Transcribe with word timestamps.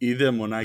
Idemo 0.00 0.46
na 0.46 0.64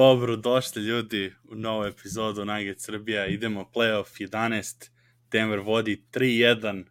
Dobro, 0.00 0.36
došli 0.36 0.82
ljudi 0.82 1.34
u 1.50 1.54
novu 1.54 1.84
epizodu 1.84 2.44
Nugget 2.44 2.80
Srbija. 2.80 3.26
Idemo 3.26 3.70
playoff 3.74 4.28
11. 4.30 4.90
Denver 5.32 5.58
vodi 5.58 6.04
3-1 6.12 6.84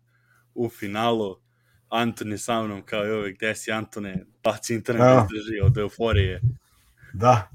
u 0.55 0.69
finalu. 0.69 1.35
Antone 1.87 2.37
sa 2.37 2.63
mnom 2.63 2.81
kao 2.85 3.05
i 3.05 3.11
uvek. 3.11 3.37
Gde 3.37 3.55
si 3.55 3.71
Antone? 3.71 4.25
Baci 4.43 4.75
internet 4.75 5.01
da 5.01 5.27
izdrži 5.33 5.59
od 5.63 5.77
euforije. 5.77 6.41
Da, 7.13 7.49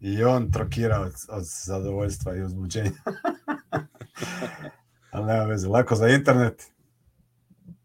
i 0.00 0.24
on 0.24 0.52
trokira 0.52 1.00
od, 1.00 1.12
od 1.28 1.44
zadovoljstva 1.44 2.36
i 2.36 2.42
uzbuđenja. 2.42 2.90
Ali 5.12 5.26
nema 5.26 5.44
veze, 5.44 5.68
lako 5.68 5.94
za 5.94 6.08
internet. 6.08 6.62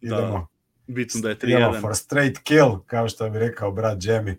Idemo. 0.01 0.47
Da, 0.87 0.93
bitno 0.93 1.21
da 1.21 1.29
je 1.29 1.37
3-1. 1.37 1.47
Idemo 1.47 1.81
for 1.81 1.95
straight 1.95 2.43
kill, 2.43 2.79
kao 2.87 3.09
što 3.09 3.29
bi 3.29 3.39
rekao 3.39 3.71
brat 3.71 3.97
Jamie. 4.01 4.37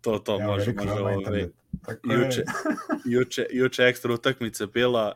To, 0.00 0.18
to, 0.18 0.38
može, 0.38 0.72
može. 0.72 0.90
Ovaj, 0.90 1.48
Tako 1.84 2.12
juče, 2.12 2.42
juče, 3.14 3.46
juče 3.52 3.82
ekstra 3.82 4.14
utakmica 4.14 4.66
bila 4.66 5.12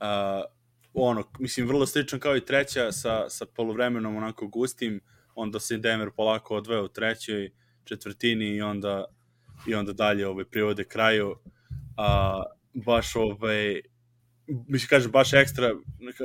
uh, 0.00 0.44
ono, 0.94 1.24
mislim, 1.38 1.66
vrlo 1.66 1.86
slično 1.86 2.18
kao 2.18 2.36
i 2.36 2.44
treća 2.44 2.92
sa, 2.92 3.28
sa 3.28 3.46
polovremenom 3.46 4.16
onako 4.16 4.46
gustim, 4.46 5.00
onda 5.34 5.60
se 5.60 5.78
Denver 5.78 6.10
polako 6.16 6.56
odveo 6.56 6.84
u 6.84 6.88
trećoj 6.88 7.50
četvrtini 7.84 8.46
i 8.46 8.62
onda 8.62 9.04
i 9.66 9.74
onda 9.74 9.92
dalje 9.92 10.26
ovaj, 10.26 10.44
privode 10.44 10.84
kraju 10.84 11.36
a, 11.96 12.42
baš 12.74 13.16
ovaj 13.16 13.80
mislim 14.46 14.88
kažem 14.88 15.10
baš 15.10 15.32
ekstra 15.32 15.70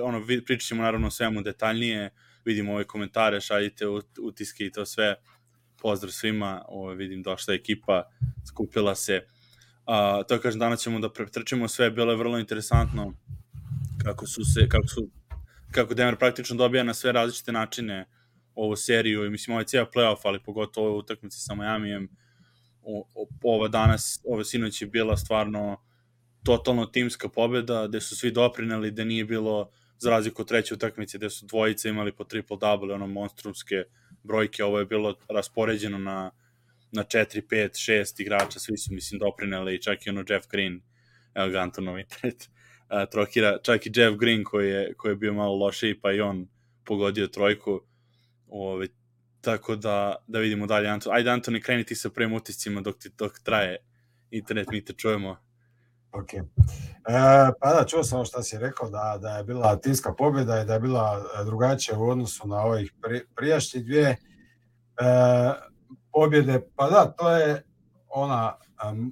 ono 0.03 0.25
pričat 0.45 0.67
ćemo 0.67 0.83
naravno 0.83 1.07
o 1.07 1.11
svemu 1.11 1.41
detaljnije 1.41 2.09
vidimo 2.45 2.73
ove 2.73 2.83
komentare 2.83 3.41
šaljite 3.41 3.85
utiske 4.21 4.65
i 4.65 4.71
to 4.71 4.85
sve. 4.85 5.15
Pozdrav 5.81 6.11
svima 6.11 6.65
ovaj, 6.67 6.95
vidim 6.95 7.23
došla 7.23 7.53
ekipa 7.53 8.03
skupila 8.47 8.95
se 8.95 9.21
A, 9.89 10.23
to 10.27 10.39
kažem, 10.39 10.59
danas 10.59 10.81
ćemo 10.81 10.99
da 10.99 11.09
pretrčimo 11.09 11.67
sve, 11.67 11.91
bilo 11.91 12.11
je 12.11 12.17
vrlo 12.17 12.39
interesantno 12.39 13.13
kako 14.03 14.27
su 14.27 14.43
se, 14.43 14.69
kako 14.69 14.87
su, 14.87 15.09
kako 15.71 15.93
Denver 15.93 16.17
praktično 16.17 16.55
dobija 16.55 16.83
na 16.83 16.93
sve 16.93 17.11
različite 17.11 17.51
načine 17.51 18.05
ovu 18.55 18.75
seriju 18.75 19.25
i 19.25 19.29
mislim 19.29 19.53
ovaj 19.53 19.65
cijel 19.65 19.85
playoff, 19.95 20.17
ali 20.23 20.43
pogotovo 20.43 20.87
ove 20.87 20.97
utakmice 20.97 21.37
sa 21.39 21.55
Majamijem, 21.55 22.09
ova 23.43 23.67
danas, 23.67 24.21
ova 24.25 24.43
sinoć 24.43 24.81
je 24.81 24.87
bila 24.87 25.17
stvarno 25.17 25.77
totalno 26.43 26.85
timska 26.85 27.29
pobeda, 27.29 27.87
gde 27.87 28.01
su 28.01 28.15
svi 28.15 28.31
doprineli, 28.31 28.91
da 28.91 29.03
nije 29.03 29.25
bilo 29.25 29.71
za 29.97 30.09
razliku 30.09 30.41
od 30.41 30.47
treće 30.47 30.73
utakmice 30.73 31.17
gde 31.17 31.29
su 31.29 31.45
dvojice 31.45 31.89
imali 31.89 32.11
po 32.15 32.23
triple 32.23 32.57
double, 32.61 32.93
ono 32.93 33.07
monstrumske 33.07 33.83
brojke, 34.23 34.63
ovo 34.63 34.79
je 34.79 34.85
bilo 34.85 35.15
raspoređeno 35.29 35.97
na 35.97 36.31
na 36.91 37.03
4, 37.03 37.41
5, 37.49 37.69
6 37.73 38.21
igrača, 38.21 38.59
svi 38.59 38.77
su, 38.77 38.93
mislim, 38.93 39.19
doprineli, 39.19 39.81
čak 39.81 40.05
i 40.05 40.09
ono 40.09 40.23
Jeff 40.29 40.47
Green, 40.51 40.81
evo 41.33 41.49
ga 41.49 41.59
Antonov 41.59 41.99
internet, 41.99 42.49
uh, 42.89 43.09
trokira, 43.11 43.57
čak 43.63 43.85
i 43.85 43.91
Jeff 43.95 44.17
Green 44.17 44.43
koji 44.43 44.69
je, 44.69 44.93
koji 44.97 45.11
je 45.11 45.15
bio 45.15 45.33
malo 45.33 45.55
lošiji, 45.55 45.99
pa 46.01 46.11
i 46.11 46.21
on 46.21 46.47
pogodio 46.85 47.27
trojku, 47.27 47.81
ove, 48.47 48.87
tako 49.41 49.75
da, 49.75 50.15
da 50.27 50.39
vidimo 50.39 50.67
dalje, 50.67 50.89
Anton, 50.89 51.13
ajde 51.13 51.29
Antoni, 51.29 51.61
kreni 51.61 51.83
ti 51.83 51.95
sa 51.95 52.09
prvim 52.09 52.33
utiscima 52.33 52.81
dok, 52.81 52.97
ti, 52.99 53.09
dok 53.17 53.39
traje 53.43 53.77
internet, 54.31 54.67
mi 54.71 54.85
te 54.85 54.93
čujemo. 54.93 55.37
Ok. 56.11 56.33
E, 56.33 56.43
pa 57.59 57.73
da, 57.73 57.85
čuo 57.87 58.03
sam 58.03 58.25
šta 58.25 58.43
si 58.43 58.57
rekao, 58.57 58.89
da, 58.89 59.17
da 59.21 59.37
je 59.37 59.43
bila 59.43 59.75
timska 59.75 60.13
pobjeda 60.13 60.61
i 60.61 60.65
da 60.65 60.73
je 60.73 60.79
bila 60.79 61.25
drugačija 61.45 61.99
u 61.99 62.09
odnosu 62.09 62.47
na 62.47 62.61
ovih 62.61 62.93
pri, 63.01 63.21
prijašnjih 63.35 63.85
dvije. 63.85 64.09
E, 64.09 64.17
pobjede, 66.13 66.61
pa 66.75 66.89
da, 66.89 67.13
to 67.17 67.31
je 67.31 67.63
ona 68.09 68.55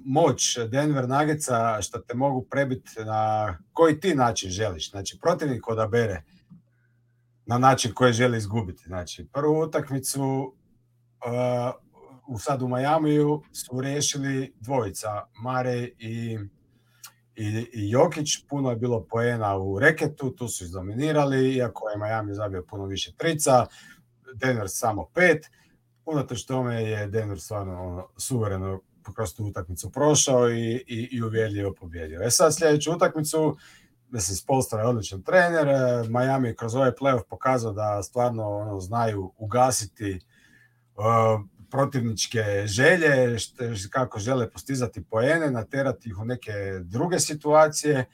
moć 0.04 0.58
Denver 0.68 1.08
Nuggetsa 1.08 1.82
što 1.82 1.98
te 1.98 2.14
mogu 2.14 2.46
prebiti 2.50 3.04
na 3.04 3.58
koji 3.72 4.00
ti 4.00 4.14
način 4.14 4.50
želiš. 4.50 4.90
Znači, 4.90 5.18
protivnik 5.22 5.68
odabere 5.68 6.22
na 7.46 7.58
način 7.58 7.92
koji 7.94 8.12
želi 8.12 8.38
izgubiti. 8.38 8.84
Znači, 8.86 9.28
prvu 9.32 9.60
utakmicu 9.60 10.54
uh, 11.26 12.38
sad 12.40 12.62
u 12.62 12.68
Majamiju 12.68 13.42
su 13.52 13.80
riješili 13.80 14.54
dvojica, 14.60 15.08
Mare 15.42 15.88
i, 15.98 16.38
i, 17.36 17.46
i 17.72 17.90
Jokić. 17.90 18.46
Puno 18.48 18.70
je 18.70 18.76
bilo 18.76 19.04
poena 19.10 19.58
u 19.58 19.78
reketu, 19.78 20.30
tu 20.30 20.48
su 20.48 20.64
izdominirali, 20.64 21.54
iako 21.54 21.88
je 21.88 21.98
Miami 21.98 22.34
zabio 22.34 22.64
puno 22.68 22.84
više 22.86 23.12
trica, 23.16 23.66
Denver 24.34 24.66
samo 24.68 25.08
pet 25.14 25.50
unatoč 26.12 26.44
tome 26.44 26.82
je 26.82 27.06
Denver 27.06 27.40
stvarno 27.40 27.82
ono, 27.82 28.08
suvereno 28.16 28.80
kroz 29.14 29.34
tu 29.34 29.44
utakmicu 29.44 29.90
prošao 29.90 30.50
i, 30.50 30.84
i, 30.86 31.08
i 31.12 31.22
uvjerljivo 31.22 31.74
pobjedio. 31.74 32.20
E 32.22 32.30
sad 32.30 32.56
sljedeću 32.56 32.92
utakmicu, 32.92 33.56
mislim, 34.10 34.36
Spolstra 34.36 34.80
je 34.80 34.86
odličan 34.86 35.22
trener, 35.22 35.68
e, 35.68 36.08
Miami 36.08 36.56
kroz 36.56 36.74
ovaj 36.74 36.90
playoff 36.90 37.22
pokazao 37.30 37.72
da 37.72 38.02
stvarno 38.02 38.48
ono, 38.48 38.80
znaju 38.80 39.32
ugasiti 39.38 40.20
uh, 40.96 41.04
protivničke 41.70 42.42
želje, 42.66 43.38
što, 43.38 43.64
kako 43.90 44.18
žele 44.18 44.50
postizati 44.50 45.04
poene, 45.04 45.50
naterati 45.50 46.08
ih 46.08 46.18
u 46.18 46.24
neke 46.24 46.52
druge 46.80 47.18
situacije 47.18 48.04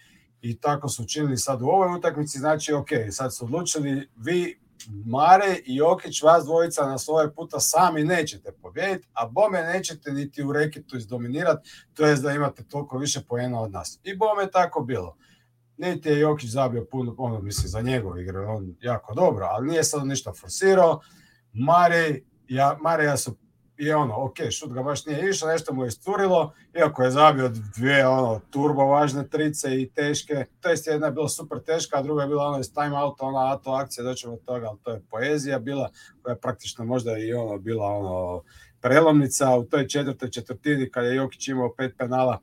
i 0.41 0.61
tako 0.61 0.89
su 0.89 1.03
učinili 1.03 1.37
sad 1.37 1.63
u 1.63 1.67
ovoj 1.67 1.99
utakmici, 1.99 2.39
znači 2.39 2.73
ok, 2.73 2.89
sad 3.11 3.35
su 3.35 3.45
odlučili 3.45 4.09
vi 4.17 4.64
Mare 5.07 5.59
i 5.67 5.77
Jokić, 5.77 6.23
vas 6.23 6.45
dvojica 6.45 6.87
na 6.87 6.99
svoje 6.99 7.35
puta 7.35 7.61
sami 7.61 8.05
nećete 8.05 8.53
pobjediti, 8.53 9.09
a 9.13 9.27
bome 9.27 9.63
nećete 9.63 10.13
niti 10.13 10.43
u 10.43 10.53
reketu 10.53 10.97
izdominirati, 10.97 11.71
to 11.95 12.07
jest 12.07 12.23
da 12.23 12.33
imate 12.33 12.65
toliko 12.65 12.99
više 12.99 13.21
poena 13.29 13.61
od 13.61 13.73
nas. 13.73 14.01
I 14.03 14.17
bome 14.17 14.51
tako 14.51 14.81
bilo. 14.81 15.17
Niti 15.77 16.09
je 16.09 16.21
Jokić 16.21 16.51
zabio 16.51 16.87
puno, 16.91 17.15
ono 17.19 17.41
mislim 17.41 17.69
za 17.69 17.81
njegov 17.81 18.19
igre, 18.19 18.39
on 18.39 18.77
jako 18.81 19.15
dobro, 19.15 19.47
ali 19.51 19.69
nije 19.69 19.85
sad 19.85 20.07
ništa 20.07 20.33
forsirao. 20.33 21.01
Mare, 21.53 22.21
ja, 22.49 22.79
Mare 22.81 23.05
ja 23.05 23.17
su 23.17 23.37
i 23.85 23.93
ono, 23.93 24.25
ok, 24.25 24.37
šut 24.51 24.73
ga 24.73 24.83
baš 24.83 25.07
nije 25.07 25.31
išao, 25.31 25.49
nešto 25.49 25.75
mu 25.75 25.85
je 25.85 25.89
isturilo, 25.89 26.53
iako 26.79 27.03
je 27.03 27.11
zabio 27.11 27.51
dvije 27.77 28.07
ono, 28.07 28.41
turbo 28.51 28.85
važne 28.85 29.29
trice 29.29 29.83
i 29.83 29.91
teške, 29.91 30.45
to 30.61 30.69
jest 30.69 30.87
jedna 30.87 31.07
je 31.07 31.13
bila 31.13 31.29
super 31.29 31.59
teška, 31.61 31.99
a 31.99 32.03
druga 32.03 32.23
je 32.23 32.29
bila 32.29 32.47
ono 32.47 32.59
iz 32.59 32.75
time 32.75 32.99
out, 32.99 33.17
ona 33.21 33.53
ato 33.53 33.71
akcija, 33.71 34.05
doćemo 34.05 34.35
od 34.35 34.45
toga, 34.45 34.67
ali 34.67 34.79
to 34.83 34.91
je 34.91 35.03
poezija 35.11 35.59
bila, 35.59 35.91
koja 36.23 36.33
je 36.33 36.41
praktično 36.41 36.85
možda 36.85 37.19
i 37.19 37.33
ono 37.33 37.59
bila 37.59 37.87
ono 37.87 38.43
prelomnica 38.81 39.57
u 39.57 39.65
toj 39.65 39.89
četvrtoj 39.89 40.31
četvrtini 40.31 40.91
kada 40.91 41.09
je 41.09 41.17
Jokić 41.17 41.49
imao 41.49 41.75
pet 41.77 41.95
penala. 41.99 42.41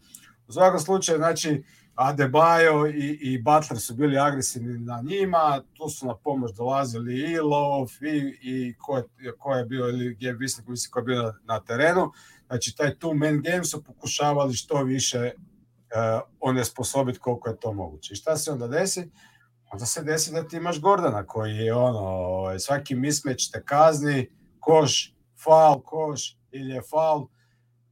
U 0.47 0.51
svakom 0.51 0.79
slučaju, 0.79 1.17
znači, 1.17 1.63
Adebayo 2.01 2.87
i, 2.87 3.19
i 3.21 3.41
Butler 3.41 3.79
su 3.79 3.93
bili 3.93 4.17
agresivni 4.19 4.79
na 4.79 5.01
njima, 5.01 5.63
tu 5.73 5.89
su 5.89 6.07
na 6.07 6.15
pomoć 6.15 6.51
dolazili 6.55 7.31
i 7.31 7.39
Love 7.39 7.91
i, 8.01 8.37
i 8.41 8.75
ko, 8.77 8.97
je, 8.97 9.03
ko 9.37 9.53
je 9.53 9.65
bio 9.65 9.89
ili 9.89 10.17
je 10.19 10.33
visoko 10.33 10.71
visoko 10.71 10.99
je 10.99 11.03
bio 11.03 11.21
na, 11.21 11.33
na 11.43 11.59
terenu. 11.59 12.11
Znači 12.47 12.75
taj 12.75 12.95
two 12.95 13.13
man 13.13 13.41
game 13.41 13.63
su 13.63 13.83
pokušavali 13.83 14.53
što 14.53 14.83
više 14.83 15.31
uh, 15.35 16.21
onesposobiti 16.39 17.19
koliko 17.19 17.49
je 17.49 17.59
to 17.59 17.73
moguće. 17.73 18.13
I 18.13 18.15
šta 18.15 18.37
se 18.37 18.51
onda 18.51 18.67
desi? 18.67 19.11
Onda 19.71 19.85
se 19.85 20.03
desi 20.03 20.31
da 20.31 20.47
ti 20.47 20.57
imaš 20.57 20.81
Gordana 20.81 21.25
koji 21.25 21.55
je 21.55 21.73
ono, 21.73 21.99
ovaj, 21.99 22.59
svaki 22.59 22.95
mismeć 22.95 23.51
te 23.51 23.63
kazni, 23.63 24.29
koš, 24.59 25.13
faul, 25.43 25.81
koš 25.81 26.37
ili 26.51 26.69
je 26.69 26.81
faul. 26.81 27.27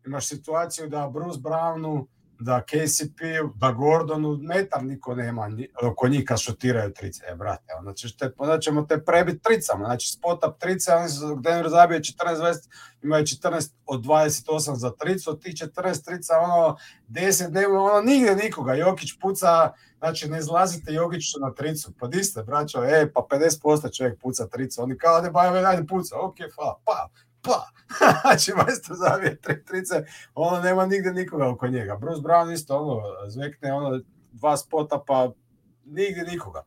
Imaš 0.06 0.28
situaciju 0.28 0.90
da 0.90 1.10
Bruce 1.10 1.40
Brownu 1.40 2.08
da 2.40 2.62
KCP, 2.62 3.22
da 3.56 3.72
Gordonu 3.72 4.38
metar 4.42 4.84
niko 4.84 5.16
nema 5.16 5.50
oko 5.84 6.08
njih 6.08 6.24
kad 6.28 6.40
šutiraju 6.40 6.94
trice. 6.94 7.24
E, 7.28 7.36
brate, 7.36 7.74
onda, 7.80 7.94
ćeš 7.94 8.18
te, 8.18 8.32
onda 8.38 8.60
ćemo 8.60 8.82
te 8.82 9.04
prebiti 9.06 9.44
tricama. 9.44 9.86
Znači, 9.86 10.12
spot 10.12 10.44
up 10.46 10.60
trice, 10.60 10.94
oni 10.94 11.10
su, 11.10 11.36
Denver 11.36 11.70
zabije 11.70 12.00
14-20, 12.00 12.70
imaju 13.04 13.24
14 13.24 13.72
od 13.86 14.02
28 14.02 14.74
za 14.74 14.92
tricu, 14.92 15.30
od 15.30 15.44
tih 15.44 15.54
14 15.54 16.06
trica, 16.06 16.34
ono, 16.40 16.78
10 17.10 17.52
nema, 17.52 17.84
ono, 17.84 18.02
nigde 18.02 18.36
nikoga. 18.36 18.74
Jokić 18.74 19.20
puca, 19.22 19.72
znači, 19.98 20.30
ne 20.30 20.40
izlazite 20.40 20.94
Jokiću 20.94 21.40
na 21.40 21.54
tricu. 21.54 21.92
Pa 22.00 22.08
di 22.08 22.24
ste, 22.24 22.44
braćo, 22.44 22.84
e, 22.84 23.12
pa 23.14 23.28
50% 23.32 23.98
čovjek 23.98 24.20
puca 24.22 24.48
tricu. 24.48 24.84
Oni 24.84 24.98
kao, 24.98 25.22
ne, 25.22 25.30
ba, 25.30 25.40
ajde 25.42 25.88
puca, 25.88 26.16
ok, 26.20 26.36
fa, 26.56 26.74
pa, 26.86 27.10
pa, 27.42 27.66
znači 28.22 28.52
majstor 28.54 28.96
zavije 28.96 29.42
tri 29.42 29.66
trice, 29.66 30.04
ono 30.36 30.62
nema 30.62 30.86
nigde 30.86 31.14
nikoga 31.14 31.50
oko 31.50 31.68
njega. 31.68 31.96
Bruce 31.96 32.22
Brown 32.22 32.54
isto 32.54 32.78
ono, 32.78 33.02
zvekne 33.28 33.74
ono 33.74 34.00
dva 34.32 34.58
spota 34.58 35.04
pa 35.08 35.32
nigde 35.86 36.24
nikoga. 36.32 36.64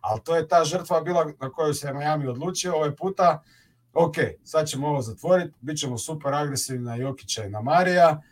Ali 0.00 0.20
to 0.24 0.36
je 0.36 0.48
ta 0.48 0.64
žrtva 0.64 1.00
bila 1.00 1.32
na 1.40 1.50
koju 1.50 1.74
se 1.74 1.92
Miami 1.92 2.26
odlučio 2.26 2.74
ovaj 2.74 2.96
puta. 2.96 3.42
Ok, 3.94 4.14
sad 4.44 4.68
ćemo 4.68 4.88
ovo 4.88 5.02
zatvoriti, 5.02 5.54
bit 5.60 5.78
ćemo 5.78 5.98
super 5.98 6.34
agresivni 6.34 6.84
na 6.84 6.94
Jokića 6.94 7.44
i 7.44 7.50
na 7.50 7.60
Marija, 7.60 8.22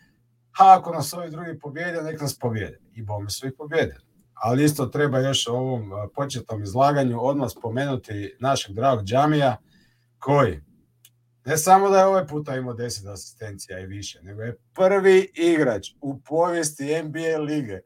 a 0.58 0.76
ako 0.78 0.92
nas 0.92 1.14
ovi 1.14 1.30
drugi 1.30 1.58
pobjede, 1.58 2.02
nek 2.02 2.20
nas 2.20 2.38
pobjede. 2.38 2.78
I 2.94 3.02
bome 3.02 3.30
su 3.30 3.46
ih 3.46 3.52
pobjedili. 3.58 4.00
Ali 4.34 4.64
isto 4.64 4.86
treba 4.86 5.18
još 5.18 5.46
u 5.46 5.52
ovom 5.52 5.90
početnom 6.14 6.62
izlaganju 6.62 7.18
odmah 7.26 7.50
spomenuti 7.50 8.36
našeg 8.40 8.74
dragog 8.74 9.04
Džamija, 9.04 9.56
koji 10.18 10.60
ne 11.44 11.58
samo 11.58 11.90
da 11.90 11.98
je 11.98 12.04
ovaj 12.04 12.26
puta 12.26 12.56
imao 12.56 12.74
10 12.74 13.12
asistencija 13.12 13.78
i 13.78 13.86
više, 13.86 14.22
nego 14.22 14.42
je 14.42 14.56
prvi 14.74 15.30
igrač 15.34 15.88
u 16.00 16.20
povijesti 16.20 17.02
NBA 17.02 17.38
lige 17.38 17.80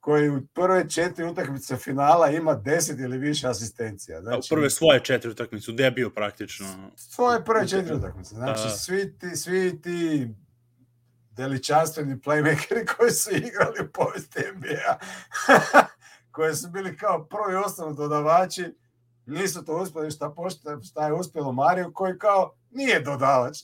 koji 0.00 0.30
u 0.30 0.46
prve 0.54 0.88
četiri 0.88 1.24
utakmice 1.24 1.76
finala 1.76 2.30
ima 2.30 2.56
10 2.56 3.04
ili 3.04 3.18
više 3.18 3.48
asistencija. 3.48 4.20
Znači, 4.20 4.48
prve 4.50 4.70
svoje 4.70 5.00
četiri 5.00 5.30
utakmice, 5.30 5.70
u 5.70 5.74
debiju 5.74 6.14
praktično. 6.14 6.90
Svoje 6.96 7.44
prve 7.44 7.68
četiri 7.68 7.94
utakmice. 7.94 8.34
Znači, 8.34 8.62
da. 8.62 8.70
svi 8.70 9.18
ti, 9.18 9.36
svi 9.36 9.82
ti 9.82 10.28
deličanstveni 11.30 12.16
playmakeri 12.16 12.86
koji 12.96 13.10
su 13.10 13.30
igrali 13.30 13.80
u 13.82 13.92
povijesti 13.92 14.40
NBA, 14.56 14.98
koji 16.34 16.54
su 16.54 16.70
bili 16.70 16.96
kao 16.96 17.28
prvi 17.28 17.56
osnovni 17.56 17.96
dodavači, 17.96 18.74
nisu 19.26 19.64
to 19.64 19.76
uspjeli 19.82 20.10
šta, 20.10 20.30
pošto, 20.30 20.80
šta 20.82 21.06
je 21.06 21.12
uspjelo 21.12 21.52
Mariju 21.52 21.92
koji 21.94 22.18
kao 22.18 22.54
nije 22.70 23.00
dodavač. 23.00 23.58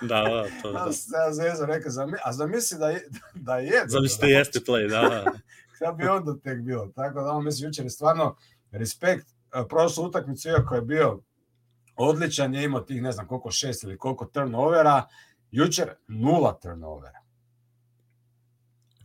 Da, 0.00 0.22
da, 0.22 0.46
to 0.62 0.72
da. 0.72 0.78
Ja 1.18 1.32
Zezo 1.32 1.66
rekao, 1.66 1.90
a 2.24 2.32
zamisli 2.32 2.78
da 2.78 2.88
je, 2.88 3.08
da 3.34 3.58
je 3.58 3.84
Zamisli 3.86 4.20
da 4.20 4.26
jeste 4.26 4.60
play, 4.60 4.88
da, 4.88 5.00
da. 5.00 5.32
Šta 5.76 5.92
bi 5.92 6.08
onda 6.08 6.38
tek 6.44 6.60
bilo? 6.60 6.86
Tako 6.86 7.22
da, 7.22 7.30
on 7.30 7.44
mislim, 7.44 7.68
jučer 7.68 7.84
je 7.84 7.90
stvarno 7.90 8.36
respekt. 8.70 9.26
E, 9.54 9.68
prošlu 9.68 10.04
utakmicu, 10.04 10.48
iako 10.48 10.74
je 10.74 10.82
bio 10.82 11.20
odličan, 11.96 12.54
je 12.54 12.64
imao 12.64 12.80
tih, 12.80 13.02
ne 13.02 13.12
znam 13.12 13.26
koliko, 13.26 13.50
šest 13.50 13.82
ili 13.82 13.98
koliko 13.98 14.24
turnovera, 14.24 15.06
jučer 15.50 15.90
nula 16.08 16.58
turnovera. 16.58 17.20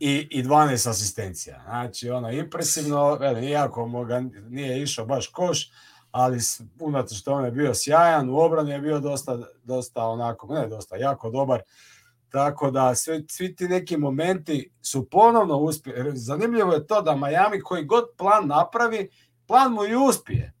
I, 0.00 0.28
i 0.30 0.42
12 0.42 0.90
asistencija. 0.90 1.62
Znači, 1.64 2.10
ono, 2.10 2.30
impresivno, 2.30 3.14
veli, 3.14 3.46
iako 3.46 3.86
moga, 3.86 4.22
nije 4.48 4.82
išao 4.82 5.06
baš 5.06 5.26
koš, 5.26 5.70
ali 6.12 6.38
unatoč 6.80 7.18
što 7.18 7.32
on 7.32 7.44
je 7.44 7.50
bio 7.50 7.74
sjajan, 7.74 8.30
u 8.30 8.38
obrani 8.38 8.70
je 8.70 8.80
bio 8.80 9.00
dosta, 9.00 9.38
dosta 9.64 10.06
onako, 10.06 10.54
ne 10.54 10.68
dosta, 10.68 10.96
jako 10.96 11.30
dobar. 11.30 11.60
Tako 12.28 12.70
da 12.70 12.94
svi, 12.94 13.26
svi 13.28 13.56
ti 13.56 13.68
neki 13.68 13.96
momenti 13.96 14.70
su 14.82 15.08
ponovno 15.10 15.56
uspjeli. 15.56 16.16
Zanimljivo 16.16 16.72
je 16.72 16.86
to 16.86 17.02
da 17.02 17.16
Miami 17.16 17.60
koji 17.60 17.84
god 17.84 18.04
plan 18.16 18.46
napravi, 18.46 19.10
plan 19.46 19.72
mu 19.72 19.84
i 19.84 19.96
uspije 19.96 20.52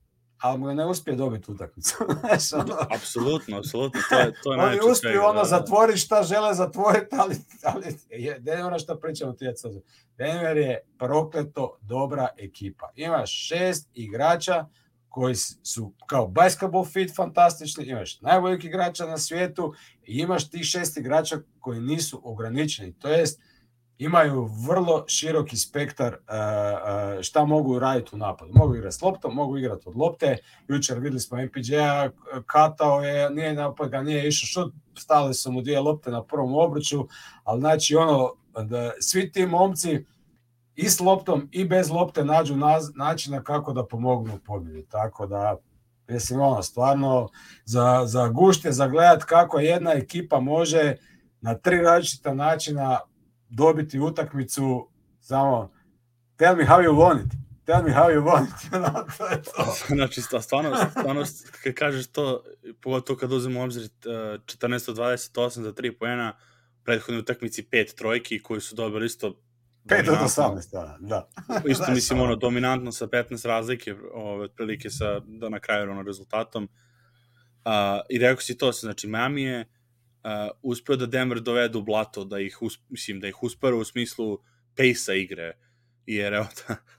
ali 0.42 0.58
mu 0.58 0.74
ne 0.74 0.86
uspije 0.86 1.16
dobiti 1.16 1.50
utakmicu. 1.50 1.96
ono, 2.60 2.76
apsolutno, 2.94 3.58
apsolutno. 3.58 4.00
To 4.08 4.18
je, 4.18 4.32
to 4.42 4.52
je 4.52 4.60
Oni 4.66 4.78
uspiju 4.90 5.22
ono 5.22 5.32
da, 5.32 5.38
da. 5.38 5.44
zatvoriti 5.44 5.98
šta 5.98 6.22
žele 6.22 6.54
zatvoriti, 6.54 7.16
ali, 7.18 7.36
ali 7.62 7.86
je, 8.10 8.64
ono 8.64 8.78
što 8.78 8.98
pričamo 8.98 9.32
ti 9.32 9.44
Denver 10.16 10.56
je 10.56 10.80
prokleto 10.98 11.78
dobra 11.80 12.28
ekipa. 12.36 12.90
Imaš 12.94 13.48
šest 13.48 13.88
igrača 13.94 14.66
koji 15.12 15.34
su 15.62 15.92
kao 16.06 16.26
basketball 16.26 16.84
fit 16.84 17.16
fantastični, 17.16 17.84
imaš 17.84 18.20
najboljih 18.20 18.64
igrača 18.64 19.06
na 19.06 19.18
svijetu 19.18 19.74
i 20.06 20.18
imaš 20.18 20.50
tih 20.50 20.64
šest 20.64 20.96
igrača 20.96 21.36
koji 21.60 21.80
nisu 21.80 22.20
ograničeni. 22.24 22.92
To 22.92 23.08
jest, 23.08 23.40
imaju 23.98 24.48
vrlo 24.68 25.04
široki 25.08 25.56
spektar 25.56 26.16
šta 27.22 27.44
mogu 27.44 27.78
raditi 27.78 28.10
u 28.12 28.18
napadu. 28.18 28.52
Mogu 28.54 28.76
igrati 28.76 28.96
s 28.96 29.02
loptom, 29.02 29.34
mogu 29.34 29.58
igrati 29.58 29.88
od 29.88 29.96
lopte. 29.96 30.36
Jučer 30.68 30.98
videli 30.98 31.20
smo 31.20 31.42
MPJ-a, 31.42 32.10
katao 32.46 33.02
je, 33.02 33.30
nije 33.30 33.54
napad, 33.54 33.90
ga 33.90 34.02
nije 34.02 34.28
išao 34.28 34.46
šut, 34.46 34.74
stale 34.98 35.34
su 35.34 35.52
mu 35.52 35.62
dvije 35.62 35.80
lopte 35.80 36.10
na 36.10 36.24
prvom 36.24 36.54
obruču, 36.54 37.08
ali 37.44 37.60
znači 37.60 37.96
ono, 37.96 38.32
da 38.64 38.92
svi 39.00 39.32
ti 39.32 39.46
momci 39.46 40.04
i 40.82 40.88
s 40.88 41.00
loptom 41.00 41.48
i 41.52 41.64
bez 41.64 41.90
lopte 41.90 42.24
nađu 42.24 42.54
načina 42.94 43.42
kako 43.42 43.72
da 43.72 43.86
pomognu 43.86 44.38
pobjedi. 44.46 44.86
Tako 44.88 45.26
da, 45.26 45.56
mislim, 46.08 46.40
ono, 46.40 46.62
stvarno, 46.62 47.28
za, 47.64 48.02
za 48.06 48.28
gušte, 48.28 48.72
za 48.72 48.88
gledat 48.88 49.24
kako 49.24 49.58
jedna 49.58 49.92
ekipa 49.92 50.40
može 50.40 50.96
na 51.40 51.54
tri 51.54 51.76
različita 51.76 52.34
načina 52.34 53.00
dobiti 53.48 54.00
utakmicu, 54.00 54.88
samo 55.20 55.72
tell 56.36 56.56
me 56.56 56.64
how 56.64 56.80
you 56.80 56.94
want 56.96 57.26
it. 57.26 57.32
Tell 57.64 57.82
me 57.82 57.90
how 57.90 58.10
you 58.10 58.24
want 58.24 58.46
it. 58.48 58.70
to 59.18 59.26
je 59.26 59.42
to. 59.42 59.94
znači, 59.94 60.22
stvarno, 60.40 60.76
stvarno, 60.90 61.24
kad 61.62 61.74
kažeš 61.74 62.06
to, 62.06 62.44
pogotovo 62.80 63.18
kad 63.18 63.32
uzmemo 63.32 63.62
obzir 63.62 63.82
14-28 63.82 65.60
za 65.60 65.72
3 65.72 65.98
poena, 65.98 66.36
prethodne 66.84 67.20
utakmici 67.20 67.62
pet 67.62 67.94
trojki 67.94 68.42
koji 68.42 68.60
su 68.60 68.74
dobili 68.74 69.06
isto 69.06 69.34
5 69.84 70.10
od 70.10 70.18
18, 70.18 70.72
da. 70.72 70.98
da. 71.00 71.28
Isto 71.68 71.84
da, 71.86 71.92
mislim, 71.92 72.20
ono, 72.20 72.36
dominantno 72.36 72.92
sa 72.92 73.06
15 73.06 73.46
razlike, 73.46 73.94
ove, 74.12 74.44
otprilike 74.44 74.90
sa, 74.90 75.20
da 75.20 75.48
na 75.48 75.60
kraju 75.60 75.90
ono, 75.90 76.02
rezultatom. 76.02 76.64
Uh, 76.64 77.70
I 78.10 78.18
rekao 78.18 78.40
si 78.40 78.58
to, 78.58 78.72
znači, 78.72 79.06
Miami 79.06 79.42
je 79.42 79.60
uh, 79.60 80.50
uspeo 80.62 80.96
da 80.96 81.06
Denver 81.06 81.40
dovede 81.40 81.78
u 81.78 81.82
blato, 81.82 82.24
da 82.24 82.38
ih, 82.40 82.62
us, 82.62 82.78
mislim, 82.88 83.20
da 83.20 83.28
ih 83.28 83.42
uspero 83.42 83.78
u 83.78 83.84
smislu 83.84 84.38
pace 84.76 85.20
igre, 85.20 85.52
jer 86.06 86.32
evo, 86.32 86.46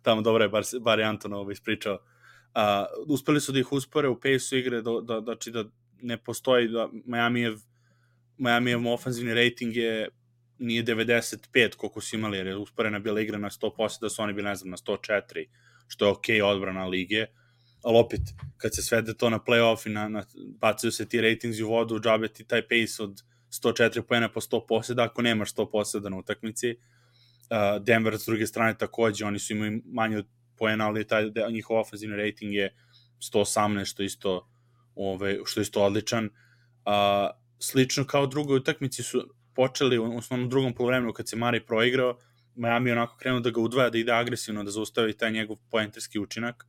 tamo 0.04 0.22
dobro 0.22 0.44
je 0.44 0.50
bar, 0.50 0.64
bar 0.82 1.00
je 1.00 1.06
Anton 1.06 1.34
ovo 1.34 1.52
ispričao, 1.52 1.94
uh, 1.94 2.62
uspeli 3.08 3.42
su 3.42 3.52
da 3.52 3.60
ih 3.60 3.72
uspore 3.72 4.08
u 4.08 4.20
pace 4.20 4.60
igre, 4.60 4.82
da, 4.82 4.92
da, 5.04 5.22
znači 5.22 5.52
da 5.52 5.64
ne 6.02 6.18
postoji, 6.18 6.68
da 6.68 6.90
Miami 7.06 7.42
je 7.42 7.56
Miami 8.38 8.72
je 8.72 8.78
ofenzivni 8.94 9.34
rating 9.34 9.76
je 9.76 10.10
nije 10.60 10.84
95 10.84 11.76
koliko 11.76 12.02
su 12.02 12.16
imali, 12.16 12.38
jer 12.38 12.48
je 12.48 12.58
usporena 12.58 13.00
bila 13.00 13.22
igra 13.22 13.38
na 13.38 13.50
100%, 13.50 14.02
da 14.02 14.10
su 14.10 14.22
oni 14.22 14.34
bili, 14.34 14.48
ne 14.48 14.56
znam, 14.56 14.70
na 14.70 14.78
104, 14.78 15.48
što 15.88 16.06
je 16.06 16.12
okej 16.12 16.36
okay 16.36 16.44
odbrana 16.44 16.86
lige, 16.86 17.26
ali 17.84 17.98
opet, 17.98 18.22
kad 18.58 18.76
se 18.76 18.82
svede 18.82 19.14
to 19.14 19.30
na 19.30 19.40
playoff 19.40 19.88
i 19.88 19.90
na, 19.90 20.08
na, 20.10 20.24
bacaju 20.60 20.92
se 20.92 21.10
ti 21.10 21.22
ratings 21.22 21.60
u 21.60 21.68
vodu, 21.68 22.00
džabe 22.00 22.28
ti 22.28 22.44
taj 22.44 22.62
pace 22.62 23.04
od 23.04 23.24
104 23.52 24.02
pojene 24.02 24.34
po 24.34 24.42
100 24.42 24.68
poseda, 24.68 25.04
ako 25.04 25.22
nemaš 25.22 25.54
100 25.54 25.72
poseda 25.72 26.10
na 26.10 26.18
utakmici. 26.18 26.76
Uh, 26.76 27.84
Denver, 27.84 28.18
s 28.18 28.26
druge 28.26 28.48
strane, 28.48 28.78
takođe, 28.78 29.26
oni 29.26 29.40
su 29.40 29.54
imali 29.54 29.82
manje 29.86 30.18
od 30.18 30.28
pojena, 30.58 30.88
ali 30.88 31.08
taj, 31.08 31.32
njihov 31.52 31.78
ofenzivni 31.78 32.18
rating 32.18 32.54
je 32.54 32.76
118, 33.34 33.86
što 33.86 34.04
isto, 34.04 34.50
ove, 34.96 35.40
što 35.46 35.62
isto 35.62 35.84
odličan. 35.84 36.26
Uh, 36.26 36.32
slično 37.60 38.06
kao 38.06 38.28
drugoj 38.28 38.58
utakmici 38.58 39.04
su 39.04 39.24
počeli 39.56 39.98
u 39.98 40.18
osnovnom 40.18 40.50
drugom 40.50 40.74
polovremenu 40.74 41.14
kad 41.14 41.30
se 41.30 41.36
Mari 41.36 41.66
proigrao, 41.66 42.18
Miami 42.56 42.92
onako 42.92 43.18
krenuo 43.18 43.40
da 43.40 43.50
ga 43.50 43.62
udvaja, 43.62 43.90
da 43.90 43.98
ide 43.98 44.12
agresivno, 44.12 44.64
da 44.64 44.72
zaustavi 44.72 45.18
taj 45.18 45.32
njegov 45.32 45.58
poenterski 45.72 46.20
učinak 46.20 46.66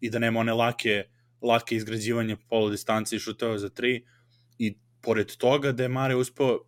i 0.00 0.10
da 0.10 0.18
nema 0.18 0.40
one 0.40 0.52
lake, 0.52 1.04
lake 1.42 1.76
izgrađivanje 1.76 2.36
polo 2.48 2.70
distancije 2.70 3.16
i 3.16 3.20
šuteva 3.20 3.58
za 3.58 3.68
tri 3.68 4.04
i 4.58 4.78
pored 5.02 5.36
toga 5.36 5.72
da 5.72 5.82
je 5.82 5.88
Mare 5.88 6.16
uspeo 6.16 6.58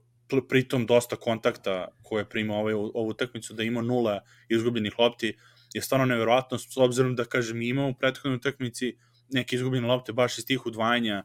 pritom 0.49 0.87
dosta 0.87 1.17
kontakta 1.17 1.89
koje 2.03 2.21
je 2.21 2.29
primao 2.29 2.61
ovaj, 2.61 2.75
ovu 2.75 3.09
utakmicu, 3.09 3.55
da 3.55 3.63
ima 3.63 3.83
nula 3.83 4.21
izgubljenih 4.49 4.99
lopti, 4.99 5.37
je 5.75 5.83
stvarno 5.83 6.07
neverovatno, 6.07 6.59
s 6.59 6.77
obzirom 6.77 7.15
da, 7.17 7.25
kažem, 7.25 7.63
imamo 7.63 7.89
u 7.89 7.95
prethodnoj 7.95 8.37
utakmici 8.37 8.97
neke 9.29 9.57
izgubljene 9.57 9.87
lopte 9.87 10.13
baš 10.13 10.39
iz 10.39 10.47
tih 10.47 10.67
udvajanja, 10.67 11.25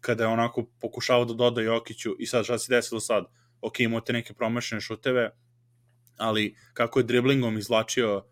kada 0.00 0.24
je 0.24 0.28
onako 0.28 0.66
pokušao 0.80 1.24
da 1.24 1.34
doda 1.34 1.62
Jokiću 1.62 2.16
i 2.18 2.26
sad 2.26 2.44
šta 2.44 2.58
se 2.58 2.74
desilo 2.74 3.00
sad? 3.00 3.24
Ok, 3.60 3.80
imate 3.80 4.12
neke 4.12 4.34
promašene 4.34 4.80
šuteve, 4.80 5.30
ali 6.16 6.56
kako 6.72 6.98
je 6.98 7.04
driblingom 7.04 7.58
izlačio 7.58 8.24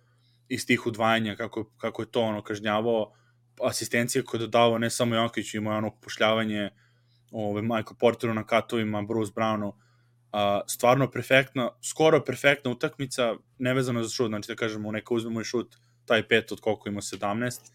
iz 0.48 0.66
tih 0.66 0.86
udvajanja, 0.86 1.36
kako, 1.36 1.64
kako 1.76 2.02
je 2.02 2.10
to 2.10 2.20
ono 2.20 2.42
kažnjavao, 2.42 3.12
asistencije 3.62 4.24
koje 4.24 4.38
je 4.38 4.46
dodavao 4.46 4.78
ne 4.78 4.90
samo 4.90 5.14
Jokić, 5.14 5.54
ima 5.54 5.76
ono 5.76 5.90
pošljavanje 6.00 6.70
ove, 7.30 7.62
Michael 7.62 7.96
Porteru 7.98 8.34
na 8.34 8.46
katovima, 8.46 9.02
Bruce 9.02 9.32
Brownu, 9.36 9.72
a, 10.32 10.60
stvarno 10.66 11.10
perfektna, 11.10 11.70
skoro 11.82 12.24
perfektna 12.24 12.70
utakmica, 12.70 13.34
nevezano 13.58 14.02
za 14.02 14.08
šut, 14.08 14.28
znači 14.28 14.48
da 14.48 14.54
kažemo, 14.54 14.92
neka 14.92 15.14
uzmemo 15.14 15.40
i 15.40 15.44
šut, 15.44 15.76
taj 16.04 16.28
pet 16.28 16.52
od 16.52 16.60
koliko 16.60 16.88
ima 16.88 17.00
17, 17.00 17.70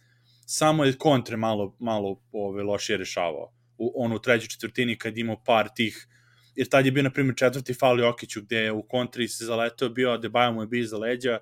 samo 0.46 0.86
je 0.86 0.98
kontre 0.98 1.38
malo, 1.38 1.75
malo 1.79 2.22
ove, 2.31 2.63
lošije 2.63 2.98
rešavao. 2.98 3.53
U, 3.77 3.91
ono 3.96 4.15
u 4.15 4.20
trećoj 4.20 4.48
četvrtini 4.48 4.98
kad 4.98 5.17
imao 5.17 5.43
par 5.43 5.70
tih 5.75 6.08
jer 6.55 6.70
tad 6.70 6.86
je 6.86 6.91
bio, 6.91 7.03
na 7.03 7.10
primjer, 7.10 7.36
četvrti 7.36 7.74
faul 7.74 8.00
Jokiću, 8.00 8.41
gde 8.41 8.58
je 8.58 8.72
u 8.72 8.84
kontri 8.84 9.27
se 9.27 9.46
zaletao 9.46 9.89
bio, 9.89 10.17
Adebayo 10.17 10.53
mu 10.53 10.62
je 10.62 10.67
bio 10.67 10.86
za 10.86 10.98
leđa, 10.98 11.39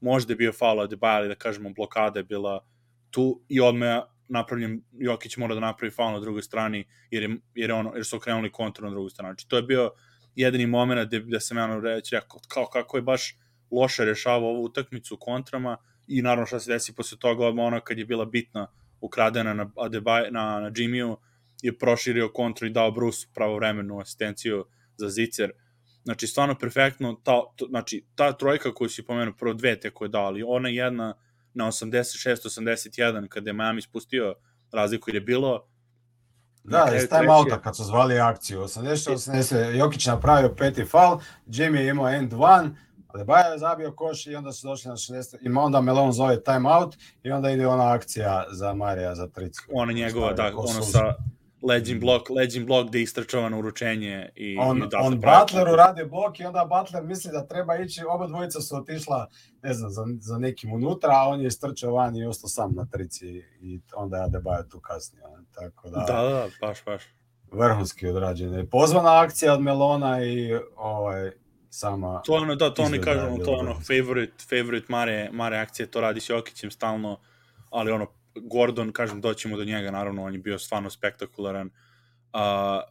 možda 0.00 0.32
je 0.32 0.36
bio 0.36 0.52
faul 0.52 0.80
Adebayo, 0.80 1.16
ali 1.16 1.28
da 1.28 1.34
kažemo, 1.34 1.70
blokada 1.70 2.20
je 2.20 2.24
bila 2.24 2.64
tu 3.10 3.42
i 3.48 3.60
odmah 3.60 4.02
napravljen, 4.28 4.82
Jokić 4.92 5.36
mora 5.36 5.54
da 5.54 5.60
napravi 5.60 5.90
faul 5.90 6.12
na 6.12 6.20
drugoj 6.20 6.42
strani, 6.42 6.84
jer, 7.10 7.22
je, 7.22 7.36
jer, 7.54 7.70
je 7.70 7.74
ono, 7.74 7.92
jer 7.94 8.04
su 8.04 8.16
okrenuli 8.16 8.52
kontru 8.52 8.84
na 8.84 8.90
drugu 8.90 9.08
stranu. 9.08 9.32
Znači, 9.32 9.48
to 9.48 9.56
je 9.56 9.62
bio 9.62 9.90
jedini 10.34 10.66
moment 10.66 11.08
gde, 11.08 11.20
gde 11.20 11.40
sam 11.40 11.56
ja 11.56 11.64
ono 11.64 11.80
reći 11.80 12.14
rekao, 12.14 12.40
kao 12.48 12.66
kako 12.66 12.96
je 12.96 13.02
baš 13.02 13.38
loše 13.70 14.04
rešavao 14.04 14.48
ovu 14.48 14.64
utakmicu 14.64 15.16
kontrama 15.16 15.76
i 16.08 16.22
naravno 16.22 16.46
šta 16.46 16.60
se 16.60 16.72
desi 16.72 16.94
posle 16.94 17.18
toga, 17.18 17.46
ona 17.46 17.80
kad 17.80 17.98
je 17.98 18.04
bila 18.04 18.24
bitna 18.24 18.66
ukradena 19.00 19.54
na, 19.54 19.70
Adebaj, 19.76 20.30
na, 20.30 20.60
na 20.60 20.70
Jimmyu, 20.70 21.16
je 21.64 21.78
proširio 21.78 22.32
kontru 22.32 22.66
i 22.66 22.70
dao 22.70 22.90
Bruce 22.90 23.26
pravovremenu 23.34 24.00
asistenciju 24.00 24.64
za 24.96 25.08
Zicer. 25.08 25.52
Znači, 26.04 26.26
stvarno 26.26 26.58
perfektno, 26.58 27.20
ta, 27.22 27.40
to, 27.56 27.66
znači, 27.68 28.06
ta 28.14 28.32
trojka 28.32 28.74
koju 28.74 28.88
si 28.88 29.04
pomenuo, 29.04 29.34
prvo 29.38 29.54
dve 29.54 29.80
te 29.80 29.90
koje 29.90 30.08
dali, 30.08 30.44
ona 30.46 30.68
jedna 30.68 31.14
na 31.54 31.66
86-81 31.66 33.28
kada 33.28 33.50
je 33.50 33.54
Miami 33.54 33.82
spustio 33.82 34.34
razliku 34.72 35.10
jer 35.10 35.14
je 35.14 35.20
bilo 35.20 35.66
Da, 36.64 36.90
iz 36.96 37.08
time 37.08 37.32
outa 37.32 37.60
kad 37.60 37.76
su 37.76 37.84
zvali 37.84 38.18
akciju. 38.18 38.60
80-80, 38.60 39.78
Jokić 39.78 40.06
napravio 40.06 40.54
peti 40.54 40.84
fal, 40.84 41.20
Jimmy 41.46 41.76
je 41.76 41.88
imao 41.88 42.08
end 42.08 42.34
one, 42.38 42.70
Adebayo 43.14 43.52
je 43.52 43.58
zabio 43.58 43.92
koš 43.92 44.26
i 44.26 44.34
onda 44.34 44.52
su 44.52 44.66
došli 44.66 44.88
na 44.88 44.96
60. 44.96 45.36
I 45.42 45.48
onda 45.56 45.80
Melon 45.80 46.12
zove 46.12 46.42
time 46.42 46.74
out 46.74 46.96
i 47.22 47.30
onda 47.30 47.50
ide 47.50 47.66
ona 47.66 47.92
akcija 47.92 48.44
za 48.50 48.74
Marija 48.74 49.14
za 49.14 49.28
tricu. 49.28 49.62
Ona 49.72 49.92
njegova, 49.92 50.32
da, 50.32 50.52
ono 50.56 50.82
sa 50.82 51.14
leđim 51.68 52.00
blok, 52.00 52.30
leđim 52.30 52.66
blok 52.66 52.88
gde 52.88 53.02
istrčava 53.02 53.48
na 53.48 53.58
uručenje 53.58 54.28
i, 54.36 54.56
on, 54.60 54.78
i 54.78 54.88
da 54.90 54.98
on 54.98 55.20
Butleru 55.20 55.76
radi 55.76 56.04
blok 56.04 56.40
i 56.40 56.44
onda 56.44 56.68
Butler 56.70 57.04
misli 57.04 57.30
da 57.32 57.46
treba 57.46 57.76
ići, 57.76 58.04
oba 58.08 58.26
dvojica 58.26 58.60
su 58.60 58.76
otišla, 58.76 59.28
ne 59.62 59.74
znam, 59.74 59.90
za, 59.90 60.04
za 60.20 60.38
nekim 60.38 60.72
unutra, 60.72 61.10
a 61.12 61.28
on 61.28 61.40
je 61.40 61.46
istrčao 61.46 61.92
van 61.92 62.16
i 62.16 62.26
ostao 62.26 62.48
sam 62.48 62.74
na 62.74 62.86
trici 62.92 63.42
i 63.60 63.80
onda 63.96 64.16
je 64.16 64.22
Adebayo 64.22 64.70
tu 64.70 64.80
kasnije. 64.80 65.24
Tako 65.54 65.90
da, 65.90 66.04
da, 66.06 66.22
da, 66.22 66.46
baš, 66.60 66.84
baš. 66.84 67.02
Vrhunski 67.52 68.08
odrađen. 68.08 68.68
Pozvana 68.70 69.20
akcija 69.20 69.52
od 69.52 69.60
Melona 69.60 70.24
i 70.24 70.54
ovaj, 70.76 71.30
sama... 71.70 72.22
To 72.22 72.32
ono, 72.32 72.54
da, 72.54 72.74
to 72.74 72.82
oni 72.82 73.00
kažu, 73.00 73.44
to 73.44 73.50
ono, 73.50 73.74
favorite, 73.74 74.44
favorite 74.48 74.86
Mare, 74.88 75.28
Mare 75.32 75.56
akcije, 75.56 75.86
to 75.86 76.00
radi 76.00 76.20
s 76.20 76.28
Jokićem 76.28 76.70
stalno, 76.70 77.20
ali 77.70 77.92
ono, 77.92 78.06
Gordon, 78.34 78.92
kažem, 78.92 79.20
doćemo 79.20 79.56
do 79.56 79.64
njega, 79.64 79.90
naravno, 79.90 80.24
on 80.24 80.32
je 80.32 80.38
bio 80.38 80.58
stvarno 80.58 80.90
spektakularan. 80.90 81.66
Uh, 81.66 82.40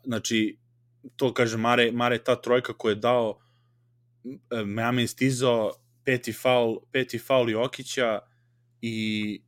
znači, 0.04 0.58
to 1.16 1.34
kaže 1.34 1.58
Mare, 1.58 1.92
Mare 1.92 2.18
ta 2.18 2.42
trojka 2.42 2.74
koju 2.74 2.92
je 2.92 2.96
dao 2.96 3.40
Miami 4.66 5.02
je 5.02 5.08
stizao 5.08 5.72
peti 6.06 6.34
faul, 6.34 6.80
peti 6.92 7.20
faul 7.20 7.50
Jokića 7.50 8.20
i 8.82 9.42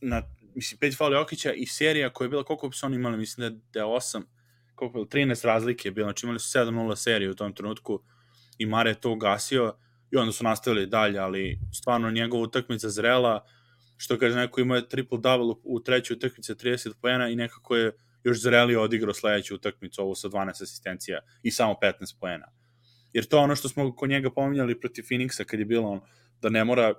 na, 0.00 0.22
mislim, 0.54 0.78
peti 0.78 0.96
faul 0.96 1.12
Jokića 1.12 1.52
i 1.52 1.66
serija 1.66 2.10
koja 2.10 2.26
je 2.26 2.28
bila, 2.28 2.44
koliko 2.44 2.68
bi 2.68 2.76
se 2.76 2.86
oni 2.86 2.96
imali, 2.96 3.16
mislim 3.16 3.48
da 3.48 3.60
da 3.72 3.80
je 3.80 3.86
8, 3.86 4.22
koliko 4.74 4.98
je 4.98 5.04
13 5.04 5.46
razlike 5.46 5.88
je 5.88 5.92
bilo, 5.92 6.06
znači 6.06 6.26
imali 6.26 6.40
su 6.40 6.58
7-0 6.58 6.96
seriju 6.96 7.30
u 7.30 7.34
tom 7.34 7.54
trenutku 7.54 8.02
i 8.58 8.66
Mare 8.66 8.90
je 8.90 9.00
to 9.00 9.12
ugasio 9.12 9.76
i 10.10 10.16
onda 10.16 10.32
su 10.32 10.44
nastavili 10.44 10.86
dalje, 10.86 11.18
ali 11.18 11.60
stvarno 11.72 12.10
njegova 12.10 12.42
utakmica 12.42 12.88
zrela, 12.88 13.46
što 13.96 14.18
kaže 14.18 14.36
neko 14.36 14.60
imao 14.60 14.76
je 14.76 14.88
triple-double 14.88 15.54
u 15.64 15.80
trećoj 15.80 16.14
utakmici 16.14 16.54
30 16.54 16.92
poena 17.02 17.28
i 17.28 17.36
nekako 17.36 17.76
je 17.76 17.92
još 18.24 18.40
zrelio 18.40 18.82
odigrao 18.82 19.14
sledeću 19.14 19.54
utakmicu 19.54 20.02
ovo 20.02 20.14
sa 20.14 20.28
12 20.28 20.62
asistencija 20.62 21.20
i 21.42 21.50
samo 21.50 21.74
15 21.82 21.92
poena. 22.20 22.46
Jer 23.12 23.24
to 23.24 23.38
ono 23.38 23.56
što 23.56 23.68
smo 23.68 23.96
kod 23.96 24.10
njega 24.10 24.30
pominjali 24.30 24.80
protiv 24.80 25.02
Phoenixa 25.02 25.44
kad 25.44 25.60
je 25.60 25.66
bilo 25.66 25.88
on, 25.88 26.00
da 26.42 26.48
ne 26.48 26.64
mora 26.64 26.94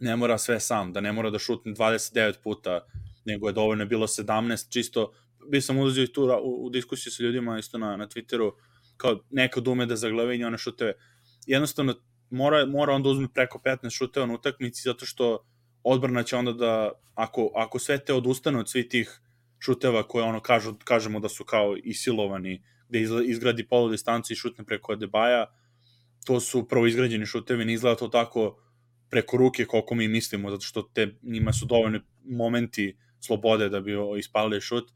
ne 0.00 0.16
mora 0.16 0.38
sve 0.38 0.60
sam, 0.60 0.92
da 0.92 1.00
ne 1.00 1.12
mora 1.12 1.30
da 1.30 1.38
šutne 1.38 1.72
29 1.72 2.42
puta, 2.42 2.80
nego 3.24 3.48
je 3.48 3.52
dovoljno 3.52 3.86
bilo 3.86 4.06
17, 4.06 4.72
čisto, 4.72 5.12
bi 5.50 5.60
sam 5.60 5.78
uzio 5.78 6.06
tu 6.06 6.22
u, 6.22 6.66
u 6.66 6.70
diskusiju 6.70 7.12
sa 7.12 7.22
ljudima 7.22 7.58
isto 7.58 7.78
na, 7.78 7.96
na 7.96 8.06
Twitteru, 8.06 8.52
kao 8.96 9.24
neko 9.30 9.60
da 9.60 9.70
ume 9.70 9.86
da 9.86 9.96
zaglavinje 9.96 10.46
one 10.46 10.58
šuteve. 10.58 10.92
Jednostavno, 11.46 11.94
mora, 12.30 12.66
mora 12.66 12.92
onda 12.92 13.08
uzme 13.08 13.28
preko 13.34 13.60
15 13.64 13.90
šuteva 13.90 14.26
na 14.26 14.34
utakmici, 14.34 14.82
zato 14.84 15.06
što 15.06 15.46
odbrana 15.92 16.22
će 16.22 16.36
onda 16.36 16.52
da, 16.52 16.92
ako, 17.14 17.50
ako 17.54 17.78
sve 17.78 17.98
te 17.98 18.14
odustane 18.14 18.58
od 18.58 18.70
svih 18.70 18.88
tih 18.88 19.20
šuteva 19.58 20.02
koje 20.08 20.24
ono 20.24 20.40
kažu, 20.40 20.74
kažemo 20.84 21.20
da 21.20 21.28
su 21.28 21.44
kao 21.44 21.76
isilovani, 21.84 22.62
gde 22.88 23.00
izgradi 23.24 23.66
polu 23.68 23.90
distancu 23.90 24.32
i 24.32 24.36
šutne 24.36 24.64
preko 24.64 24.92
Adebaja, 24.92 25.46
to 26.26 26.40
su 26.40 26.68
prvo 26.68 26.86
izgrađeni 26.86 27.26
šutevi, 27.26 27.64
ne 27.64 27.72
izgleda 27.72 27.96
to 27.96 28.08
tako 28.08 28.58
preko 29.10 29.36
ruke 29.36 29.64
koliko 29.64 29.94
mi 29.94 30.08
mislimo, 30.08 30.50
zato 30.50 30.64
što 30.64 30.82
te, 30.82 31.14
njima 31.22 31.52
su 31.52 31.66
dovoljni 31.66 32.00
momenti 32.24 32.96
slobode 33.20 33.68
da 33.68 33.80
bi 33.80 33.92
ispalili 34.18 34.60
šut, 34.60 34.90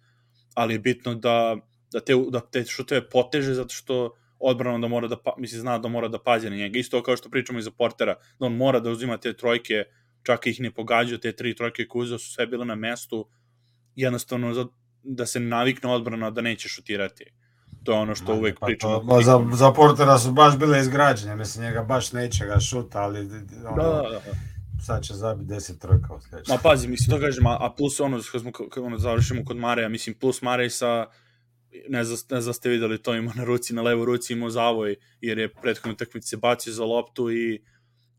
ali 0.54 0.74
je 0.74 0.78
bitno 0.78 1.14
da, 1.14 1.56
da, 1.92 2.00
te, 2.00 2.14
da 2.30 2.40
te 2.40 2.64
šuteve 2.64 3.08
poteže 3.08 3.54
zato 3.54 3.74
što 3.74 4.14
odbrana 4.38 4.78
da 4.78 4.88
mora 4.88 5.08
da, 5.08 5.16
pa, 5.16 5.34
misli, 5.38 5.58
zna 5.58 5.78
da 5.78 5.88
mora 5.88 6.08
da 6.08 6.18
pazi 6.18 6.50
na 6.50 6.56
njega. 6.56 6.78
Isto 6.78 7.02
kao 7.02 7.16
što 7.16 7.30
pričamo 7.30 7.58
i 7.58 7.62
za 7.62 7.70
Portera, 7.70 8.14
da 8.38 8.46
on 8.46 8.56
mora 8.56 8.80
da 8.80 8.90
uzima 8.90 9.16
te 9.16 9.32
trojke 9.32 9.84
čak 10.22 10.46
ih 10.46 10.60
ne 10.60 10.70
pogađaju, 10.70 11.18
te 11.18 11.32
tri 11.32 11.56
trojke 11.56 11.86
koje 11.88 12.02
uzeo 12.02 12.18
su 12.18 12.32
sve 12.32 12.46
bile 12.46 12.64
na 12.64 12.74
mestu, 12.74 13.28
jednostavno 13.94 14.54
za, 14.54 14.66
da 15.02 15.26
se 15.26 15.40
navikne 15.40 15.90
odbrana 15.90 16.30
da 16.30 16.40
neće 16.40 16.68
šutirati. 16.68 17.24
To 17.84 17.92
je 17.92 17.98
ono 17.98 18.14
što 18.14 18.34
uvek 18.34 18.60
pa 18.60 18.66
pričamo. 18.66 18.98
To, 18.98 19.22
za, 19.22 19.44
za 19.52 19.72
Portera 19.72 20.18
su 20.18 20.32
baš 20.32 20.58
bile 20.58 20.80
izgrađene, 20.80 21.36
mislim, 21.36 21.64
njega 21.64 21.82
baš 21.82 22.12
neće 22.12 22.46
ga 22.46 22.60
šuta, 22.60 23.02
ali 23.02 23.20
ono, 23.66 23.76
da, 23.76 23.82
da, 23.82 24.10
da. 24.10 24.20
sad 24.86 25.02
će 25.02 25.14
zabiti 25.14 25.52
10 25.52 25.78
trojka 25.78 26.14
od 26.14 26.22
sljedeća. 26.22 26.52
Ma 26.52 26.58
pazi, 26.62 26.88
mislim, 26.88 27.16
to 27.16 27.26
kažem, 27.26 27.46
a, 27.46 27.56
a 27.60 27.72
plus 27.76 28.00
ono, 28.00 28.20
kad 28.32 28.40
smo, 28.40 28.52
kad 28.52 28.84
ono, 28.84 28.98
završimo 28.98 29.44
kod 29.44 29.56
Mareja, 29.56 29.88
mislim, 29.88 30.14
plus 30.14 30.42
Marej 30.42 30.70
sa, 30.70 31.06
ne 31.88 32.04
znam, 32.04 32.18
ne 32.30 32.40
znam 32.40 32.54
ste 32.54 32.68
videli, 32.68 33.02
to 33.02 33.14
ima 33.14 33.32
na 33.34 33.44
ruci, 33.44 33.74
na 33.74 33.82
levoj 33.82 34.06
ruci 34.06 34.32
imao 34.32 34.50
zavoj, 34.50 34.96
jer 35.20 35.38
je 35.38 35.54
prethodno 35.54 35.94
takmici 35.94 36.28
se 36.28 36.36
bacio 36.36 36.72
za 36.72 36.84
loptu 36.84 37.30
i 37.30 37.62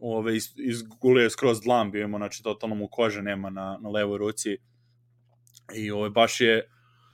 ove, 0.03 0.35
iz, 0.37 0.53
izgulio 0.57 1.29
skroz 1.29 1.61
dlan, 1.61 1.91
bio 1.91 2.03
ima, 2.03 2.17
znači, 2.17 2.43
totalno 2.43 2.75
mu 2.75 2.87
kože 2.87 3.21
nema 3.21 3.49
na, 3.49 3.77
na 3.81 3.89
levoj 3.89 4.17
ruci. 4.17 4.57
I 5.75 5.91
ove, 5.91 6.09
baš 6.09 6.41
je, 6.41 6.69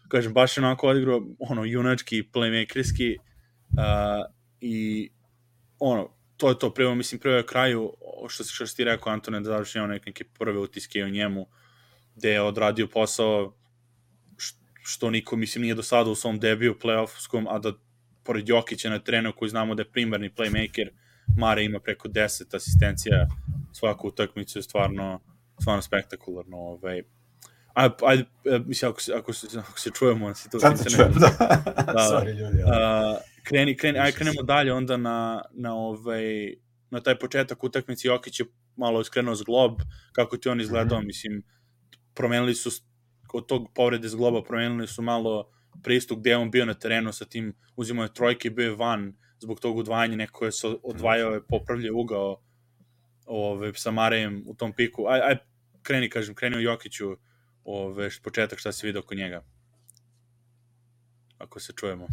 kažem, 0.08 0.34
baš 0.34 0.58
je 0.58 0.64
onako 0.64 0.88
odigrao, 0.88 1.22
ono, 1.40 1.66
junački, 1.66 2.24
playmakerski, 2.34 3.16
uh, 3.18 4.34
i, 4.62 5.10
ono, 5.80 6.10
to 6.38 6.50
je 6.50 6.60
to, 6.60 6.74
prvo, 6.74 6.96
mislim, 6.96 7.22
je 7.24 7.46
kraju, 7.46 7.94
što, 8.28 8.44
što 8.44 8.68
si 8.68 8.76
ti 8.76 8.84
rekao, 8.84 9.14
Antone, 9.14 9.40
da 9.40 9.50
završi 9.50 9.80
neke, 9.80 10.04
neke 10.06 10.24
prve 10.40 10.60
utiske 10.60 11.04
o 11.04 11.10
njemu, 11.10 11.48
gde 12.16 12.32
je 12.32 12.42
odradio 12.42 12.88
posao 12.88 13.56
što 14.84 15.10
niko, 15.10 15.36
mislim, 15.36 15.62
nije 15.62 15.76
do 15.76 15.84
sada 15.84 16.10
u 16.10 16.16
svom 16.16 16.40
debiju 16.40 16.78
playoffskom, 16.82 17.46
a 17.50 17.60
da 17.60 17.74
pored 18.24 18.50
Jokića 18.50 18.90
na 18.90 19.00
trenu 19.00 19.34
koji 19.36 19.50
znamo 19.50 19.76
da 19.76 19.82
je 19.82 19.92
primarni 19.92 20.30
playmaker, 20.30 20.90
Mare 21.38 21.64
ima 21.64 21.80
preko 21.80 22.08
10 22.08 22.56
asistencija 22.56 23.28
svaku 23.74 24.08
utakmicu 24.08 24.60
je 24.60 24.64
stvarno, 24.64 25.20
stvarno 25.62 25.82
spektakularno. 25.82 26.58
Ovaj. 26.58 27.04
A, 27.76 27.90
ajde, 28.06 28.26
e, 28.46 28.60
mislim, 28.66 28.92
ako 28.92 29.02
se, 29.02 29.14
ako 29.14 29.34
se, 29.34 29.60
ako 29.60 29.80
se 29.80 29.90
čujemo, 29.90 30.34
si 30.34 30.50
to 30.50 30.60
Sad 30.60 30.92
čujem, 30.96 31.14
da. 31.14 31.30
da. 31.94 32.10
Sorry, 32.12 32.40
ljudi. 32.40 32.64
A, 32.66 33.18
kreni, 33.44 33.78
kreni, 33.78 34.00
ajde 34.00 34.18
krenemo 34.18 34.44
dalje 34.44 34.74
onda 34.74 34.98
na, 34.98 35.42
na, 35.52 35.76
ovaj, 35.76 36.54
na 36.90 37.02
taj 37.02 37.20
početak 37.20 37.64
utakmice 37.64 38.08
Jokić 38.08 38.40
je 38.40 38.46
malo 38.76 39.02
iskrenuo 39.02 39.36
s 39.36 39.44
glob, 39.44 39.82
kako 40.12 40.38
ti 40.38 40.50
on 40.50 40.62
izgledao, 40.62 41.00
mm 41.00 41.02
-hmm. 41.02 41.08
mislim, 41.08 41.44
promenili 42.14 42.56
su 42.56 42.70
od 43.34 43.46
tog 43.46 43.70
povrede 43.76 44.10
s 44.10 44.16
globa, 44.16 44.44
promenili 44.44 44.88
su 44.88 45.02
malo 45.02 45.50
pristup 45.84 46.20
gde 46.20 46.36
on 46.36 46.52
bio 46.52 46.66
na 46.66 46.74
terenu 46.74 47.14
sa 47.14 47.26
tim, 47.26 47.54
uzimao 47.76 48.04
je 48.04 48.14
trojke, 48.14 48.50
bio 48.50 48.66
je 48.66 48.76
van, 48.76 49.14
zbog 49.40 49.60
tog 49.60 49.78
udvajanja 49.78 50.16
neko 50.16 50.46
je 50.46 50.52
se 50.52 50.68
odvajao, 50.84 51.32
je 51.32 51.48
popravljao 51.48 51.96
ugao 51.96 52.42
ove, 53.26 53.74
sa 53.74 53.92
Marejem 53.92 54.44
u 54.48 54.56
tom 54.56 54.74
piku. 54.74 55.08
Aj, 55.08 55.22
aj 55.22 55.38
kreni, 55.82 56.10
kažem, 56.10 56.36
kreni 56.36 56.58
u 56.58 56.62
Jokiću 56.62 57.18
ove, 57.64 58.10
početak 58.24 58.60
šta 58.60 58.72
se 58.72 58.88
vidio 58.88 59.00
oko 59.00 59.16
njega. 59.16 59.44
Ako 61.38 61.60
se 61.60 61.74
čujemo. 61.74 62.08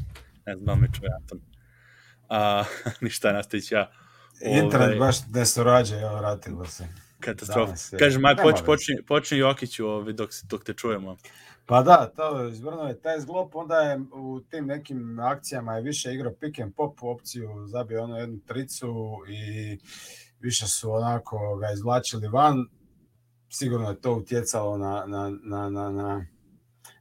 Ne 0.47 0.56
znam 0.56 0.66
da 0.66 0.75
me 0.75 0.88
čuje 0.92 1.11
Anton. 1.21 1.40
A, 2.28 2.64
ništa, 3.00 3.33
nastavić 3.33 3.73
ja. 3.73 3.90
Ove, 4.47 4.59
Internet 4.59 4.99
baš 4.99 5.16
ne 5.35 5.47
surađa, 5.47 6.00
evo, 6.00 6.16
vratilo 6.16 6.66
se. 6.66 7.06
Katastrofa. 7.21 7.97
Kažem, 7.99 8.25
aj, 8.25 8.37
počni, 8.37 8.67
počni, 8.67 8.95
počni 9.09 9.39
Jokiću 9.39 9.87
ove, 9.87 10.13
dok, 10.13 10.31
dok 10.51 10.65
te 10.65 10.75
čujemo. 10.75 11.17
Pa 11.67 11.83
da, 11.83 12.13
to 12.17 12.49
izvrnuo 12.49 12.87
je 12.87 13.01
taj 13.01 13.21
zglop, 13.21 13.55
onda 13.55 13.77
je 13.77 14.01
u 14.13 14.41
tim 14.41 14.67
nekim 14.67 15.19
akcijama 15.21 15.77
je 15.77 15.83
više 15.83 16.15
igrao 16.15 16.33
pick 16.41 16.59
and 16.59 16.75
pop 16.75 17.03
opciju, 17.03 17.67
zabio 17.67 18.05
ono 18.05 18.19
jednu 18.19 18.39
tricu 18.47 19.19
i 19.29 19.79
više 20.41 20.67
su 20.67 20.93
onako 20.93 21.57
ga 21.57 21.71
izvlačili 21.73 22.29
van. 22.29 22.67
Sigurno 23.49 23.91
je 23.91 24.01
to 24.01 24.15
utjecalo 24.15 24.79
na, 24.79 25.05
na, 25.07 25.33
na, 25.43 25.71
na, 25.71 25.91
na, 25.91 26.27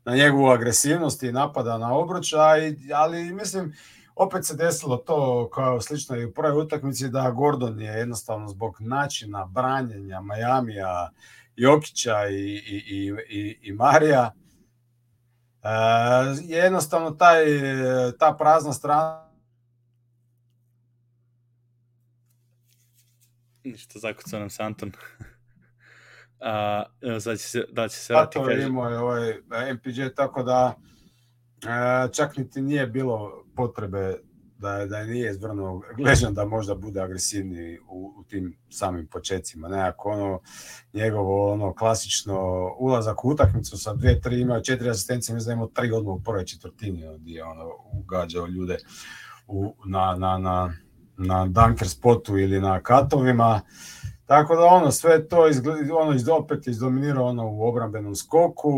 na 0.05 0.15
njegovu 0.15 0.47
agresivnost 0.47 1.23
i 1.23 1.31
napada 1.31 1.77
na 1.77 1.93
obručaj, 1.93 2.75
ali 2.93 3.33
mislim, 3.33 3.73
opet 4.15 4.45
se 4.45 4.55
desilo 4.55 4.97
to 4.97 5.49
kao 5.53 5.81
slično 5.81 6.15
i 6.15 6.25
u 6.25 6.33
prvoj 6.33 6.61
utakmici 6.63 7.09
da 7.09 7.31
Gordon 7.31 7.79
je 7.79 7.91
jednostavno 7.91 8.47
zbog 8.47 8.77
načina 8.79 9.45
branjenja 9.45 10.21
Majamija 10.21 11.09
Jokića 11.55 12.27
i, 12.27 12.55
i, 12.55 13.13
i, 13.29 13.57
i 13.61 13.73
Marija. 13.73 14.33
E, 15.63 15.69
jednostavno 16.43 17.11
taj, 17.11 17.45
ta 18.19 18.35
prazna 18.39 18.73
strana 18.73 19.25
Ništa, 23.65 23.99
zakucao 23.99 24.39
nam 24.39 24.49
se 24.49 24.63
Anton. 24.63 24.91
A, 26.39 26.83
sad 27.19 27.37
će 27.39 27.43
se, 27.43 27.65
da 27.71 27.87
će 27.87 27.97
se 27.97 28.13
vrati, 28.13 28.39
pa 28.39 28.45
kaže. 28.45 28.63
imao 28.63 28.89
je 28.89 28.99
ovaj 28.99 29.33
MPG, 29.73 30.15
tako 30.15 30.43
da 30.43 30.75
e, 31.63 32.11
čak 32.11 32.37
niti 32.37 32.61
nije 32.61 32.87
bilo 32.87 33.45
potrebe 33.55 34.17
da, 34.57 34.85
da 34.85 35.03
nije 35.03 35.31
izvrnuo 35.31 35.81
gležan 35.97 36.33
da 36.33 36.45
možda 36.45 36.75
bude 36.75 37.01
agresivniji 37.01 37.79
u, 37.89 38.13
u 38.17 38.23
tim 38.23 38.57
samim 38.69 39.07
početcima. 39.07 39.67
Nekako 39.67 40.09
ono, 40.09 40.39
njegovo 40.93 41.53
ono 41.53 41.73
klasično 41.73 42.69
ulazak 42.79 43.25
u 43.25 43.29
utakmicu 43.29 43.77
sa 43.77 43.93
dve, 43.93 44.21
tri, 44.21 44.41
imao 44.41 44.61
četiri 44.61 44.89
asistencije, 44.89 45.35
mislim 45.35 45.49
da 45.49 45.53
imao 45.53 45.67
tri 45.67 45.91
odmah 45.91 46.15
u 46.15 46.23
prvoj 46.23 46.45
četvrtini, 46.45 47.03
gdje 47.19 47.33
je 47.33 47.43
ono 47.43 47.69
ugađao 47.93 48.47
ljude 48.47 48.77
u, 49.47 49.75
na, 49.85 50.15
na, 50.15 50.37
na, 50.37 50.73
na 51.17 51.45
dunker 51.47 51.89
spotu 51.89 52.37
ili 52.37 52.61
na 52.61 52.81
katovima. 52.81 53.61
Tako 54.25 54.55
da 54.55 54.61
ono 54.61 54.91
sve 54.91 55.27
to 55.27 55.47
izgleda, 55.47 55.95
ono 55.95 56.13
iz 56.13 56.29
opet 56.29 56.67
izdominirao 56.67 57.25
ono 57.25 57.51
u 57.51 57.67
obrambenom 57.67 58.15
skoku, 58.15 58.71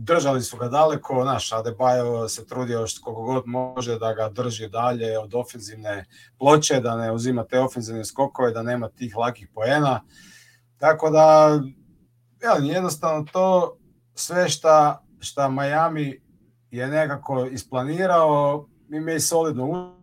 držali 0.00 0.42
su 0.42 0.56
ga 0.56 0.68
daleko, 0.68 1.24
naš 1.24 1.50
Adebayo 1.50 2.28
se 2.28 2.46
trudio 2.46 2.86
što 2.86 3.02
koliko 3.02 3.22
god 3.22 3.46
može 3.46 3.98
da 3.98 4.12
ga 4.12 4.28
drži 4.28 4.68
dalje 4.68 5.18
od 5.18 5.34
ofenzivne 5.34 6.04
ploče, 6.38 6.80
da 6.80 6.96
ne 6.96 7.12
uzima 7.12 7.44
te 7.44 7.60
ofenzivne 7.60 8.04
skokove, 8.04 8.52
da 8.52 8.62
nema 8.62 8.88
tih 8.88 9.16
lakih 9.16 9.48
poena. 9.54 10.00
Tako 10.76 11.10
da, 11.10 11.60
jednostavno 12.60 13.26
to 13.32 13.76
sve 14.14 14.48
šta, 14.48 15.04
šta 15.20 15.48
Miami 15.48 16.20
je 16.70 16.86
nekako 16.86 17.46
isplanirao, 17.46 18.66
ima 18.90 19.12
i 19.12 19.20
solidno 19.20 19.97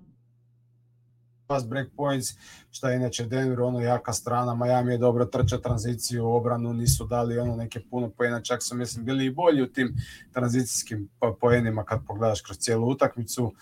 fast 1.48 1.68
break 1.68 1.88
points, 1.98 2.28
šta 2.72 2.90
je 2.90 2.96
inače 2.96 3.26
Denver 3.26 3.62
ono 3.62 3.80
jaka 3.80 4.14
strana, 4.14 4.56
Miami 4.56 4.92
je 4.92 4.98
dobro 4.98 5.26
trča 5.26 5.58
tranziciju, 5.58 6.28
obranu 6.28 6.74
nisu 6.74 7.06
dali 7.06 7.40
ono 7.40 7.56
neke 7.56 7.80
puno 7.90 8.10
poena, 8.10 8.42
čak 8.42 8.64
su 8.64 8.76
mislim 8.76 9.06
bili 9.06 9.26
i 9.26 9.32
bolji 9.32 9.62
u 9.62 9.68
tim 9.68 9.96
tranzicijskim 10.34 11.10
poenima 11.40 11.84
kad 11.84 12.06
pogledaš 12.08 12.42
kroz 12.42 12.58
cijelu 12.58 12.90
utakmicu, 12.90 13.54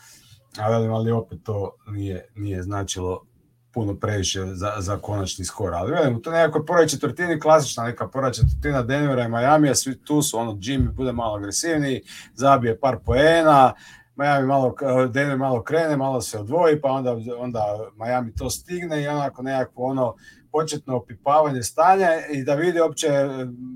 ali, 0.58 0.88
ali 0.88 1.12
opet 1.12 1.40
to 1.44 1.75
nije, 1.88 2.28
nije 2.36 2.63
značilo 2.63 3.25
puno 3.74 3.96
previše 3.96 4.46
za, 4.46 4.74
za 4.80 4.98
konačni 4.98 5.46
skor. 5.46 5.74
Ali 5.74 5.92
velim, 5.92 6.22
to 6.22 6.32
nekako 6.32 6.66
prvoj 6.66 6.88
četvrtini, 6.88 7.40
klasična 7.40 7.84
neka 7.84 8.08
prva 8.08 8.32
četvrtina 8.32 8.84
Denvera 8.84 9.24
i 9.24 9.30
Miami, 9.30 9.75
svi 9.75 10.04
tu 10.04 10.22
su, 10.22 10.38
ono, 10.38 10.52
Jimmy 10.52 10.92
bude 10.92 11.12
malo 11.12 11.36
agresivniji, 11.36 12.02
zabije 12.34 12.80
par 12.80 12.98
poena, 13.06 13.74
Miami 14.15 14.48
malo, 14.48 14.75
Denver 15.10 15.38
malo 15.38 15.63
krene, 15.63 15.98
malo 15.98 16.22
se 16.22 16.39
odvoji, 16.39 16.82
pa 16.82 16.91
onda, 16.91 17.17
onda 17.38 17.89
Miami 17.96 18.36
to 18.36 18.50
stigne 18.50 19.03
i 19.03 19.08
onako 19.08 19.41
nekako 19.41 19.84
ono 19.84 20.15
početno 20.51 20.96
opipavanje 20.96 21.63
stanja 21.63 22.10
i 22.32 22.43
da 22.43 22.55
vidi 22.55 22.79
uopće 22.79 23.10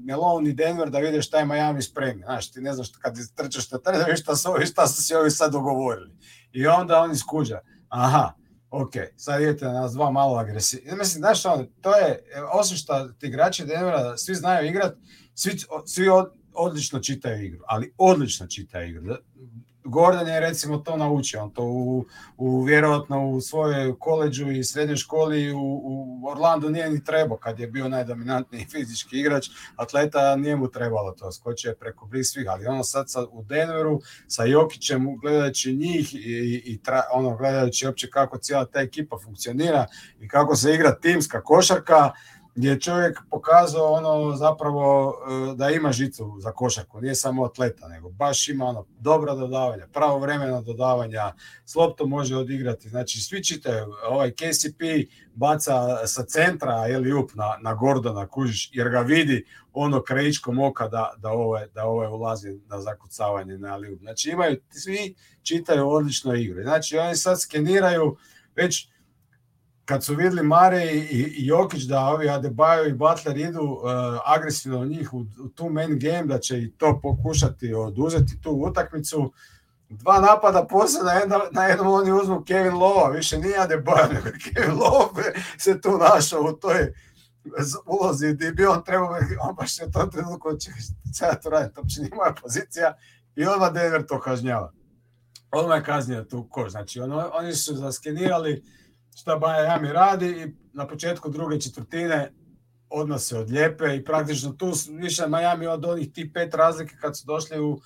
Melon 0.05 0.47
i 0.47 0.53
Denver 0.53 0.89
da 0.89 0.99
vide 0.99 1.21
šta 1.21 1.37
je 1.37 1.45
Miami 1.45 1.81
spremni. 1.81 2.23
Znaš, 2.23 2.51
ti 2.51 2.61
ne 2.61 2.73
znaš 2.73 2.87
kad 3.01 3.17
trčaš 3.35 3.65
šta 3.65 3.79
treba 3.79 4.03
da 4.03 4.15
šta 4.15 4.35
su, 4.35 4.49
šta 4.71 4.87
su 4.87 5.03
se 5.03 5.17
ovi 5.17 5.31
sad 5.31 5.51
dogovorili. 5.51 6.15
I 6.51 6.67
onda 6.67 7.01
oni 7.01 7.15
skuđa. 7.15 7.59
Aha, 7.89 8.31
ok, 8.69 8.91
sad 9.15 9.41
idete 9.41 9.65
na 9.65 9.73
nas 9.73 9.93
dva 9.93 10.11
malo 10.11 10.37
agresivni. 10.37 10.97
Mislim, 10.97 11.19
znaš, 11.19 11.45
ono, 11.45 11.65
to 11.81 11.95
je, 11.95 12.23
osim 12.53 12.77
što 12.77 13.07
ti 13.07 13.27
igrači 13.27 13.65
Denvera 13.65 14.17
svi 14.17 14.35
znaju 14.35 14.67
igrat, 14.69 14.95
svi, 15.33 15.57
svi 15.85 16.05
odlično 16.53 16.99
čitaju 16.99 17.45
igru, 17.45 17.63
ali 17.67 17.93
odlično 17.97 18.47
čitaju 18.47 18.89
igru. 18.89 19.15
Gordon 19.87 20.27
je 20.27 20.39
recimo 20.39 20.77
to 20.77 20.97
naučio, 20.97 21.43
on 21.43 21.49
to 21.51 21.63
u, 21.63 22.05
u 22.37 22.61
vjerovatno 22.61 23.29
u 23.29 23.41
svojoj 23.41 23.99
koleđu 23.99 24.51
i 24.51 24.63
srednjoj 24.63 24.97
školi 24.97 25.51
u, 25.51 25.81
u 25.83 26.27
Orlandu 26.29 26.69
nije 26.69 26.89
ni 26.89 27.03
trebao 27.03 27.37
kad 27.37 27.59
je 27.59 27.67
bio 27.67 27.89
najdominantniji 27.89 28.65
fizički 28.71 29.19
igrač, 29.19 29.47
atleta 29.75 30.35
nije 30.35 30.55
mu 30.55 30.71
trebalo 30.71 31.11
to, 31.11 31.31
skočio 31.31 31.69
je 31.69 31.75
preko 31.75 32.05
bliz 32.05 32.27
svih, 32.27 32.45
ali 32.49 32.67
ono 32.67 32.83
sad 32.83 33.11
sa, 33.11 33.21
u 33.31 33.43
Denveru 33.43 34.01
sa 34.27 34.43
Jokićem 34.43 35.17
gledajući 35.19 35.73
njih 35.73 36.15
i, 36.15 36.61
i 36.65 36.81
tra, 36.83 37.01
ono 37.13 37.37
gledajući 37.37 37.87
uopće 37.87 38.09
kako 38.09 38.37
cijela 38.37 38.65
ta 38.65 38.79
ekipa 38.79 39.17
funkcionira 39.23 39.85
i 40.19 40.27
kako 40.27 40.55
se 40.55 40.73
igra 40.73 40.99
timska 40.99 41.41
košarka, 41.41 42.11
gdje 42.57 42.69
je 42.69 42.79
čovjek 42.79 43.19
pokazao 43.29 43.91
ono 43.91 44.35
zapravo 44.35 45.13
e, 45.51 45.55
da 45.55 45.69
ima 45.69 45.91
žicu 45.91 46.35
za 46.39 46.51
košarku, 46.51 47.01
nije 47.01 47.15
samo 47.15 47.45
atleta, 47.45 47.87
nego 47.87 48.09
baš 48.09 48.49
ima 48.49 48.65
ono 48.65 48.85
dobra 48.99 49.35
dodavanja, 49.35 49.87
pravovremena 49.93 50.61
dodavanja, 50.61 51.33
s 51.65 51.75
loptom 51.75 52.09
može 52.09 52.35
odigrati, 52.35 52.89
znači 52.89 53.21
svi 53.21 53.43
čitaju, 53.43 53.85
ovaj 54.09 54.31
KCP 54.31 54.81
baca 55.35 56.07
sa 56.07 56.23
centra 56.23 56.87
ili 56.87 57.13
up 57.13 57.31
na, 57.33 57.57
na 57.61 57.73
Gordona 57.73 58.27
kužiš, 58.27 58.69
jer 58.73 58.89
ga 58.89 58.99
vidi 58.99 59.45
ono 59.73 60.03
krajičkom 60.03 60.59
oka 60.59 60.87
da, 60.87 61.13
da, 61.17 61.29
ove, 61.29 61.67
da 61.73 61.85
ove 61.85 62.07
ulazi 62.07 62.59
na 62.67 62.81
zakucavanje 62.81 63.57
na 63.57 63.75
liup. 63.75 63.99
Znači 63.99 64.29
imaju, 64.29 64.57
svi 64.69 65.15
čitaju 65.43 65.89
odlično 65.89 66.35
igre. 66.35 66.63
Znači 66.63 66.97
oni 66.97 67.15
sad 67.15 67.41
skeniraju 67.41 68.17
već 68.55 68.89
kad 69.87 70.03
su 70.03 70.15
videli 70.15 70.43
Mare 70.43 70.85
i, 70.85 71.35
i 71.37 71.47
Jokić 71.47 71.83
da 71.83 71.99
ovi 71.99 72.27
Adebayo 72.27 72.89
i 72.89 72.93
Butler 72.93 73.37
idu 73.37 73.61
uh, 73.61 73.81
agresivno 74.25 74.79
u 74.79 74.85
njih 74.85 75.13
u, 75.13 75.17
u 75.19 75.49
tu 75.49 75.69
main 75.69 75.99
game, 75.99 76.23
da 76.23 76.39
će 76.39 76.59
i 76.59 76.71
to 76.71 76.99
pokušati 77.03 77.73
oduzeti 77.73 78.41
tu 78.41 78.51
utakmicu, 78.51 79.33
dva 79.89 80.21
napada 80.21 80.65
posle 80.69 81.03
na, 81.03 81.11
jedna, 81.11 81.39
na 81.51 81.65
jednom 81.65 81.87
oni 81.87 82.11
uzmu 82.11 82.43
Kevin 82.43 82.73
Lova, 82.73 83.09
više 83.09 83.37
nije 83.37 83.57
Adebayo, 83.57 84.09
nego 84.13 84.27
Kevin 84.53 84.79
Love 84.79 85.23
se 85.57 85.81
tu 85.81 85.97
našao 85.97 86.41
u 86.41 86.53
toj 86.53 86.93
ulozi 87.85 88.33
gdje 88.33 88.51
bi 88.51 88.65
on 88.65 88.83
trebao, 88.83 89.17
on 89.41 89.55
baš 89.55 89.79
je 89.79 89.91
to 89.91 90.05
trenutku 90.05 90.57
će 90.57 90.71
sada 91.13 91.35
to 91.35 91.49
raditi, 91.49 91.79
uopće 91.79 92.01
nije 92.01 92.15
moja 92.15 92.33
pozicija 92.41 92.97
i 93.35 93.45
odmah 93.45 93.73
Denver 93.73 94.05
to 94.05 94.19
kažnjava. 94.19 94.73
Odmah 95.51 95.77
je 95.77 95.83
kaznio 95.83 96.23
tu 96.23 96.47
koš, 96.49 96.71
znači 96.71 96.99
on, 96.99 97.11
oni 97.33 97.53
su 97.53 97.75
zaskenirali 97.75 98.63
šta 99.19 99.39
Miami 99.39 99.93
radi 99.93 100.27
i 100.27 100.53
na 100.73 100.87
početku 100.87 101.29
druge 101.29 101.59
četvrtine 101.59 102.31
odmah 102.89 103.19
se 103.19 103.37
odlijepe 103.37 103.95
i 103.95 104.03
praktično 104.03 104.51
tu 104.51 104.73
više 104.89 105.27
Miami 105.27 105.67
od 105.67 105.85
onih 105.85 106.11
tih 106.11 106.31
pet 106.33 106.53
razlike 106.53 106.95
kad 107.01 107.17
su 107.17 107.25
došli 107.25 107.59
u 107.59 107.79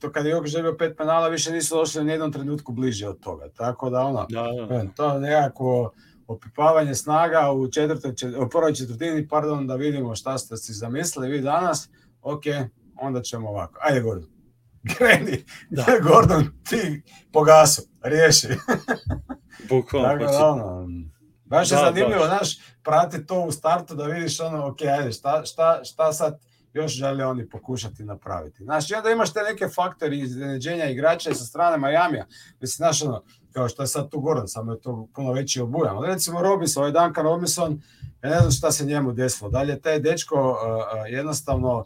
to 0.00 0.12
kada 0.12 0.28
je 0.28 0.32
Jokić 0.32 0.52
dobio 0.52 0.76
pet 0.78 0.96
penala 0.96 1.28
više 1.28 1.52
nisu 1.52 1.74
došli 1.74 2.04
u 2.04 2.08
jednom 2.08 2.32
trenutku 2.32 2.72
bliže 2.72 3.08
od 3.08 3.20
toga. 3.20 3.48
Tako 3.56 3.90
da 3.90 4.00
ono, 4.00 4.26
da, 4.30 4.42
da. 4.68 4.84
to 4.96 5.18
nekako 5.18 5.92
opipavanje 6.26 6.94
snaga 6.94 7.52
u, 7.52 7.70
četvrtoj, 7.70 8.12
u 8.44 8.48
prvoj 8.48 8.74
četvrtini, 8.74 9.28
pardon, 9.28 9.66
da 9.66 9.74
vidimo 9.74 10.14
šta 10.14 10.38
ste 10.38 10.56
si 10.56 10.72
zamislili 10.72 11.30
vi 11.30 11.40
danas, 11.40 11.88
ok, 12.22 12.42
onda 12.96 13.22
ćemo 13.22 13.48
ovako. 13.48 13.80
Ajde, 13.82 14.00
Gordon. 14.00 14.28
Kreni, 14.96 15.44
da. 15.70 15.84
Gordon, 16.02 16.44
ti 16.68 17.02
pogasu, 17.32 17.82
riješi. 18.02 18.48
Bukvalno. 19.68 20.08
Tako 20.08 20.32
da, 20.32 20.46
ono, 20.46 20.88
baš 21.44 21.70
je 21.70 21.76
da, 21.76 21.84
zanimljivo, 21.84 22.20
baš. 22.20 22.28
znaš, 22.28 22.58
prati 22.82 23.26
to 23.26 23.40
u 23.40 23.52
startu 23.52 23.94
da 23.94 24.04
vidiš 24.04 24.40
ono, 24.40 24.66
ok, 24.66 24.82
ajde, 24.82 25.12
šta, 25.12 25.44
šta, 25.44 25.80
šta 25.84 26.12
sad 26.12 26.38
još 26.72 26.92
žele 26.92 27.26
oni 27.26 27.48
pokušati 27.48 28.04
napraviti. 28.04 28.64
Znaš, 28.64 28.90
i 28.90 28.94
onda 28.94 29.10
imaš 29.10 29.32
te 29.32 29.40
neke 29.42 29.68
faktori 29.68 30.20
iznenađenja 30.20 30.84
igrača 30.84 31.34
sa 31.34 31.44
strane 31.44 31.76
Majamija. 31.76 32.26
Mislim, 32.60 32.76
znaš, 32.76 33.02
ono, 33.02 33.22
kao 33.52 33.68
što 33.68 33.82
je 33.82 33.86
sad 33.86 34.10
tu 34.10 34.20
Gordon, 34.20 34.48
samo 34.48 34.72
je 34.72 34.80
to 34.80 35.08
puno 35.14 35.32
veći 35.32 35.60
obujam. 35.60 35.96
Ali 35.96 36.08
recimo 36.08 36.42
Robinson, 36.42 36.82
ovaj 36.82 36.92
Duncan 36.92 37.24
Robinson, 37.24 37.82
ja 38.22 38.30
ne 38.30 38.38
znam 38.38 38.50
šta 38.50 38.72
se 38.72 38.84
njemu 38.84 39.12
desilo. 39.12 39.50
Dalje, 39.50 39.80
taj 39.80 40.00
dečko 40.00 40.34
uh, 40.34 40.56
uh, 40.56 41.12
jednostavno 41.12 41.84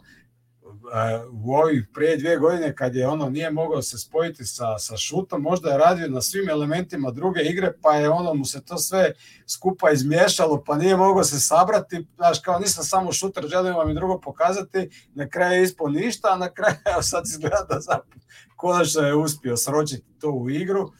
u 1.31 1.53
ovih 1.53 1.87
prije 1.93 2.17
dvije 2.17 2.37
godine 2.37 2.75
kad 2.75 2.95
je 2.95 3.07
ono 3.07 3.29
nije 3.29 3.51
mogao 3.51 3.81
se 3.81 3.97
spojiti 3.97 4.45
sa, 4.45 4.77
sa 4.77 4.97
šutom, 4.97 5.41
možda 5.41 5.69
je 5.69 5.77
radio 5.77 6.07
na 6.07 6.21
svim 6.21 6.49
elementima 6.49 7.11
druge 7.11 7.41
igre, 7.41 7.73
pa 7.81 7.95
je 7.95 8.09
ono 8.09 8.33
mu 8.33 8.45
se 8.45 8.65
to 8.65 8.77
sve 8.77 9.13
skupa 9.47 9.91
izmiješalo, 9.91 10.63
pa 10.63 10.75
nije 10.75 10.97
mogao 10.97 11.23
se 11.23 11.39
sabrati, 11.39 12.07
znaš, 12.15 12.39
kao 12.39 12.59
nisam 12.59 12.83
samo 12.83 13.11
šuter, 13.11 13.47
želim 13.47 13.75
vam 13.75 13.89
i 13.89 13.93
drugo 13.93 14.19
pokazati, 14.19 14.89
na 15.13 15.29
kraju 15.29 15.53
je 15.53 15.63
ispao 15.63 15.87
ništa, 15.87 16.27
a 16.31 16.37
na 16.37 16.53
kraju 16.53 16.75
evo 16.93 17.01
sad 17.01 17.23
izgleda 17.25 17.79
da 17.87 17.99
konačno 18.55 19.01
je 19.01 19.15
uspio 19.15 19.57
sročiti 19.57 20.05
to 20.19 20.29
u 20.31 20.49
igru. 20.49 20.91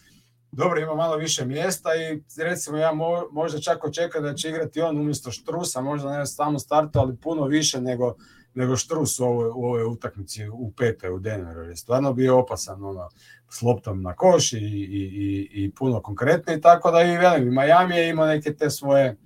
Dobro, 0.51 0.81
ima 0.81 0.95
malo 0.95 1.15
više 1.15 1.45
mjesta 1.45 1.89
i 1.95 2.23
recimo 2.43 2.77
ja 2.77 2.93
mo, 2.93 3.27
možda 3.31 3.59
čak 3.59 3.83
očekam 3.83 4.23
da 4.23 4.33
će 4.33 4.49
igrati 4.49 4.81
on 4.81 4.97
umjesto 4.97 5.31
Štrusa, 5.31 5.81
možda 5.81 6.17
ne 6.17 6.25
samo 6.25 6.59
startu, 6.59 6.99
ali 6.99 7.17
puno 7.17 7.45
više 7.45 7.81
nego 7.81 8.15
nego 8.53 8.75
Štrus 8.75 9.19
u 9.19 9.23
ovoj, 9.23 9.49
u 9.49 9.65
ovoj 9.65 9.83
utakmici 9.83 10.49
u 10.49 10.71
petoj 10.77 11.11
u 11.11 11.19
Denveru. 11.19 11.61
Je 11.61 11.75
stvarno 11.75 12.13
bio 12.13 12.39
opasan 12.39 12.83
ono, 12.83 13.09
s 13.49 13.61
loptom 13.61 14.01
na 14.01 14.15
koš 14.15 14.53
i, 14.53 14.57
i, 14.57 14.59
i, 14.61 15.49
i 15.63 15.71
puno 15.71 16.01
konkretni, 16.01 16.61
tako 16.61 16.91
da 16.91 17.01
i 17.01 17.17
velim, 17.17 17.53
Miami 17.53 17.95
je 17.95 18.09
imao 18.09 18.27
neke 18.27 18.53
te 18.53 18.69
svoje 18.69 19.17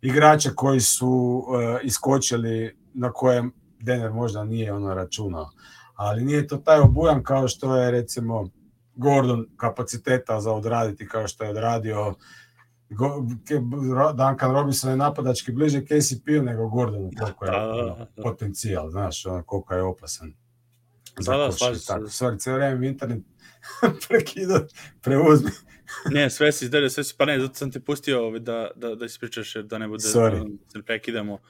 igrače 0.00 0.50
koji 0.54 0.80
su 0.80 1.08
uh, 1.08 1.80
iskočili 1.82 2.76
na 2.94 3.12
kojem 3.12 3.52
Denver 3.80 4.12
možda 4.12 4.44
nije 4.44 4.72
ono 4.72 4.94
računao. 4.94 5.50
Ali 5.94 6.24
nije 6.24 6.46
to 6.46 6.56
taj 6.56 6.78
obujam 6.80 7.22
kao 7.22 7.48
što 7.48 7.76
je 7.76 7.90
recimo 7.90 8.50
Gordon 8.94 9.46
kapaciteta 9.56 10.40
za 10.40 10.52
odraditi 10.52 11.08
kao 11.08 11.28
što 11.28 11.44
je 11.44 11.50
odradio 11.50 12.14
Duncan 14.16 14.52
Robinson 14.52 14.90
je 14.90 14.96
napadački 14.96 15.52
bliže 15.52 15.84
KCP-u 15.84 16.42
nego 16.42 16.68
Gordonu 16.68 17.10
koliko 17.18 17.44
je 17.44 17.52
ono, 17.52 18.06
potencijal, 18.22 18.90
znaš, 18.90 19.26
ono, 19.26 19.42
koliko 19.42 19.74
je 19.74 19.82
opasan. 19.82 20.32
Da, 21.24 21.36
da, 21.36 21.52
slažem 21.52 21.78
se. 21.78 21.92
Sorry, 21.92 22.38
cijelo 22.38 22.58
vreme 22.58 22.86
internet 22.86 23.22
prekida, 24.08 24.66
preuzmi. 25.02 25.50
ne, 26.14 26.30
sve 26.30 26.52
si 26.52 26.64
izdelio, 26.64 26.90
sve 26.90 27.04
si, 27.04 27.14
pa 27.18 27.24
ne, 27.24 27.40
zato 27.40 27.54
sam 27.54 27.70
te 27.70 27.80
pustio 27.80 28.26
ovaj, 28.26 28.40
da, 28.40 28.70
da, 28.76 28.94
da 28.94 29.04
ispričaš, 29.04 29.54
da 29.54 29.78
ne 29.78 29.88
bude, 29.88 30.02
Sorry. 30.02 30.58
da 30.64 30.70
se 30.70 30.82
prekidamo. 30.82 31.32
Ove, 31.32 31.40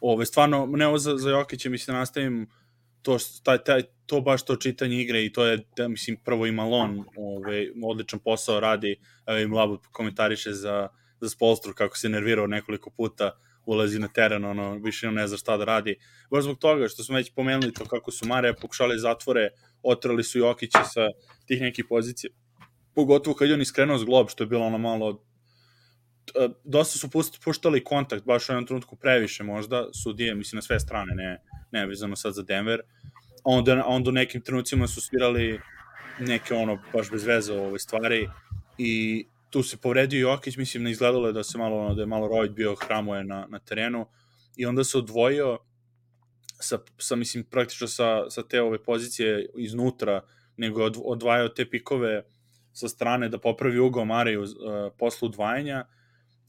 ovaj, 0.00 0.26
stvarno, 0.26 0.66
ne 0.66 0.86
ovo 0.86 0.98
za, 0.98 1.16
za 1.16 1.30
Jokića, 1.30 1.70
mislim, 1.70 1.94
da 1.94 1.98
nastavim 1.98 2.48
to, 3.02 3.18
taj, 3.42 3.58
taj, 3.58 3.82
to 4.06 4.20
baš 4.20 4.44
to 4.44 4.56
čitanje 4.56 5.00
igre 5.00 5.24
i 5.24 5.32
to 5.32 5.44
je, 5.46 5.58
da, 5.76 5.88
mislim, 5.88 6.16
prvo 6.24 6.46
i 6.46 6.52
Malon 6.52 7.04
ovaj, 7.16 7.68
odličan 7.84 8.18
posao 8.18 8.60
radi, 8.60 8.96
evo 9.26 9.38
im 9.38 9.54
Labut 9.54 9.86
komentariše 9.92 10.52
za, 10.52 10.88
za 11.20 11.28
Spolstru 11.28 11.74
kako 11.74 11.98
se 11.98 12.08
nervirao 12.08 12.46
nekoliko 12.46 12.90
puta, 12.90 13.30
ulazi 13.66 13.98
na 13.98 14.08
teren, 14.08 14.44
ono, 14.44 14.74
više 14.74 15.10
ne 15.12 15.26
zna 15.28 15.36
šta 15.36 15.56
da 15.56 15.64
radi. 15.64 15.96
Baš 16.30 16.44
zbog 16.44 16.58
toga 16.58 16.88
što 16.88 17.04
smo 17.04 17.16
već 17.16 17.32
pomenuli 17.34 17.72
to 17.72 17.84
kako 17.84 18.10
su 18.10 18.26
Mare 18.26 18.54
pokušali 18.54 18.98
zatvore, 18.98 19.48
otrali 19.82 20.24
su 20.24 20.38
Jokića 20.38 20.84
sa 20.84 21.08
tih 21.46 21.60
nekih 21.60 21.84
pozicija. 21.88 22.30
Pogotovo 22.94 23.36
kad 23.36 23.48
je 23.48 23.54
on 23.54 23.60
iskrenuo 23.60 23.98
s 23.98 24.04
glob, 24.04 24.28
što 24.28 24.44
je 24.44 24.48
bilo 24.48 24.66
ono 24.66 24.78
malo 24.78 25.24
dosta 26.64 26.98
su 26.98 27.08
puštali 27.44 27.84
kontakt, 27.84 28.24
baš 28.24 28.48
u 28.48 28.52
jednom 28.52 28.66
trenutku 28.66 28.96
previše 28.96 29.44
možda, 29.44 29.88
sudije, 30.02 30.34
mislim 30.34 30.56
na 30.56 30.62
sve 30.62 30.80
strane, 30.80 31.14
ne, 31.14 31.38
ne 31.72 31.86
vezano 31.86 32.16
sad 32.16 32.34
za 32.34 32.42
Denver, 32.42 32.80
onda, 33.44 33.84
onda 33.86 34.10
u 34.10 34.12
nekim 34.12 34.40
trenucima 34.40 34.86
su 34.86 35.00
svirali 35.00 35.60
neke 36.18 36.54
ono, 36.54 36.78
baš 36.92 37.10
bez 37.10 37.24
veze 37.24 37.52
ove 37.52 37.78
stvari 37.78 38.28
i 38.78 39.24
tu 39.50 39.62
se 39.62 39.76
povredio 39.76 40.28
Jokić, 40.28 40.56
mislim, 40.56 40.82
ne 40.82 40.90
izgledalo 40.90 41.26
je 41.26 41.32
da 41.32 41.44
se 41.44 41.58
malo, 41.58 41.76
ono, 41.76 41.94
da 41.94 42.02
je 42.02 42.06
malo 42.06 42.28
Royd 42.28 42.54
bio 42.54 42.74
hramuje 42.74 43.24
na, 43.24 43.46
na 43.48 43.58
terenu 43.58 44.06
i 44.56 44.66
onda 44.66 44.84
se 44.84 44.98
odvojio 44.98 45.58
sa, 46.60 46.78
sa 46.98 47.16
mislim, 47.16 47.44
praktično 47.44 47.88
sa, 47.88 48.30
sa 48.30 48.42
te 48.42 48.62
ove 48.62 48.82
pozicije 48.82 49.46
iznutra, 49.56 50.20
nego 50.56 50.82
je 50.82 50.92
odvajao 51.04 51.48
te 51.48 51.70
pikove 51.70 52.22
sa 52.72 52.88
strane 52.88 53.28
da 53.28 53.38
popravi 53.38 53.78
ugao 53.78 54.04
Mariju 54.04 54.42
uh, 54.42 54.48
poslu 54.98 55.28
udvajanja 55.28 55.84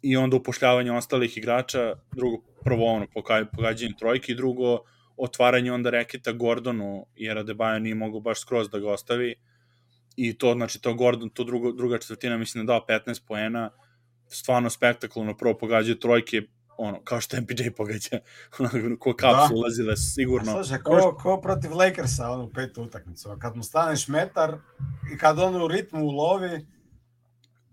i 0.02 0.18
onda 0.18 0.36
upošljavanje 0.36 0.92
ostalih 0.92 1.38
igrača, 1.38 1.96
drugo, 2.16 2.38
prvo 2.64 2.86
ono, 2.86 3.08
pogađanje 3.56 3.94
trojke 4.00 4.32
i 4.32 4.36
drugo, 4.36 4.80
otvaranje 5.18 5.72
onda 5.72 5.90
reketa 5.90 6.32
Gordonu, 6.32 7.06
jer 7.16 7.38
Adebayo 7.38 7.80
nije 7.80 7.96
mogu 7.96 8.20
baš 8.20 8.42
skroz 8.42 8.70
da 8.70 8.80
ga 8.80 8.92
ostavi, 8.92 9.36
i 10.16 10.38
to, 10.38 10.54
znači, 10.54 10.82
to 10.82 10.94
Gordon, 10.94 11.30
to 11.30 11.44
drugo, 11.44 11.72
druga 11.72 11.98
četvrtina, 11.98 12.38
mislim 12.38 12.66
da 12.66 12.74
dao 12.74 12.86
15 12.90 13.22
poena, 13.28 13.70
stvarno 14.28 14.70
spektakularno, 14.70 15.38
prvo 15.38 15.58
pogađaju 15.58 16.00
trojke, 16.00 16.42
ono, 16.78 17.04
kao 17.04 17.22
što 17.22 17.38
MPJ 17.42 17.70
pogađa, 17.78 18.20
ko 19.00 19.14
kap 19.14 19.32
da. 19.32 19.48
su 19.48 19.56
ulazile, 19.56 19.98
sigurno. 19.98 20.52
A 20.52 20.64
slušaj, 20.64 20.80
ko, 20.80 21.18
ko 21.22 21.42
protiv 21.42 21.74
Lakersa, 21.74 22.30
ono, 22.30 22.50
petu 22.50 22.84
utakmicu, 22.84 23.30
kad 23.40 23.56
mu 23.56 23.64
staneš 23.64 24.08
metar 24.08 24.58
i 25.14 25.18
kad 25.18 25.40
on 25.40 25.62
u 25.62 25.68
ritmu 25.68 26.06
ulovi, 26.06 26.66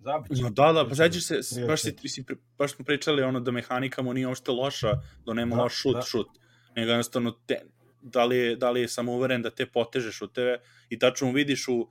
Zabiće. 0.03 0.42
No, 0.42 0.50
da, 0.50 0.72
da, 0.72 0.88
pa 0.88 0.94
sećaš 0.94 1.24
se, 1.24 1.66
baš, 1.66 1.83
si, 1.83 2.09
si, 2.09 2.24
baš 2.59 2.74
smo 2.74 2.85
pričali 2.85 3.22
ono 3.22 3.40
da 3.40 3.50
mehanika 3.50 4.03
mu 4.03 4.14
nije 4.14 4.29
ošte 4.29 4.50
loša, 4.50 4.92
da 5.26 5.35
nema 5.35 5.57
da, 5.57 5.62
loš 5.62 5.74
šut, 5.74 5.94
da. 5.94 6.03
šut, 6.03 6.29
nego 6.76 6.90
jednostavno 6.90 7.30
te, 7.46 7.61
da 8.02 8.24
li 8.24 8.37
je, 8.37 8.56
da 8.56 8.70
li 8.70 8.80
je 8.80 8.88
samouveren 8.88 9.42
da 9.42 9.50
te 9.50 9.66
poteže 9.66 10.12
šuteve 10.12 10.59
i 10.88 10.98
tačno 10.98 11.33
vidiš 11.33 11.68
u 11.68 11.88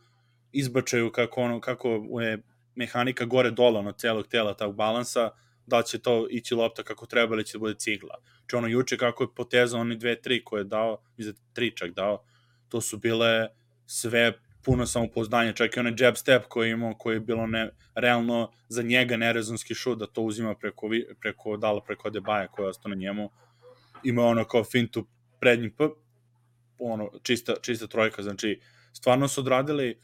izbačaju 0.51 1.11
kako, 1.11 1.41
ono, 1.41 1.61
kako 1.61 1.89
je 2.21 2.41
mehanika 2.75 3.25
gore 3.25 3.51
dole 3.51 3.79
ono 3.79 3.91
celog 3.91 4.27
tela 4.27 4.53
tog 4.53 4.75
balansa, 4.75 5.31
da 5.65 5.81
će 5.83 5.99
to 5.99 6.27
ići 6.29 6.55
lopta 6.55 6.83
kako 6.83 7.05
treba 7.05 7.35
ili 7.35 7.45
će 7.45 7.57
da 7.57 7.59
bude 7.59 7.75
cigla. 7.75 8.15
Če 8.47 8.57
ono 8.57 8.67
juče 8.67 8.97
kako 8.97 9.23
je 9.23 9.33
potezao 9.35 9.81
oni 9.81 9.95
dve, 9.95 10.21
tri 10.21 10.43
koje 10.43 10.59
je 10.59 10.63
dao, 10.63 10.97
za 11.17 11.33
tri 11.53 11.71
čak 11.75 11.91
dao, 11.91 12.23
to 12.69 12.81
su 12.81 12.97
bile 12.97 13.47
sve 13.85 14.33
puno 14.63 14.85
samopouzdanja, 14.85 15.53
čak 15.53 15.77
i 15.77 15.79
onaj 15.79 15.93
jab 15.97 16.15
step 16.15 16.45
koji 16.49 16.67
je 16.67 16.73
imao, 16.73 16.93
koji 16.93 17.15
je 17.15 17.19
bilo 17.19 17.47
ne, 17.47 17.69
realno 17.95 18.51
za 18.67 18.83
njega 18.83 19.17
nerezonski 19.17 19.75
šut, 19.75 19.99
da 19.99 20.07
to 20.07 20.21
uzima 20.21 20.55
preko, 20.55 20.89
preko 21.19 21.57
dala 21.57 21.83
preko 21.83 22.09
Debaja 22.09 22.47
koji 22.47 22.65
je 22.65 22.69
ostao 22.69 22.89
na 22.89 22.95
njemu. 22.95 23.29
Ima 24.03 24.25
ono 24.25 24.45
kao 24.45 24.63
fintu 24.63 25.07
prednji 25.39 25.69
p, 25.69 25.83
ono, 26.79 27.11
čista, 27.23 27.53
čista 27.61 27.87
trojka, 27.87 28.23
znači 28.23 28.61
stvarno 28.93 29.27
su 29.27 29.41
odradili 29.41 29.99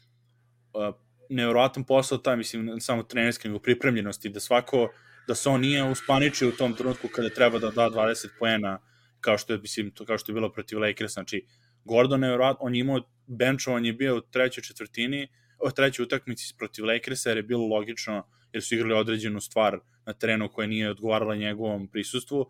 uh, 0.72 0.94
nevjerovatan 1.30 1.84
posao 1.84 2.18
taj, 2.18 2.36
mislim, 2.36 2.64
ne 2.64 2.80
samo 2.80 3.02
trenerski, 3.02 3.48
nego 3.48 3.60
pripremljenosti, 3.60 4.28
da 4.28 4.40
svako, 4.40 4.88
da 5.28 5.34
se 5.34 5.48
on 5.48 5.60
nije 5.60 5.90
uspaničio 5.90 6.48
u 6.48 6.52
tom 6.52 6.74
trenutku 6.74 7.08
kada 7.08 7.30
treba 7.30 7.58
da 7.58 7.70
da 7.70 7.90
20 7.90 8.28
poena, 8.38 8.78
kao 9.20 9.38
što 9.38 9.52
je, 9.52 9.58
mislim, 9.58 9.90
to, 9.90 10.04
kao 10.04 10.18
što 10.18 10.32
je 10.32 10.34
bilo 10.34 10.52
protiv 10.52 10.78
Lakers, 10.80 11.12
znači 11.12 11.46
Gordon 11.84 12.24
je 12.24 12.38
on 12.60 12.74
je 12.74 12.80
imao 12.80 13.00
benchovan 13.26 13.84
je 13.84 13.92
bio 13.92 14.16
u 14.16 14.20
trećoj 14.20 14.62
četvrtini, 14.62 15.28
u 15.66 15.70
trećoj 15.70 16.02
utakmici 16.02 16.54
protiv 16.58 16.84
Lakersa, 16.84 17.30
jer 17.30 17.36
je 17.36 17.42
bilo 17.42 17.66
logično, 17.66 18.26
jer 18.52 18.62
su 18.62 18.74
igrali 18.74 18.94
određenu 18.94 19.40
stvar 19.40 19.78
na 20.06 20.12
terenu 20.12 20.48
koja 20.48 20.66
nije 20.66 20.90
odgovarala 20.90 21.36
njegovom 21.36 21.88
prisustvu. 21.88 22.46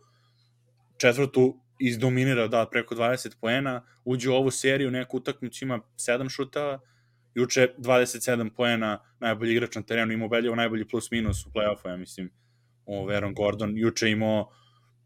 Četvrtu 0.98 1.60
izdominira 1.78 2.48
da 2.48 2.66
preko 2.70 2.94
20 2.94 3.36
poena, 3.40 3.84
uđe 4.04 4.30
u 4.30 4.34
ovu 4.34 4.50
seriju, 4.50 4.90
neku 4.90 5.16
utakmicu 5.16 5.64
ima 5.64 5.80
7 5.96 6.28
šutava, 6.30 6.80
juče 7.34 7.68
27 7.78 8.50
poena, 8.56 8.98
najbolji 9.20 9.52
igrač 9.52 9.74
na 9.76 9.82
terenu, 9.82 10.12
imao 10.12 10.28
Beljevo 10.28 10.56
najbolji 10.56 10.88
plus 10.88 11.10
minus 11.10 11.46
u 11.46 11.50
play-offu, 11.50 11.88
ja 11.88 11.96
mislim, 11.96 12.30
o 12.86 13.06
Veron 13.06 13.34
Gordon, 13.34 13.78
juče 13.78 14.10
imao 14.10 14.50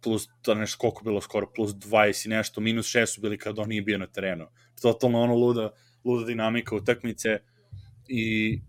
plus, 0.02 0.28
da 0.46 0.54
nešto 0.54 0.78
koliko 0.78 1.04
bilo 1.04 1.20
skoro, 1.20 1.52
plus 1.54 1.70
20 1.70 2.26
i 2.26 2.28
nešto, 2.28 2.60
minus 2.60 2.86
6 2.86 3.06
su 3.06 3.20
bili 3.20 3.38
kad 3.38 3.58
on 3.58 3.68
nije 3.68 3.82
bio 3.82 3.98
na 3.98 4.06
terenu. 4.06 4.46
Totalno 4.82 5.20
ono 5.20 5.34
luda, 5.34 5.70
luda 6.04 6.26
dinamika 6.26 6.76
utakmice 6.76 7.38
i 8.08 8.60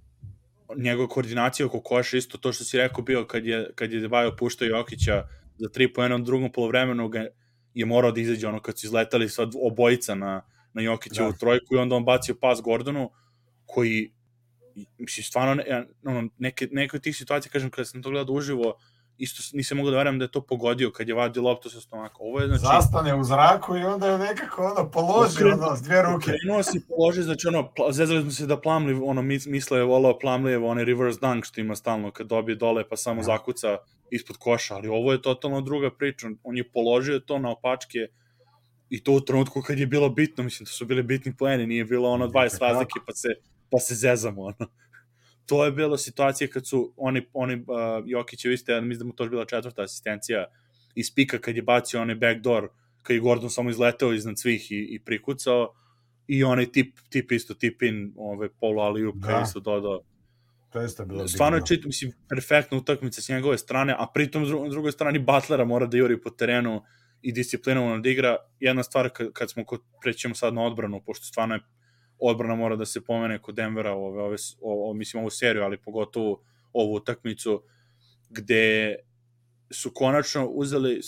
njegova 0.77 1.07
koordinacija 1.07 1.65
oko 1.65 1.81
koša 1.81 2.17
isto 2.17 2.38
to 2.38 2.53
što 2.53 2.63
si 2.63 2.77
rekao 2.77 3.03
bio 3.03 3.25
kad 3.25 3.45
je, 3.45 3.69
kad 3.75 3.91
je 3.91 3.99
Debajo 3.99 4.36
puštao 4.36 4.65
Jokića 4.65 5.27
za 5.62 5.69
tri 5.69 5.93
po 5.93 6.02
jednom 6.02 6.24
drugom 6.24 6.52
polovremenu 6.52 7.08
ga 7.10 7.28
je 7.74 7.86
morao 7.86 8.12
da 8.12 8.21
izađe 8.21 8.47
ono 8.47 8.60
kad 8.62 8.80
su 8.80 8.86
izletali 8.86 9.30
sad 9.30 9.52
obojica 9.62 10.15
na, 10.15 10.41
na 10.74 10.82
Jokića 10.82 11.24
da. 11.24 11.30
u 11.30 11.34
trojku 11.34 11.76
i 11.76 11.78
onda 11.78 11.95
on 11.95 12.06
bacio 12.06 12.36
pas 12.41 12.62
Gordonu 12.62 13.10
koji 13.65 14.13
mislim 14.97 15.24
stvarno 15.24 15.54
ne, 15.54 15.88
ono, 16.06 16.30
neke, 16.38 16.67
neke 16.71 16.97
od 16.97 17.04
tih 17.04 17.17
situacija 17.17 17.52
kažem 17.52 17.69
kada 17.69 17.86
sam 17.86 18.04
to 18.04 18.10
gledao 18.10 18.36
uživo 18.36 18.78
isto 19.21 19.57
nisam 19.57 19.77
mogao 19.77 19.91
da 19.91 19.97
verujem 19.97 20.19
da 20.19 20.25
je 20.25 20.31
to 20.31 20.41
pogodio 20.41 20.91
kad 20.91 21.07
je 21.07 21.13
vadio 21.13 21.43
loptu 21.43 21.69
sa 21.69 21.81
stomaka. 21.81 22.15
Ovo 22.19 22.39
je 22.39 22.47
znači 22.47 22.62
zastane 22.62 23.15
u 23.15 23.23
zraku 23.23 23.77
i 23.77 23.84
onda 23.84 24.07
je 24.07 24.17
nekako 24.17 24.63
ono 24.65 24.91
položi 24.91 25.36
okren, 25.36 25.53
ono 25.53 25.75
s 25.75 25.81
dvije 25.81 26.01
ruke. 26.01 26.31
Krenuo 26.41 26.63
si 26.63 26.81
položi, 26.88 27.23
znači 27.23 27.47
ono 27.47 27.71
zezali 27.91 28.21
smo 28.21 28.31
se 28.31 28.47
da 28.47 28.62
Plamli 28.62 28.99
ono 29.03 29.21
misle 29.21 29.79
je 29.79 29.84
volao 29.84 30.19
Plamlijevo 30.19 30.69
onaj 30.69 30.86
reverse 30.86 31.19
dunk 31.21 31.45
što 31.45 31.62
ima 31.62 31.75
stalno 31.75 32.12
kad 32.12 32.27
dobije 32.27 32.55
dole 32.55 32.89
pa 32.89 32.97
samo 32.97 33.19
ja. 33.19 33.23
zakuca 33.23 33.77
ispod 34.12 34.38
koša, 34.38 34.75
ali 34.75 34.88
ovo 34.88 35.12
je 35.12 35.21
totalno 35.21 35.62
druga 35.62 35.91
priča. 35.91 36.27
On 36.43 36.57
je 36.57 36.71
položio 36.71 37.19
to 37.19 37.39
na 37.39 37.51
opačke 37.51 37.99
i 38.89 39.03
to 39.03 39.12
u 39.12 39.21
trenutku 39.21 39.62
kad 39.62 39.79
je 39.79 39.88
bilo 39.88 40.10
bitno, 40.10 40.43
mislim 40.43 40.65
da 40.65 40.71
su 40.71 40.86
bili 40.86 41.03
bitni 41.03 41.36
poeni, 41.38 41.67
nije 41.67 41.86
bilo 41.86 42.10
ono 42.10 42.27
20 42.27 42.62
razlike 42.62 42.99
pa 43.07 43.13
se 43.13 43.27
pa 43.69 43.79
se 43.79 43.95
zezamo 43.95 44.41
ono 44.41 44.67
to 45.51 45.65
je 45.65 45.71
bila 45.71 45.97
situacija 45.97 46.47
kad 46.47 46.67
su 46.67 46.93
oni, 46.97 47.27
oni 47.33 47.55
uh, 47.55 47.63
Jokić 48.05 48.45
je 48.45 48.57
ste, 48.57 48.81
mislim 48.81 48.99
da 48.99 49.05
mu 49.05 49.13
to 49.13 49.23
je 49.23 49.29
bila 49.29 49.45
četvrta 49.45 49.81
asistencija 49.83 50.45
iz 50.95 51.15
pika 51.15 51.37
kad 51.37 51.55
je 51.55 51.61
bacio 51.61 52.01
onaj 52.01 52.15
backdoor, 52.15 52.69
kad 53.01 53.15
je 53.15 53.19
Gordon 53.19 53.49
samo 53.49 53.69
izleteo 53.69 54.13
iznad 54.13 54.39
svih 54.39 54.71
i, 54.71 54.75
i 54.75 54.99
prikucao 55.03 55.73
i 56.27 56.43
onaj 56.43 56.71
tip, 56.71 56.99
tip 57.09 57.31
isto, 57.31 57.53
tip 57.53 57.81
in, 57.81 58.13
ove, 58.17 58.49
polo 58.49 58.81
ali 58.83 59.11
da. 59.15 59.43
isto 59.47 59.59
dodao. 59.59 60.01
To 60.69 60.79
je 60.79 60.85
isto 60.85 61.05
bilo 61.05 61.27
Stvarno 61.27 61.57
je 61.57 61.65
čit, 61.65 61.85
mislim, 61.85 62.11
perfektna 62.29 62.77
utakmica 62.77 63.21
s 63.21 63.29
njegove 63.29 63.57
strane, 63.57 63.95
a 63.97 64.07
pritom 64.13 64.45
s 64.45 64.49
drugoj 64.71 64.91
strani 64.91 65.19
Butlera 65.19 65.65
mora 65.65 65.85
da 65.85 65.97
juri 65.97 66.21
po 66.21 66.29
terenu 66.29 66.81
i 67.21 67.31
disciplinovano 67.31 67.99
da 67.99 68.09
igra. 68.09 68.37
Jedna 68.59 68.83
stvar 68.83 69.09
kad, 69.09 69.33
kad 69.33 69.51
smo 69.51 69.65
kod, 69.65 69.81
prećemo 70.01 70.35
sad 70.35 70.53
na 70.53 70.63
odbranu, 70.63 71.03
pošto 71.05 71.25
stvarno 71.25 71.55
je 71.55 71.61
odbrana 72.21 72.55
mora 72.55 72.75
da 72.75 72.86
se 72.86 73.01
pomene 73.01 73.39
kod 73.39 73.55
Denvera, 73.55 73.93
ove, 73.93 74.21
ove, 74.21 74.38
ove, 74.62 74.97
mislim 74.97 75.21
ovu 75.21 75.29
seriju, 75.29 75.63
ali 75.63 75.77
pogotovo 75.77 76.41
ovu 76.73 76.93
utakmicu, 76.95 77.63
gde 78.29 78.95
su 79.71 79.91
konačno 79.93 80.45
uzeli 80.45 81.01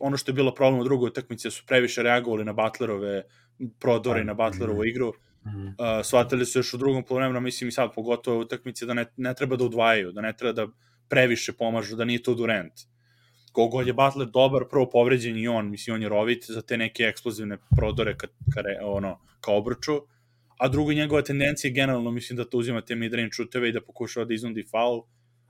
ono 0.00 0.16
što 0.16 0.30
je 0.30 0.34
bilo 0.34 0.54
problem 0.54 0.80
u 0.80 0.84
drugoj 0.84 1.08
utakmici, 1.08 1.46
da 1.46 1.50
su 1.50 1.62
previše 1.66 2.02
reagovali 2.02 2.44
na 2.44 2.52
Butlerove 2.52 3.22
prodore 3.78 4.20
i 4.20 4.24
na 4.24 4.34
Butlerovu 4.34 4.78
mhm. 4.78 4.88
igru. 4.88 5.12
Mm 5.46 5.48
-hmm. 5.48 5.98
uh, 5.98 6.04
shvatili 6.04 6.46
su 6.46 6.58
još 6.58 6.74
u 6.74 6.78
drugom 6.78 7.04
polovremenu, 7.04 7.40
mislim 7.40 7.68
i 7.68 7.72
sad 7.72 7.94
pogotovo 7.94 8.38
u 8.38 8.40
utakmici 8.40 8.86
da 8.86 8.94
ne, 8.94 9.06
ne 9.16 9.34
treba 9.34 9.56
da 9.56 9.64
udvajaju, 9.64 10.12
da 10.12 10.20
ne 10.20 10.32
treba 10.36 10.52
da 10.52 10.72
previše 11.08 11.52
pomažu, 11.52 11.96
da 11.96 12.04
nije 12.04 12.22
to 12.22 12.34
Durant. 12.34 12.72
kogod 13.52 13.86
je 13.86 13.92
Butler 13.92 14.28
dobar, 14.28 14.64
prvo 14.70 14.90
povređen 14.90 15.36
i 15.36 15.48
on, 15.48 15.70
mislim, 15.70 15.94
on 15.94 16.02
je 16.02 16.08
rovit 16.08 16.44
za 16.48 16.62
te 16.62 16.76
neke 16.76 17.02
eksplozivne 17.02 17.58
prodore 17.76 18.16
ka, 18.16 18.26
ka, 18.26 18.62
ono, 18.82 19.18
ka 19.40 19.52
obruču, 19.52 20.00
a 20.62 20.68
drugo 20.68 20.92
njegova 20.92 21.22
tendencija 21.22 21.72
generalno, 21.72 22.10
mislim, 22.10 22.36
da 22.36 22.44
to 22.44 22.58
uzima 22.58 22.80
te 22.80 22.94
midrange 22.94 23.32
šuteve 23.32 23.68
i 23.68 23.72
da 23.72 23.80
pokušava 23.80 24.26
da 24.26 24.34
iznudi 24.34 24.62
faul, 24.70 25.02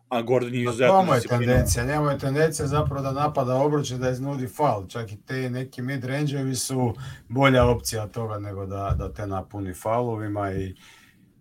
a 0.09 0.23
Gordon 0.23 0.55
je 0.55 0.65
pa 0.65 0.71
izuzetno... 0.71 0.95
To 0.95 1.05
mu 1.05 1.15
je 1.15 1.21
tendencija, 1.21 1.85
njemu 1.85 2.11
je 2.11 2.19
tendencija 2.19 2.67
zapravo 2.67 3.03
da 3.03 3.13
napada 3.13 3.55
obruče, 3.55 3.99
da 3.99 4.11
iznudi 4.11 4.49
faul, 4.49 4.87
čak 4.89 5.13
i 5.13 5.19
te 5.27 5.51
neki 5.51 5.83
mid-range-ovi 5.83 6.55
su 6.55 6.95
bolja 7.29 7.67
opcija 7.67 8.07
toga 8.07 8.39
nego 8.39 8.67
da, 8.67 8.95
da 8.99 9.13
te 9.13 9.27
napuni 9.27 9.75
faulovima 9.75 10.53
i, 10.53 10.75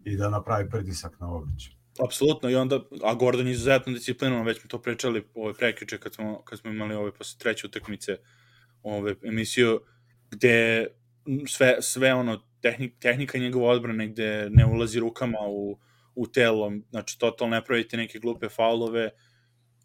i 0.03 0.17
da 0.17 0.29
napravi 0.29 0.69
pritisak 0.69 1.19
na 1.19 1.33
obruče. 1.33 1.71
Apsolutno, 2.05 2.49
i 2.49 2.55
onda, 2.55 2.79
a 3.03 3.13
Gordon 3.13 3.47
je 3.47 3.51
izuzetno 3.51 3.93
disciplinovan, 3.93 4.45
već 4.45 4.59
smo 4.59 4.67
to 4.67 4.81
pričali 4.81 5.23
ove 5.35 5.53
prekriče 5.53 5.97
kad 5.97 6.13
smo, 6.13 6.41
kad 6.43 6.59
smo 6.59 6.71
imali 6.71 6.95
ove 6.95 7.13
posle 7.13 7.39
treće 7.39 7.67
utakmice 7.67 8.17
ove 8.83 9.15
emisiju, 9.23 9.79
gde 10.31 10.87
sve, 11.47 11.77
sve 11.81 12.13
ono, 12.13 12.41
tehnik, 12.61 12.95
tehnika 12.99 13.37
njegove 13.37 13.65
odbrane 13.65 14.07
gde 14.07 14.49
ne 14.49 14.65
ulazi 14.65 14.99
rukama 14.99 15.39
u, 15.47 15.79
u 16.15 16.27
telo, 16.27 16.71
znači 16.89 17.19
totalno 17.19 17.55
ne 17.55 17.63
pravite 17.65 17.97
neke 17.97 18.19
glupe 18.19 18.49
faulove, 18.49 19.09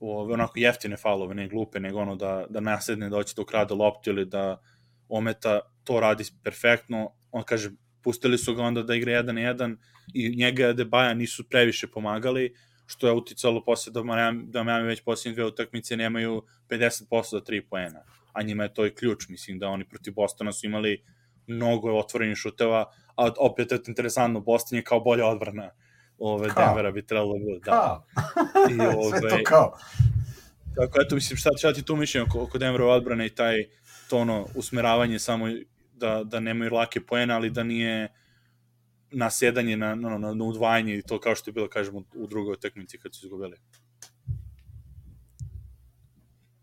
ove, 0.00 0.34
onako 0.34 0.58
jeftine 0.58 0.96
faulove, 0.96 1.34
ne 1.34 1.48
glupe, 1.48 1.80
nego 1.80 1.98
ono 2.00 2.16
da, 2.16 2.46
da 2.50 2.60
nasedne, 2.60 3.08
da 3.08 3.16
hoće 3.16 3.34
da 3.36 3.42
ukrade 3.42 3.74
loptu 3.74 4.10
ili 4.10 4.26
da 4.26 4.60
ometa, 5.08 5.60
to 5.84 6.00
radi 6.00 6.24
perfektno, 6.44 7.10
on 7.30 7.42
kaže, 7.42 7.70
pustili 8.02 8.38
su 8.38 8.54
ga 8.54 8.62
onda 8.62 8.82
da 8.82 8.94
igra 8.94 9.22
1-1 9.22 9.76
i 10.14 10.36
njega 10.36 10.72
Debaja 10.72 11.14
nisu 11.14 11.48
previše 11.48 11.86
pomagali, 11.86 12.54
što 12.86 13.06
je 13.06 13.12
uticalo 13.12 13.64
posle 13.64 13.92
da 13.92 14.02
Miami, 14.02 14.44
da 14.46 14.62
Miami 14.62 14.86
već 14.86 15.02
posljednje 15.04 15.34
dve 15.34 15.44
utakmice 15.44 15.96
nemaju 15.96 16.42
50% 16.68 17.30
za 17.30 17.40
3 17.40 17.62
poena, 17.70 18.02
a 18.32 18.42
njima 18.42 18.62
je 18.62 18.74
to 18.74 18.86
i 18.86 18.94
ključ, 18.94 19.28
mislim 19.28 19.58
da 19.58 19.68
oni 19.68 19.88
protiv 19.88 20.14
Bostona 20.14 20.52
su 20.52 20.66
imali 20.66 21.02
mnogo 21.46 21.98
otvorenih 21.98 22.36
šuteva, 22.36 22.84
a 23.16 23.30
opet 23.38 23.72
je 23.72 23.78
interesantno, 23.88 24.40
Boston 24.40 24.76
je 24.76 24.84
kao 24.84 25.00
bolja 25.00 25.26
odbrana 25.26 25.70
ove, 26.18 26.48
kao? 26.48 26.66
Denvera 26.66 26.90
bi 26.90 27.06
trebalo 27.06 27.32
da 27.32 27.44
bude. 27.44 27.60
Da. 27.64 28.04
I, 28.70 28.80
ove, 28.98 29.18
Sve 29.18 29.30
to 29.30 29.36
kao. 29.44 29.78
Tako, 30.74 30.98
eto, 31.00 31.14
mislim, 31.14 31.36
šta, 31.36 31.50
šta 31.58 31.72
ti 31.72 31.82
tu 31.82 31.96
mišljenje 31.96 32.26
oko, 32.28 32.42
oko 32.42 32.58
Denvera 32.58 32.86
odbrane 32.86 33.26
i 33.26 33.34
taj 33.34 33.64
tono 34.10 34.46
usmeravanje 34.54 35.18
samo 35.18 35.46
da, 35.92 36.22
da 36.24 36.40
nemaju 36.40 36.74
lake 36.74 37.00
poene, 37.00 37.34
ali 37.34 37.50
da 37.50 37.62
nije 37.62 38.08
nasedanje 39.10 39.76
na, 39.76 39.94
na, 39.94 40.18
na, 40.18 40.34
na 40.34 40.44
udvajanje 40.44 40.94
i 40.94 41.02
to 41.02 41.20
kao 41.20 41.34
što 41.34 41.50
je 41.50 41.52
bilo, 41.52 41.68
kažemo, 41.68 42.02
u 42.14 42.26
drugoj 42.26 42.56
tekmici 42.60 42.98
kad 42.98 43.14
su 43.14 43.26
izgubili. 43.26 43.56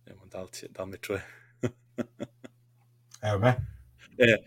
Evo, 0.06 0.26
da 0.26 0.41
li, 0.41 0.48
će, 0.52 0.67
da 0.69 0.84
li 0.84 0.89
me 0.89 0.98
čuje? 0.98 1.22
Evo 3.30 3.39
me. 3.39 3.56
E, 4.17 4.38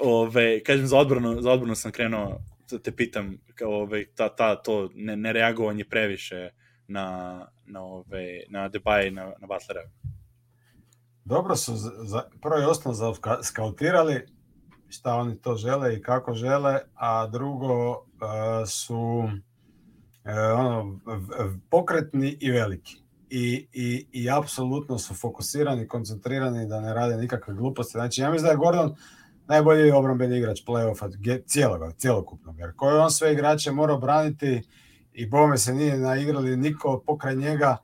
ove, 0.00 0.62
kažem, 0.62 0.86
za 0.86 0.98
odbranu, 0.98 1.42
za 1.42 1.52
odbranu 1.52 1.74
sam 1.74 1.92
krenuo, 1.92 2.40
da 2.70 2.78
te 2.78 2.92
pitam, 2.96 3.38
kao, 3.54 3.82
ove, 3.82 4.04
ta, 4.14 4.28
ta, 4.28 4.56
to 4.62 4.90
ne, 4.94 5.16
nereagovanje 5.16 5.84
previše 5.84 6.50
na, 6.88 7.46
na, 7.66 7.82
ove, 7.82 8.42
na 8.48 8.68
Debaj 8.68 9.08
i 9.08 9.10
na, 9.10 9.24
na 9.24 9.46
Butlera 9.46 9.82
dobro 11.28 11.56
su 11.56 11.76
za, 12.04 12.22
prvo 12.42 12.58
i 12.58 12.64
osnovno 12.64 13.14
skautirali 13.42 14.26
šta 14.88 15.14
oni 15.14 15.40
to 15.40 15.54
žele 15.54 15.94
i 15.94 16.02
kako 16.02 16.34
žele, 16.34 16.78
a 16.94 17.26
drugo 17.26 17.90
uh, 17.90 17.98
su 18.66 18.98
uh, 18.98 19.30
ono, 20.58 20.98
pokretni 21.70 22.36
i 22.40 22.50
veliki. 22.50 23.02
I, 23.30 23.66
i, 23.72 24.06
i 24.12 24.30
apsolutno 24.30 24.98
su 24.98 25.14
fokusirani, 25.14 25.88
koncentrirani 25.88 26.66
da 26.66 26.80
ne 26.80 26.94
rade 26.94 27.16
nikakve 27.16 27.54
gluposti. 27.54 27.92
Znači, 27.92 28.20
ja 28.20 28.30
mislim 28.30 28.44
da 28.46 28.50
je 28.50 28.56
Gordon 28.56 28.94
najbolji 29.48 29.90
obrambeni 29.90 30.38
igrač 30.38 30.60
play-offa 30.66 31.42
cijelog, 31.46 31.92
cijelokupnog. 31.96 32.58
Jer 32.58 32.72
koji 32.76 32.98
on 32.98 33.10
sve 33.10 33.32
igrače 33.32 33.72
mora 33.72 33.96
braniti 33.96 34.62
i 35.12 35.26
bome 35.26 35.58
se 35.58 35.74
nije 35.74 35.98
naigrali 35.98 36.56
niko 36.56 37.02
pokraj 37.06 37.36
njega 37.36 37.76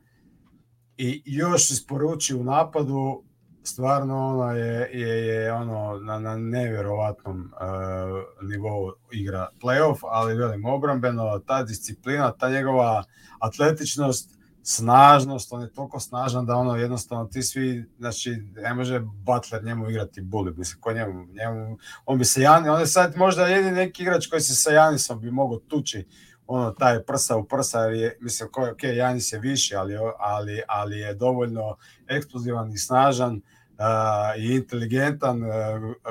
i 0.97 1.23
još 1.27 1.71
isporuči 1.71 2.35
u 2.35 2.45
napadu 2.45 3.23
stvarno 3.65 4.27
ono 4.27 4.53
je, 4.53 4.91
je, 4.93 5.27
je 5.27 5.53
ono 5.53 5.99
na, 5.99 6.19
na 6.19 6.37
nevjerovatnom 6.37 7.41
uh, 7.41 8.49
nivou 8.49 8.93
igra 9.13 9.49
playoff, 9.63 9.99
ali 10.03 10.35
velim 10.35 10.65
obrambeno, 10.65 11.39
ta 11.39 11.63
disciplina, 11.63 12.33
ta 12.33 12.51
njegova 12.51 13.05
atletičnost, 13.39 14.39
snažnost, 14.67 15.53
on 15.53 15.63
je 15.63 15.73
toliko 15.73 16.01
snažan 16.01 16.47
da 16.47 16.57
ono 16.57 16.77
jednostavno 16.77 17.25
ti 17.25 17.43
svi, 17.43 17.91
znači 17.99 18.31
ne 18.57 18.75
može 18.75 19.01
Butler 19.01 19.65
njemu 19.65 19.91
igrati 19.91 20.23
bully, 20.23 20.57
mislim 20.57 20.81
ko 20.81 20.93
njemu, 20.93 21.27
njemu 21.27 21.79
on 22.07 22.19
bi 22.19 22.25
se 22.25 22.43
Jani, 22.43 22.69
on 22.69 22.81
je 22.81 22.87
sad 22.87 23.17
možda 23.17 23.47
jedini 23.47 23.77
neki 23.77 24.03
igrač 24.03 24.27
koji 24.27 24.41
se 24.41 24.55
sa 24.55 24.71
Janisom 24.71 25.21
bi 25.21 25.31
mogao 25.31 25.59
tući 25.59 26.07
ono 26.47 26.71
taj 26.71 27.03
prsa 27.03 27.37
u 27.37 27.45
prsa 27.45 27.81
jer 27.81 27.95
je 27.95 28.19
mislim 28.21 28.49
ko 28.53 28.63
ok 28.73 28.83
Janis 28.83 29.33
je 29.33 29.39
više 29.39 29.77
ali 29.77 29.95
ali 30.19 30.63
ali 30.69 30.99
je 30.99 31.15
dovoljno 31.15 31.77
eksplozivan 32.09 32.73
i 32.73 32.79
snažan 32.79 33.35
uh, 33.37 34.43
i 34.43 34.55
inteligentan 34.55 35.43
uh, 35.43 35.53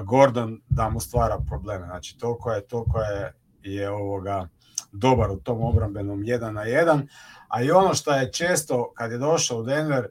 Gordon 0.03 0.61
da 0.69 0.89
mu 0.89 0.99
stvara 0.99 1.39
probleme. 1.49 1.85
Znači, 1.85 2.17
toliko 2.17 2.51
je, 2.51 2.67
toliko 2.67 2.99
je, 2.99 3.33
je 3.63 3.89
ovoga 3.89 4.47
dobar 4.91 5.31
u 5.31 5.37
tom 5.37 5.61
obrambenom 5.61 6.23
jedan 6.23 6.53
na 6.53 6.63
jedan, 6.63 7.07
a 7.53 7.61
i 7.61 7.71
ono 7.71 7.93
što 7.93 8.11
je 8.11 8.31
često 8.31 8.93
kad 8.95 9.11
je 9.11 9.17
došao 9.17 9.57
u 9.57 9.63
Denver, 9.63 10.07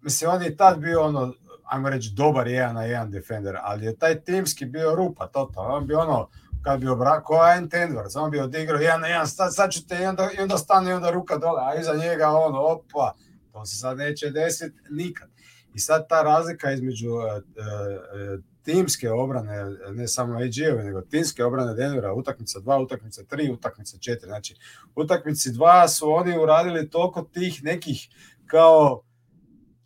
mislim, 0.00 0.30
on 0.30 0.42
je 0.42 0.56
tad 0.56 0.78
bio 0.78 1.02
ono, 1.02 1.34
ajmo 1.64 1.90
reći, 1.90 2.12
dobar 2.16 2.48
jedan 2.48 2.74
na 2.74 2.84
jedan 2.84 3.10
defender, 3.10 3.56
ali 3.62 3.86
je 3.86 3.96
taj 3.96 4.20
timski 4.20 4.64
bio 4.64 4.94
rupa, 4.94 5.26
totalno. 5.26 5.74
On 5.74 5.86
bi 5.86 5.94
ono, 5.94 6.28
kad 6.62 6.80
bi 6.80 6.88
obrako, 6.88 7.24
ko 7.24 7.34
Ian 7.34 7.68
Tendvars, 7.68 8.16
on 8.16 8.30
bi 8.30 8.40
odigrao 8.40 8.80
jedan 8.80 9.00
na 9.00 9.06
jedan, 9.06 9.26
sad, 9.26 9.54
sad 9.54 9.72
ću 9.72 9.86
te, 9.86 10.02
i 10.02 10.06
onda, 10.06 10.28
i 10.38 10.42
onda 10.42 10.58
stane, 10.58 10.90
i 10.90 10.94
onda 10.94 11.10
ruka 11.10 11.36
dole, 11.36 11.62
a 11.64 11.80
iza 11.80 11.94
njega 11.94 12.28
ono, 12.28 12.60
opa, 12.60 13.14
to 13.52 13.64
se 13.66 13.76
sad 13.76 13.96
neće 13.96 14.30
desiti 14.30 14.78
nikad. 14.90 15.28
I 15.74 15.78
sad 15.78 16.08
ta 16.08 16.22
razlika 16.22 16.72
između 16.72 17.10
uh, 17.10 17.24
uh, 17.24 18.44
timske 18.64 19.10
obrane, 19.10 19.64
ne 19.90 20.08
samo 20.08 20.34
AG-ove, 20.38 20.84
nego 20.84 21.00
timske 21.00 21.44
obrane 21.44 21.74
Denvera, 21.74 22.14
utakmica 22.14 22.60
2, 22.60 22.82
utakmica 22.84 23.22
3, 23.22 23.52
utakmica 23.52 23.96
4. 23.96 24.24
Znači, 24.24 24.56
utakmici 24.94 25.50
2 25.50 25.88
su 25.88 26.10
oni 26.12 26.38
uradili 26.38 26.90
toliko 26.90 27.22
tih 27.22 27.64
nekih 27.64 28.08
kao 28.46 29.02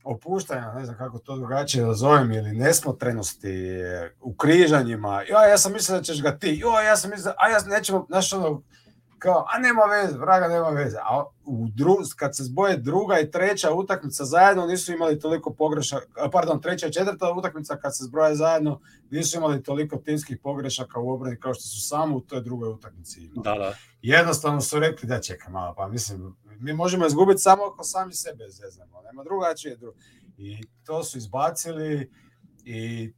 opuštanja, 0.05 0.75
ne 0.75 0.85
znam 0.85 0.97
kako 0.97 1.19
to 1.19 1.37
drugačije 1.37 1.85
da 1.85 1.95
zovem, 1.95 2.33
ili 2.33 2.53
nesmotrenosti 2.53 3.79
u 4.21 4.35
križanjima. 4.35 5.23
Ja, 5.31 5.47
ja 5.47 5.59
sam 5.59 5.73
mislio 5.73 5.99
da 5.99 6.03
ćeš 6.03 6.23
ga 6.23 6.39
ti. 6.39 6.59
Jo, 6.61 6.71
ja 6.71 6.97
sam 6.97 7.11
mislio, 7.11 7.35
a 7.39 7.49
ja 7.49 7.59
nećemo, 7.67 8.07
znaš 8.09 8.33
ono, 8.33 8.63
kao, 9.19 9.47
a 9.55 9.59
nema 9.59 9.83
veze, 9.83 10.19
vraga 10.19 10.49
nema 10.49 10.69
veze. 10.69 10.97
A 11.03 11.25
u 11.45 11.69
dru, 11.69 11.97
kad 12.17 12.37
se 12.37 12.45
zboje 12.45 12.77
druga 12.77 13.21
i 13.21 13.31
treća 13.31 13.73
utakmica 13.73 14.25
zajedno 14.25 14.67
nisu 14.67 14.93
imali 14.93 15.19
toliko 15.19 15.55
pogrešaka, 15.55 16.31
pardon, 16.31 16.61
treća 16.61 16.87
i 16.87 16.93
četvrta 16.93 17.33
utakmica 17.33 17.77
kad 17.77 17.97
se 17.97 18.05
zbroje 18.05 18.35
zajedno 18.35 18.81
nisu 19.11 19.37
imali 19.37 19.63
toliko 19.63 19.97
timskih 19.97 20.39
pogrešaka 20.43 21.01
u 21.01 21.11
obrani 21.11 21.41
kao 21.41 21.55
što 21.55 21.63
su 21.63 21.89
samo 21.89 22.17
u 22.17 22.21
toj 22.21 22.41
drugoj 22.41 22.69
utakmici 22.69 23.21
imali. 23.21 23.45
Da, 23.45 23.55
da. 23.55 23.75
Jednostavno 24.03 24.61
su 24.61 24.79
rekli 24.79 25.09
da 25.09 25.21
čekaj 25.21 25.53
malo, 25.53 25.75
pa 25.77 25.89
mislim, 25.89 26.37
mi 26.61 26.73
možemo 26.73 27.07
izgubiti 27.07 27.39
samo 27.39 27.65
ako 27.65 27.85
sami 27.85 28.15
sebe 28.15 28.45
zeznemo, 28.49 29.03
nema 29.03 29.25
drugačije. 29.25 29.77
Dru... 29.77 29.95
I 30.39 30.61
to 30.85 31.05
su 31.05 31.19
izbacili 31.19 32.11
i, 32.65 33.13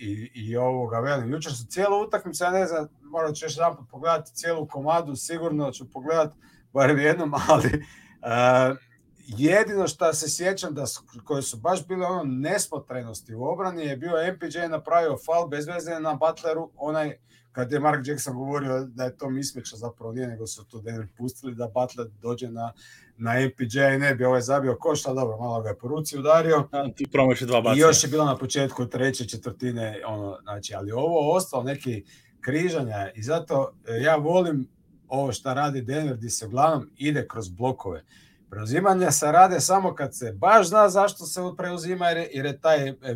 i, 0.00 0.30
i 0.34 0.56
ovoga, 0.56 1.00
velim, 1.00 1.32
jučer 1.32 1.52
su 1.52 1.66
cijelu 1.66 2.02
utakmicu, 2.02 2.44
ja 2.44 2.50
ne 2.50 2.66
znam, 2.66 2.88
morat 3.12 3.34
ću 3.34 3.44
još 3.44 3.56
jedan 3.56 3.86
pogledati 3.90 4.34
cijelu 4.34 4.66
komadu, 4.66 5.16
sigurno 5.16 5.70
ću 5.70 5.90
pogledati 5.90 6.36
barem 6.72 6.98
jednom, 6.98 7.34
ali 7.48 7.68
uh, 7.68 8.78
jedino 9.26 9.88
što 9.88 10.12
se 10.12 10.30
sjećam 10.30 10.74
da 10.74 10.86
su, 10.86 11.02
koje 11.24 11.42
su 11.42 11.56
baš 11.56 11.86
bile 11.86 12.06
ono 12.06 12.22
nesmotrenosti 12.24 13.34
u 13.34 13.44
obrani 13.44 13.84
je 13.84 13.96
bio 13.96 14.12
MPJ 14.34 14.58
napravio 14.68 15.16
fal 15.26 15.48
bez 15.48 15.66
veze 15.66 16.00
na 16.00 16.14
Butleru, 16.14 16.70
onaj 16.76 17.16
kad 17.52 17.72
je 17.72 17.80
Mark 17.80 18.06
Jackson 18.06 18.36
govorio 18.36 18.84
da 18.84 19.04
je 19.04 19.16
to 19.16 19.30
mismeća 19.30 19.76
zapravo 19.76 20.12
nije, 20.12 20.26
nego 20.26 20.46
su 20.46 20.64
to 20.64 20.80
Denver 20.80 21.08
pustili 21.16 21.54
da 21.54 21.68
Butler 21.68 22.06
dođe 22.22 22.50
na, 22.50 22.72
na 23.16 23.32
MPJ 23.46 23.78
i 23.94 23.98
ne 23.98 24.14
bi 24.14 24.24
ovaj 24.24 24.40
zabio 24.40 24.76
koš, 24.80 25.06
ali 25.06 25.16
dobro, 25.16 25.36
malo 25.36 25.62
ga 25.62 25.68
je 25.68 25.78
po 25.78 25.88
ruci 25.88 26.18
udario. 26.18 26.68
A, 26.72 26.88
ti 26.96 27.06
promaši 27.12 27.46
dva 27.46 27.60
bacanja. 27.60 27.76
I 27.76 27.80
još 27.80 28.04
je 28.04 28.10
bilo 28.10 28.24
na 28.24 28.36
početku 28.36 28.86
treće 28.86 29.28
četvrtine, 29.28 30.00
ono, 30.06 30.38
znači, 30.42 30.74
ali 30.74 30.92
ovo 30.92 31.36
ostalo 31.36 31.62
neki 31.62 32.04
križanja 32.42 33.10
i 33.14 33.22
zato 33.22 33.72
e, 33.86 34.02
ja 34.02 34.16
volim 34.16 34.68
ovo 35.08 35.32
što 35.32 35.54
radi 35.54 35.82
Denver 35.82 36.16
gdje 36.16 36.30
se 36.30 36.46
uglavnom 36.46 36.90
ide 36.96 37.28
kroz 37.28 37.48
blokove. 37.48 38.04
Preuzimanja 38.50 39.10
se 39.10 39.32
rade 39.32 39.60
samo 39.60 39.94
kad 39.94 40.16
se 40.16 40.32
baš 40.32 40.68
zna 40.68 40.88
zašto 40.88 41.26
se 41.26 41.40
preuzima 41.56 42.08
jer 42.08 42.16
je, 42.16 42.28
jer 42.32 42.46
je 42.46 42.60
taj 42.60 42.88
e, 42.88 42.94
e, 43.02 43.14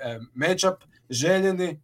e, 0.00 0.20
matchup 0.34 0.76
željeni 1.10 1.80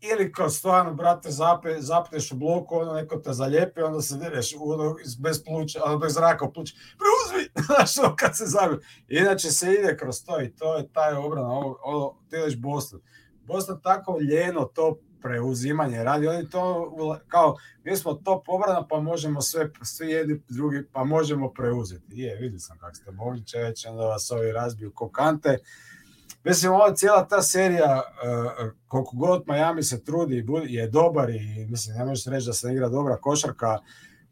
ili 0.00 0.32
kao 0.32 0.50
stvarno, 0.50 0.94
brate, 0.94 1.30
zape, 1.30 1.80
zapneš 1.80 2.32
u 2.32 2.36
bloku, 2.36 2.76
ono 2.76 2.92
neko 2.92 3.16
te 3.16 3.32
zalijepi, 3.32 3.82
onda 3.82 4.00
se 4.00 4.16
direš 4.16 4.54
ono, 4.60 4.96
bez 5.18 5.44
pluća, 5.44 5.80
ono, 5.84 5.98
bez 5.98 6.14
zraka 6.14 6.44
u 6.44 6.52
pluća, 6.52 6.74
preuzmi, 6.98 7.50
znaš, 7.66 7.98
ono 7.98 8.16
kad 8.16 8.36
se 8.36 8.44
zabije. 8.46 8.80
Inače 9.08 9.50
se 9.50 9.72
ide 9.72 9.96
kroz 9.96 10.24
to 10.24 10.42
i 10.42 10.50
to 10.50 10.76
je 10.76 10.88
taj 10.92 11.14
obrana, 11.14 11.48
ovo, 11.48 11.78
ovo 11.82 12.18
ti 12.30 12.36
ideš 12.36 12.56
Boston. 12.56 13.00
Boston 13.46 13.80
tako 13.82 14.20
ljeno 14.20 14.64
to 14.64 14.98
preuzimanje 15.22 16.04
radi, 16.04 16.28
oni 16.28 16.50
to 16.50 16.92
kao, 17.28 17.56
mi 17.84 17.96
smo 17.96 18.14
top 18.14 18.48
obrana 18.48 18.86
pa 18.86 19.00
možemo 19.00 19.40
sve, 19.40 19.70
svi 19.82 20.10
jedni 20.10 20.40
drugi, 20.48 20.86
pa 20.92 21.04
možemo 21.04 21.52
preuzeti. 21.52 22.20
Je, 22.20 22.36
vidio 22.36 22.58
sam 22.58 22.78
kako 22.78 22.94
ste 22.94 23.10
mogli 23.10 23.46
čeveće, 23.46 23.88
onda 23.88 24.04
vas 24.04 24.30
ovi 24.30 24.52
razbiju 24.52 24.92
kokante. 24.92 25.58
Mislim, 26.44 26.72
ova 26.72 26.94
cijela 26.94 27.28
ta 27.28 27.42
serija, 27.42 28.02
uh, 28.02 28.72
koliko 28.88 29.16
god 29.16 29.42
Miami 29.46 29.82
se 29.82 30.04
trudi, 30.04 30.46
je 30.66 30.88
dobar 30.88 31.30
i 31.30 31.66
mislim, 31.68 31.96
ne 31.96 32.04
možeš 32.04 32.26
reći 32.26 32.46
da 32.46 32.52
se 32.52 32.72
igra 32.72 32.88
dobra 32.88 33.16
košarka, 33.16 33.78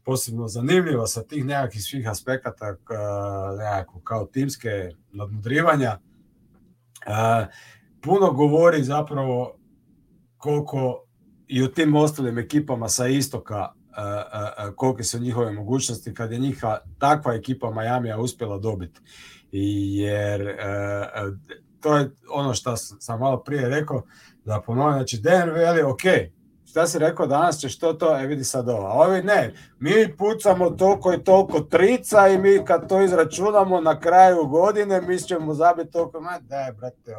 posebno 0.03 0.47
zanimljiva 0.47 1.07
sa 1.07 1.23
tih 1.23 1.45
nekakvih 1.45 1.83
svih 1.83 2.09
aspekata 2.09 2.69
uh, 2.69 3.59
nekako, 3.59 3.99
kao 3.99 4.25
timske 4.25 4.91
nadmudrivanja. 5.11 5.99
Puno 8.01 8.31
govori 8.31 8.83
zapravo 8.83 9.58
koliko 10.39 11.03
i 11.47 11.63
u 11.63 11.67
tim 11.67 11.95
ostalim 11.95 12.37
ekipama 12.37 12.89
sa 12.89 13.07
istoka 13.07 13.73
kolike 14.75 15.03
su 15.03 15.19
njihove 15.19 15.51
mogućnosti 15.51 16.13
kad 16.13 16.31
je 16.31 16.39
njiha 16.39 16.77
takva 16.99 17.33
ekipa 17.33 17.71
Majamija 17.71 18.19
uspjela 18.19 18.57
dobiti. 18.57 18.99
Jer 19.51 20.57
to 21.79 21.97
je 21.97 22.11
ono 22.29 22.53
što 22.53 22.77
sam 22.77 23.19
malo 23.19 23.43
prije 23.43 23.69
rekao, 23.69 24.03
da 24.45 24.61
ponovim, 24.61 24.93
znači 24.93 25.17
Denver 25.17 25.49
veli, 25.49 25.81
ok, 25.81 26.01
šta 26.65 26.87
si 26.87 26.99
rekao 26.99 27.27
danas 27.27 27.59
ćeš 27.59 27.79
to 27.79 27.93
to, 27.93 28.19
e 28.19 28.27
vidi 28.27 28.43
sad 28.43 28.69
ovo. 28.69 28.87
A 28.87 28.93
ovi 28.93 29.23
ne, 29.23 29.53
mi 29.79 30.17
pucamo 30.17 30.69
toliko 30.69 31.13
i 31.13 31.23
toliko 31.23 31.59
trica 31.59 32.27
i 32.27 32.37
mi 32.37 32.65
kad 32.65 32.89
to 32.89 33.01
izračunamo 33.01 33.81
na 33.81 33.99
kraju 33.99 34.47
godine, 34.47 35.01
mi 35.01 35.17
ćemo 35.17 35.53
zabiti 35.53 35.91
toliko, 35.91 36.21
ma 36.21 36.39
daj 36.39 36.71
brate, 36.71 37.15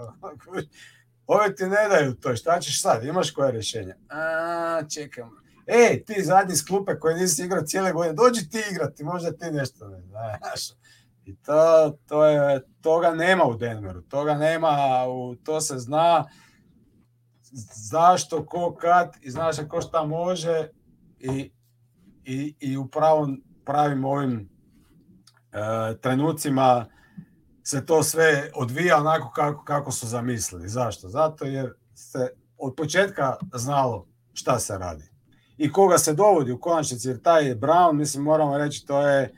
Ovi 1.30 1.54
ti 1.54 1.64
ne 1.64 1.88
daju 1.88 2.14
to, 2.14 2.36
šta 2.36 2.60
ćeš 2.60 2.82
sad, 2.82 3.04
imaš 3.04 3.30
koje 3.30 3.52
rješenje? 3.52 3.94
A, 4.08 4.82
čekam. 4.94 5.30
Ej, 5.66 6.04
ti 6.04 6.22
zadnji 6.22 6.52
iz 6.52 6.64
klupe 6.66 6.98
koji 6.98 7.14
nisi 7.14 7.44
igrao 7.44 7.62
cijele 7.62 7.92
godine, 7.92 8.14
dođi 8.14 8.48
ti 8.48 8.58
igrati, 8.70 9.04
možda 9.04 9.32
ti 9.32 9.50
nešto 9.50 9.88
ne 9.88 10.00
znaš. 10.00 10.70
I 11.24 11.36
to, 11.36 11.90
to 12.06 12.24
je, 12.24 12.62
toga 12.80 13.14
nema 13.14 13.44
u 13.44 13.54
Denveru, 13.54 14.02
toga 14.02 14.34
nema, 14.34 14.68
u, 15.08 15.34
to 15.34 15.60
se 15.60 15.78
zna 15.78 16.24
zašto, 17.90 18.46
ko, 18.46 18.74
kad 18.74 19.16
i 19.20 19.30
znaš 19.30 19.56
ko 19.68 19.80
šta 19.80 20.04
može 20.04 20.68
i, 21.18 21.50
i, 22.24 22.54
i 22.60 22.76
u 22.76 22.88
pravom, 22.88 23.42
pravim 23.64 24.04
ovim 24.04 24.48
e, 25.52 25.96
trenucima 26.00 26.86
se 27.70 27.86
to 27.86 28.02
sve 28.02 28.50
odvija 28.54 28.96
onako 28.96 29.30
kako, 29.30 29.64
kako 29.64 29.92
su 29.92 30.06
zamislili. 30.06 30.68
Zašto? 30.68 31.08
Zato 31.08 31.44
jer 31.44 31.72
se 31.94 32.28
od 32.58 32.74
početka 32.76 33.36
znalo 33.54 34.06
šta 34.32 34.58
se 34.58 34.78
radi. 34.78 35.04
I 35.58 35.72
koga 35.72 35.98
se 35.98 36.14
dovodi 36.14 36.52
u 36.52 36.60
konačnici, 36.60 37.08
jer 37.08 37.22
taj 37.22 37.54
Brown, 37.54 37.92
mislim, 37.92 38.24
moramo 38.24 38.58
reći, 38.58 38.86
to 38.86 39.08
je 39.08 39.34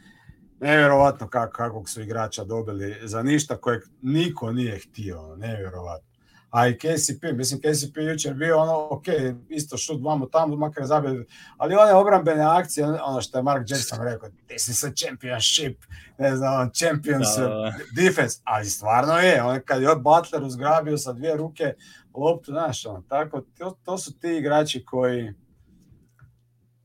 nevjerovatno 0.60 1.28
kako, 1.28 1.52
kakvog 1.52 1.88
su 1.88 2.02
igrača 2.02 2.44
dobili 2.44 2.96
za 3.02 3.22
ništa 3.22 3.56
kojeg 3.56 3.82
niko 4.02 4.52
nije 4.52 4.78
htio, 4.78 5.36
nevjerovatno 5.36 6.11
a 6.52 6.68
i 6.68 6.78
KCP, 6.78 7.22
mislim 7.32 7.60
KCP 7.60 7.96
jučer 7.96 8.34
bio 8.34 8.58
ono, 8.58 8.88
ok, 8.90 9.04
isto 9.48 9.76
šut 9.76 10.00
vamo 10.02 10.26
tamo, 10.26 10.56
makar 10.56 10.86
zabio, 10.86 11.24
ali 11.56 11.74
one 11.74 11.94
obrambene 11.94 12.44
akcije, 12.44 12.86
ono 12.86 13.20
što 13.20 13.38
je 13.38 13.42
Mark 13.42 13.70
Jackson 13.70 13.98
rekao, 14.02 14.28
this 14.48 14.68
is 14.68 14.84
a 14.84 14.90
championship, 14.96 15.82
ne 16.18 16.36
znam, 16.36 16.70
champions 16.74 17.36
da, 17.36 17.46
da. 17.46 17.72
defense, 18.02 18.40
ali 18.44 18.66
stvarno 18.66 19.12
je, 19.12 19.42
on 19.42 19.60
kad 19.64 19.82
je 19.82 19.88
Butler 19.96 20.42
uzgrabio 20.42 20.98
sa 20.98 21.12
dvije 21.12 21.36
ruke 21.36 21.74
loptu, 22.14 22.50
znaš, 22.50 22.86
ono, 22.86 23.02
tako, 23.08 23.40
to, 23.58 23.76
to 23.84 23.98
su 23.98 24.18
ti 24.18 24.28
igrači 24.28 24.84
koji 24.84 25.34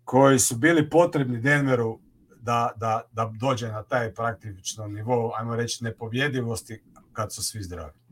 koji 0.07 0.39
su 0.39 0.55
bili 0.55 0.89
potrebni 0.89 1.39
Denveru 1.39 1.99
da, 2.41 2.71
da, 2.75 3.01
da 3.11 3.31
dođe 3.39 3.67
na 3.67 3.83
taj 3.83 4.13
praktično 4.13 4.87
nivo, 4.87 5.33
ajmo 5.37 5.55
reći, 5.55 5.83
nepobjedivosti 5.83 6.83
kad 7.13 7.33
su 7.33 7.43
svi 7.43 7.63
zdravi. 7.63 8.06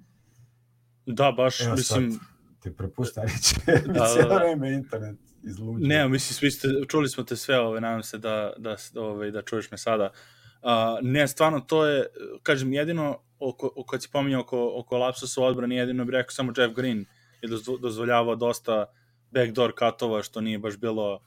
Da, 1.05 1.31
baš, 1.31 1.61
Evo 1.61 1.75
mislim... 1.75 2.11
Sad, 2.11 2.21
ti 2.63 2.77
prepušta 2.77 3.21
reći, 3.21 3.55
da, 3.65 3.93
da, 3.99 4.07
cijelo 4.07 4.29
da. 4.29 4.35
vreme 4.35 4.73
internet 4.73 5.19
izluđuje. 5.43 5.87
Ne, 5.87 6.09
mislim, 6.09 6.35
svi 6.35 6.51
ste, 6.51 6.67
čuli 6.87 7.09
smo 7.09 7.23
te 7.23 7.35
sve, 7.35 7.59
ove, 7.59 7.81
nadam 7.81 8.03
se 8.03 8.17
da, 8.17 8.53
da, 8.57 8.75
ove, 8.95 9.31
da 9.31 9.41
čuješ 9.41 9.71
me 9.71 9.77
sada. 9.77 10.11
Uh, 10.61 10.69
ne, 11.01 11.27
stvarno, 11.27 11.59
to 11.59 11.85
je, 11.85 12.05
kažem, 12.43 12.73
jedino, 12.73 13.19
oko, 13.39 13.83
kad 13.89 14.03
si 14.03 14.09
pominjao 14.11 14.41
oko, 14.41 14.71
oko 14.75 14.97
lapsusa 14.97 15.41
u 15.41 15.43
odbrani, 15.43 15.75
jedino 15.75 16.05
bih 16.05 16.11
rekao 16.11 16.31
samo 16.31 16.53
Jeff 16.57 16.75
Green 16.75 17.05
je 17.41 17.49
dozvoljavao 17.79 18.35
dosta 18.35 18.85
backdoor 19.31 19.73
katova, 19.75 20.23
što 20.23 20.41
nije 20.41 20.59
baš 20.59 20.77
bilo 20.77 21.19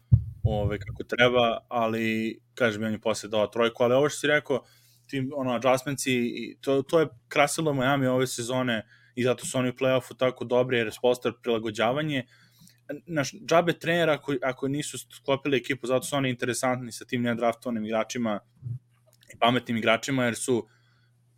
ove, 0.43 0.79
kako 0.79 1.05
treba, 1.05 1.59
ali, 1.69 2.39
kažem, 2.55 2.85
on 2.85 2.93
je 2.93 3.01
posle 3.01 3.29
dao 3.29 3.47
trojku, 3.47 3.83
ali 3.83 3.95
ovo 3.95 4.09
što 4.09 4.19
si 4.19 4.27
rekao, 4.27 4.65
tim, 5.07 5.31
ono, 5.37 5.55
adjustments 5.55 6.07
i 6.07 6.57
to, 6.61 6.83
to 6.83 7.01
je 7.01 7.09
krasilo 7.29 7.75
Miami 7.75 8.07
ove 8.07 8.27
sezone, 8.27 8.87
i 9.19 9.23
zato 9.23 9.47
su 9.47 9.59
oni 9.59 9.69
u 9.69 9.73
play-offu 9.73 10.17
tako 10.17 10.45
dobri 10.45 10.79
jer 10.79 10.87
je 10.87 10.93
prilagođavanje. 11.43 12.27
Naš, 13.07 13.33
džabe 13.47 13.73
trenera 13.73 14.13
ako, 14.13 14.35
ako 14.43 14.69
nisu 14.69 14.99
sklopili 14.99 15.57
ekipu, 15.57 15.87
zato 15.87 16.07
su 16.07 16.17
oni 16.17 16.31
interesantni 16.31 16.93
sa 16.93 17.05
tim 17.05 17.23
nedraftovanim 17.23 17.85
igračima 17.85 18.41
i 19.35 19.39
pametnim 19.39 19.77
igračima, 19.77 20.25
jer 20.25 20.37
su 20.37 20.67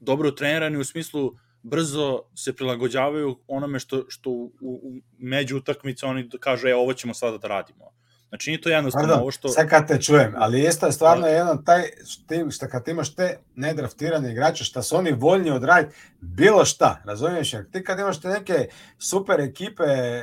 dobro 0.01 0.31
trenirani 0.31 0.79
u 0.79 0.85
smislu 0.85 1.33
brzo 1.63 2.23
se 2.37 2.57
prilagođavaju 2.57 3.39
onome 3.47 3.79
što, 3.79 4.05
što 4.09 4.31
u, 4.31 4.53
u 4.61 5.01
među 5.19 5.57
utakmice 5.57 6.07
oni 6.07 6.29
kažu, 6.41 6.69
e, 6.69 6.75
ovo 6.75 6.93
ćemo 6.93 7.15
sada 7.15 7.39
da 7.39 7.49
radimo. 7.49 7.93
Znači 8.31 8.51
nije 8.51 8.61
to 8.61 8.69
jednostavno 8.69 9.09
Pardon, 9.09 9.23
ovo 9.23 9.31
što... 9.31 9.49
Sad 9.49 9.69
kad 9.69 9.89
te 9.89 10.01
čujem, 10.01 10.35
ali 10.37 10.61
jeste 10.61 10.93
stvarno 10.93 11.23
da. 11.23 11.29
jedan 11.29 11.65
taj 11.65 11.83
tim 12.27 12.51
što 12.51 12.69
kad 12.69 12.89
imaš 12.89 13.15
te 13.15 13.39
nedraftirane 13.55 14.33
igrače, 14.33 14.65
šta 14.65 14.83
su 14.83 14.97
oni 14.97 15.13
voljni 15.13 15.51
odraditi 15.51 15.97
bilo 16.21 16.65
šta, 16.65 17.03
razumiješ? 17.05 17.53
Jer 17.53 17.71
ti 17.71 17.85
kad 17.85 17.99
imaš 17.99 18.21
te 18.21 18.29
neke 18.29 18.69
super 18.99 19.41
ekipe, 19.41 19.83
e, 19.83 20.23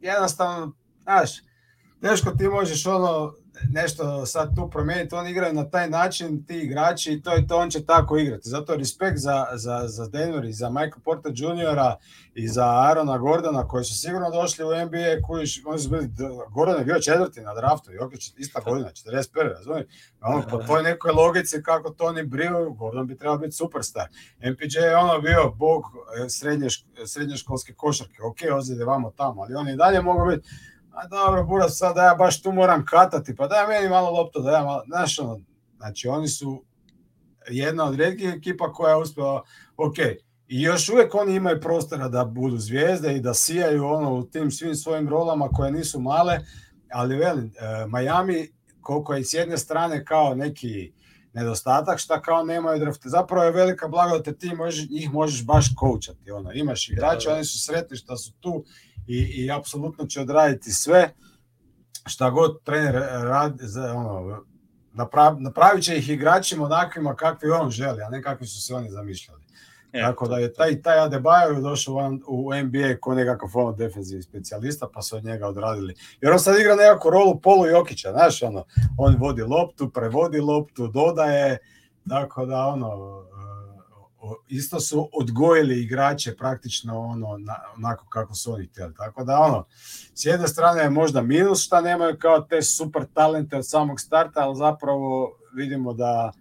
jednostavno, 0.00 0.72
znaš, 1.02 1.30
teško 2.00 2.30
ti 2.30 2.48
možeš 2.48 2.86
ono 2.86 3.34
nešto 3.70 4.26
sad 4.26 4.56
tu 4.56 4.70
promijeniti, 4.70 5.14
oni 5.14 5.30
igraju 5.30 5.54
na 5.54 5.70
taj 5.70 5.90
način, 5.90 6.46
ti 6.46 6.58
igrači, 6.58 7.12
i 7.12 7.22
to 7.22 7.36
i 7.36 7.46
to, 7.46 7.56
on 7.56 7.70
će 7.70 7.86
tako 7.86 8.18
igrati. 8.18 8.48
Zato 8.48 8.76
respekt 8.76 9.18
za, 9.18 9.46
za, 9.54 9.88
za 9.88 10.08
Denver 10.08 10.44
i 10.44 10.52
za 10.52 10.70
Michael 10.70 11.02
Porter 11.04 11.32
Jr. 11.34 11.78
i 12.34 12.48
za 12.48 12.64
Arona 12.90 13.18
Gordona, 13.18 13.68
koji 13.68 13.84
su 13.84 14.00
sigurno 14.00 14.30
došli 14.30 14.64
u 14.64 14.68
NBA, 14.68 15.26
koji 15.26 15.46
oni 15.66 15.78
su 15.78 15.90
bili, 15.90 16.10
Gordon 16.50 16.78
je 16.78 16.84
bio 16.84 17.00
četvrti 17.00 17.40
na 17.40 17.54
draftu, 17.54 17.92
Jokić 17.92 18.32
ista 18.38 18.60
godina, 18.60 18.88
41. 18.88 19.24
razumiješ? 19.56 19.86
Ono, 20.20 20.42
po 20.50 20.58
toj 20.58 20.82
nekoj 20.82 21.12
logici 21.12 21.62
kako 21.62 21.90
to 21.90 22.04
oni 22.04 22.22
briju, 22.22 22.72
Gordon 22.72 23.06
bi 23.06 23.16
trebao 23.16 23.38
biti 23.38 23.52
superstar. 23.52 24.08
MPJ 24.40 24.78
je 24.78 24.96
ono 24.96 25.20
bio 25.20 25.52
bog 25.56 25.82
e, 26.24 26.28
srednje, 26.28 26.68
srednjoškolske 27.06 27.74
košarke, 27.74 28.22
ok, 28.22 28.56
ozide 28.56 28.84
vamo 28.84 29.10
tamo, 29.10 29.42
ali 29.42 29.54
oni 29.54 29.72
i 29.72 29.76
dalje 29.76 30.02
mogu 30.02 30.30
biti 30.30 30.48
a 30.92 31.06
dobro, 31.08 31.44
Buras, 31.44 31.78
sad 31.78 31.94
da 31.94 32.02
ja 32.02 32.14
baš 32.14 32.42
tu 32.42 32.52
moram 32.52 32.84
katati, 32.86 33.36
pa 33.36 33.46
daj 33.46 33.66
meni 33.66 33.88
malo 33.88 34.10
loptu, 34.10 34.40
da 34.40 34.50
ja 34.50 34.64
malo, 34.64 34.82
znaš, 34.86 35.18
ono, 35.18 35.40
znači 35.76 36.08
oni 36.08 36.28
su 36.28 36.64
jedna 37.48 37.84
od 37.84 37.94
redkih 37.94 38.34
ekipa 38.36 38.72
koja 38.72 38.90
je 38.90 39.02
uspela, 39.02 39.42
ok, 39.76 39.98
i 40.48 40.62
još 40.62 40.88
uvek 40.88 41.14
oni 41.14 41.34
imaju 41.34 41.60
prostora 41.60 42.08
da 42.08 42.24
budu 42.24 42.58
zvijezde 42.58 43.16
i 43.16 43.20
da 43.20 43.34
sijaju 43.34 43.86
ono 43.86 44.14
u 44.14 44.22
tim 44.22 44.50
svim 44.50 44.74
svojim 44.74 45.08
rolama 45.08 45.48
koje 45.48 45.72
nisu 45.72 46.00
male, 46.00 46.38
ali 46.92 47.16
velim, 47.16 47.44
uh, 47.44 47.92
Miami, 47.92 48.48
koliko 48.80 49.14
je 49.14 49.24
s 49.24 49.32
jedne 49.32 49.58
strane 49.58 50.04
kao 50.04 50.34
neki 50.34 50.92
nedostatak, 51.32 51.98
šta 51.98 52.22
kao 52.22 52.44
nemaju 52.44 52.80
drafte. 52.80 53.08
Zapravo 53.08 53.44
je 53.44 53.50
velika 53.50 53.88
blagodat 53.88 54.26
da 54.26 54.32
ti 54.32 54.54
možeš, 54.54 54.90
njih 54.90 55.12
možeš 55.12 55.44
baš 55.46 55.66
koučati. 55.76 56.30
Ono. 56.30 56.52
Imaš 56.52 56.88
igrače, 56.88 57.28
da, 57.28 57.30
da. 57.30 57.34
oni 57.34 57.44
su 57.44 57.58
sretni 57.58 57.96
što 57.96 58.16
su 58.16 58.32
tu 58.40 58.64
i, 59.06 59.18
i 59.18 59.50
apsolutno 59.50 60.06
će 60.06 60.20
odraditi 60.20 60.72
sve 60.72 61.12
šta 62.06 62.30
god 62.30 62.62
trener 62.62 62.94
radi, 63.22 63.64
ono, 63.94 64.44
naprav, 64.92 65.40
napravit 65.40 65.84
će 65.84 65.98
ih 65.98 66.10
igračima 66.10 66.64
onakvima 66.64 67.16
kakvi 67.16 67.50
on 67.50 67.70
želi, 67.70 68.02
a 68.02 68.10
ne 68.10 68.22
kakvi 68.22 68.46
su 68.46 68.62
se 68.62 68.74
oni 68.74 68.90
zamišljali. 68.90 69.42
E, 69.92 70.00
Tako 70.00 70.28
da 70.28 70.38
je 70.38 70.52
taj, 70.52 70.82
taj 70.82 70.98
Adebayo 70.98 71.60
došao 71.60 72.18
u 72.26 72.50
NBA 72.54 72.96
ko 73.00 73.14
nekakav 73.14 73.50
ono 73.54 73.72
defensivni 73.72 74.22
specijalista, 74.22 74.88
pa 74.94 75.02
su 75.02 75.16
od 75.16 75.24
njega 75.24 75.46
odradili. 75.48 75.94
Jer 76.20 76.32
on 76.32 76.38
sad 76.38 76.60
igra 76.60 76.76
nekakvu 76.76 77.10
rolu 77.10 77.40
Polu 77.40 77.66
Jokića, 77.66 78.12
znaš, 78.12 78.42
ono, 78.42 78.64
on 78.98 79.16
vodi 79.18 79.42
loptu, 79.42 79.90
prevodi 79.90 80.40
loptu, 80.40 80.86
dodaje, 80.86 81.58
tako 82.08 82.46
da 82.46 82.66
ono, 82.66 83.22
isto 84.48 84.80
su 84.80 85.08
odgojili 85.12 85.82
igrače 85.82 86.36
praktično 86.36 87.00
ono 87.00 87.38
na, 87.38 87.56
onako 87.76 88.06
kako 88.08 88.34
su 88.34 88.52
oni 88.52 88.66
htjeli. 88.66 88.94
Tako 88.94 89.24
da 89.24 89.38
ono, 89.38 89.64
s 90.14 90.24
jedne 90.24 90.48
strane 90.48 90.82
je 90.82 90.90
možda 90.90 91.22
minus 91.22 91.64
šta 91.64 91.80
nemaju 91.80 92.18
kao 92.18 92.40
te 92.40 92.62
super 92.62 93.04
talente 93.14 93.56
od 93.56 93.68
samog 93.68 94.00
starta, 94.00 94.40
ali 94.40 94.56
zapravo 94.56 95.38
vidimo 95.54 95.94
da, 95.94 96.32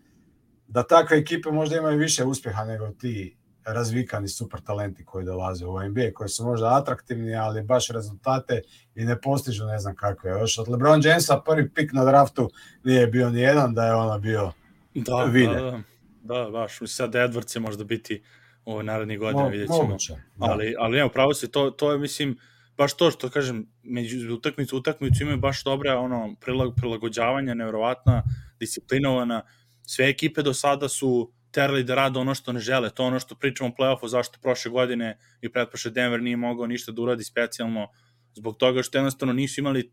da 0.68 0.84
takve 0.84 1.18
ekipe 1.18 1.52
možda 1.52 1.78
imaju 1.78 1.98
više 1.98 2.24
uspjeha 2.24 2.66
nego 2.66 2.90
ti 2.90 3.38
razvikani 3.66 4.28
super 4.28 4.62
talenti 4.62 5.06
koji 5.06 5.26
dolaze 5.26 5.66
u 5.66 5.80
NBA, 5.90 6.14
koji 6.14 6.30
su 6.30 6.46
možda 6.46 6.78
atraktivni, 6.78 7.36
ali 7.36 7.64
baš 7.64 7.90
rezultate 7.90 8.62
i 8.96 9.06
ne 9.06 9.22
postižu 9.22 9.66
ne 9.66 9.80
znam 9.80 9.96
kakve. 9.96 10.32
Još 10.32 10.58
od 10.58 10.70
LeBron 10.70 11.02
Jamesa 11.04 11.42
prvi 11.46 11.70
pik 11.70 11.94
na 11.94 12.06
draftu 12.06 12.50
nije 12.84 13.08
bio 13.08 13.30
ni 13.30 13.42
jedan 13.42 13.74
da 13.74 13.86
je 13.86 13.96
ono 13.96 14.20
bio 14.20 14.52
da, 14.96 15.26
Da, 15.54 15.62
da. 15.62 15.91
Da, 16.24 16.50
baš. 16.52 16.80
Sad 16.86 17.14
Edwards 17.14 17.54
će 17.54 17.60
možda 17.60 17.84
biti 17.84 18.24
u 18.66 18.84
narednih 18.84 19.20
godina, 19.20 19.48
vidjet 19.48 19.68
ćemo. 19.68 19.84
Moguće, 19.84 20.14
da. 20.14 20.46
Ali, 20.46 20.76
ali 20.80 21.00
evo, 21.00 21.10
pravo 21.10 21.34
se, 21.34 21.52
to, 21.52 21.72
to 21.72 21.92
je, 21.92 22.00
mislim, 22.00 22.38
baš 22.78 22.94
to 22.94 23.12
što 23.12 23.30
kažem, 23.30 23.68
među 23.84 24.34
utakmicu 24.34 24.78
utakmicu 24.78 25.24
imaju 25.24 25.38
baš 25.38 25.64
dobra 25.64 26.00
ono, 26.00 26.36
prilag, 26.42 26.74
prilagođavanja, 26.76 27.54
nevjerovatna, 27.54 28.24
disciplinovana. 28.60 29.42
Sve 29.84 30.10
ekipe 30.10 30.42
do 30.42 30.54
sada 30.54 30.90
su 30.90 31.32
terali 31.52 31.84
da 31.84 31.96
rade 31.96 32.20
ono 32.20 32.36
što 32.36 32.54
ne 32.54 32.60
žele. 32.60 32.90
To 32.90 33.06
ono 33.06 33.20
što 33.20 33.36
pričamo 33.36 33.70
o 33.70 33.74
play-offu, 33.80 34.08
zašto 34.08 34.40
prošle 34.42 34.72
godine 34.72 35.18
i 35.42 35.52
pretprošle 35.52 35.92
Denver 35.92 36.22
nije 36.22 36.38
mogao 36.38 36.68
ništa 36.68 36.92
da 36.92 37.02
uradi 37.02 37.24
specijalno 37.24 37.88
zbog 38.34 38.58
toga 38.58 38.84
što 38.84 38.98
jednostavno 38.98 39.34
nisu 39.34 39.62
imali 39.62 39.92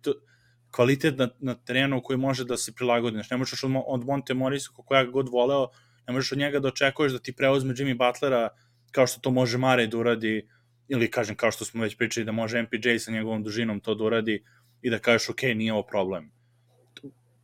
kvalitet 0.70 1.18
na, 1.18 1.29
na 1.39 1.55
terenu 1.55 2.03
koji 2.03 2.18
može 2.18 2.45
da 2.45 2.57
se 2.57 2.74
prilagodi. 2.74 3.14
Znači, 3.14 3.29
ne 3.31 3.37
možeš 3.37 3.64
od, 3.64 3.70
od 3.87 4.05
Monte 4.05 4.35
Morisa, 4.35 4.70
kako 4.76 4.95
ja 4.95 5.05
god 5.05 5.29
voleo, 5.29 5.68
ne 6.09 6.14
možeš 6.14 6.32
od 6.32 6.38
njega 6.38 6.61
da 6.61 6.68
očekuješ 6.68 7.12
da 7.12 7.18
ti 7.18 7.32
preuzme 7.32 7.74
Jimmy 7.74 7.96
Butlera 7.98 8.48
kao 8.92 9.06
što 9.06 9.20
to 9.20 9.30
može 9.30 9.59
Mare 9.59 9.86
da 9.86 9.98
uradi, 9.98 10.48
ili 10.88 11.11
kažem 11.11 11.36
kao 11.36 11.50
što 11.50 11.64
smo 11.64 11.82
već 11.82 11.96
pričali 11.96 12.24
da 12.24 12.32
može 12.32 12.62
MPJ 12.62 12.98
sa 12.98 13.11
njegovom 13.11 13.42
dužinom 13.42 13.80
to 13.80 13.94
da 13.94 14.04
uradi 14.04 14.44
i 14.82 14.90
da 14.90 14.98
kažeš 14.98 15.28
ok, 15.28 15.42
nije 15.42 15.72
ovo 15.72 15.82
problem. 15.82 16.30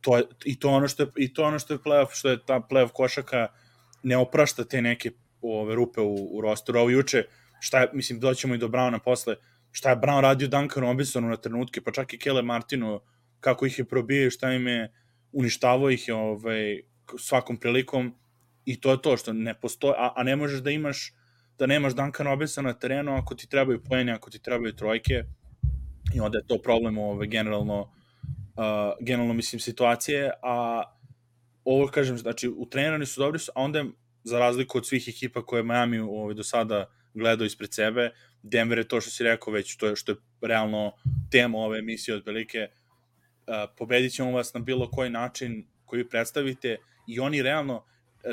To 0.01 0.17
je, 0.17 0.23
I 0.45 0.59
to 0.59 0.69
ono 0.69 0.87
što 0.87 1.03
je, 1.03 1.09
i 1.15 1.33
to 1.33 1.43
ono 1.43 1.59
što 1.59 1.73
je 1.73 1.79
playoff, 1.79 2.07
što 2.11 2.29
je 2.29 2.45
ta 2.45 2.59
playoff 2.71 2.91
košaka 2.93 3.47
ne 4.03 4.17
oprašta 4.17 4.63
te 4.63 4.81
neke 4.81 5.11
ove 5.41 5.75
rupe 5.75 6.01
u, 6.01 6.37
u 6.37 6.41
rosteru. 6.41 6.79
Ovo 6.79 6.89
juče, 6.89 7.23
šta 7.59 7.81
je, 7.81 7.89
mislim, 7.93 8.19
doćemo 8.19 8.55
i 8.55 8.57
do 8.57 8.67
Browna 8.67 8.99
posle, 8.99 9.35
šta 9.71 9.89
je 9.89 9.95
Brown 9.95 10.21
radio 10.21 10.47
Duncan 10.47 10.83
Robinsonu 10.83 11.29
na 11.29 11.37
trenutke, 11.37 11.81
pa 11.81 11.91
čak 11.91 12.13
i 12.13 12.19
Kele 12.19 12.41
Martinu, 12.41 13.01
kako 13.39 13.65
ih 13.65 13.79
je 13.79 13.85
probio, 13.85 14.31
šta 14.31 14.51
im 14.51 14.67
je 14.67 14.93
uništavao 15.31 15.89
ih 15.89 16.07
je 16.07 16.13
ovaj, 16.13 16.81
svakom 17.17 17.57
prilikom 17.57 18.13
i 18.65 18.81
to 18.81 18.91
je 18.91 19.01
to 19.01 19.17
što 19.17 19.33
ne 19.33 19.53
postoji, 19.53 19.93
a, 19.97 20.13
a 20.15 20.23
ne 20.23 20.35
možeš 20.35 20.59
da 20.59 20.71
imaš 20.71 21.13
da 21.57 21.65
nemaš 21.65 21.95
Duncan 21.95 22.25
Robinsa 22.25 22.61
na 22.61 22.73
terenu 22.73 23.15
ako 23.15 23.35
ti 23.35 23.49
trebaju 23.49 23.83
poeni, 23.83 24.11
ako 24.11 24.29
ti 24.29 24.39
trebaju 24.39 24.75
trojke. 24.75 25.23
I 26.15 26.19
onda 26.19 26.37
je 26.37 26.47
to 26.47 26.57
problem 26.63 26.97
ove, 26.97 27.27
generalno 27.27 27.91
uh, 28.55 29.05
generalno 29.05 29.33
mislim 29.33 29.59
situacije, 29.59 30.31
a 30.43 30.83
ovo 31.63 31.87
kažem, 31.87 32.17
znači 32.17 32.47
u 32.49 32.69
trenirani 32.69 33.05
su 33.05 33.21
dobri, 33.21 33.39
a 33.55 33.61
onda 33.61 33.85
za 34.23 34.39
razliku 34.39 34.77
od 34.77 34.87
svih 34.87 35.07
ekipa 35.07 35.45
koje 35.45 35.63
Miami 35.63 35.99
ovaj, 35.99 36.33
do 36.33 36.43
sada 36.43 36.89
gledao 37.13 37.45
ispred 37.45 37.73
sebe, 37.73 38.09
Denver 38.43 38.77
je 38.77 38.87
to 38.87 39.01
što 39.01 39.11
si 39.11 39.23
rekao 39.23 39.53
već, 39.53 39.75
to 39.77 39.87
je 39.87 39.95
što 39.95 40.11
je 40.11 40.17
realno 40.41 40.91
tema 41.31 41.57
ove 41.57 41.79
emisije 41.79 42.17
otprilike, 42.17 42.67
uh, 42.67 43.55
pobedit 43.77 44.13
ćemo 44.13 44.31
vas 44.31 44.53
na 44.53 44.59
bilo 44.59 44.91
koji 44.91 45.09
način 45.09 45.67
koji 45.85 46.09
predstavite 46.09 46.77
i 47.07 47.19
oni 47.19 47.41
realno, 47.41 47.85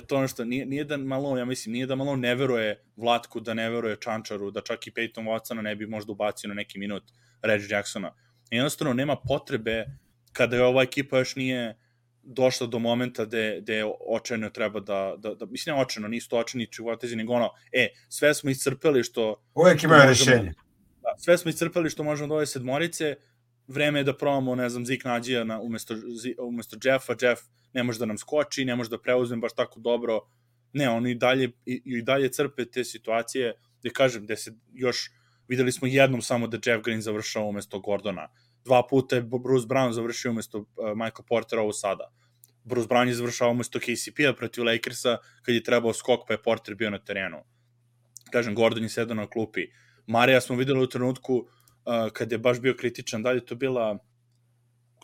to 0.07 0.17
ono 0.17 0.29
što 0.29 0.45
nije, 0.45 0.67
nije 0.67 0.85
da 0.85 0.97
malo, 0.97 1.39
ja 1.39 1.45
mislim, 1.45 1.73
nije 1.73 1.87
da 1.87 1.95
malo 1.95 2.17
ne 2.17 2.35
veruje 2.35 2.85
Vlatku, 2.97 3.41
da 3.41 3.55
ne 3.55 3.71
veruje 3.71 3.97
Čančaru, 4.01 4.51
da 4.51 4.61
čak 4.61 4.87
i 4.87 4.91
Peyton 4.91 5.25
Watsona 5.25 5.63
ne 5.63 5.77
bi 5.77 5.87
možda 5.87 6.13
ubacio 6.13 6.49
na 6.49 6.55
neki 6.55 6.79
minut 6.79 7.03
Reggie 7.43 7.77
Jacksona. 7.77 8.15
I 8.51 8.57
jednostavno 8.57 8.95
nema 8.95 9.17
potrebe 9.17 9.87
kada 10.33 10.57
je 10.57 10.65
ova 10.65 10.83
ekipa 10.83 11.19
još 11.19 11.37
nije 11.37 11.77
došla 12.23 12.67
do 12.67 12.79
momenta 12.79 13.25
gde, 13.25 13.59
gde 13.61 13.85
očajno 14.09 14.51
treba 14.51 14.81
da, 14.81 15.15
da, 15.19 15.35
da 15.35 15.47
mislim, 15.47 15.75
ne 15.75 15.83
očajno, 15.83 16.09
nisu 16.09 16.29
to 16.29 16.39
očajni 16.39 16.67
čuvotezi, 16.67 17.17
nego 17.17 17.33
ono, 17.33 17.51
e, 17.73 17.89
sve 18.09 18.35
smo 18.35 18.51
iscrpeli 18.51 19.05
što... 19.05 19.45
Uvijek 19.55 19.83
imaju 19.83 20.03
rešenje. 20.09 20.53
Da, 21.03 21.15
sve 21.19 21.39
smo 21.39 21.49
iscrpeli 21.49 21.91
što 21.91 22.05
možemo 22.05 22.29
da 22.29 22.35
ove 22.35 22.47
sedmorice, 22.47 23.17
vreme 23.73 24.01
je 24.01 24.05
da 24.05 24.17
probamo, 24.17 24.55
ne 24.55 24.69
znam, 24.69 24.87
Zik 24.87 25.05
Nađija 25.05 25.45
na, 25.45 25.61
umesto, 25.61 25.95
umesto 26.39 26.77
Jeffa, 26.85 27.15
Jeff 27.21 27.43
ne 27.73 27.83
može 27.83 27.99
da 27.99 28.07
nam 28.07 28.19
skoči, 28.19 28.65
ne 28.65 28.77
može 28.77 28.91
da 28.91 29.01
preuzme 29.01 29.37
baš 29.37 29.55
tako 29.55 29.81
dobro. 29.81 30.21
Ne, 30.73 30.89
oni 30.89 31.11
i 31.11 31.15
dalje, 31.15 31.51
i, 31.67 31.83
i 31.85 32.03
dalje 32.03 32.29
crpe 32.33 32.65
te 32.65 32.85
situacije, 32.85 33.55
gde 33.81 33.91
kažem, 33.91 34.25
gde 34.25 34.37
se 34.37 34.55
još, 34.73 35.11
videli 35.49 35.73
smo 35.73 35.89
jednom 35.89 36.23
samo 36.23 36.47
da 36.47 36.59
Jeff 36.65 36.85
Green 36.85 37.01
završao 37.01 37.49
umesto 37.49 37.81
Gordona. 37.81 38.29
Dva 38.65 38.83
puta 38.91 39.17
je 39.17 39.23
Bruce 39.23 39.67
Brown 39.67 39.93
završio 39.93 40.31
umesto 40.31 40.59
uh, 40.59 40.67
Michael 40.95 41.27
Portera 41.29 41.63
ovo 41.63 41.73
sada. 41.73 42.13
Bruce 42.65 42.89
Brown 42.89 43.09
je 43.09 43.15
završao 43.15 43.51
umesto 43.51 43.79
KCP-a 43.79 44.33
protiv 44.33 44.65
Lakersa 44.65 45.19
kad 45.43 45.55
je 45.55 45.63
trebao 45.63 45.93
skok 45.93 46.21
pa 46.29 46.35
je 46.35 46.43
Porter 46.43 46.75
bio 46.75 46.91
na 46.91 46.99
terenu. 46.99 47.43
Kažem, 48.31 48.55
Gordon 48.55 48.83
je 48.83 48.89
sedao 48.89 49.15
na 49.15 49.27
klupi. 49.27 49.67
Marija 50.07 50.41
smo 50.41 50.57
videli 50.57 50.81
u 50.81 50.87
trenutku 50.87 51.47
uh, 51.85 52.11
kad 52.13 52.33
je 52.33 52.39
baš 52.39 52.61
bio 52.61 52.75
kritičan, 52.75 53.23
dalje 53.23 53.45
to 53.47 53.55
bila 53.55 53.99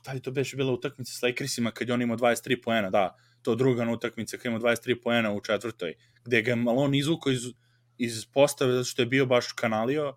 da 0.05 0.13
li 0.13 0.21
to 0.21 0.31
beše 0.31 0.57
bila 0.57 0.73
utakmica 0.73 1.13
s 1.13 1.23
Lakersima 1.23 1.71
kad 1.71 1.89
je 1.89 1.95
on 1.95 2.03
imao 2.03 2.17
23 2.17 2.63
poena, 2.63 2.91
da, 2.91 3.17
to 3.43 3.55
druga 3.55 3.85
na 3.85 3.93
utakmica 3.93 4.37
kad 4.37 4.45
je 4.45 4.49
imao 4.49 4.61
23 4.61 5.03
poena 5.03 5.33
u 5.33 5.41
četvrtoj, 5.41 5.95
gde 6.25 6.43
ga 6.43 6.51
je 6.51 6.57
Malone 6.57 6.99
izvukao 6.99 7.33
iz, 7.33 7.43
iz 7.99 8.27
postave 8.27 8.73
zato 8.73 8.85
što 8.85 9.03
je 9.03 9.07
bio 9.07 9.27
baš 9.27 9.53
kanalio, 9.53 10.17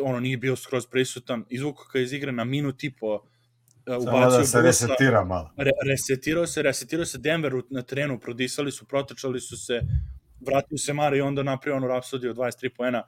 ono 0.00 0.20
nije 0.20 0.36
bio 0.36 0.56
skroz 0.56 0.86
prisutan, 0.86 1.44
izvukao 1.48 1.84
ga 1.92 2.00
iz 2.00 2.12
igre 2.12 2.32
na 2.32 2.44
minut 2.44 2.84
i 2.84 2.90
po, 2.96 3.14
uh, 3.14 4.02
ubacio 4.02 4.38
da 4.38 4.44
se 4.44 4.62
resetira 4.62 5.24
malo. 5.24 5.50
Re, 5.56 5.70
resetirao 5.90 6.46
se, 6.46 6.62
resetirao 6.62 7.06
se 7.06 7.18
Denver 7.18 7.52
na 7.70 7.82
terenu, 7.82 8.20
prodisali 8.20 8.72
su, 8.72 8.84
protečali 8.84 9.40
su 9.40 9.56
se, 9.56 9.80
vratio 10.46 10.78
se 10.78 10.92
Mara 10.92 11.16
i 11.16 11.20
onda 11.20 11.42
napravio 11.42 11.76
onu 11.76 11.88
rapsodiju 11.88 12.30
od 12.30 12.36
23 12.36 12.68
poena. 12.76 13.02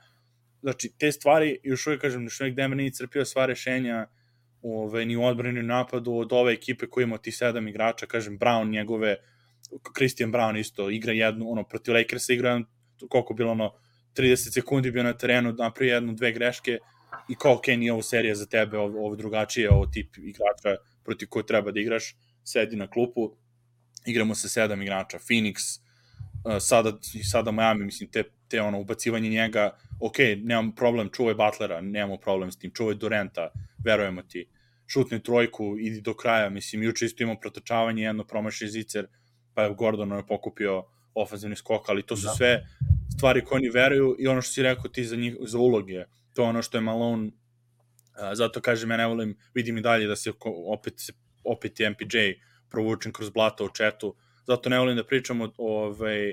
Znači, 0.67 0.93
te 0.99 1.13
stvari, 1.13 1.59
još 1.63 1.87
uvijek 1.87 2.01
kažem, 2.01 2.25
još 2.25 2.41
uvijek 2.41 2.57
Denver 2.57 2.77
nije 2.77 2.91
crpio 2.91 3.25
sva 3.25 3.47
rešenja, 3.47 4.07
ove, 4.63 5.05
ni 5.05 5.17
u 5.17 5.25
odbrani 5.25 5.63
ni 5.63 5.63
napadu 5.63 6.13
od 6.13 6.33
ove 6.33 6.53
ekipe 6.53 6.87
koji 6.87 7.05
ima 7.05 7.19
ti 7.19 7.33
sedam 7.33 7.69
igrača, 7.69 8.07
kažem, 8.07 8.39
Brown 8.39 8.71
njegove, 8.71 9.17
Christian 9.97 10.33
Brown 10.33 10.61
isto 10.61 10.91
igra 10.91 11.13
jednu, 11.13 11.51
ono, 11.51 11.65
protiv 11.65 11.95
Lakersa 11.95 12.33
igra 12.33 12.61
koliko 13.09 13.35
bilo 13.35 13.51
ono, 13.51 13.73
30 14.17 14.53
sekundi 14.55 14.91
bio 14.91 15.03
na 15.03 15.13
terenu, 15.13 15.53
napravio 15.53 15.95
jednu, 15.95 16.15
dve 16.15 16.33
greške 16.33 16.79
i 17.29 17.35
kao, 17.35 17.55
ok, 17.55 17.67
nije 17.67 17.93
ovo 17.93 18.03
serija 18.03 18.35
za 18.35 18.47
tebe, 18.47 18.79
ovo, 18.79 19.07
ovo 19.07 19.17
drugačije, 19.17 19.71
ovo 19.71 19.87
tip 19.87 20.17
igrača 20.19 20.83
protiv 21.05 21.29
koje 21.29 21.47
treba 21.47 21.71
da 21.71 21.81
igraš, 21.81 22.17
sedi 22.45 22.77
na 22.77 22.91
klupu, 22.91 23.37
igramo 24.07 24.35
sa 24.35 24.49
sedam 24.49 24.83
igrača, 24.83 25.19
Phoenix, 25.19 25.79
uh, 26.45 26.57
sada, 26.61 26.99
sada 27.31 27.53
Miami, 27.53 27.85
mislim, 27.85 28.11
te, 28.11 28.25
te 28.49 28.61
ono, 28.61 28.81
ubacivanje 28.81 29.31
njega, 29.31 29.71
ok, 30.01 30.19
nemam 30.43 30.75
problem, 30.75 31.11
čuvaj 31.13 31.35
Butlera, 31.35 31.81
nemamo 31.81 32.17
problem 32.17 32.51
s 32.53 32.59
tim, 32.59 32.71
čuvaj 32.75 32.95
Durenta, 32.95 33.51
verujemo 33.85 34.23
ti, 34.23 34.47
šutni 34.87 35.23
trojku, 35.23 35.77
idi 35.79 36.01
do 36.01 36.15
kraja, 36.15 36.51
mislim, 36.51 36.83
juče 36.83 37.07
isto 37.07 37.23
imao 37.23 37.41
protočavanje, 37.41 38.03
jedno 38.03 38.25
promaši 38.25 38.69
zicer, 38.69 39.07
pa 39.55 39.63
je 39.63 39.75
Gordon 39.75 40.13
je 40.13 40.27
pokupio 40.27 40.85
ofenzivni 41.15 41.57
skok, 41.57 41.89
ali 41.89 42.03
to 42.03 42.17
su 42.17 42.27
da. 42.27 42.33
sve 42.33 42.67
stvari 43.17 43.45
koje 43.45 43.57
oni 43.57 43.69
veruju 43.69 44.17
i 44.19 44.29
ono 44.29 44.43
što 44.43 44.53
si 44.53 44.63
rekao 44.63 44.91
ti 44.91 45.05
za, 45.05 45.17
njih, 45.17 45.37
za 45.41 45.59
uloge, 45.59 46.05
to 46.35 46.43
je 46.43 46.49
ono 46.49 46.63
što 46.63 46.79
je 46.79 46.83
Malone, 46.83 47.31
zato 48.33 48.61
kažem, 48.61 48.91
ja 48.91 48.97
ne 48.97 49.07
volim, 49.07 49.37
vidim 49.55 49.79
i 49.79 49.83
dalje 49.83 50.07
da 50.07 50.17
se 50.17 50.33
opet, 50.67 50.95
opet 51.45 51.81
je 51.81 51.91
MPJ 51.91 52.19
provučen 52.71 53.13
kroz 53.13 53.31
blato 53.31 53.65
u 53.65 53.69
četu, 53.69 54.15
zato 54.47 54.69
ne 54.69 54.79
volim 54.79 54.97
da 54.97 55.05
pričam 55.05 55.41
o, 55.41 55.53
ovaj, 55.59 56.33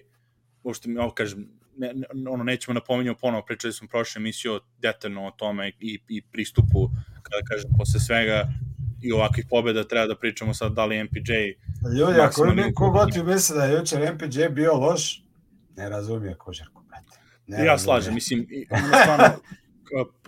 uopšte 0.63 0.89
mi, 0.89 0.97
ovo 0.97 1.11
kažem, 1.11 1.47
ne, 1.77 1.93
ono, 2.29 2.43
nećemo 2.43 2.73
napominjati 2.73 3.19
ponovo, 3.21 3.45
pričali 3.45 3.73
smo 3.73 3.87
prošle 3.87 4.19
emisije 4.19 4.59
detaljno 4.77 5.27
o 5.27 5.31
tome 5.31 5.71
i, 5.79 5.99
i 6.07 6.21
pristupu 6.21 6.89
kada 7.23 7.45
kažem, 7.45 7.71
posle 7.77 7.99
svega 7.99 8.47
i 9.01 9.11
ovakvih 9.11 9.45
pobjeda 9.49 9.83
treba 9.83 10.07
da 10.07 10.15
pričamo 10.15 10.53
sad 10.53 10.73
da 10.73 10.85
li 10.85 11.03
MPJ 11.03 11.31
Ljudi, 11.97 12.19
ako 12.19 12.45
mi 12.45 12.73
kogod 12.73 13.11
ti 13.13 13.23
misle 13.23 13.57
da 13.57 13.65
je 13.65 13.73
jučer 13.73 14.13
MPJ 14.13 14.49
bio 14.49 14.73
loš, 14.73 15.23
ne 15.75 15.89
razumije 15.89 16.35
košarku, 16.35 16.83
brate. 16.87 17.19
Ne 17.47 17.57
ja 17.57 17.63
razumije. 17.63 17.79
slažem, 17.79 18.13
mislim, 18.13 18.47
ono 18.69 18.87
stvarno, 19.01 19.25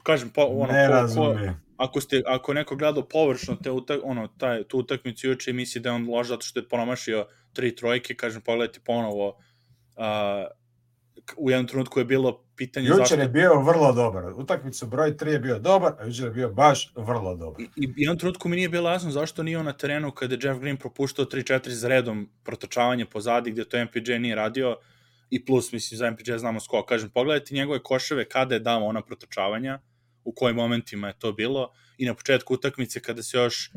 kažem, 0.03 0.29
po, 0.29 0.41
ono, 0.41 0.73
ne 0.73 0.87
ko, 0.87 0.93
razumije. 0.93 1.49
Ko, 1.49 1.65
ako 1.77 2.01
ste 2.01 2.21
ako 2.25 2.53
neko 2.53 2.75
gledao 2.75 3.07
površno 3.07 3.55
te 3.55 3.71
utak, 3.71 3.99
ono 4.03 4.27
taj 4.27 4.63
tu 4.63 4.79
utakmicu 4.79 5.27
juče 5.27 5.53
misli 5.53 5.81
da 5.81 5.89
je 5.89 5.95
on 5.95 6.09
loš 6.09 6.27
zato 6.27 6.41
što 6.41 6.59
je 6.59 6.69
promašio 6.69 7.27
tri 7.53 7.75
trojke, 7.75 8.15
kažem 8.15 8.41
pogledajte 8.41 8.79
ponovo 8.85 9.27
uh, 9.27 9.35
u 11.37 11.49
jednom 11.49 11.67
trenutku 11.67 11.99
je 11.99 12.05
bilo 12.05 12.43
pitanje 12.55 12.87
jučer 12.87 12.99
zašto... 12.99 13.21
je 13.21 13.27
bio 13.27 13.61
vrlo 13.61 13.93
dobar. 13.93 14.23
Utakmicu 14.35 14.87
broj 14.87 15.17
3 15.17 15.27
je 15.27 15.39
bio 15.39 15.59
dobar, 15.59 15.93
a 15.99 16.05
jučer 16.05 16.25
je 16.25 16.31
bio 16.31 16.49
baš 16.49 16.93
vrlo 16.95 17.35
dobar. 17.35 17.61
I, 17.61 17.69
i 17.75 17.93
jednom 17.95 18.17
trenutku 18.17 18.49
mi 18.49 18.55
nije 18.55 18.69
bilo 18.69 18.89
jasno 18.89 19.11
zašto 19.11 19.43
nije 19.43 19.57
on 19.59 19.65
na 19.65 19.73
terenu 19.73 20.11
kada 20.11 20.35
je 20.35 20.39
Jeff 20.43 20.59
Green 20.59 20.77
propuštao 20.77 21.25
3-4 21.25 21.69
za 21.69 21.87
redom 21.87 22.29
protočavanje 22.43 23.05
pozadi 23.05 23.51
gde 23.51 23.65
to 23.65 23.83
MPJ 23.83 24.19
nije 24.19 24.35
radio. 24.35 24.77
i 25.29 25.45
plus, 25.45 25.71
mislim, 25.71 25.97
za 25.97 26.11
MPJ 26.11 26.37
znamo 26.37 26.59
skok. 26.59 26.89
Kažem, 26.89 27.09
pogledajte 27.09 27.55
njegove 27.55 27.83
koševe 27.83 28.29
kada 28.29 28.55
je 28.55 28.59
dao 28.59 28.85
ona 28.85 29.01
protočavanja, 29.01 29.79
u 30.23 30.31
kojim 30.31 30.55
momentima 30.55 31.07
je 31.07 31.19
to 31.19 31.31
bilo, 31.31 31.71
i 31.97 32.05
na 32.05 32.13
početku 32.13 32.53
utakmice 32.53 32.99
kada 32.99 33.23
se 33.23 33.37
još 33.37 33.71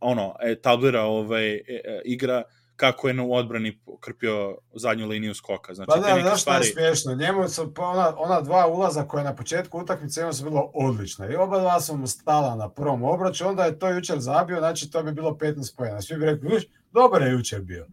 ono, 0.00 0.34
etablira 0.42 1.02
ovaj, 1.02 1.54
e, 1.54 1.62
e, 1.68 2.02
igra, 2.04 2.42
kako 2.76 3.08
je 3.08 3.14
na 3.14 3.24
odbrani 3.24 3.80
krpio 4.00 4.56
zadnju 4.74 5.06
liniju 5.06 5.34
skoka. 5.34 5.74
Znači, 5.74 5.86
pa 5.94 5.96
da, 5.96 6.20
znaš 6.20 6.42
šta 6.42 6.56
je 6.56 6.64
smiješno? 6.64 7.14
Njemu 7.14 7.48
su 7.48 7.72
ona, 7.78 8.14
ona 8.18 8.40
dva 8.40 8.66
ulaza 8.66 9.04
koje 9.04 9.24
na 9.24 9.34
početku 9.34 9.78
utakmice 9.78 10.20
njemu 10.20 10.32
su 10.32 10.44
bilo 10.44 10.70
odlična. 10.74 11.28
I 11.30 11.36
oba 11.36 11.58
dva 11.58 11.80
su 11.80 11.96
mu 11.96 12.06
stala 12.06 12.56
na 12.56 12.68
prvom 12.68 13.02
obraću, 13.02 13.48
onda 13.48 13.64
je 13.64 13.78
to 13.78 13.88
jučer 13.88 14.20
zabio, 14.20 14.58
znači 14.58 14.90
to 14.90 15.02
bi 15.02 15.12
bilo 15.12 15.30
15 15.30 15.76
pojena. 15.76 16.02
Svi 16.02 16.16
bi 16.16 16.24
rekli, 16.24 16.68
dobar 16.92 17.22
je 17.22 17.32
jučer 17.32 17.62
bio. 17.62 17.86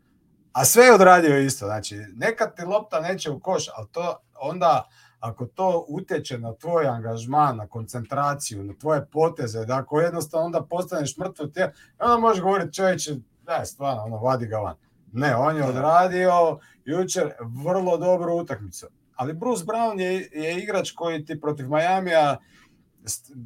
A 0.51 0.65
sve 0.65 0.85
je 0.85 0.93
odradio 0.93 1.39
isto. 1.39 1.65
Znači, 1.65 1.95
nekad 2.15 2.55
ti 2.55 2.65
lopta 2.65 2.99
neće 2.99 3.31
u 3.31 3.39
koš, 3.39 3.65
ali 3.75 3.87
to 3.91 4.17
onda 4.33 4.89
ako 5.19 5.45
to 5.45 5.85
utječe 5.87 6.37
na 6.37 6.53
tvoj 6.53 6.87
angažman, 6.87 7.57
na 7.57 7.67
koncentraciju, 7.67 8.63
na 8.63 8.73
tvoje 8.73 9.05
poteze, 9.05 9.65
da 9.65 9.77
ako 9.77 10.01
jednostavno 10.01 10.45
onda 10.45 10.61
postaneš 10.69 11.17
mrtvo 11.17 11.45
tijelo, 11.45 11.71
onda 11.99 12.17
možeš 12.17 12.41
govoriti 12.41 12.73
čovječe, 12.73 13.15
da, 13.57 13.65
stvarno, 13.65 14.03
ono, 14.03 14.17
vadi 14.17 14.47
ga 14.47 14.57
van. 14.57 14.75
Ne, 15.11 15.35
on 15.35 15.57
je 15.57 15.63
odradio 15.63 16.59
jučer 16.85 17.31
vrlo 17.65 17.97
dobru 17.97 18.33
utakmicu. 18.33 18.87
Ali 19.15 19.33
Bruce 19.33 19.63
Brown 19.65 19.99
je, 19.99 20.29
je 20.33 20.63
igrač 20.63 20.91
koji 20.91 21.25
ti 21.25 21.41
protiv 21.41 21.69
Majamija 21.69 22.37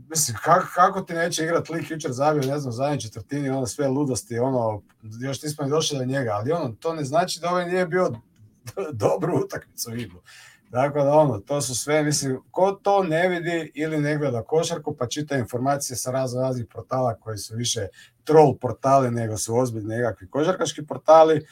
mislim, 0.10 0.38
kako, 0.44 0.68
kako 0.76 1.02
ti 1.02 1.14
neće 1.14 1.44
igrati 1.44 1.74
lik 1.74 1.92
jučer 1.92 2.12
zabio, 2.12 2.52
ne 2.52 2.60
znam, 2.60 2.74
zadnji 2.74 3.02
četvrtini, 3.02 3.50
ono 3.50 3.66
sve 3.66 3.88
ludosti, 3.88 4.40
ono, 4.40 4.82
još 5.22 5.42
nismo 5.42 5.64
ni 5.64 5.70
došli 5.70 5.98
do 5.98 6.06
njega, 6.06 6.32
ali 6.34 6.52
ono, 6.52 6.76
to 6.80 6.94
ne 6.94 7.04
znači 7.04 7.40
da 7.40 7.50
ovaj 7.50 7.66
nije 7.66 7.86
bio 7.88 8.12
dobru 9.04 9.42
utakmicu 9.46 9.96
igru. 9.96 10.22
Dakle, 10.70 11.04
da 11.04 11.14
ono, 11.14 11.40
to 11.40 11.62
su 11.62 11.76
sve, 11.76 12.04
mislim, 12.04 12.42
ko 12.52 12.72
to 12.72 13.04
ne 13.04 13.28
vidi 13.28 13.72
ili 13.76 14.02
ne 14.02 14.18
gleda 14.18 14.44
košarku, 14.44 14.96
pa 14.96 15.08
čita 15.08 15.38
informacije 15.38 15.98
sa 15.98 16.12
razno 16.12 16.42
raznih 16.42 16.66
portala 16.74 17.16
koji 17.16 17.38
su 17.38 17.56
više 17.56 17.88
troll 18.26 18.58
portali 18.58 19.12
nego 19.12 19.38
su 19.38 19.58
ozbiljni 19.58 19.96
nekakvi 19.96 20.30
košarkaški 20.30 20.86
portali, 20.86 21.46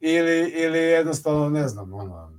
ili, 0.00 0.48
ili 0.48 0.78
jednostavno, 0.78 1.48
ne 1.48 1.68
znam, 1.68 1.94
ono, 1.94 2.32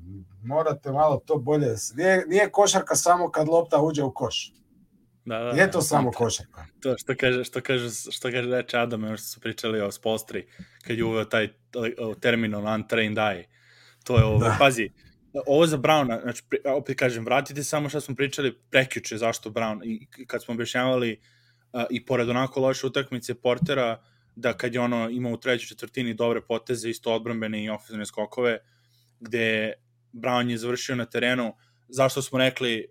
morate 0.44 0.92
malo 0.92 1.22
to 1.26 1.36
bolje, 1.36 1.76
nije, 1.96 2.26
nije 2.28 2.50
košarka 2.50 2.96
samo 2.96 3.32
kad 3.32 3.48
lopta 3.48 3.82
uđe 3.82 4.04
u 4.04 4.14
koš. 4.14 4.54
Da, 5.26 5.40
da, 5.40 5.54
Nije 5.54 5.72
to 5.72 5.82
samo 5.82 6.12
košarka. 6.12 6.66
To 6.80 6.98
što 6.98 7.14
kaže, 7.20 7.44
što 7.44 7.62
kaže, 7.62 7.90
što 8.12 8.32
kaže 8.32 8.50
reče 8.50 8.78
Adam, 8.78 9.18
što 9.18 9.28
su 9.28 9.40
pričali 9.40 9.82
o 9.82 9.92
Spolstri, 9.92 10.48
kad 10.88 10.98
je 10.98 11.06
uveo 11.06 11.26
taj 11.26 11.50
termin 12.20 12.56
on 12.56 12.74
untrained 12.74 13.18
eye. 13.18 13.44
To 14.04 14.18
je 14.18 14.24
ovo, 14.24 14.40
da. 14.40 14.56
pazi, 14.60 14.90
ovo 15.48 15.68
za 15.68 15.78
Browna, 15.78 16.22
znači, 16.22 16.44
opet 16.66 16.98
kažem, 16.98 17.26
vratite 17.26 17.64
samo 17.64 17.90
što 17.90 18.02
smo 18.02 18.16
pričali 18.16 18.60
prekjuče 18.70 19.18
zašto 19.18 19.50
Brown, 19.50 19.82
i 19.84 20.08
kad 20.28 20.44
smo 20.44 20.54
objašnjavali 20.54 21.12
uh, 21.14 21.37
i 21.90 22.06
pored 22.06 22.30
onako 22.30 22.60
loše 22.60 22.88
utakmice 22.88 23.36
Portera, 23.36 24.02
da 24.36 24.54
kad 24.54 24.74
je 24.74 24.80
ono 24.80 25.10
imao 25.10 25.32
u 25.32 25.38
trećoj 25.38 25.68
četvrtini 25.68 26.14
dobre 26.14 26.42
poteze, 26.42 26.90
isto 26.90 27.14
odbrambene 27.14 27.64
i 27.64 27.70
ofenzivne 27.70 28.06
skokove, 28.06 28.60
gde 29.20 29.74
Brown 30.14 30.50
je 30.50 30.58
završio 30.58 30.96
na 30.96 31.06
terenu, 31.06 31.54
zašto 31.88 32.22
smo 32.22 32.40
rekli 32.40 32.88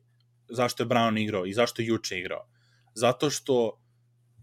zašto 0.49 0.83
je 0.83 0.87
Brown 0.87 1.22
igrao 1.22 1.47
i 1.47 1.53
zašto 1.53 1.83
je 1.83 1.87
juče 1.87 2.18
igrao? 2.18 2.49
Zato 2.95 3.31
što 3.31 3.83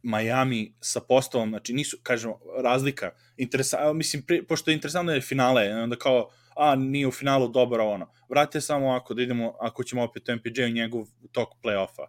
Miami 0.03 0.75
sa 0.79 1.01
postavom, 1.01 1.49
znači 1.49 1.73
nisu, 1.73 1.97
kažemo, 2.03 2.39
razlika, 2.63 3.11
interesa, 3.37 3.93
mislim, 3.93 4.23
pri, 4.25 4.47
pošto 4.47 4.71
je 4.71 4.75
interesantno 4.75 5.11
da 5.11 5.15
je 5.15 5.21
finale, 5.21 5.73
onda 5.73 5.95
kao, 5.95 6.29
a, 6.55 6.75
nije 6.75 7.07
u 7.07 7.11
finalu 7.11 7.47
dobar 7.47 7.79
ono. 7.81 8.11
Vratite 8.29 8.61
samo 8.61 8.91
ako 8.91 9.13
da 9.13 9.21
idemo, 9.21 9.55
ako 9.59 9.83
ćemo 9.83 10.03
opet 10.03 10.29
u 10.29 10.35
MPJ 10.35 10.63
u 10.63 10.69
njegov 10.69 11.05
tok 11.31 11.49
play-offa. 11.63 12.05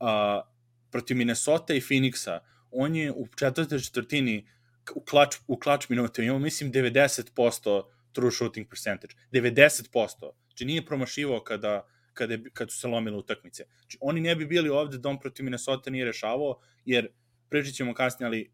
Uh, 0.00 0.51
protiv 0.92 1.16
Minnesota 1.16 1.74
i 1.74 1.80
Phoenixa, 1.80 2.38
on 2.70 2.96
je 2.96 3.12
u 3.12 3.26
četvrtoj 3.36 3.80
četvrtini 3.80 4.46
u 4.94 5.00
klač, 5.00 5.36
u 5.46 5.58
klač 5.58 5.88
minuta 5.88 6.22
imao, 6.22 6.38
mislim, 6.38 6.72
90% 6.72 7.82
true 8.12 8.30
shooting 8.30 8.68
percentage. 8.68 9.14
90%. 9.32 10.30
Znači 10.46 10.64
nije 10.64 10.86
promašivao 10.86 11.40
kada, 11.40 11.86
kada, 12.12 12.38
kad 12.52 12.70
su 12.70 12.78
se 12.78 12.88
lomile 12.88 13.16
utakmice. 13.16 13.64
Znači 13.80 13.98
oni 14.00 14.20
ne 14.20 14.36
bi 14.36 14.46
bili 14.46 14.68
ovde 14.68 14.98
dom 14.98 15.20
protiv 15.20 15.44
Minnesota 15.44 15.90
nije 15.90 16.04
rešavao, 16.04 16.60
jer 16.84 17.08
pričat 17.48 17.74
ćemo 17.74 17.94
kasnije, 17.94 18.26
ali 18.26 18.50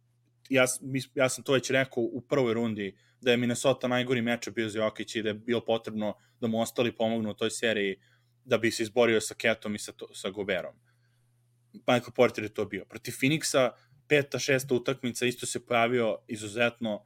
ja, 0.48 0.64
ja 1.14 1.28
sam 1.28 1.44
to 1.44 1.52
već 1.52 1.70
rekao 1.70 2.02
u 2.02 2.20
prvoj 2.20 2.54
rundi, 2.54 2.96
da 3.20 3.30
je 3.30 3.36
Minnesota 3.36 3.88
najgori 3.88 4.22
meč 4.22 4.48
bio 4.48 4.68
za 4.68 4.78
Jokić 4.78 5.16
i 5.16 5.22
da 5.22 5.28
je 5.28 5.34
bilo 5.34 5.64
potrebno 5.64 6.14
da 6.40 6.46
mu 6.46 6.60
ostali 6.60 6.96
pomognu 6.96 7.30
u 7.30 7.34
toj 7.34 7.50
seriji 7.50 7.96
da 8.44 8.58
bi 8.58 8.70
se 8.70 8.82
izborio 8.82 9.20
sa 9.20 9.34
Ketom 9.34 9.74
i 9.74 9.78
sa, 9.78 9.92
to, 9.92 10.14
sa 10.14 10.30
Goberom. 10.30 10.74
Michael 11.86 12.12
Porter 12.14 12.44
je 12.44 12.54
to 12.54 12.64
bio. 12.64 12.84
Protiv 12.84 13.12
Phoenixa, 13.12 13.70
peta, 14.08 14.38
šesta 14.38 14.74
utakmica, 14.74 15.26
isto 15.26 15.46
se 15.46 15.66
pojavio 15.66 16.18
izuzetno. 16.28 17.04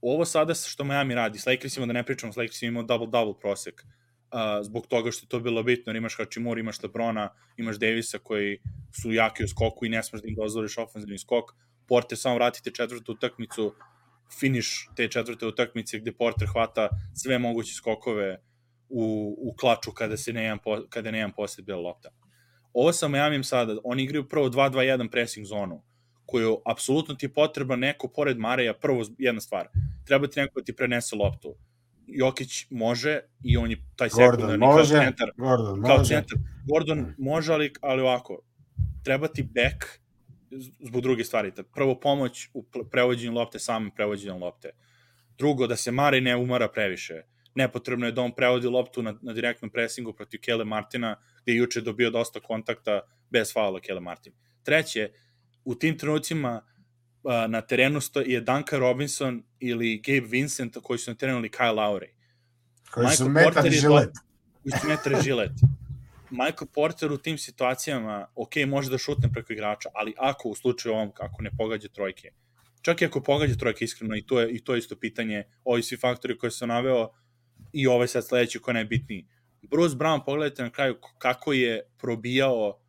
Ovo 0.00 0.24
sada 0.24 0.54
što 0.54 0.84
Miami 0.84 1.14
radi, 1.14 1.38
s 1.38 1.46
Lakersima 1.46 1.86
da 1.86 1.92
ne 1.92 2.02
pričamo, 2.06 2.32
s 2.32 2.36
Lakersima 2.36 2.68
imao 2.68 2.82
double-double 2.82 3.40
prosek, 3.40 3.82
uh, 3.82 4.64
zbog 4.64 4.86
toga 4.86 5.10
što 5.10 5.24
je 5.24 5.28
to 5.28 5.40
bilo 5.40 5.62
bitno, 5.62 5.92
imaš 5.92 6.16
Hačimura, 6.16 6.60
imaš 6.60 6.82
Lebrona, 6.82 7.34
imaš 7.56 7.76
Davisa 7.76 8.18
koji 8.18 8.58
su 9.02 9.12
jaki 9.12 9.44
u 9.44 9.48
skoku 9.48 9.86
i 9.86 9.88
ne 9.88 10.02
smeš 10.02 10.22
da 10.22 10.28
im 10.28 10.34
dozvoriš 10.34 10.78
ofenzivni 10.78 11.18
skok. 11.18 11.44
Porter 11.88 12.18
samo 12.18 12.34
vratite 12.34 12.70
četvrtu 12.70 13.12
utakmicu, 13.12 13.74
finiš 14.40 14.88
te 14.96 15.08
četvrte 15.08 15.46
utakmice 15.46 15.98
gde 15.98 16.12
Porter 16.12 16.48
hvata 16.52 16.88
sve 17.14 17.38
moguće 17.38 17.74
skokove 17.74 18.42
u, 18.88 19.34
u 19.38 19.54
klaču 19.56 19.92
kada 19.92 20.16
se 20.16 20.32
ne 20.32 20.42
jedan, 20.42 20.58
kada 20.90 21.10
ne 21.10 21.32
posled 21.36 21.66
bila 21.66 21.80
lopta. 21.80 22.10
Ovo 22.78 22.92
sa 22.92 23.08
Miami 23.08 23.44
sada, 23.44 23.76
oni 23.84 24.02
igraju 24.02 24.28
prvo 24.28 24.48
2-2-1 24.48 25.10
pressing 25.10 25.46
zonu, 25.46 25.82
koju 26.26 26.60
apsolutno 26.66 27.14
ti 27.14 27.26
je 27.26 27.32
potreba 27.32 27.76
neko 27.76 28.08
pored 28.08 28.38
Mareja, 28.38 28.74
prvo 28.74 29.04
jedna 29.18 29.40
stvar, 29.40 29.68
treba 30.04 30.26
ti 30.26 30.40
neko 30.40 30.60
da 30.60 30.64
ti 30.64 30.76
prenese 30.76 31.16
loptu. 31.16 31.54
Jokić 32.06 32.66
može 32.70 33.20
i 33.44 33.56
on 33.56 33.70
je 33.70 33.76
taj 33.96 34.10
sekundarni 34.10 34.66
kao 34.66 34.84
centar. 34.84 35.30
Gordon 35.36 35.82
kao 35.82 35.96
može. 35.96 36.14
Centar. 36.14 36.38
Gordon 36.68 36.98
mm. 36.98 37.14
može, 37.18 37.52
ali, 37.52 37.72
ali 37.80 38.02
ovako, 38.02 38.38
treba 39.04 39.28
ti 39.28 39.42
back 39.42 39.84
zbog 40.80 41.02
druge 41.02 41.24
stvari. 41.24 41.52
Prvo, 41.74 42.00
pomoć 42.00 42.48
u 42.54 42.64
prevođenju 42.90 43.32
lopte, 43.32 43.58
samim 43.58 43.90
prevođenjem 43.90 44.42
lopte. 44.42 44.70
Drugo, 45.38 45.66
da 45.66 45.76
se 45.76 45.90
Mare 45.90 46.20
ne 46.20 46.36
umara 46.36 46.68
previše. 46.68 47.22
Nepotrebno 47.58 48.06
je 48.06 48.12
da 48.12 48.22
on 48.22 48.34
prevodi 48.34 48.68
loptu 48.70 49.02
na, 49.02 49.14
na 49.22 49.32
direktnom 49.32 49.70
presingu 49.70 50.12
protiv 50.12 50.40
Kele 50.40 50.64
Martina, 50.64 51.16
gde 51.42 51.52
je 51.52 51.58
juče 51.58 51.80
dobio 51.80 52.10
dosta 52.10 52.40
kontakta 52.40 53.00
bez 53.30 53.52
faula 53.52 53.80
Kele 53.80 54.00
Martin. 54.00 54.32
Treće, 54.62 55.10
u 55.64 55.74
tim 55.74 55.98
trenucima 55.98 56.60
na 57.48 57.60
terenu 57.60 58.00
je 58.26 58.40
Duncan 58.40 58.80
Robinson 58.80 59.42
ili 59.60 59.98
Gabe 60.06 60.26
Vincent 60.30 60.76
koji 60.82 60.98
su 60.98 61.10
na 61.10 61.16
terenu 61.16 61.38
ili 61.38 61.48
Kyle 61.50 61.74
Lowry. 61.74 62.08
Koji 62.90 63.06
Michael 63.06 63.16
su 63.16 63.28
metar 63.28 63.70
žilet. 63.70 64.10
Koji 64.62 64.80
su 64.80 64.88
metar 64.88 65.22
žilet. 65.22 65.52
Michael 66.30 66.68
Porter 66.74 67.12
u 67.12 67.18
tim 67.18 67.38
situacijama, 67.38 68.26
ok, 68.34 68.56
može 68.66 68.90
da 68.90 68.98
šutne 68.98 69.32
preko 69.32 69.52
igrača, 69.52 69.88
ali 69.94 70.14
ako 70.18 70.48
u 70.48 70.54
slučaju 70.54 70.94
ovom, 70.94 71.12
ako 71.20 71.42
ne 71.42 71.50
pogađa 71.58 71.88
trojke, 71.88 72.30
čak 72.82 73.02
i 73.02 73.04
ako 73.04 73.22
pogađa 73.22 73.54
trojke 73.54 73.84
iskreno, 73.84 74.16
i 74.16 74.26
to 74.26 74.40
je, 74.40 74.50
i 74.50 74.64
to 74.64 74.74
je 74.74 74.78
isto 74.78 74.96
pitanje, 74.96 75.44
ovi 75.64 75.82
svi 75.82 75.96
faktori 75.96 76.38
koje 76.38 76.50
sam 76.50 76.68
naveo, 76.68 77.08
i 77.72 77.86
ovaj 77.86 78.08
sad 78.08 78.26
sledeći 78.26 78.58
koji 78.58 78.72
je 78.72 78.74
najbitniji. 78.74 79.26
Bruce 79.62 79.96
Brown, 79.96 80.24
pogledajte 80.24 80.62
na 80.62 80.70
kraju 80.70 80.96
kako 81.18 81.52
je 81.52 81.82
probijao 81.98 82.80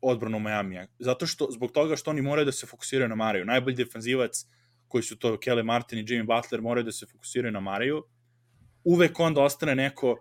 odbranu 0.00 0.38
Majamija. 0.38 0.86
Zato 0.98 1.26
što, 1.26 1.48
zbog 1.50 1.72
toga 1.72 1.96
što 1.96 2.10
oni 2.10 2.22
moraju 2.22 2.44
da 2.44 2.52
se 2.52 2.66
fokusiraju 2.66 3.08
na 3.08 3.14
Mariju. 3.14 3.44
Najbolji 3.44 3.76
defanzivac 3.76 4.44
koji 4.88 5.02
su 5.02 5.18
to 5.18 5.36
Kelly 5.36 5.62
Martin 5.62 5.98
i 5.98 6.04
Jimmy 6.04 6.26
Butler 6.26 6.62
moraju 6.62 6.84
da 6.84 6.92
se 6.92 7.06
fokusiraju 7.06 7.52
na 7.52 7.60
Mariju. 7.60 8.02
Uvek 8.84 9.20
onda 9.20 9.42
ostane 9.42 9.74
neko 9.74 10.16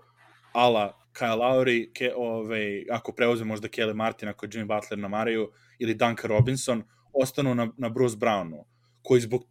ala 0.53 1.05
Kyle 1.13 1.37
Lowry, 1.37 1.93
ke, 1.93 2.13
ove, 2.15 2.83
ako 2.91 3.11
preuzme 3.11 3.45
možda 3.45 3.67
Kelly 3.67 3.93
Martin, 3.93 4.29
ako 4.29 4.45
Jimmy 4.45 4.67
Butler 4.67 4.99
na 4.99 5.07
Mariju, 5.07 5.51
ili 5.79 5.93
Duncan 5.93 6.29
Robinson, 6.29 6.83
ostanu 7.13 7.55
na, 7.55 7.69
na 7.77 7.89
Bruce 7.89 8.17
Brownu, 8.17 8.63
koji 9.01 9.21
zbog 9.21 9.43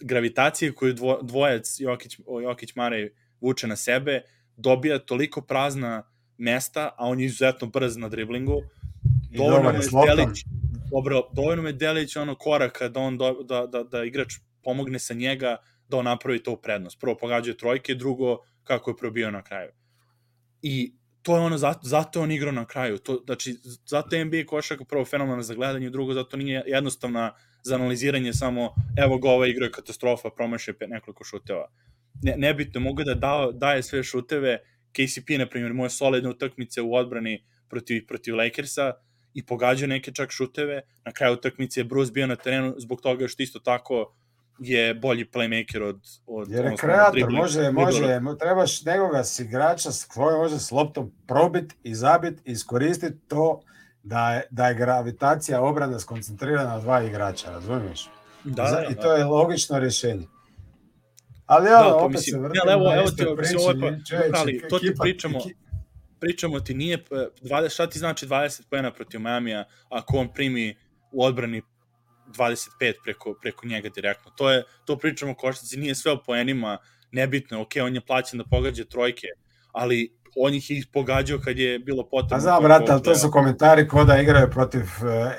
gravitacije 0.00 0.72
koju 0.72 0.92
dvo, 0.92 1.18
dvojac 1.22 1.80
Jokić, 1.80 2.18
Jokić 2.42 2.74
Marej 2.74 3.14
vuče 3.44 3.66
na 3.66 3.76
sebe, 3.76 4.22
dobija 4.56 4.98
toliko 4.98 5.40
prazna 5.40 6.02
mesta, 6.38 6.90
a 6.96 7.06
on 7.06 7.20
je 7.20 7.26
izuzetno 7.26 7.68
brz 7.68 7.96
na 7.96 8.08
driblingu, 8.08 8.62
dovoljno 9.30 9.72
me 9.72 9.78
Delić, 10.06 10.44
dobro, 10.90 11.22
dovoljno 11.32 11.62
me 11.62 11.72
Delić 11.72 12.16
ono 12.16 12.34
koraka 12.34 12.88
da 12.88 13.00
on 13.00 13.18
do, 13.18 13.42
da, 13.42 13.66
da, 13.66 13.82
da 13.82 14.04
igrač 14.04 14.34
pomogne 14.62 14.98
sa 14.98 15.14
njega 15.14 15.56
da 15.88 15.96
on 15.96 16.04
napravi 16.04 16.42
to 16.42 16.56
prednost. 16.56 17.00
Prvo 17.00 17.16
pogađaju 17.16 17.56
trojke, 17.56 17.94
drugo 17.94 18.38
kako 18.64 18.90
je 18.90 18.96
probio 18.96 19.30
na 19.30 19.42
kraju. 19.42 19.70
I 20.62 20.94
to 21.22 21.36
je 21.36 21.40
ono, 21.40 21.58
zato, 21.58 21.80
zato 21.82 22.22
on 22.22 22.30
igrao 22.30 22.52
na 22.52 22.66
kraju. 22.66 22.98
To, 22.98 23.22
znači, 23.24 23.56
zato 23.86 24.16
je 24.16 24.24
NBA 24.24 24.44
košaka 24.46 24.84
prvo 24.84 25.04
fenomenalno 25.04 25.42
za 25.42 25.54
gledanje, 25.54 25.90
drugo 25.90 26.14
zato 26.14 26.36
nije 26.36 26.62
jednostavna 26.66 27.34
za 27.62 27.74
analiziranje 27.74 28.32
samo, 28.32 28.74
evo 28.96 29.18
ga 29.18 29.30
ova 29.30 29.46
igra 29.46 29.64
je 29.66 29.72
katastrofa, 29.72 30.30
promaše 30.30 30.72
nekoliko 30.88 31.24
šuteva. 31.24 31.68
Ne, 32.22 32.34
nebitno, 32.36 32.80
mogu 32.80 33.04
da 33.04 33.14
da, 33.14 33.48
daje 33.52 33.82
sve 33.82 34.02
šuteve, 34.02 34.58
KCP, 34.92 35.38
na 35.38 35.46
primjer, 35.46 35.72
moje 35.72 35.90
solidne 35.90 36.30
utakmice 36.30 36.82
u 36.82 36.94
odbrani 36.94 37.44
protiv, 37.68 38.06
protiv 38.06 38.36
Lakersa 38.36 38.92
i 39.34 39.46
pogađao 39.46 39.86
neke 39.86 40.12
čak 40.12 40.30
šuteve, 40.30 40.82
na 41.04 41.12
kraju 41.12 41.34
utakmice 41.34 41.80
je 41.80 41.84
Bruce 41.84 42.12
bio 42.12 42.26
na 42.26 42.36
terenu 42.36 42.74
zbog 42.78 43.00
toga 43.00 43.28
što 43.28 43.42
isto 43.42 43.58
tako 43.58 44.14
je 44.58 44.94
bolji 44.94 45.24
playmaker 45.24 45.82
od... 45.82 46.00
od 46.26 46.50
Jer 46.50 46.64
je 46.64 46.76
kreator, 46.76 47.12
dribling, 47.12 47.38
može, 47.38 47.70
može, 47.70 48.20
trebaš 48.38 48.82
nekoga 48.84 49.24
s 49.24 49.38
igrača 49.38 49.92
s 49.92 50.04
kojom 50.04 50.40
može 50.40 50.58
s 50.58 50.70
loptom 50.70 51.12
probit 51.26 51.74
i 51.82 51.94
zabit 51.94 52.40
i 52.44 52.52
iskoristiti 52.52 53.28
to 53.28 53.60
da 54.02 54.34
je, 54.34 54.42
da 54.50 54.68
je 54.68 54.74
gravitacija 54.74 55.62
obrane 55.62 56.00
skoncentrirana 56.00 56.68
na 56.68 56.80
dva 56.80 57.02
igrača, 57.02 57.50
razumiješ? 57.50 58.08
Da, 58.44 58.62
da, 58.62 58.86
I 58.90 58.94
to 58.94 59.12
je 59.12 59.24
logično 59.24 59.78
rješenje. 59.78 60.26
Ali 61.46 61.70
ja, 61.70 61.82
da, 61.82 61.96
opet 61.96 62.16
mislim, 62.16 62.32
se 62.32 62.38
vrtim 62.38 62.70
evo, 62.70 62.94
evo 62.94 63.10
ti, 63.10 63.24
priči, 63.36 63.54
ovo, 63.58 63.74
pa, 63.80 64.38
ali, 64.38 64.62
to 64.68 64.78
ti 64.78 64.94
pričamo, 65.00 65.38
pričamo 66.20 66.60
ti 66.60 66.74
nije, 66.74 67.04
20, 67.42 67.74
šta 67.74 67.86
ti 67.86 67.98
znači 67.98 68.26
20 68.26 68.62
pojena 68.70 68.92
protiv 68.92 69.20
Miami-a 69.20 69.64
ako 69.88 70.16
on 70.16 70.32
primi 70.32 70.76
u 71.12 71.24
odbrani 71.24 71.62
25 72.26 72.94
preko, 73.04 73.34
preko 73.42 73.66
njega 73.66 73.88
direktno. 73.88 74.30
To 74.36 74.50
je, 74.50 74.64
to 74.84 74.98
pričamo 74.98 75.32
o 75.32 75.34
košnici, 75.34 75.76
nije 75.76 75.94
sve 75.94 76.12
o 76.12 76.22
poenima, 76.22 76.78
nebitno, 77.12 77.62
ok, 77.62 77.70
on 77.82 77.94
je 77.94 78.00
plaćen 78.00 78.38
da 78.38 78.44
pogađa 78.50 78.84
trojke, 78.84 79.26
ali 79.72 80.16
on 80.36 80.54
ih 80.54 80.70
je 80.70 80.82
pogađao 80.92 81.38
kad 81.44 81.58
je 81.58 81.78
bilo 81.78 82.08
potrebno. 82.08 82.36
A 82.36 82.40
znam, 82.40 82.62
brate, 82.62 82.92
ali 82.92 83.02
to 83.02 83.14
su 83.14 83.30
komentari 83.30 83.88
ko 83.88 84.04
da 84.04 84.18
igraju 84.18 84.50
protiv 84.50 84.82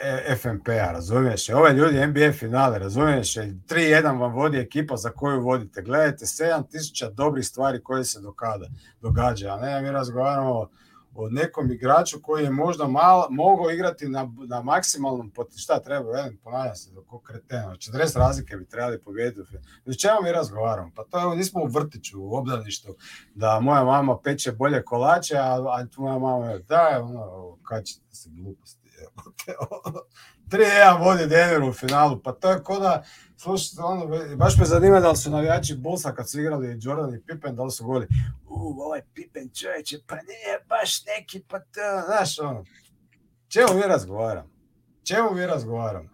e, 0.04 0.36
FNP-a, 0.36 0.92
razumiješ? 0.92 1.50
Ove 1.50 1.74
ljudi 1.74 2.08
NBA 2.08 2.32
finale, 2.32 2.80
razumiješ? 2.80 3.36
3-1 3.36 4.20
vam 4.20 4.34
vodi 4.34 4.58
ekipa 4.58 4.98
za 4.98 5.10
koju 5.10 5.42
vodite. 5.42 5.82
Gledajte, 5.82 6.26
7000 6.26 7.14
dobrih 7.14 7.46
stvari 7.46 7.84
koje 7.84 8.04
se 8.04 8.20
dokada, 8.22 8.68
događa, 9.02 9.54
a 9.54 9.60
ne 9.60 9.82
mi 9.82 9.92
razgovaramo 9.92 10.70
od 11.16 11.34
nekom 11.34 11.72
igraču 11.72 12.22
koji 12.22 12.44
je 12.44 12.52
možda 12.52 12.88
malo, 12.88 13.28
mogao 13.30 13.72
igrati 13.72 14.10
na, 14.10 14.32
na 14.48 14.62
maksimalnom 14.62 15.30
poti, 15.30 15.60
šta 15.60 15.80
treba, 15.80 16.12
velim, 16.12 16.38
ponavljam 16.44 16.76
se, 16.76 16.92
dok 16.92 17.06
kreteno, 17.24 17.76
40 17.76 18.18
razlike 18.18 18.58
bi 18.58 18.66
trebali 18.66 19.02
pobijediti. 19.02 19.58
O 19.86 19.94
čemu 19.94 20.16
mi 20.24 20.32
razgovaramo? 20.32 20.92
Pa 20.96 21.04
to 21.04 21.32
je, 21.32 21.38
nismo 21.38 21.64
u 21.64 21.68
vrtiću, 21.68 22.22
u 22.22 22.36
obdaništu, 22.36 22.96
da 23.36 23.60
moja 23.60 23.84
mama 23.84 24.18
peče 24.24 24.52
bolje 24.52 24.84
kolače, 24.84 25.38
a, 25.38 25.54
a 25.54 25.86
moja 25.98 26.20
mama 26.20 26.46
je, 26.46 26.60
da, 26.60 27.02
ono, 27.04 27.58
kad 27.64 27.86
će 27.86 27.96
se 28.12 28.30
gluposti, 28.30 28.90
3-1 30.56 31.04
vodi 31.04 31.28
Denver 31.28 31.64
u 31.64 31.74
finalu, 31.74 32.22
pa 32.24 32.32
to 32.32 32.52
je 32.52 32.64
kod 32.64 32.82
da, 32.82 33.04
slušajte, 33.38 33.82
ono, 33.82 34.36
baš 34.36 34.58
me 34.58 34.66
zanima 34.66 35.00
da 35.00 35.10
li 35.10 35.18
su 35.18 35.30
navijači 35.30 35.76
Bullsa 35.76 36.12
kad 36.12 36.30
su 36.30 36.40
igrali 36.40 36.78
Jordan 36.82 37.16
i 37.16 37.22
Pippen, 37.22 37.56
da 37.56 37.64
li 37.64 37.72
su 37.72 37.86
govorili, 37.86 38.08
u, 38.48 38.82
ovaj 38.82 39.02
Pippen 39.14 39.50
čovječe, 39.62 39.98
pa 40.08 40.16
nije 40.16 40.60
baš 40.70 41.06
neki, 41.06 41.44
pa 41.48 41.60
to, 41.60 41.82
znaš, 42.06 42.40
ono, 42.40 42.66
čemu 43.48 43.74
mi 43.74 43.82
razgovaram? 43.82 44.52
Čemu 45.04 45.32
mi 45.34 45.46
razgovaram? 45.46 46.10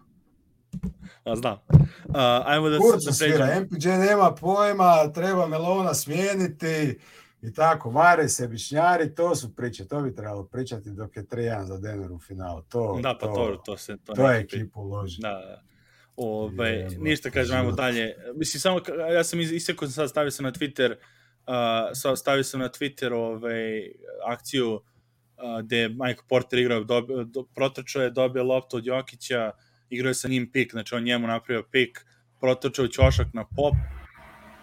A 1.24 1.36
znam. 1.36 1.58
Uh, 1.68 2.16
ajmo 2.44 2.68
da 2.68 2.78
Kurcu 2.78 3.06
da 3.06 3.12
svira, 3.12 3.60
MPJ 3.60 3.88
nema 3.88 4.34
pojma, 4.34 5.12
treba 5.14 5.46
Melona 5.46 5.94
smijeniti 5.94 6.98
i 7.42 7.52
tako, 7.52 7.90
vare 7.90 8.28
se 8.28 8.48
bišnjari, 8.48 9.14
to 9.14 9.36
su 9.36 9.54
priče, 9.56 9.88
to 9.88 10.02
bi 10.02 10.14
trebalo 10.14 10.44
pričati 10.44 10.90
dok 10.90 11.16
je 11.16 11.24
3-1 11.24 11.64
za 11.64 11.78
Denver 11.78 12.12
u 12.12 12.18
finalu. 12.18 12.62
To, 12.68 13.00
da, 13.02 13.18
pa 13.20 13.26
to, 13.26 13.34
to, 13.34 13.62
to 13.64 13.76
se 13.76 13.96
to, 14.04 14.12
to 14.12 14.30
je 14.30 14.40
ekipu 14.40 14.82
loži. 14.82 15.20
Da, 15.20 15.28
da. 15.28 15.62
Ove, 16.16 16.70
je, 16.70 16.88
ništa 16.98 17.30
kažem, 17.30 17.56
ajmo 17.56 17.72
dalje. 17.72 18.14
Mislim, 18.34 18.60
samo, 18.60 18.80
ja 19.14 19.24
sam 19.24 19.40
isekao 19.40 19.88
sad, 19.88 20.10
stavio 20.10 20.30
sam 20.30 20.44
na 20.44 20.52
Twitter, 20.52 20.94
uh, 20.94 22.16
stavio 22.16 22.44
sam 22.44 22.60
na 22.60 22.68
Twitter 22.68 23.12
ovaj, 23.12 23.92
akciju 24.26 24.72
uh, 24.74 24.80
gde 25.64 25.76
je 25.76 25.88
Michael 25.88 26.26
Porter 26.28 26.58
igrao, 26.58 26.84
dobio, 26.84 27.24
do, 27.24 27.44
protrčao 27.54 28.02
je, 28.02 28.10
dobio 28.10 28.44
loptu 28.44 28.76
od 28.76 28.86
Jokića, 28.86 29.50
igrao 29.90 30.10
je 30.10 30.14
sa 30.14 30.28
njim 30.28 30.52
pik, 30.52 30.72
znači 30.72 30.94
on 30.94 31.02
njemu 31.02 31.26
napravio 31.26 31.62
pik, 31.70 32.06
protrčao 32.40 32.88
ćošak 32.88 33.26
na 33.32 33.44
pop, 33.44 33.74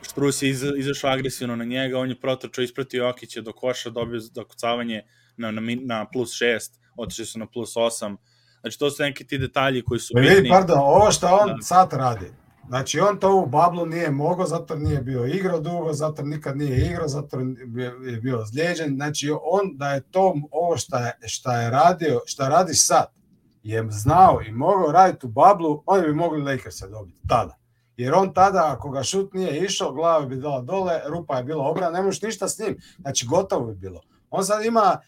Štrus 0.01 0.41
je 0.41 0.49
iz, 0.49 0.63
izašao 0.77 1.11
agresivno 1.11 1.55
na 1.55 1.65
njega, 1.65 1.99
on 1.99 2.09
je 2.09 2.19
protrčao, 2.19 2.63
ispratio 2.63 3.05
Jokića 3.05 3.41
do 3.41 3.53
koša, 3.53 3.89
dobio 3.89 4.21
dokucavanje 4.33 5.03
na, 5.37 5.51
na, 5.51 5.61
na 5.81 6.05
plus 6.13 6.29
6, 6.29 6.59
otišli 6.97 7.25
su 7.25 7.39
na 7.39 7.45
plus 7.45 7.75
8, 7.75 8.17
Znači, 8.61 8.79
to 8.79 8.89
su 8.89 9.03
neki 9.03 9.27
ti 9.27 9.37
detalji 9.37 9.83
koji 9.83 9.99
su 9.99 10.13
bitni. 10.15 10.35
Vidi, 10.35 10.49
pardon, 10.49 10.77
ovo 10.79 11.11
što 11.11 11.27
on 11.27 11.47
da. 11.47 11.61
sad 11.61 11.93
radi, 11.93 12.31
znači 12.67 12.99
on 12.99 13.19
to 13.19 13.35
u 13.35 13.45
Bablu 13.45 13.85
nije 13.85 14.11
mogao, 14.11 14.45
zato 14.45 14.75
nije 14.75 15.01
bio 15.01 15.25
igrao 15.25 15.59
dugo, 15.59 15.93
zato 15.93 16.23
nikad 16.23 16.57
nije 16.57 16.85
igrao, 16.85 17.07
zato 17.07 17.39
je 18.05 18.19
bio 18.21 18.45
zlijeđen. 18.45 18.95
Znači, 18.95 19.31
on 19.41 19.77
da 19.77 19.89
je 19.89 20.01
to 20.11 20.35
ovo 20.51 20.77
šta 20.77 20.99
je, 20.99 21.17
šta 21.27 21.61
je 21.61 21.69
radio, 21.69 22.21
šta 22.25 22.49
radi 22.49 22.73
sad, 22.73 23.05
je 23.63 23.87
znao 23.89 24.41
i 24.47 24.51
mogao 24.51 24.91
raditi 24.91 25.25
u 25.25 25.29
Bablu, 25.29 25.83
oni 25.85 26.07
bi 26.07 26.13
mogli 26.13 26.41
Lakersa 26.41 26.87
dobiti 26.87 27.21
tada. 27.27 27.58
Jer 27.99 28.13
on 28.15 28.33
tada, 28.33 28.73
ako 28.73 28.89
ga 28.89 29.03
šut 29.03 29.33
nije 29.33 29.63
išao, 29.65 29.93
glava 29.93 30.25
bi 30.25 30.35
dala 30.35 30.61
dole, 30.61 31.01
rupa 31.07 31.37
je 31.37 31.43
bila 31.43 31.67
obrana, 31.67 31.91
ne 31.91 32.01
možeš 32.01 32.21
ništa 32.21 32.47
s 32.47 32.59
njim. 32.59 32.77
Znači, 32.99 33.25
gotovo 33.25 33.65
bi 33.65 33.75
bilo. 33.75 34.01
On 34.29 34.45
sad 34.45 34.65
ima 34.65 34.99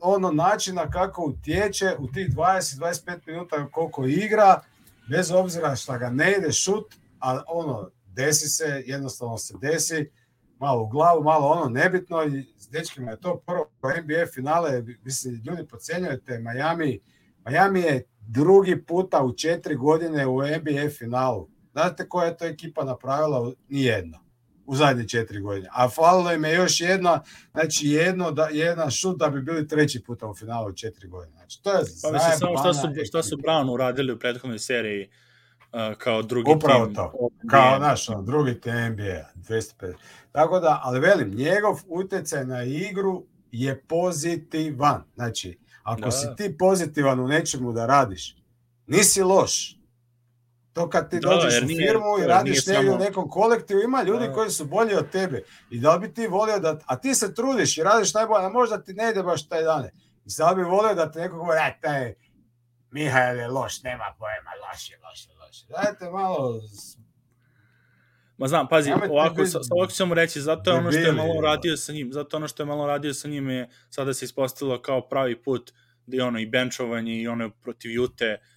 ono 0.00 0.30
načina 0.30 0.90
kako 0.90 1.24
utječe 1.24 1.96
u 1.98 2.06
tih 2.06 2.28
20-25 2.28 3.18
minuta 3.26 3.68
koliko 3.70 4.04
igra, 4.04 4.60
bez 5.10 5.30
obzira 5.30 5.76
šta 5.76 5.98
ga 5.98 6.10
ne 6.10 6.34
ide 6.38 6.52
šut, 6.52 6.94
a 7.20 7.42
ono, 7.48 7.90
desi 8.14 8.48
se, 8.48 8.82
jednostavno 8.86 9.38
se 9.38 9.54
desi, 9.60 10.10
malo 10.58 10.82
u 10.82 10.88
glavu, 10.88 11.22
malo 11.22 11.46
ono 11.46 11.68
nebitno 11.68 12.24
i 12.24 12.54
s 12.58 12.68
dečkima 12.68 13.10
je 13.10 13.20
to 13.20 13.40
prvo 13.46 13.66
NBA 13.82 14.26
finale, 14.34 14.82
mislim, 15.04 15.42
ljudi 15.44 15.68
pocenjujete 15.68 16.38
Miami, 16.38 17.00
Miami 17.48 17.80
je 17.80 18.04
drugi 18.20 18.82
puta 18.82 19.24
u 19.24 19.32
četiri 19.32 19.74
godine 19.76 20.26
u 20.26 20.42
NBA 20.42 20.90
finalu. 20.98 21.48
Znate 21.76 22.08
koja 22.08 22.26
je 22.26 22.36
to 22.36 22.44
ekipa 22.44 22.84
napravila? 22.84 23.52
Nijedna 23.68 24.18
u 24.66 24.76
zadnje 24.76 25.08
četiri 25.08 25.40
godine. 25.40 25.68
A 25.72 25.88
falilo 25.88 26.32
im 26.32 26.44
je 26.44 26.54
još 26.54 26.80
jedna, 26.80 27.22
znači 27.52 27.86
jedno, 27.86 28.30
da, 28.30 28.48
jedan 28.52 28.90
šut 28.90 29.18
da 29.18 29.28
bi 29.28 29.42
bili 29.42 29.68
treći 29.68 30.02
puta 30.02 30.26
u 30.26 30.34
finalu 30.34 30.72
četiri 30.72 31.08
godine. 31.08 31.36
Znači, 31.36 31.62
to 31.62 31.70
je 31.72 31.84
pa 32.02 32.12
mislim, 32.12 32.32
samo 32.38 32.58
šta 32.58 32.74
su, 32.74 32.88
šta 33.06 33.22
su 33.22 33.36
Brown 33.36 33.72
uradili 33.72 34.12
u 34.12 34.18
prethodnoj 34.18 34.58
seriji 34.58 35.08
uh, 35.72 35.98
kao 35.98 36.22
drugi 36.22 36.52
Upravo 36.56 36.86
tim. 36.86 36.94
to, 36.94 37.12
kao 37.50 37.78
naš, 37.78 38.08
no, 38.08 38.22
drugi 38.22 38.60
tim 38.60 38.74
NBA, 38.74 39.30
250. 39.34 39.94
Tako 40.32 40.60
da, 40.60 40.80
ali 40.82 41.00
velim, 41.00 41.34
njegov 41.34 41.80
utjecaj 41.86 42.44
na 42.44 42.62
igru 42.62 43.24
je 43.52 43.82
pozitivan. 43.82 45.02
Znači, 45.14 45.58
ako 45.82 46.00
da. 46.00 46.10
si 46.10 46.26
ti 46.36 46.56
pozitivan 46.58 47.20
u 47.20 47.28
nečemu 47.28 47.72
da 47.72 47.86
radiš, 47.86 48.36
nisi 48.86 49.22
loš, 49.22 49.75
To 50.76 50.90
kad 50.90 51.10
ti 51.10 51.20
da, 51.20 51.28
dođeš 51.28 51.62
u 51.62 51.66
firmu 51.66 52.18
i 52.22 52.26
radiš 52.26 52.66
negdje 52.66 52.82
samo... 52.82 52.96
u 52.96 52.98
nekom 52.98 53.30
kolektivu, 53.30 53.80
ima 53.82 54.02
ljudi 54.02 54.26
da. 54.26 54.32
koji 54.32 54.50
su 54.50 54.64
bolji 54.64 54.94
od 54.94 55.10
tebe. 55.10 55.42
I 55.70 55.80
da 55.80 55.98
bi 55.98 56.14
ti 56.14 56.26
volio 56.26 56.58
da, 56.58 56.78
a 56.86 56.96
ti 56.96 57.14
se 57.14 57.34
trudiš 57.34 57.78
i 57.78 57.82
radiš 57.82 58.14
najbolje, 58.14 58.44
a 58.44 58.48
možda 58.48 58.82
ti 58.82 58.94
ne 58.94 59.10
ide 59.10 59.22
baš 59.22 59.48
taj 59.48 59.62
dane. 59.62 59.90
I 60.24 60.30
sad 60.30 60.56
bi 60.56 60.62
volio 60.62 60.94
da 60.94 61.10
te 61.10 61.20
neko 61.20 61.36
govori, 61.36 61.58
e, 61.58 61.78
taj 61.80 62.14
Mihael 62.90 63.38
je 63.38 63.48
loš, 63.48 63.82
nema 63.82 64.04
pojma, 64.18 64.50
loš 64.68 64.90
je, 64.90 64.98
loš 65.04 65.26
je, 65.26 65.32
loš 65.34 65.62
je. 65.62 65.66
Dajte 65.68 66.10
malo 66.10 66.60
Ma 68.38 68.48
znam, 68.48 68.68
pazi, 68.68 68.90
ja 68.90 68.98
ovako, 69.10 69.46
sa, 69.46 69.58
ovako 69.70 69.92
ćemo 69.92 70.14
reći, 70.14 70.40
zato 70.40 70.70
je 70.70 70.76
ono 70.76 70.92
što 70.92 71.00
je 71.00 71.12
malo 71.12 71.40
radio 71.40 71.76
sa 71.76 71.92
njim, 71.92 72.12
zato 72.12 72.36
ono 72.36 72.48
što 72.48 72.62
je 72.62 72.66
malo 72.66 72.86
radio 72.86 73.14
sa 73.14 73.28
njim 73.28 73.50
je 73.50 73.68
sada 73.90 74.14
se 74.14 74.24
ispostavilo 74.24 74.82
kao 74.82 75.08
pravi 75.08 75.42
put 75.42 75.72
da 76.06 76.16
je 76.16 76.24
ono 76.24 76.38
i 76.38 76.46
benchovanje 76.46 77.14
i 77.14 77.28
ono 77.28 77.50
protiv 77.50 77.90
Jute, 77.90 78.38
Uh, 78.40 78.55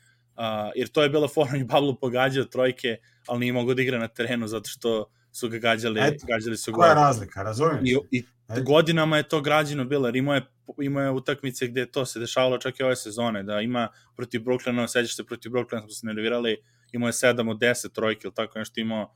jer 0.76 0.88
to 0.88 1.04
je 1.04 1.10
bila 1.10 1.28
forma 1.28 1.58
i 1.58 1.68
Pablo 1.68 1.96
pogađao 1.96 2.44
trojke, 2.44 2.98
ali 3.28 3.40
nije 3.40 3.54
mogao 3.54 3.74
da 3.74 3.82
igra 3.82 4.00
na 4.00 4.08
terenu 4.08 4.48
zato 4.48 4.70
što 4.70 5.12
su 5.32 5.50
ga 5.50 5.58
gađali, 5.58 6.02
Eto, 6.04 6.26
gađali 6.28 6.58
su 6.58 6.72
ga. 6.72 6.76
Koja 6.76 6.90
je 6.90 6.96
razlika, 6.96 7.44
razumiješ? 7.44 7.82
I, 7.84 8.18
i 8.18 8.24
godinama 8.64 9.18
je 9.18 9.24
to 9.24 9.42
građeno 9.42 9.86
bilo, 9.86 10.08
jer 10.08 10.16
imao 10.16 10.36
je, 10.36 10.46
imao 10.82 11.04
je 11.04 11.12
utakmice 11.12 11.68
gde 11.68 11.86
to 11.86 12.06
se 12.06 12.20
dešavalo 12.20 12.58
čak 12.58 12.80
i 12.80 12.84
ove 12.84 12.96
sezone, 12.96 13.44
da 13.44 13.62
ima 13.62 13.88
protiv 14.16 14.42
Brooklyna, 14.42 14.88
sećaš 14.88 15.16
se 15.16 15.24
protiv 15.24 15.52
Brooklyna 15.52 15.80
smo 15.80 15.90
se 15.90 16.08
nervirali, 16.08 16.58
imao 16.92 17.08
je 17.08 17.14
7 17.14 17.52
od 17.52 17.58
10 17.58 17.92
trojke 17.94 18.22
ili 18.24 18.34
tako 18.34 18.60
nešto 18.60 18.82
imao 18.82 19.14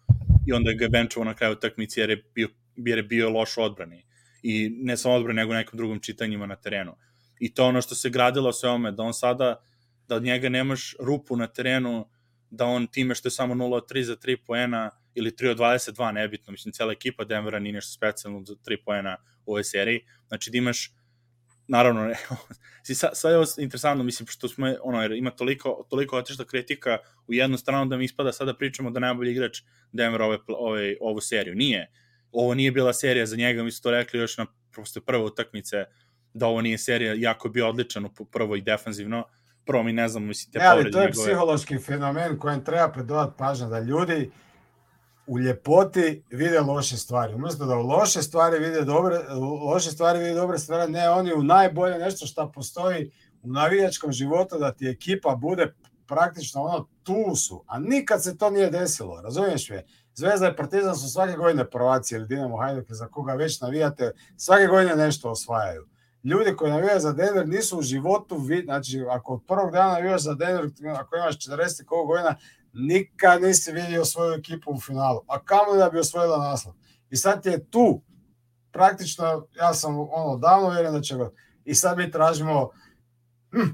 i 0.47 0.53
onda 0.53 0.73
ga 0.73 0.85
je 0.85 0.89
benčovao 0.89 1.25
na 1.25 1.33
kraju 1.33 1.53
utakmice 1.53 2.01
jer 2.01 2.09
je 2.09 2.23
bio, 2.35 2.49
jer 2.75 2.97
je 2.97 3.03
bio 3.03 3.29
loš 3.29 3.57
odbrani. 3.57 4.05
I 4.43 4.69
ne 4.69 4.97
samo 4.97 5.15
odbrani, 5.15 5.35
nego 5.35 5.53
nekom 5.53 5.77
drugom 5.77 5.99
čitanjima 5.99 6.45
na 6.45 6.55
terenu. 6.55 6.95
I 7.39 7.53
to 7.53 7.65
ono 7.65 7.81
što 7.81 7.95
se 7.95 8.09
gradilo 8.09 8.53
sve 8.53 8.69
ome, 8.69 8.91
da 8.91 9.03
on 9.03 9.13
sada 9.13 9.63
da 10.07 10.15
od 10.15 10.23
njega 10.23 10.49
nemaš 10.49 10.95
rupu 10.99 11.37
na 11.37 11.47
terenu, 11.47 12.09
da 12.49 12.65
on 12.65 12.87
time 12.87 13.15
što 13.15 13.27
je 13.27 13.31
samo 13.31 13.55
0 13.55 13.73
od 13.73 13.91
3 13.91 14.01
za 14.01 14.15
3 14.15 14.37
poena 14.45 14.91
ili 15.15 15.31
3 15.31 15.49
od 15.49 15.57
22, 15.57 16.11
nebitno, 16.11 16.51
mislim, 16.51 16.71
cela 16.71 16.91
ekipa 16.91 17.23
Denvera 17.23 17.59
nije 17.59 17.73
nešto 17.73 17.91
specijalno 17.91 18.43
za 18.45 18.55
3 18.55 18.77
poena 18.85 19.17
u 19.45 19.51
ovoj 19.51 19.63
seriji, 19.63 20.01
znači 20.27 20.51
da 20.51 20.57
imaš 20.57 20.93
naravno, 21.67 22.05
ne, 22.07 22.15
sad, 22.95 23.31
je 23.31 23.37
ovo 23.37 23.45
interesantno, 23.57 24.03
mislim, 24.03 24.27
što 24.27 24.47
smo, 24.47 24.73
ono, 24.83 25.01
jer 25.01 25.11
ima 25.11 25.31
toliko, 25.31 25.87
toliko 25.89 26.17
otišta 26.17 26.45
kritika 26.45 26.97
u 27.27 27.33
jednu 27.33 27.57
stranu 27.57 27.89
da 27.89 27.97
mi 27.97 28.05
ispada 28.05 28.31
sada 28.31 28.53
pričamo 28.53 28.91
da 28.91 28.99
najbolji 28.99 29.31
igrač 29.31 29.61
Denvera 29.91 30.25
ove, 30.25 30.37
ove, 30.47 30.95
ovu 31.01 31.21
seriju. 31.21 31.55
Nije. 31.55 31.91
ovo 32.31 32.53
nije 32.53 32.71
bila 32.71 32.93
serija 32.93 33.25
za 33.25 33.35
njega, 33.35 33.63
mi 33.63 33.71
su 33.71 33.81
to 33.81 33.91
rekli 33.91 34.19
još 34.19 34.37
na 34.37 34.45
prosto 34.71 35.01
prve 35.01 35.23
utakmice, 35.23 35.85
da 36.33 36.47
ovo 36.47 36.61
nije 36.61 36.77
serija, 36.77 37.13
jako 37.17 37.49
bio 37.49 37.69
odličan 37.69 38.09
prvo 38.31 38.55
i 38.55 38.61
defanzivno, 38.61 39.23
prvo 39.65 39.83
mi 39.83 39.93
ne 39.93 40.07
znam, 40.07 40.23
mislim, 40.23 40.51
te 40.51 40.59
ne, 40.59 40.65
ali 40.65 40.91
to 40.91 40.99
je 40.99 41.05
njegove... 41.07 41.25
psihološki 41.25 41.77
fenomen 41.77 42.39
kojem 42.39 42.63
treba 42.63 42.89
predodati 42.89 43.33
pažnja 43.37 43.67
da 43.67 43.79
ljudi 43.79 44.31
u 45.27 45.39
ljepoti 45.39 46.23
vide 46.29 46.59
loše 46.59 46.97
stvari. 46.97 47.33
Umesto 47.33 47.65
da 47.65 47.75
u 47.75 47.81
loše 47.81 48.21
stvari 48.21 48.59
vide 48.59 48.81
dobre, 48.81 49.19
loše 49.65 49.91
stvari 49.91 50.19
vide 50.19 50.33
dobre 50.33 50.57
stvari, 50.57 50.91
ne, 50.91 51.09
oni 51.09 51.33
u 51.33 51.43
najbolje 51.43 51.97
nešto 51.97 52.25
što 52.25 52.51
postoji 52.51 53.11
u 53.41 53.47
navijačkom 53.47 54.11
životu 54.11 54.57
da 54.59 54.71
ti 54.71 54.87
ekipa 54.87 55.35
bude 55.35 55.73
praktično 56.07 56.61
ono 56.61 56.87
tu 57.03 57.35
su, 57.35 57.63
a 57.67 57.79
nikad 57.79 58.23
se 58.23 58.37
to 58.37 58.49
nije 58.49 58.69
desilo, 58.69 59.21
razumiješ 59.21 59.69
me? 59.69 59.83
Zvezda 60.15 60.49
i 60.49 60.55
Partizan 60.55 60.95
su 60.95 61.09
svake 61.09 61.33
godine 61.33 61.69
prvaci 61.69 62.15
ili 62.15 62.27
Dinamo 62.27 62.57
Hajduk 62.57 62.85
za 62.89 63.07
koga 63.07 63.33
već 63.33 63.61
navijate, 63.61 64.11
svake 64.37 64.67
godine 64.67 64.95
nešto 64.95 65.29
osvajaju. 65.29 65.87
Ljudi 66.23 66.55
koji 66.55 66.71
navijaju 66.71 66.99
za 66.99 67.11
Denver 67.11 67.47
nisu 67.47 67.79
u 67.79 67.81
životu, 67.81 68.39
znači 68.63 69.05
ako 69.09 69.33
od 69.33 69.41
prvog 69.47 69.71
dana 69.71 69.93
navijaš 69.93 70.21
za 70.21 70.33
Denver, 70.33 70.69
ako 70.97 71.15
imaš 71.15 71.37
40 71.37 71.85
koliko 71.85 72.05
godina, 72.05 72.35
nikad 72.73 73.41
nisi 73.41 73.71
vidio 73.71 74.05
svoju 74.05 74.33
ekipu 74.33 74.71
u 74.71 74.79
finalu, 74.79 75.21
a 75.27 75.43
kamo 75.43 75.75
da 75.77 75.89
bi 75.89 75.99
osvojila 75.99 76.37
naslov. 76.37 76.75
I 77.09 77.15
sad 77.15 77.45
je 77.45 77.69
tu, 77.69 78.01
praktično, 78.71 79.47
ja 79.55 79.73
sam 79.73 79.99
ono 79.99 80.37
davno 80.37 80.69
vjerujem 80.69 80.93
da 80.93 81.01
će 81.01 81.17
ga, 81.17 81.31
i 81.65 81.75
sad 81.75 81.97
mi 81.97 82.11
tražimo, 82.11 82.69
hm, 83.51 83.69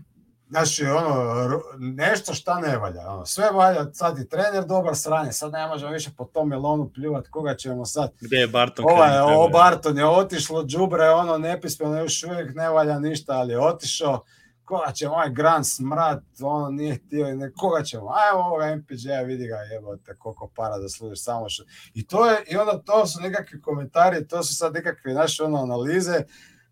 Znači, 0.50 0.86
ono, 0.86 1.62
nešto 1.78 2.34
šta 2.34 2.60
ne 2.60 2.78
valja. 2.78 3.08
Ono, 3.08 3.26
sve 3.26 3.52
valja, 3.52 3.94
sad 3.94 4.20
i 4.20 4.30
trener 4.30 4.66
dobar 4.66 4.96
sranje, 4.96 5.32
sad 5.32 5.52
ne 5.52 5.68
možemo 5.68 5.92
više 5.92 6.10
po 6.18 6.26
tom 6.26 6.50
melonu 6.50 6.92
pljuvat, 6.94 7.28
koga 7.28 7.56
ćemo 7.56 7.86
sad... 7.86 8.12
Gde 8.22 8.38
je 8.38 8.48
Barton? 8.48 8.86
Ovo 8.90 9.04
je, 9.04 9.22
o, 9.22 9.50
Barton 9.50 9.98
je 9.98 10.08
otišlo, 10.08 10.64
džubre, 10.66 11.10
ono, 11.10 11.38
nepismeno, 11.38 12.00
još 12.00 12.24
uvijek 12.24 12.56
ne 12.56 12.70
valja 12.70 13.00
ništa, 13.00 13.34
ali 13.34 13.52
je 13.54 13.60
otišao. 13.60 14.24
Koga 14.66 14.92
ćemo, 14.92 15.14
ovaj 15.14 15.30
Grand 15.30 15.66
Smrat, 15.68 16.24
ono, 16.42 16.70
nije 16.70 16.96
htio, 16.96 17.36
ne, 17.36 17.52
koga 17.58 17.84
ćemo, 17.84 18.10
ajmo 18.10 18.46
ovoga 18.46 18.76
MPJ-a, 18.76 19.22
vidi 19.22 19.48
ga, 19.48 19.56
jebote, 19.56 20.16
koliko 20.18 20.52
para 20.56 20.78
da 20.78 20.90
služiš 20.90 21.24
samo 21.24 21.50
što... 21.50 21.64
I 21.94 22.08
to 22.08 22.26
je, 22.26 22.44
i 22.48 22.58
onda 22.58 22.82
to 22.86 23.06
su 23.06 23.22
nekakvi 23.22 23.62
komentari, 23.62 24.28
to 24.28 24.44
su 24.44 24.56
sad 24.56 24.74
nekakve 24.74 25.14
naše 25.14 25.44
ono, 25.44 25.58
analize, 25.58 26.24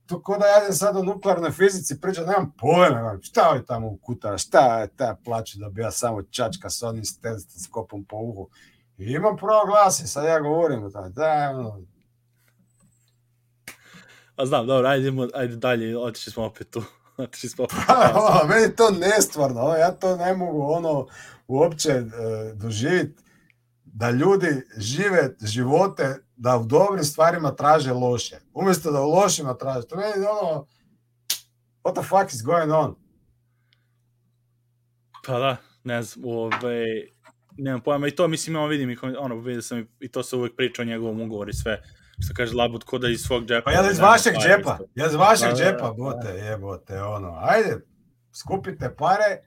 to 0.07 0.23
ko 0.23 0.37
da 0.37 0.45
ja 0.45 0.73
sad 0.73 0.95
u 0.95 1.03
nuklearnoj 1.03 1.51
fizici 1.51 2.01
pričam, 2.01 2.25
nemam 2.25 2.53
pojma, 2.59 3.19
šta 3.21 3.55
je 3.55 3.65
tamo 3.65 3.87
u 3.87 3.97
kutara, 3.97 4.37
šta 4.37 4.79
je 4.79 4.87
ta 4.87 5.17
plaća 5.25 5.59
da 5.59 5.69
bi 5.69 5.81
ja 5.81 5.91
samo 5.91 6.23
čačka 6.23 6.69
s 6.69 6.83
onim 6.83 7.05
stetoskopom 7.05 8.05
po 8.05 8.17
uhu. 8.17 8.49
I 8.97 9.11
imam 9.11 9.37
pravo 9.37 9.65
glasi, 9.65 10.07
sad 10.07 10.25
ja 10.25 10.39
govorim 10.39 10.83
o 10.83 10.89
tome, 10.89 11.09
da, 11.09 11.51
ono, 11.55 11.81
A 14.35 14.45
znam, 14.45 14.67
dobro, 14.67 14.87
ajde, 14.87 15.11
ajde 15.33 15.55
dalje, 15.55 15.97
otišli 15.97 16.31
smo 16.31 16.45
opet 16.45 16.69
tu. 16.69 16.83
Otišli 17.17 17.49
smo 17.49 17.63
opet 17.63 17.77
tu. 17.87 18.47
meni 18.49 18.75
to 18.75 18.89
nestvarno, 18.91 19.75
ja 19.75 19.91
to 19.91 20.15
ne 20.15 20.33
mogu 20.33 20.61
ono 20.61 21.07
uopće 21.47 21.89
e, 21.89 22.03
doživjeti 22.53 23.26
da 23.97 24.11
ljudi 24.11 24.63
žive 24.77 25.35
živote 25.41 26.15
da 26.35 26.57
u 26.57 26.65
dobrim 26.65 27.03
stvarima 27.03 27.55
traže 27.55 27.93
loše. 27.93 28.39
Umjesto 28.53 28.91
da 28.91 29.01
u 29.01 29.09
lošima 29.09 29.53
traže. 29.53 29.87
To 29.87 29.95
meni 29.95 30.25
ono, 30.41 30.67
what 31.83 31.93
the 31.93 32.03
fuck 32.03 32.33
is 32.33 32.43
going 32.43 32.71
on? 32.71 32.95
Pa 35.25 35.39
da, 35.39 35.57
ne 35.83 36.03
znam, 36.03 36.25
ove, 36.25 36.85
nemam 37.57 37.81
pojma, 37.81 38.07
i 38.07 38.15
to 38.15 38.27
mislim, 38.27 38.55
ja 38.55 38.65
vidim, 38.65 38.97
ono, 39.19 39.35
vidio 39.35 39.61
sam 39.61 39.87
i 39.99 40.11
to 40.11 40.23
se 40.23 40.35
uvek 40.35 40.55
priča 40.55 40.81
o 40.81 40.85
njegovom 40.85 41.21
ugovoru 41.21 41.49
i 41.49 41.53
sve, 41.53 41.81
što 42.25 42.33
kaže 42.35 42.55
Labut, 42.55 42.83
ko 42.83 42.97
da 42.97 43.09
iz 43.09 43.21
svog 43.21 43.45
džepa. 43.45 43.65
Pa 43.65 43.71
ja 43.71 43.91
iz 43.91 43.99
vašeg 43.99 44.33
džepa, 44.33 44.77
ja 44.95 45.07
iz 45.07 45.13
vašeg 45.13 45.49
da, 45.49 45.55
džepa, 45.55 45.87
da, 45.87 45.93
bote, 45.93 46.27
jebote, 46.27 47.01
ono, 47.01 47.37
ajde, 47.41 47.77
skupite 48.33 48.95
pare, 48.97 49.41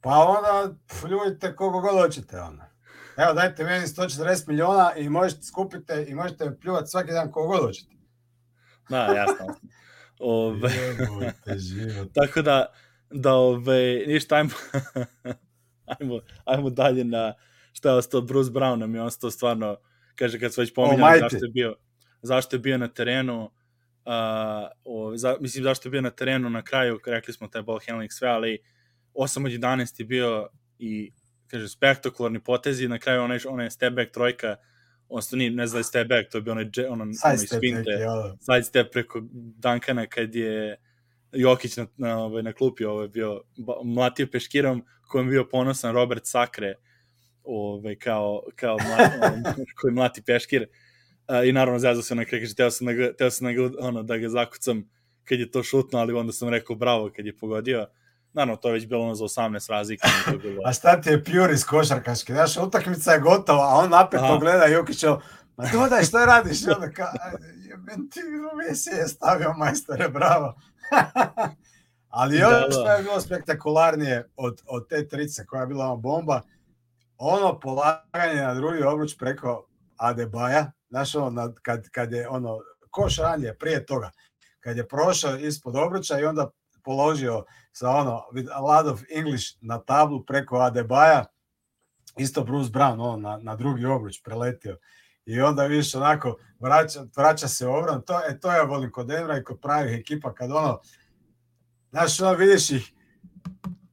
pa 0.00 0.10
onda 0.10 0.74
pljujte 1.00 1.56
kogo 1.56 1.80
god 1.80 2.02
hoćete, 2.02 2.40
ono. 2.40 2.69
Evo, 3.16 3.32
dajte 3.34 3.64
meni 3.64 3.86
140 3.86 4.48
miliona 4.48 4.92
i 4.96 5.08
možete 5.08 5.42
skupite 5.42 6.06
i 6.08 6.14
možete 6.14 6.56
pljuvati 6.60 6.86
svaki 6.86 7.12
dan 7.12 7.32
kogo 7.32 7.48
god 7.48 7.60
hoćete. 7.60 7.92
Da, 8.88 9.04
jasno. 9.04 9.46
Ove, 10.18 10.70
tako 12.14 12.42
da, 12.42 12.66
da 13.10 13.34
ove, 13.34 14.04
ništa, 14.06 14.34
ajmo, 14.34 14.50
ajmo, 16.00 16.20
ajmo 16.44 16.70
dalje 16.70 17.04
na 17.04 17.34
šta 17.72 17.88
je 17.88 17.94
ostao 17.94 18.20
Bruce 18.20 18.50
Brown, 18.50 18.76
nam 18.76 18.94
je 18.94 19.02
ostao 19.02 19.30
stvarno, 19.30 19.76
kaže 20.14 20.40
kad 20.40 20.54
se 20.54 20.60
već 20.60 20.74
pominjali 20.74 21.14
oh, 21.14 21.20
zašto 21.20 21.44
je 21.44 21.50
bio, 21.50 21.76
zašto 22.22 22.56
je 22.56 22.60
bio 22.60 22.78
na 22.78 22.88
terenu, 22.88 23.44
uh, 23.44 23.52
o, 24.84 25.16
za, 25.16 25.36
mislim 25.40 25.64
zašto 25.64 25.88
je 25.88 25.90
bio 25.90 26.00
na 26.00 26.10
terenu 26.10 26.50
na 26.50 26.62
kraju, 26.62 27.00
rekli 27.06 27.34
smo 27.34 27.48
taj 27.48 27.62
ball 27.62 27.80
handling 27.86 28.12
sve, 28.12 28.28
ali 28.28 28.58
8 29.14 29.46
od 29.46 29.52
11 29.52 30.00
je 30.00 30.06
bio 30.06 30.48
i 30.78 31.12
kaže, 31.50 31.68
spektakularni 31.68 32.40
potezi, 32.40 32.88
na 32.88 32.98
kraju 32.98 33.22
onaj, 33.22 33.38
onaj 33.48 33.70
step 33.70 33.94
back 33.94 34.10
trojka, 34.10 34.56
odnosno 35.08 35.38
nije, 35.38 35.50
ne 35.50 35.66
znam 35.66 35.84
step 35.84 36.08
back, 36.08 36.30
to 36.30 36.38
je 36.38 36.42
bio 36.42 36.52
onaj, 36.52 36.70
ono, 36.88 37.04
onaj 37.24 37.38
spinte, 37.38 37.90
side 38.40 38.62
step 38.62 38.92
preko 38.92 39.22
Dankana 39.58 40.06
kad 40.06 40.34
je 40.34 40.76
Jokić 41.32 41.76
na, 41.76 41.86
na, 41.96 42.18
ovaj, 42.18 42.42
na 42.42 42.52
klupi 42.52 42.84
ovaj, 42.84 43.08
bio 43.08 43.42
mlatio 43.84 44.26
peškirom 44.32 44.84
kojem 45.08 45.28
bio 45.28 45.48
ponosan 45.48 45.94
Robert 45.94 46.26
Sakre 46.26 46.74
ovaj, 47.44 47.96
kao, 47.96 48.42
kao 48.56 48.76
mlati, 48.88 49.16
ovaj, 49.22 49.64
koji 49.80 49.94
mlati 49.94 50.22
peškir. 50.22 50.62
Uh, 50.62 51.48
i 51.48 51.52
naravno 51.52 51.78
zazao 51.78 52.02
se 52.02 52.14
na 52.14 52.24
kraju, 52.24 52.42
kaže, 52.42 52.54
teo 52.54 52.70
sam, 52.70 52.86
da 52.86 52.92
ga, 52.92 53.12
teo 53.12 53.30
sam 53.30 53.46
da, 53.46 53.52
ga, 53.52 53.70
ono, 53.78 54.02
da 54.02 54.16
ga 54.16 54.28
zakucam 54.28 54.90
kad 55.24 55.40
je 55.40 55.50
to 55.50 55.62
šutno, 55.62 55.98
ali 55.98 56.12
onda 56.12 56.32
sam 56.32 56.48
rekao 56.48 56.76
bravo 56.76 57.10
kad 57.16 57.26
je 57.26 57.36
pogodio 57.36 57.86
Naravno, 58.32 58.56
to 58.56 58.68
je 58.68 58.72
već 58.72 58.86
bilo 58.86 59.04
ono 59.04 59.14
za 59.14 59.24
18 59.24 59.70
razlika. 59.70 60.08
Bilo... 60.42 60.62
a 60.66 60.72
šta 60.72 61.00
ti 61.00 61.10
je 61.10 61.24
pjur 61.24 61.50
iz 61.50 61.64
košarkaške? 61.64 62.32
Znaš, 62.32 62.56
utakmica 62.56 63.12
je 63.12 63.20
gotova, 63.20 63.62
a 63.62 63.74
on 63.74 63.90
napet 63.90 64.20
pogleda 64.28 64.66
Jokićev, 64.66 65.16
ma 65.56 65.64
dodaj, 65.72 66.04
šta 66.04 66.24
radiš? 66.24 66.62
I 66.62 66.70
onda 66.70 66.90
ka, 66.90 67.12
jeben 67.56 68.10
ti, 68.10 68.20
Messi 68.56 68.90
je 68.90 69.08
stavio 69.08 69.52
majstore, 69.52 70.08
bravo. 70.08 70.54
Ali 72.08 72.38
da, 72.38 72.48
ono 72.48 72.70
što 72.70 72.92
je 72.92 73.02
bilo 73.02 73.20
spektakularnije 73.20 74.28
od, 74.36 74.62
od 74.66 74.88
te 74.88 75.08
trice 75.08 75.46
koja 75.46 75.60
je 75.60 75.66
bila 75.66 75.84
ona 75.84 75.96
bomba, 75.96 76.40
ono 77.18 77.60
polaganje 77.60 78.42
na 78.42 78.54
drugi 78.54 78.82
obruč 78.82 79.16
preko 79.18 79.66
Adebaja, 79.96 80.72
znaš 80.88 81.14
ono, 81.14 81.54
kad, 81.62 81.88
kad 81.88 82.12
je 82.12 82.28
ono, 82.28 82.58
koš 82.90 83.18
ranije, 83.18 83.58
prije 83.58 83.86
toga, 83.86 84.10
kad 84.60 84.76
je 84.76 84.88
prošao 84.88 85.36
ispod 85.36 85.76
obruča 85.76 86.20
i 86.20 86.24
onda 86.24 86.50
položio 86.84 87.44
sa 87.72 87.90
ono, 87.90 88.24
with 88.32 88.48
a 88.52 88.60
lot 88.60 88.86
of 88.86 89.02
English 89.10 89.56
na 89.60 89.78
tablu 89.78 90.24
preko 90.24 90.56
Adebaja, 90.56 91.24
isto 92.16 92.44
Bruce 92.44 92.70
Brown, 92.70 93.00
on 93.00 93.20
na, 93.20 93.38
na 93.42 93.56
drugi 93.56 93.84
obruč 93.84 94.22
preletio. 94.22 94.78
I 95.26 95.40
onda 95.40 95.64
vidiš 95.66 95.94
onako, 95.94 96.36
vraća, 96.58 97.04
vraća 97.16 97.48
se 97.48 97.66
obran, 97.66 98.02
to, 98.02 98.20
e, 98.28 98.40
to 98.40 98.52
ja 98.52 98.62
volim 98.62 98.92
kod 98.92 99.06
Denvera 99.06 99.38
i 99.38 99.44
kod 99.44 99.60
pravih 99.60 100.00
ekipa, 100.00 100.34
kad 100.34 100.50
ono, 100.50 100.80
znaš, 101.90 102.20
ono 102.20 102.32
vidiš 102.32 102.70
ih, 102.70 102.92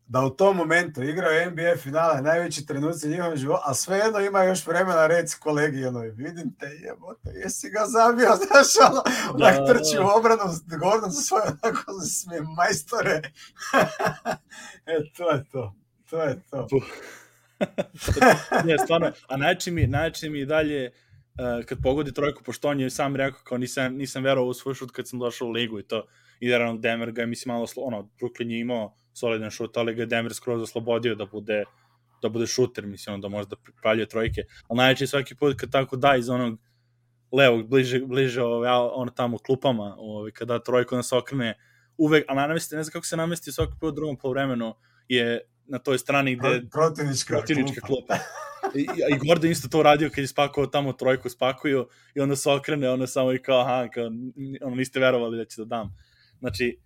da 0.08 0.22
u 0.22 0.30
tom 0.30 0.58
momentu 0.58 1.04
igraju 1.04 1.52
NBA 1.52 1.76
finale, 1.78 2.22
najveći 2.22 2.66
trenuci 2.66 3.10
njihovog 3.10 3.36
života, 3.36 3.64
a 3.66 3.74
svejedno 3.74 4.20
ima 4.20 4.44
još 4.44 4.68
vremena 4.68 5.08
reći 5.08 5.38
kolegi, 5.40 5.86
ono, 5.86 6.00
vidim 6.00 6.56
te, 6.60 6.66
jebote, 6.66 7.30
jesi 7.44 7.70
ga 7.70 7.86
zabio, 7.86 8.30
znaš, 8.46 8.90
ono, 8.90 9.02
onak 9.34 9.56
da, 9.56 9.66
trči 9.66 9.96
da. 9.96 10.04
u 10.04 10.08
obranu, 10.18 10.44
Gordon 10.80 11.12
za 11.12 11.22
svoje, 11.22 11.44
onako 11.44 12.02
smije 12.02 12.42
majstore. 12.42 13.22
e, 14.92 15.12
to 15.18 15.32
je 15.32 15.44
to, 15.52 15.76
to 16.10 16.24
je 16.24 16.42
to. 16.50 16.68
ne, 18.66 18.78
stvarno, 18.84 19.12
a 19.28 19.38
najče 19.38 19.72
mi, 19.72 19.88
najče 19.88 20.30
mi 20.30 20.46
dalje, 20.46 20.92
uh, 20.92 21.66
kad 21.66 21.78
pogodi 21.84 22.14
trojku, 22.14 22.44
pošto 22.44 22.70
on 22.70 22.80
je 22.80 22.90
sam 22.90 23.16
rekao, 23.16 23.40
kao 23.44 23.58
nisam, 23.58 23.96
nisam 23.96 24.24
verovao 24.24 24.50
u 24.50 24.54
svoj 24.54 24.76
šut 24.76 24.92
kad 24.92 25.08
sam 25.08 25.20
došao 25.20 25.48
u 25.48 25.52
ligu 25.52 25.80
i 25.80 25.88
to, 25.88 26.08
i 26.40 26.50
naravno 26.50 26.78
Denver 26.78 27.12
ga 27.12 27.22
je, 27.22 27.28
mislim, 27.28 27.54
malo, 27.54 27.68
ono, 27.76 28.10
Brooklyn 28.20 28.50
je 28.50 28.60
imao 28.60 28.98
solidan 29.18 29.52
šut, 29.52 29.78
ali 29.78 29.96
ga 29.96 30.02
je 30.02 30.06
Denver 30.06 30.34
skroz 30.34 30.62
oslobodio 30.62 31.16
da 31.16 31.26
bude 31.26 31.64
da 32.22 32.30
bude 32.30 32.48
šuter, 32.48 32.86
mislim, 32.86 33.22
da 33.22 33.28
može 33.28 33.48
da 33.50 33.56
praljuje 33.82 34.08
trojke. 34.08 34.42
Ali 34.68 34.78
najveće 34.78 35.08
svaki 35.08 35.36
put 35.36 35.60
kad 35.60 35.72
tako 35.72 35.96
da 35.96 36.16
iz 36.16 36.30
onog 36.30 36.60
levog, 37.32 37.68
bliže, 37.70 38.00
bliže 38.06 38.42
ove, 38.44 38.72
ono 38.72 39.12
tamo 39.12 39.38
klupama, 39.38 39.96
ove, 39.98 40.32
kada 40.32 40.60
trojku 40.60 40.96
nas 40.96 41.14
okrene, 41.14 41.58
uvek, 41.98 42.26
a 42.28 42.36
namesti, 42.36 42.76
ne 42.76 42.84
znam 42.84 42.92
kako 42.92 43.06
se 43.06 43.18
namesti 43.18 43.52
svaki 43.52 43.74
put 43.80 43.92
u 43.92 43.96
drugom 43.96 44.18
polovremenu, 44.18 44.74
je 45.08 45.42
na 45.66 45.80
toj 45.80 45.98
strani 45.98 46.36
gde... 46.36 46.62
Protivnička, 46.72 47.34
protivnička 47.34 47.82
klupa. 47.82 48.14
klupa. 48.14 48.18
I, 48.76 48.88
I 49.16 49.28
Gordon 49.28 49.52
isto 49.52 49.68
to 49.68 49.80
uradio 49.80 50.10
kad 50.10 50.18
je 50.18 50.28
spakovao 50.28 50.68
tamo 50.68 50.94
trojku, 50.94 51.30
spakuju 51.30 51.88
i 52.16 52.20
onda 52.20 52.36
se 52.36 52.50
okrene, 52.50 52.90
ono 52.90 53.08
samo 53.08 53.34
i 53.34 53.42
kao, 53.42 53.60
aha, 53.60 53.88
kao, 53.94 54.06
ono, 54.62 54.76
niste 54.76 55.00
verovali 55.00 55.38
da 55.38 55.46
će 55.46 55.62
da 55.62 55.66
dam. 55.66 55.96
Znači, 56.40 56.80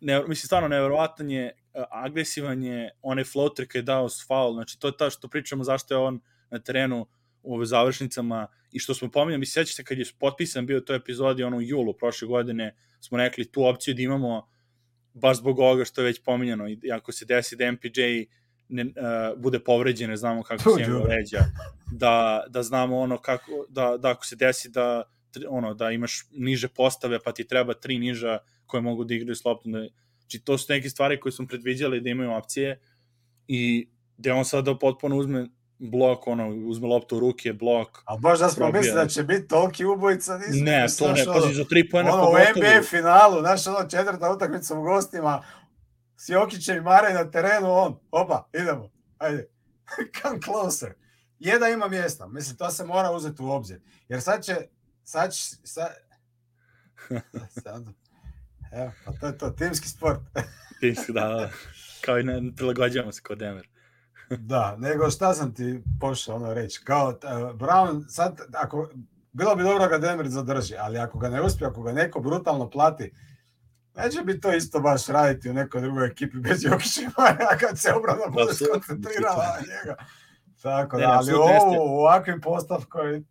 ne, 0.00 0.20
mislim, 0.20 0.46
stvarno 0.46 0.68
nevjerovatan 0.68 1.30
je, 1.30 1.52
agresivan 1.90 2.62
je, 2.62 2.90
onaj 3.02 3.24
floater 3.24 3.66
kad 3.68 3.74
je 3.74 3.82
dao 3.82 4.08
s 4.08 4.26
faul, 4.26 4.54
znači 4.54 4.78
to 4.78 4.88
je 4.88 4.96
ta 4.96 5.10
što 5.10 5.28
pričamo 5.28 5.64
zašto 5.64 5.94
je 5.94 5.98
on 5.98 6.20
na 6.50 6.58
terenu 6.58 7.06
u 7.42 7.54
ove 7.54 7.66
završnicama 7.66 8.46
i 8.72 8.78
što 8.78 8.94
smo 8.94 9.10
pominjali, 9.10 9.38
mi 9.38 9.46
sećate 9.46 9.84
kad 9.84 9.98
je 9.98 10.04
potpisan 10.18 10.66
bio 10.66 10.80
to 10.80 10.94
epizodi 10.94 11.42
ono 11.42 11.56
u 11.56 11.62
julu 11.62 11.94
prošle 11.94 12.28
godine, 12.28 12.76
smo 13.00 13.18
rekli 13.18 13.52
tu 13.52 13.64
opciju 13.64 13.94
da 13.94 14.02
imamo 14.02 14.48
baš 15.14 15.36
zbog 15.36 15.58
ovoga 15.58 15.84
što 15.84 16.00
je 16.00 16.04
već 16.04 16.22
pominjano. 16.24 16.68
I 16.68 16.92
ako 16.92 17.12
se 17.12 17.24
desi 17.24 17.56
da 17.56 17.72
MPJ 17.72 18.00
ne, 18.68 18.84
uh, 18.84 19.42
bude 19.42 19.60
povređen, 19.60 20.10
ne 20.10 20.16
znamo 20.16 20.42
kako 20.42 20.62
se 20.70 20.82
njegov 20.82 21.06
leđa, 21.08 21.38
da, 21.92 22.44
da 22.48 22.62
znamo 22.62 22.98
ono 22.98 23.18
kako, 23.18 23.66
da, 23.68 23.96
da 23.96 24.10
ako 24.10 24.26
se 24.26 24.36
desi 24.36 24.70
da 24.70 25.02
ono 25.48 25.74
da 25.74 25.90
imaš 25.90 26.26
niže 26.32 26.68
postave 26.68 27.18
pa 27.24 27.32
ti 27.32 27.46
treba 27.46 27.74
tri 27.74 27.98
niža 27.98 28.38
koje 28.66 28.80
mogu 28.80 29.04
da 29.04 29.14
igraju 29.14 29.36
s 29.36 29.44
loptom 29.44 29.72
da, 29.72 29.86
znači 30.20 30.44
to 30.44 30.58
su 30.58 30.66
neke 30.68 30.90
stvari 30.90 31.20
koje 31.20 31.32
smo 31.32 31.46
predviđali 31.46 32.00
da 32.00 32.10
imaju 32.10 32.32
opcije 32.32 32.80
i 33.48 33.88
da 34.16 34.34
on 34.34 34.44
sada 34.44 34.78
potpuno 34.78 35.16
uzme 35.16 35.48
blok, 35.78 36.26
ono, 36.26 36.48
uzme 36.48 36.88
loptu 36.88 37.16
u 37.16 37.20
ruke, 37.20 37.52
blok. 37.52 38.02
A 38.04 38.16
baš 38.16 38.38
da 38.38 38.48
smo 38.48 38.70
mislili 38.72 38.94
da 38.94 39.06
će 39.06 39.22
biti 39.22 39.48
toliki 39.48 39.84
ubojica, 39.84 40.38
nismo. 40.38 40.64
Ne, 40.64 40.86
to 40.98 41.12
ne, 41.12 41.24
pazi, 41.24 41.54
za 41.54 41.64
tri 41.64 41.88
pojene 41.90 42.10
ono, 42.10 42.24
pogotovo. 42.24 42.44
u 42.44 42.58
NBA 42.58 42.82
finalu, 42.82 43.40
znaš, 43.40 43.66
ono, 43.66 43.88
četvrta 43.88 44.32
utakmica 44.32 44.78
u 44.78 44.82
gostima, 44.82 45.42
s 46.16 46.28
Jokićem 46.28 46.76
i 46.76 46.80
Mare 46.80 47.14
na 47.14 47.30
terenu, 47.30 47.72
on, 47.72 47.98
opa, 48.10 48.48
idemo, 48.52 48.90
ajde, 49.18 49.48
come 50.22 50.38
closer. 50.44 50.94
Jedan 51.38 51.72
ima 51.72 51.88
mjesta, 51.88 52.26
mislim, 52.26 52.56
to 52.56 52.70
se 52.70 52.84
mora 52.84 53.12
uzeti 53.12 53.42
u 53.42 53.50
obzir. 53.50 53.80
Jer 54.08 54.22
sad 54.22 54.44
će, 54.44 54.56
sad 55.06 55.30
sad, 55.64 55.94
sad, 57.62 57.86
evo, 58.72 58.92
pa 59.04 59.12
to 59.12 59.26
je 59.26 59.38
to, 59.38 59.50
timski 59.50 59.88
sport. 59.88 60.20
timski, 60.80 61.12
da, 61.12 61.20
da. 61.20 61.50
Kao 62.04 62.18
i 62.18 62.24
ne, 62.24 62.52
prilagođavamo 62.56 63.12
se 63.12 63.22
kod 63.22 63.38
Denver. 63.38 63.68
da, 64.52 64.76
nego 64.76 65.10
šta 65.10 65.34
sam 65.34 65.54
ti 65.54 65.82
pošao 66.00 66.36
ono 66.36 66.54
reći, 66.54 66.80
kao 66.84 67.08
uh, 67.08 67.58
Brown, 67.58 68.04
sad, 68.08 68.40
ako, 68.54 68.90
bilo 69.32 69.56
bi 69.56 69.62
dobro 69.62 69.88
ga 69.88 69.98
Denver 69.98 70.28
zadrži, 70.28 70.74
ali 70.78 70.98
ako 70.98 71.18
ga 71.18 71.28
ne 71.28 71.42
uspije, 71.42 71.68
ako 71.68 71.82
ga 71.82 71.92
neko 71.92 72.20
brutalno 72.20 72.70
plati, 72.70 73.12
Neće 73.96 74.22
bi 74.22 74.40
to 74.40 74.52
isto 74.52 74.80
baš 74.80 75.06
raditi 75.06 75.50
u 75.50 75.54
nekoj 75.54 75.80
drugoj 75.80 76.06
ekipi 76.06 76.38
bez 76.38 76.64
Jokića 76.64 77.00
a 77.50 77.58
kad 77.58 77.78
se 77.78 77.92
obrana 77.92 78.26
bude 78.30 78.54
skoncentrirala 78.54 79.44
na 79.44 79.60
njega. 79.60 79.96
Tako 80.62 80.98
da, 80.98 81.10
ali 81.10 81.32
ovo 81.32 81.94
u 81.94 81.98
ovakvim 81.98 82.40
postavkoj... 82.40 83.22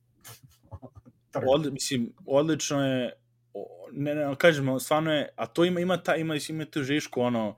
Od, 1.47 1.73
mislim, 1.73 2.13
odlično 2.25 2.87
je, 2.87 3.13
ne, 3.91 4.15
ne, 4.15 4.35
kažemo, 4.37 4.79
stvarno 4.79 5.13
je, 5.13 5.29
a 5.35 5.45
to 5.45 5.65
ima, 5.65 5.79
ima, 5.79 5.97
ta, 5.97 6.15
ima, 6.15 6.35
ima 6.49 6.65
tu 6.65 6.83
žišku, 6.83 7.21
ono, 7.21 7.57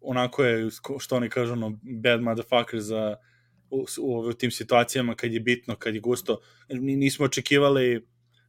onako 0.00 0.44
je, 0.44 0.68
što 0.98 1.16
oni 1.16 1.28
kažu, 1.28 1.52
ono, 1.52 1.78
bad 1.82 2.22
motherfucker 2.22 2.80
za, 2.80 3.16
u, 3.70 3.86
u, 4.00 4.18
u 4.18 4.32
tim 4.32 4.50
situacijama 4.50 5.14
kad 5.14 5.32
je 5.32 5.40
bitno, 5.40 5.76
kad 5.76 5.94
je 5.94 6.00
gusto. 6.00 6.40
Nismo 6.68 7.24
očekivali, 7.24 8.06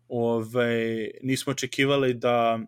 ove, 0.08 1.08
nismo 1.24 1.52
očekivali 1.52 2.14
da 2.14 2.60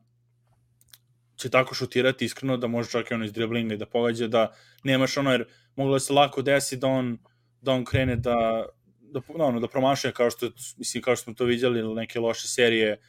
će 1.35 1.49
tako 1.49 1.75
šutirati 1.75 2.25
iskreno 2.25 2.57
da 2.57 2.67
može 2.67 2.89
čak 2.89 3.11
i 3.11 3.13
ono 3.13 3.25
iz 3.25 3.33
driblinga 3.33 3.73
i 3.73 3.77
da 3.77 3.85
pogađa 3.85 4.27
da 4.27 4.53
nemaš 4.83 5.17
ono 5.17 5.31
jer 5.31 5.45
moglo 5.75 5.99
se 5.99 6.13
lako 6.13 6.41
desi 6.41 6.77
da 6.77 6.87
on 6.87 7.17
da 7.61 7.71
on 7.71 7.85
krene 7.85 8.15
da 8.15 8.65
da 9.13 9.21
no, 9.37 9.45
ono, 9.45 9.59
da 9.59 9.67
promašuje 9.67 10.11
kao 10.13 10.29
što 10.29 10.49
mislim 10.77 11.03
kao 11.03 11.15
što 11.15 11.23
smo 11.23 11.33
to 11.33 11.45
videli 11.45 11.95
neke 11.95 12.19
loše 12.19 12.47
serije 12.47 12.99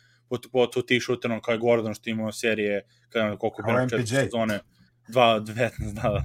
po 0.52 0.66
to 0.66 0.82
tih 0.82 1.02
šuterom 1.02 1.40
kao 1.40 1.52
je 1.52 1.58
Gordon 1.58 1.94
što 1.94 2.10
imao 2.10 2.32
serije 2.32 2.86
kada 3.08 3.36
koliko 3.36 3.62
bi 3.62 3.72
na 3.72 3.88
četiri 3.88 4.06
sezone 4.06 4.60
2 5.08 5.46
19 5.46 5.94
da. 5.94 6.24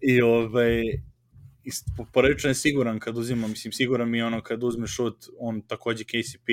I 0.00 0.22
ovaj 0.22 0.80
i 1.64 1.70
poredično 2.12 2.50
je 2.50 2.54
siguran 2.54 2.98
kad 2.98 3.18
uzima 3.18 3.48
mislim 3.48 3.72
siguran 3.72 4.10
mi 4.10 4.18
je 4.18 4.24
ono 4.24 4.42
kad 4.42 4.62
uzme 4.62 4.86
šut 4.86 5.24
on 5.38 5.60
takođe 5.60 6.04
KCP 6.04 6.48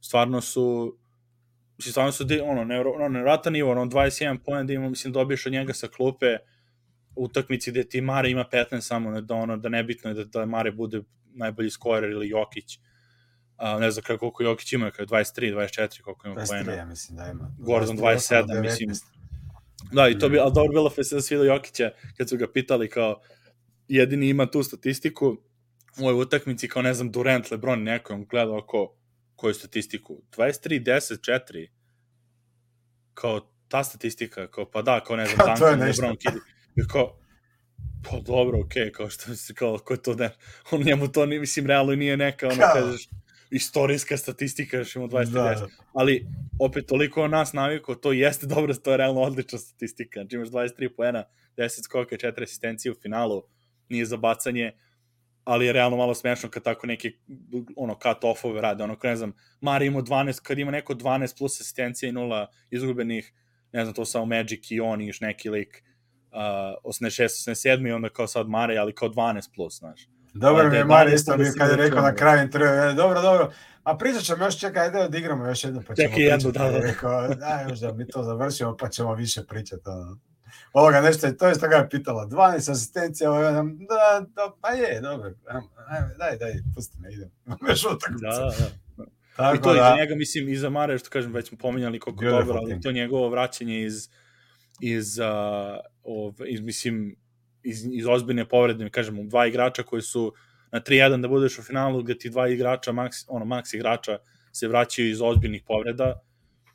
stvarno 0.00 0.40
su 0.40 0.96
mislim, 1.78 1.92
stvarno 1.92 2.12
su, 2.12 2.24
ono, 2.44 2.64
nevro, 2.64 2.90
ono, 2.90 3.08
nevratan 3.08 3.52
nivo, 3.52 3.70
ono, 3.70 3.86
21 3.86 4.38
poen 4.44 4.66
da 4.66 4.72
ima, 4.72 4.88
mislim, 4.88 5.12
dobiješ 5.12 5.46
od 5.46 5.52
njega 5.52 5.72
sa 5.72 5.88
klupe 5.88 6.36
utakmici 7.16 7.70
gde 7.70 7.84
ti 7.84 8.00
Mare 8.00 8.30
ima 8.30 8.44
15 8.52 8.80
samo, 8.80 9.20
da, 9.20 9.34
ono, 9.34 9.56
da 9.56 9.68
nebitno 9.68 10.10
je 10.10 10.14
da, 10.14 10.24
da 10.24 10.46
Mare 10.46 10.72
bude 10.72 11.02
najbolji 11.38 11.70
skorer 11.70 12.10
ili 12.10 12.28
Jokić. 12.28 12.78
A, 13.56 13.78
ne 13.78 13.90
znam 13.90 14.02
kako, 14.02 14.18
koliko 14.18 14.42
Jokić 14.42 14.72
ima, 14.72 14.90
kao 14.90 15.06
23, 15.06 15.54
24, 15.54 16.00
koliko 16.00 16.28
ima 16.28 16.44
poena. 16.48 16.72
23, 16.72 16.76
ja 16.76 16.84
mislim 16.84 17.16
da 17.16 17.26
ima. 17.26 17.54
Gordon 17.58 17.98
27, 17.98 18.46
19. 18.46 18.88
mislim. 18.88 19.18
Da, 19.92 20.08
i 20.08 20.18
to 20.18 20.28
bi, 20.28 20.38
ali 20.38 20.52
dobro 20.54 20.72
bilo 20.72 21.04
se 21.04 21.20
svidio 21.20 21.44
Jokića, 21.44 21.90
kad 22.16 22.28
su 22.28 22.36
ga 22.36 22.52
pitali 22.52 22.90
kao, 22.90 23.20
jedini 23.88 24.28
ima 24.28 24.46
tu 24.46 24.62
statistiku, 24.62 25.36
u 26.00 26.08
ovoj 26.08 26.22
utakmici 26.22 26.68
kao, 26.68 26.82
ne 26.82 26.94
znam, 26.94 27.12
Durant, 27.12 27.50
Lebron, 27.50 27.82
neko 27.82 28.14
on 28.14 28.24
gledao 28.24 28.58
oko 28.58 28.94
koju 29.36 29.54
statistiku? 29.54 30.22
23, 30.36 30.82
10, 30.84 31.40
4. 31.50 31.68
Kao 33.14 33.40
ta 33.68 33.84
statistika, 33.84 34.50
kao 34.50 34.70
pa 34.70 34.82
da, 34.82 35.04
kao 35.04 35.16
ne 35.16 35.26
znam, 35.26 35.46
Duncan, 35.46 35.80
LeBron, 35.80 36.16
Kidi. 36.16 36.38
Kao, 36.92 37.18
pa 38.02 38.20
dobro, 38.20 38.60
okej, 38.60 38.82
okay, 38.82 38.90
kao 38.90 39.10
što 39.10 39.36
se, 39.36 39.54
kao, 39.54 39.78
ko 39.78 39.96
to 39.96 40.14
ne, 40.14 40.30
on 40.70 40.82
njemu 40.82 41.08
to, 41.08 41.26
ni, 41.26 41.38
mislim, 41.38 41.66
realno 41.66 41.94
nije 41.94 42.16
neka, 42.16 42.46
ono, 42.46 42.56
kao? 42.56 42.74
kažeš, 42.74 43.08
istorijska 43.50 44.16
statistika, 44.16 44.76
još 44.76 44.96
ima 44.96 45.06
20 45.06 45.30
da. 45.30 45.40
10. 45.40 45.68
Ali, 45.92 46.26
opet, 46.58 46.86
toliko 46.86 47.22
on 47.22 47.30
nas 47.30 47.52
naviko, 47.52 47.94
to 47.94 48.12
jeste 48.12 48.46
dobro, 48.54 48.74
to 48.74 48.90
je 48.90 48.96
realno 48.96 49.20
odlična 49.20 49.58
statistika. 49.58 50.20
Znači, 50.20 50.36
imaš 50.36 50.48
23 50.48 50.88
poena, 50.96 51.24
10 51.56 51.82
skoka, 51.82 52.16
4 52.16 52.42
asistencije 52.42 52.92
u 52.92 52.94
finalu, 53.02 53.42
nije 53.88 54.06
za 54.06 54.16
bacanje, 54.16 54.72
ali 55.44 55.66
je 55.66 55.72
realno 55.72 55.96
malo 55.96 56.14
smešno 56.14 56.50
kad 56.50 56.62
tako 56.62 56.86
neke 56.86 57.12
ono 57.76 57.94
cut 57.94 58.24
offove 58.24 58.60
rade, 58.60 58.84
ono 58.84 58.96
ne 59.02 59.16
znam, 59.16 59.32
Mari 59.60 59.86
ima 59.86 60.02
12, 60.02 60.42
kad 60.42 60.58
ima 60.58 60.70
neko 60.70 60.94
12 60.94 61.38
plus 61.38 61.60
asistencija 61.60 62.08
i 62.08 62.12
nula 62.12 62.46
izgubenih, 62.70 63.32
ne 63.72 63.84
znam, 63.84 63.94
to 63.94 64.04
samo 64.04 64.24
Magic 64.24 64.70
i 64.70 64.80
on 64.80 65.00
i 65.00 65.06
još 65.06 65.20
neki 65.20 65.50
lik 65.50 65.84
uh, 66.32 66.90
86, 66.90 67.24
87 67.24 67.88
i 67.88 67.92
onda 67.92 68.08
kao 68.08 68.26
sad 68.26 68.48
Mare, 68.48 68.76
ali 68.76 68.94
kao 68.94 69.08
12 69.08 69.54
plus, 69.54 69.78
znaš. 69.78 70.08
Dobro 70.34 70.70
mi 70.70 70.76
je 70.76 70.84
Mare 70.84 71.14
isto 71.14 71.36
mi 71.36 71.44
kad 71.58 71.70
je 71.70 71.76
rekao 71.76 72.02
na 72.02 72.14
kraju 72.14 72.42
intervju, 72.42 72.94
dobro, 72.96 73.22
dobro, 73.22 73.52
a 73.82 73.96
pričat 73.96 74.22
ćemo 74.22 74.44
još, 74.44 74.60
čekaj, 74.60 74.82
ajde 74.82 74.98
odigramo 74.98 75.46
još 75.46 75.64
jedno, 75.64 75.82
pa 75.86 75.94
ćemo 75.94 76.08
Čekaj 76.08 76.24
jednu, 76.24 76.50
da, 76.50 76.70
da. 76.70 76.78
Rekao, 76.78 77.28
da, 77.28 77.66
još 77.68 77.78
da 77.78 77.92
mi 77.92 78.06
to 78.06 78.22
završimo, 78.22 78.76
pa 78.76 78.88
ćemo 78.88 79.14
više 79.14 79.44
pričati, 79.48 79.82
ono 79.86 80.18
ovoga 80.72 81.00
nešto, 81.00 81.32
to 81.32 81.46
je 81.46 81.54
što 81.54 81.68
ga 81.68 81.76
je 81.76 81.88
pitala, 81.88 82.26
12 82.26 82.70
asistencija, 82.70 83.30
ovoga, 83.30 83.50
da, 83.88 84.26
da, 84.34 84.52
pa 84.60 84.68
je, 84.68 85.00
dobro, 85.00 85.30
daj, 86.18 86.36
daj, 86.36 86.52
pusti 86.74 86.98
me, 87.00 87.12
idem, 87.12 87.30
još 87.68 87.84
utakmice. 87.84 88.26
Da, 88.26 88.52
da. 88.58 89.04
Tako 89.36 89.56
I 89.56 89.60
to 89.62 89.74
da, 89.74 89.90
iz 89.90 90.00
njega, 90.00 90.14
mislim, 90.14 90.48
i 90.48 90.56
za 90.56 90.70
Mare, 90.70 90.98
što 90.98 91.10
kažem, 91.10 91.32
već 91.32 91.48
smo 91.48 91.58
pominjali 91.58 92.00
koliko 92.00 92.24
dobro, 92.24 92.54
ali 92.58 92.80
to 92.80 92.92
njegovo 92.92 93.28
vraćanje 93.28 93.82
iz, 93.82 94.08
iz, 94.80 95.18
uh, 95.18 95.26
ov, 96.02 96.34
iz 96.46 96.60
mislim, 96.60 97.16
iz, 97.62 97.86
iz 97.92 98.06
ozbiljne 98.06 98.48
povrede, 98.48 98.90
kažemo, 98.90 99.24
dva 99.24 99.46
igrača 99.46 99.82
koji 99.82 100.02
su 100.02 100.32
na 100.72 100.80
3-1 100.80 101.20
da 101.22 101.28
budeš 101.28 101.58
u 101.58 101.62
finalu, 101.62 102.02
gde 102.02 102.18
ti 102.18 102.30
dva 102.30 102.48
igrača, 102.48 102.92
maks, 102.92 103.16
ono, 103.28 103.44
maks 103.44 103.74
igrača 103.74 104.18
se 104.52 104.68
vraćaju 104.68 105.10
iz 105.10 105.20
ozbiljnih 105.22 105.62
povreda, 105.66 106.20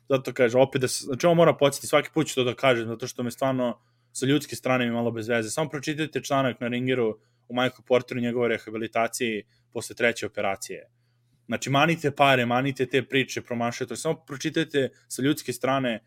zato 0.08 0.32
kaže, 0.32 0.58
opet 0.58 0.80
da 0.80 0.88
se, 0.88 1.04
znači 1.04 1.26
ovo 1.26 1.34
mora 1.34 1.54
podsjeti, 1.54 1.86
svaki 1.86 2.10
put 2.14 2.26
ću 2.26 2.34
to 2.34 2.44
da 2.44 2.54
kažem, 2.54 2.88
zato 2.88 3.06
što 3.06 3.22
me 3.22 3.30
stvarno 3.30 3.80
sa 4.12 4.26
ljudske 4.26 4.56
strane 4.56 4.86
mi 4.86 4.92
malo 4.92 5.10
bez 5.10 5.28
veze. 5.28 5.50
Samo 5.50 5.70
pročitajte 5.70 6.22
članak 6.22 6.60
na 6.60 6.68
Ringeru 6.68 7.18
u 7.48 7.54
Michael 7.54 7.82
Porteru 7.86 8.20
njegove 8.20 8.48
rehabilitaciji 8.48 9.42
posle 9.72 9.96
treće 9.96 10.26
operacije. 10.26 10.90
Znači, 11.46 11.70
manite 11.70 12.10
pare, 12.10 12.46
manite 12.46 12.86
te 12.86 13.02
priče, 13.02 13.42
promašajte, 13.42 13.96
samo 13.96 14.24
pročitajte 14.26 14.88
sa 15.08 15.22
ljudske 15.22 15.52
strane 15.52 16.00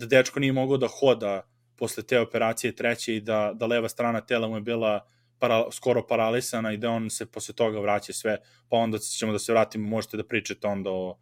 da 0.00 0.06
dečko 0.06 0.40
nije 0.40 0.52
mogao 0.52 0.76
da 0.76 0.88
hoda 0.88 1.42
posle 1.76 2.02
te 2.02 2.20
operacije 2.20 2.74
treće 2.76 3.16
i 3.16 3.20
da, 3.20 3.52
da 3.54 3.66
leva 3.66 3.88
strana 3.88 4.20
tela 4.20 4.48
mu 4.48 4.56
je 4.56 4.60
bila 4.60 5.06
para, 5.38 5.64
skoro 5.72 6.06
paralisana 6.06 6.72
i 6.72 6.76
da 6.76 6.90
on 6.90 7.10
se 7.10 7.26
posle 7.26 7.54
toga 7.54 7.80
vraća 7.80 8.12
sve, 8.12 8.38
pa 8.68 8.76
onda 8.76 8.98
ćemo 8.98 9.32
da 9.32 9.38
se 9.38 9.52
vratimo, 9.52 9.88
možete 9.88 10.16
da 10.16 10.26
pričate 10.26 10.66
onda 10.66 10.90
o, 10.90 11.18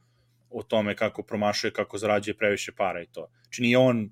o 0.50 0.62
tome 0.62 0.96
kako 0.96 1.22
promašuje, 1.22 1.72
kako 1.72 1.98
zarađuje 1.98 2.36
previše 2.36 2.72
para 2.72 3.02
i 3.02 3.06
to. 3.06 3.28
Znači 3.42 3.62
nije 3.62 3.78
on, 3.78 4.10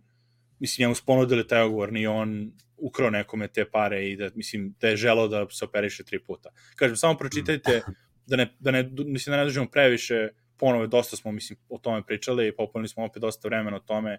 mislim, 0.58 0.84
njemu 0.84 0.94
sponudili 0.94 1.46
taj 1.46 1.62
ogovor, 1.62 1.92
nije 1.92 2.08
on 2.08 2.52
ukrao 2.76 3.10
nekome 3.10 3.48
te 3.48 3.64
pare 3.70 4.08
i 4.08 4.16
da, 4.16 4.30
mislim, 4.34 4.74
da 4.80 4.88
je 4.88 4.96
želo 4.96 5.28
da 5.28 5.46
se 5.50 5.64
operiše 5.64 6.04
tri 6.04 6.22
puta. 6.22 6.50
Kažem, 6.76 6.96
samo 6.96 7.18
pročitajte, 7.18 7.82
da 8.26 8.36
ne, 8.36 8.56
da 8.58 8.70
ne, 8.70 8.90
mislim, 9.06 9.32
da 9.32 9.36
ne 9.36 9.44
dužemo 9.44 9.66
previše, 9.66 10.28
ponovo 10.56 10.86
dosta 10.86 11.16
smo, 11.16 11.32
mislim, 11.32 11.58
o 11.68 11.78
tome 11.78 12.02
pričali 12.06 12.48
i 12.48 12.56
popunili 12.56 12.88
smo 12.88 13.04
opet 13.04 13.20
dosta 13.20 13.48
vremena 13.48 13.76
o 13.76 13.80
tome. 13.80 14.18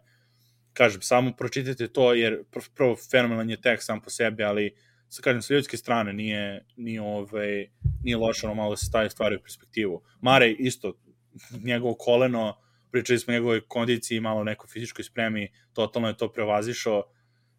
Kažem, 0.77 1.01
samo 1.01 1.31
pročitajte 1.33 1.87
to, 1.87 2.13
jer 2.13 2.43
prvo 2.75 2.95
fenomenalan 3.11 3.49
je 3.49 3.61
tekst 3.61 3.85
sam 3.85 4.01
po 4.01 4.09
sebi, 4.09 4.43
ali 4.43 4.75
sa 5.09 5.21
kažem, 5.21 5.41
sa 5.41 5.53
ljudske 5.53 5.77
strane 5.77 6.13
nije, 6.13 6.65
nije, 6.75 7.01
ovaj, 7.01 7.69
nije 8.03 8.17
loše 8.17 8.45
ono 8.45 8.55
malo 8.55 8.69
da 8.69 8.77
se 8.77 8.85
staje 8.85 9.09
stvari 9.09 9.35
u 9.35 9.41
perspektivu. 9.41 10.01
Mare 10.21 10.51
isto, 10.51 10.93
njegovo 11.63 11.95
koleno, 11.95 12.57
pričali 12.91 13.19
smo 13.19 13.31
o 13.31 13.35
njegovoj 13.35 13.61
kondiciji, 13.67 14.19
malo 14.19 14.43
nekoj 14.43 14.67
fizičkoj 14.67 15.03
spremi, 15.03 15.51
totalno 15.73 16.07
je 16.07 16.17
to 16.17 16.31
prevazišao 16.31 17.03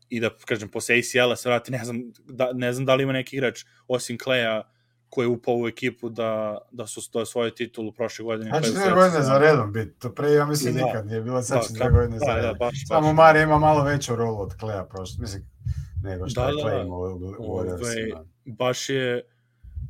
i 0.09 0.21
da, 0.21 0.31
kažem, 0.47 0.69
posle 0.69 0.99
ACL-a 0.99 1.37
se 1.37 1.49
vrati, 1.49 1.73
ne 1.73 1.85
znam, 1.85 2.03
da, 2.25 2.53
ne 2.53 2.73
znam 2.73 2.87
da 2.87 2.95
li 2.95 3.03
ima 3.03 3.13
neki 3.13 3.37
igrač, 3.37 3.65
osim 3.89 4.19
Kleja, 4.19 4.71
koji 5.11 5.25
je 5.25 5.29
upao 5.29 5.55
u 5.57 5.69
ekipu 5.69 6.09
da, 6.09 6.59
da 6.71 6.87
su 6.87 7.11
to 7.11 7.27
svoje 7.27 7.55
titulu 7.55 7.93
prošle 7.93 8.25
godine. 8.25 8.51
Znači 8.51 8.71
dve 8.73 8.91
godine 8.95 9.23
za 9.23 9.39
redom 9.39 9.73
biti, 9.73 9.99
to 9.99 10.15
pre 10.15 10.33
ja 10.33 10.47
mislim 10.47 10.75
da, 10.75 10.85
nikad 10.85 11.07
nije 11.07 11.21
bilo 11.21 11.43
sad 11.43 11.61
da, 11.71 11.75
dve 11.75 11.91
godine 11.91 12.19
da, 12.19 12.25
za 12.27 12.35
redom. 12.35 12.53
Da, 12.53 12.59
baš, 12.59 12.87
Samo 12.87 13.07
baš, 13.07 13.17
Mari 13.17 13.43
ima 13.43 13.59
malo 13.59 13.85
veću 13.85 14.17
rolu 14.17 14.41
od 14.41 14.55
Kleja 14.61 14.85
prošle, 14.85 15.17
mislim, 15.21 15.43
nego 16.03 16.29
što 16.29 16.41
da, 16.41 16.49
je 16.49 16.55
da, 16.55 16.63
Klej 16.63 16.81
imao 16.83 16.99
u, 16.99 17.35
u 17.39 17.53
ovaj, 17.53 17.67
Baš 18.45 18.89
je, 18.89 19.23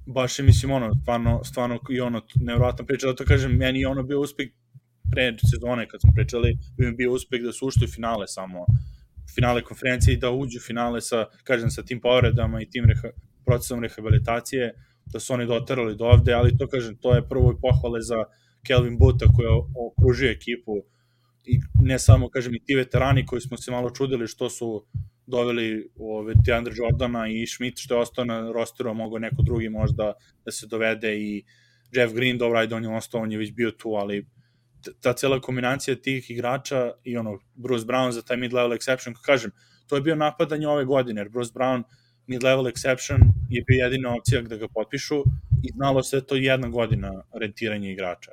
baš 0.06 0.38
je, 0.38 0.44
mislim, 0.44 0.72
ono, 0.72 0.94
stvarno, 1.02 1.44
stvarno 1.44 1.78
i 1.90 2.00
ono, 2.00 2.22
nevjerojatna 2.34 2.84
priča, 2.84 3.06
da 3.06 3.14
to 3.14 3.24
kažem, 3.24 3.52
meni 3.52 3.80
je 3.80 3.88
ono 3.88 4.02
bio 4.02 4.20
uspeh 4.20 4.48
pre 5.10 5.36
sezone 5.50 5.88
kad 5.88 6.00
smo 6.00 6.12
pričali, 6.14 6.58
bi 6.76 6.86
mi 6.86 6.92
bio 6.92 7.12
uspeh 7.12 7.42
da 7.42 7.52
su 7.52 7.66
ušli 7.66 7.84
u 7.84 7.92
finale 7.94 8.28
samo, 8.28 8.66
finale 9.34 9.62
konferencije 9.62 10.14
i 10.14 10.16
da 10.16 10.30
uđu 10.30 10.60
finale 10.60 11.00
sa, 11.00 11.24
kažem, 11.44 11.70
sa 11.70 11.82
tim 11.82 12.00
povredama 12.00 12.62
i 12.62 12.70
tim 12.70 12.84
reha, 12.84 13.08
procesom 13.46 13.82
rehabilitacije, 13.82 14.74
da 15.12 15.20
su 15.20 15.34
oni 15.34 15.46
doterali 15.46 15.96
do 15.96 16.04
ovde, 16.04 16.32
ali 16.32 16.56
to 16.58 16.68
kažem, 16.68 16.96
to 16.96 17.14
je 17.14 17.28
prvo 17.28 17.52
i 17.52 17.60
pohvale 17.62 18.02
za 18.02 18.24
Kelvin 18.66 18.98
Buta 18.98 19.26
koji 19.36 19.48
okružio 19.90 20.30
ekipu 20.30 20.72
i 21.44 21.60
ne 21.82 21.98
samo, 21.98 22.28
kažem, 22.28 22.54
i 22.54 22.64
ti 22.64 22.74
veterani 22.74 23.26
koji 23.26 23.40
smo 23.40 23.56
se 23.56 23.70
malo 23.70 23.90
čudili 23.90 24.26
što 24.26 24.50
su 24.50 24.86
doveli 25.26 25.90
ove, 25.98 26.34
Deandre 26.46 26.74
Jordana 26.76 27.28
i 27.28 27.46
Schmidt 27.46 27.78
što 27.78 27.94
je 27.94 28.00
ostao 28.00 28.24
na 28.24 28.52
rosteru, 28.52 28.94
mogo 28.94 29.18
neko 29.18 29.42
drugi 29.42 29.68
možda 29.68 30.12
da 30.44 30.52
se 30.52 30.66
dovede 30.66 31.16
i 31.18 31.44
Jeff 31.92 32.14
Green, 32.14 32.38
dobro, 32.38 32.58
ajde 32.58 32.74
on 32.74 32.84
je 32.84 32.96
ostao, 32.96 33.20
on 33.20 33.32
je 33.32 33.38
već 33.38 33.52
bio 33.52 33.70
tu, 33.70 33.88
ali 33.88 34.26
ta 35.00 35.12
cela 35.12 35.40
kombinacija 35.40 35.96
tih 35.96 36.30
igrača 36.30 36.92
i 37.04 37.16
ono, 37.16 37.38
Bruce 37.54 37.86
Brown 37.86 38.10
za 38.10 38.22
taj 38.22 38.36
mid-level 38.36 38.76
exception, 38.78 39.14
kažem, 39.24 39.50
to 39.86 39.96
je 39.96 40.02
bio 40.02 40.16
napadanje 40.16 40.68
ove 40.68 40.84
godine, 40.84 41.20
jer 41.20 41.28
Bruce 41.28 41.52
Brown 41.54 41.82
mid-level 42.28 42.72
exception 42.72 43.18
je 43.48 43.64
bio 43.66 43.84
jedina 43.84 44.14
opcija 44.14 44.42
da 44.42 44.56
ga 44.56 44.68
potpišu 44.74 45.24
i 45.62 45.72
znalo 45.72 46.02
se 46.02 46.16
da 46.16 46.26
to 46.26 46.34
jedna 46.34 46.68
godina 46.68 47.22
rentiranja 47.40 47.90
igrača. 47.90 48.32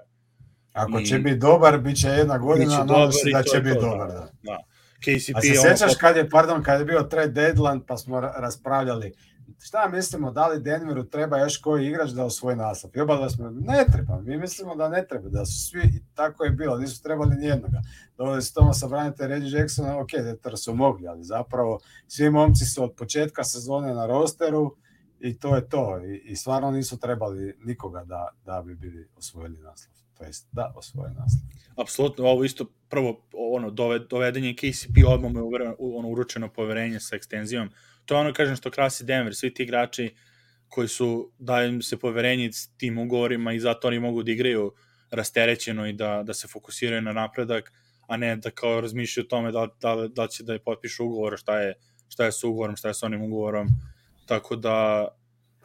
Ako 0.73 0.99
I, 0.99 1.05
će 1.05 1.19
biti 1.19 1.37
dobar, 1.37 1.77
bit 1.77 2.01
će 2.01 2.07
jedna 2.07 2.37
godina, 2.37 2.85
a 2.89 3.11
se 3.11 3.29
da 3.31 3.43
će 3.43 3.59
biti 3.61 3.79
dobar. 3.81 4.07
Da. 4.07 4.29
da. 4.43 4.57
KCP 4.99 5.35
A 5.35 5.41
se 5.41 5.55
sećaš 5.55 5.95
kad 5.99 6.17
je, 6.17 6.29
pardon, 6.29 6.63
kad 6.63 6.79
je 6.79 6.85
bio 6.85 7.01
trade 7.01 7.31
deadline, 7.31 7.81
pa 7.87 7.97
smo 7.97 8.19
raspravljali, 8.21 9.13
šta 9.59 9.89
mislimo, 9.89 10.31
da 10.31 10.47
li 10.47 10.61
Denveru 10.61 11.03
treba 11.03 11.39
još 11.39 11.57
koji 11.57 11.87
igrač 11.87 12.09
da 12.09 12.25
osvoji 12.25 12.55
naslov? 12.55 12.91
I 12.95 13.01
obadva 13.01 13.29
smo, 13.29 13.49
ne 13.49 13.85
treba, 13.91 14.21
mi 14.21 14.37
mislimo 14.37 14.75
da 14.75 14.89
ne 14.89 15.05
treba, 15.07 15.29
da 15.29 15.45
su 15.45 15.69
svi, 15.69 15.81
tako 16.13 16.43
je 16.43 16.51
bilo, 16.51 16.77
nisu 16.77 17.03
trebali 17.03 17.35
nijednoga. 17.35 17.81
Doveli 18.17 18.41
su 18.41 18.53
Tomasa 18.53 18.87
Branita 18.87 19.25
i 19.25 19.27
Reggie 19.27 19.59
Jacksona, 19.59 19.99
ok, 19.99 20.11
Detra 20.23 20.57
su 20.57 20.75
mogli, 20.75 21.07
ali 21.07 21.23
zapravo 21.23 21.79
svi 22.07 22.29
momci 22.29 22.65
su 22.65 22.83
od 22.83 22.93
početka 22.97 23.43
sezone 23.43 23.93
na 23.93 24.05
rosteru 24.05 24.75
i 25.19 25.39
to 25.39 25.55
je 25.55 25.69
to. 25.69 26.01
I, 26.05 26.31
i 26.31 26.35
stvarno 26.35 26.71
nisu 26.71 26.99
trebali 26.99 27.57
nikoga 27.63 28.03
da, 28.03 28.29
da 28.45 28.61
bi 28.61 28.75
bili 28.75 29.07
osvojili 29.17 29.57
naslov. 29.57 29.95
To 30.17 30.23
jest, 30.23 30.47
da 30.51 30.73
osvoje 30.75 31.09
naslov. 31.09 31.41
Apsolutno, 31.75 32.25
ovo 32.25 32.43
isto 32.43 32.65
prvo 32.89 33.21
ono 33.33 33.71
dovedenje 34.09 34.55
KCP 34.55 34.97
odmah 35.07 35.31
mu 35.31 35.39
je 35.39 35.75
ono 35.79 36.09
uručeno 36.09 36.49
poverenje 36.53 36.99
sa 36.99 37.15
ekstenzijom 37.15 37.69
to 38.05 38.15
je 38.15 38.19
ono, 38.19 38.33
kažem, 38.33 38.55
što 38.55 38.71
krasi 38.71 39.03
Denver, 39.03 39.35
svi 39.35 39.53
ti 39.53 39.63
igrači 39.63 40.15
koji 40.69 40.87
su, 40.87 41.31
daju 41.39 41.69
im 41.73 41.81
se 41.81 41.97
poverenje 41.97 42.51
s 42.51 42.67
tim 42.77 42.97
ugovorima 42.97 43.53
i 43.53 43.59
zato 43.59 43.87
oni 43.87 43.99
mogu 43.99 44.23
da 44.23 44.31
igraju 44.31 44.73
rasterećeno 45.11 45.87
i 45.87 45.93
da, 45.93 46.23
da 46.23 46.33
se 46.33 46.47
fokusiraju 46.47 47.01
na 47.01 47.13
napredak, 47.13 47.71
a 48.07 48.17
ne 48.17 48.35
da 48.35 48.51
kao 48.51 48.81
razmišljaju 48.81 49.25
o 49.25 49.29
tome 49.29 49.51
da, 49.51 49.67
da, 49.81 50.07
da 50.07 50.27
će 50.27 50.43
da 50.43 50.53
je 50.53 50.63
potpišu 50.63 51.05
ugovor, 51.05 51.37
šta 51.37 51.59
je, 51.59 51.73
šta 52.07 52.25
je 52.25 52.31
sa 52.31 52.47
ugovorom, 52.47 52.75
šta 52.75 52.87
je 52.87 52.93
sa 52.93 53.05
onim 53.05 53.21
ugovorom, 53.21 53.67
tako 54.25 54.55
da 54.55 55.07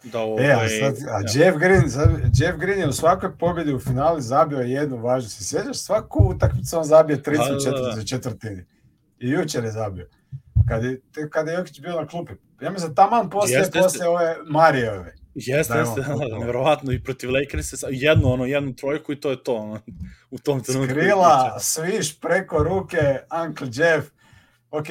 da 0.05 0.21
ovaj, 0.21 0.47
e, 0.47 0.53
a, 0.53 0.69
sad, 0.69 0.97
a 1.09 1.39
ja. 1.39 1.47
Jeff, 1.47 1.59
Green, 1.59 1.91
sad, 1.91 2.11
Jeff 2.35 2.59
Green 2.59 2.79
je 2.79 2.89
u 2.89 2.93
svakoj 2.93 3.39
pobjedi 3.39 3.75
u 3.75 3.79
finali 3.79 4.23
zabio 4.23 4.59
jednu 4.59 4.97
važnu, 4.97 5.29
se 5.29 5.45
sjećaš, 5.45 5.79
svaku 5.79 6.25
utakmicu 6.25 6.79
on 6.79 6.85
zabije 6.85 7.23
34 7.23 7.65
da, 7.65 7.71
da, 7.71 7.97
da. 7.97 8.05
četvrtini. 8.05 8.65
I 9.19 9.31
jučer 9.31 9.65
je 9.65 9.71
zabio. 9.71 10.09
Kad 10.71 10.85
je, 10.85 11.01
kada 11.31 11.51
je 11.51 11.57
Jokić 11.57 11.81
bio 11.81 12.01
na 12.01 12.07
klupi. 12.07 12.33
Ja 12.61 12.71
mislim, 12.71 12.95
taman 12.95 13.31
posle, 13.31 13.57
jeste, 13.57 13.79
posle 13.79 14.09
ove 14.09 14.37
Marijeve. 14.47 15.15
Jeste, 15.35 15.75
da 15.75 15.81
jeste, 15.81 16.01
da, 16.31 16.39
nevjerovatno 16.39 16.93
i 16.93 17.03
protiv 17.03 17.31
Lakersa, 17.33 17.87
jednu, 17.91 18.33
ono, 18.33 18.47
jednu 18.47 18.75
trojku 18.75 19.13
i 19.13 19.21
to 19.21 19.31
je 19.31 19.45
to, 19.45 19.55
ono, 19.55 19.81
u 20.31 20.39
tom 20.39 20.63
trenutku. 20.63 20.95
Skrila, 20.95 21.59
sviš 21.61 22.21
preko 22.21 22.63
ruke, 22.65 23.19
Uncle 23.45 23.69
Jeff, 23.73 24.09
ok, 24.71 24.87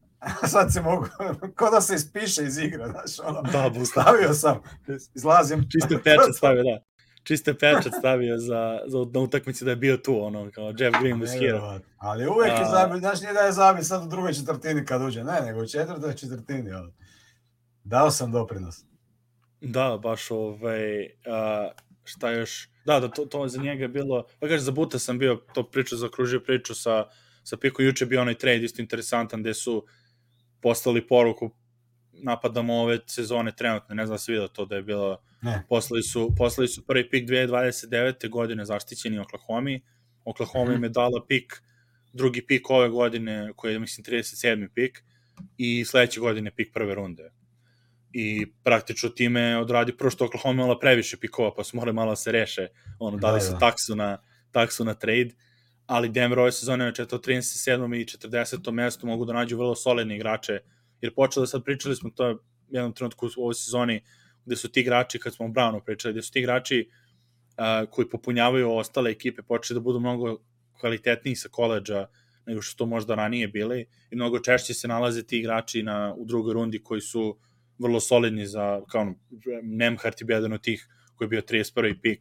sad 0.52 0.72
se 0.72 0.80
mogu, 0.80 1.06
ko 1.56 1.70
da 1.70 1.80
se 1.80 1.94
ispiše 1.94 2.44
iz 2.44 2.58
igre, 2.58 2.84
znaš, 2.86 3.28
ono, 3.28 3.42
da, 3.42 3.84
stavio 3.84 4.34
sam, 4.34 4.60
izlazim. 5.14 5.68
Čisto 5.72 5.98
pečat 6.04 6.36
stavio, 6.36 6.62
da 6.62 6.93
čiste 7.24 7.54
pečat 7.54 7.92
stavio 7.98 8.38
za, 8.38 8.80
za 8.86 8.98
na 9.12 9.20
utakmici 9.20 9.64
da 9.64 9.70
je 9.70 9.76
bio 9.76 9.96
tu, 9.96 10.24
ono, 10.24 10.50
kao 10.54 10.72
Jeff 10.78 10.98
Green 11.00 11.20
was 11.20 11.38
here. 11.38 11.82
Ali 11.96 12.26
uvek 12.26 12.52
je 12.58 12.64
zabio, 12.70 12.98
znaš, 12.98 13.20
nije 13.20 13.32
da 13.32 13.40
je 13.40 13.52
zabio 13.52 13.84
sad 13.84 14.04
u 14.04 14.08
drugoj 14.08 14.32
četvrtini 14.32 14.84
kad 14.84 15.02
uđe, 15.02 15.24
ne, 15.24 15.40
nego 15.40 15.60
u 15.60 15.66
četvrtoj 15.66 16.14
četvrtini, 16.14 16.72
ono. 16.72 16.92
Dao 17.84 18.10
sam 18.10 18.32
doprinos. 18.32 18.84
Da, 19.60 19.98
baš, 20.02 20.30
ovaj, 20.30 21.04
a, 21.26 21.70
šta 22.04 22.30
još, 22.30 22.68
da, 22.84 23.00
da, 23.00 23.08
to, 23.08 23.24
to 23.24 23.48
za 23.48 23.62
njega 23.62 23.82
je 23.82 23.88
bilo, 23.88 24.24
pa 24.40 24.48
kaže, 24.48 24.62
za 24.62 24.72
Buta 24.72 24.98
sam 24.98 25.18
bio, 25.18 25.36
to 25.54 25.70
priču, 25.70 25.96
zakružio 25.96 26.40
priču 26.40 26.74
sa, 26.74 27.04
sa 27.42 27.56
Piko, 27.56 27.82
juče 27.82 28.06
bio 28.06 28.20
onaj 28.20 28.34
trade 28.34 28.64
isto 28.64 28.82
interesantan, 28.82 29.40
gde 29.40 29.54
su 29.54 29.86
poslali 30.60 31.06
poruku 31.06 31.50
napadamo 32.22 32.74
ove 32.74 32.98
sezone 33.06 33.52
trenutno, 33.56 33.94
ne 33.94 34.06
znam 34.06 34.14
da 34.14 34.18
se 34.18 34.32
vidio 34.32 34.48
to 34.48 34.64
da 34.64 34.76
je 34.76 34.82
bilo, 34.82 35.22
ne. 35.42 35.64
poslali 35.68 36.02
su, 36.02 36.34
poslali 36.36 36.68
su 36.68 36.86
prvi 36.86 37.10
pik 37.10 37.28
2029. 37.28 38.28
godine 38.30 38.64
zaštićeni 38.64 39.18
Oklahoma, 39.18 39.78
Oklahoma 40.24 40.72
im 40.72 40.82
je 40.82 40.88
dala 40.88 41.24
pik, 41.28 41.62
drugi 42.12 42.46
pik 42.46 42.70
ove 42.70 42.88
godine, 42.88 43.52
koji 43.56 43.72
je, 43.72 43.78
mislim, 43.78 44.04
37. 44.04 44.68
pik, 44.74 45.04
i 45.56 45.84
sledeće 45.84 46.20
godine 46.20 46.50
pik 46.50 46.72
prve 46.72 46.94
runde. 46.94 47.32
I 48.12 48.46
praktično 48.64 49.08
time 49.08 49.58
odradi, 49.58 49.96
prvo 49.96 50.10
što 50.10 50.24
Oklahoma 50.24 50.62
imala 50.62 50.78
previše 50.78 51.16
pikova, 51.16 51.54
pa 51.54 51.64
su 51.64 51.76
morali 51.76 51.94
malo 51.94 52.12
da 52.12 52.16
se 52.16 52.32
reše, 52.32 52.68
ono, 52.98 53.16
dali 53.16 53.36
da, 53.36 53.40
su 53.40 53.52
da. 53.52 53.58
taksu 53.58 53.96
na, 53.96 54.18
taksu 54.50 54.84
na 54.84 54.94
trade, 54.94 55.30
ali 55.86 56.08
Denver 56.08 56.38
ove 56.38 56.52
sezone 56.52 56.84
na 56.84 56.92
37. 56.92 58.00
i 58.00 58.04
40. 58.04 58.70
mestu 58.70 59.06
mogu 59.06 59.24
da 59.24 59.32
nađu 59.32 59.56
vrlo 59.56 59.74
solidne 59.74 60.16
igrače 60.16 60.60
jer 61.04 61.14
počelo 61.14 61.46
sad 61.46 61.64
pričali 61.64 61.96
smo 61.96 62.10
to 62.10 62.38
jednom 62.68 62.92
trenutku 62.92 63.26
u 63.36 63.42
ovoj 63.42 63.54
sezoni 63.54 64.00
gde 64.44 64.56
su 64.56 64.68
ti 64.72 64.80
igrači, 64.80 65.18
kad 65.18 65.34
smo 65.34 65.46
o 65.46 65.48
Brownu 65.48 65.80
pričali, 65.84 66.14
gde 66.14 66.22
su 66.22 66.32
ti 66.32 66.38
igrači 66.38 66.88
uh, 66.88 67.90
koji 67.90 68.08
popunjavaju 68.08 68.72
ostale 68.72 69.10
ekipe 69.10 69.42
počeli 69.42 69.80
da 69.80 69.82
budu 69.82 70.00
mnogo 70.00 70.38
kvalitetniji 70.80 71.36
sa 71.36 71.48
koleđa 71.48 72.06
nego 72.46 72.62
što 72.62 72.78
to 72.78 72.86
možda 72.86 73.14
ranije 73.14 73.48
bili 73.48 73.86
i 74.10 74.16
mnogo 74.16 74.38
češće 74.38 74.74
se 74.74 74.88
nalaze 74.88 75.22
ti 75.22 75.38
igrači 75.38 75.82
na, 75.82 76.14
u 76.16 76.24
drugoj 76.24 76.54
rundi 76.54 76.82
koji 76.82 77.00
su 77.00 77.38
vrlo 77.78 78.00
solidni 78.00 78.46
za, 78.46 78.80
kao 78.88 79.00
ono, 79.00 79.14
Nemhart 79.62 80.20
je 80.20 80.26
jedan 80.28 80.52
od 80.52 80.62
tih 80.62 80.88
koji 81.14 81.26
je 81.26 81.30
bio 81.30 81.40
31. 81.40 82.00
pik 82.02 82.20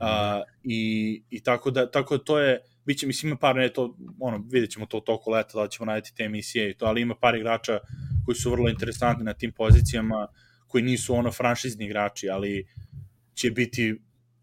uh, 0.00 0.42
i, 0.62 1.22
i 1.30 1.42
tako 1.42 1.70
da, 1.70 1.90
tako 1.90 2.16
da 2.16 2.24
to 2.24 2.38
je 2.38 2.60
biće, 2.90 3.06
mislim, 3.06 3.30
ima 3.30 3.38
par, 3.38 3.56
ne, 3.56 3.68
to, 3.72 3.96
ono, 4.20 4.44
vidjet 4.50 4.70
ćemo 4.70 4.86
to 4.86 4.98
u 4.98 5.00
toku 5.00 5.30
leta, 5.30 5.62
da 5.62 5.68
ćemo 5.68 5.86
raditi 5.86 6.14
te 6.16 6.24
emisije 6.24 6.70
i 6.70 6.74
to, 6.74 6.86
ali 6.86 7.02
ima 7.02 7.14
par 7.14 7.34
igrača 7.34 7.78
koji 8.24 8.34
su 8.34 8.50
vrlo 8.50 8.68
interesantni 8.68 9.24
na 9.24 9.34
tim 9.34 9.52
pozicijama, 9.52 10.26
koji 10.66 10.84
nisu 10.84 11.14
ono 11.14 11.32
franšizni 11.32 11.84
igrači, 11.84 12.30
ali 12.30 12.66
će 13.34 13.50
biti 13.50 13.94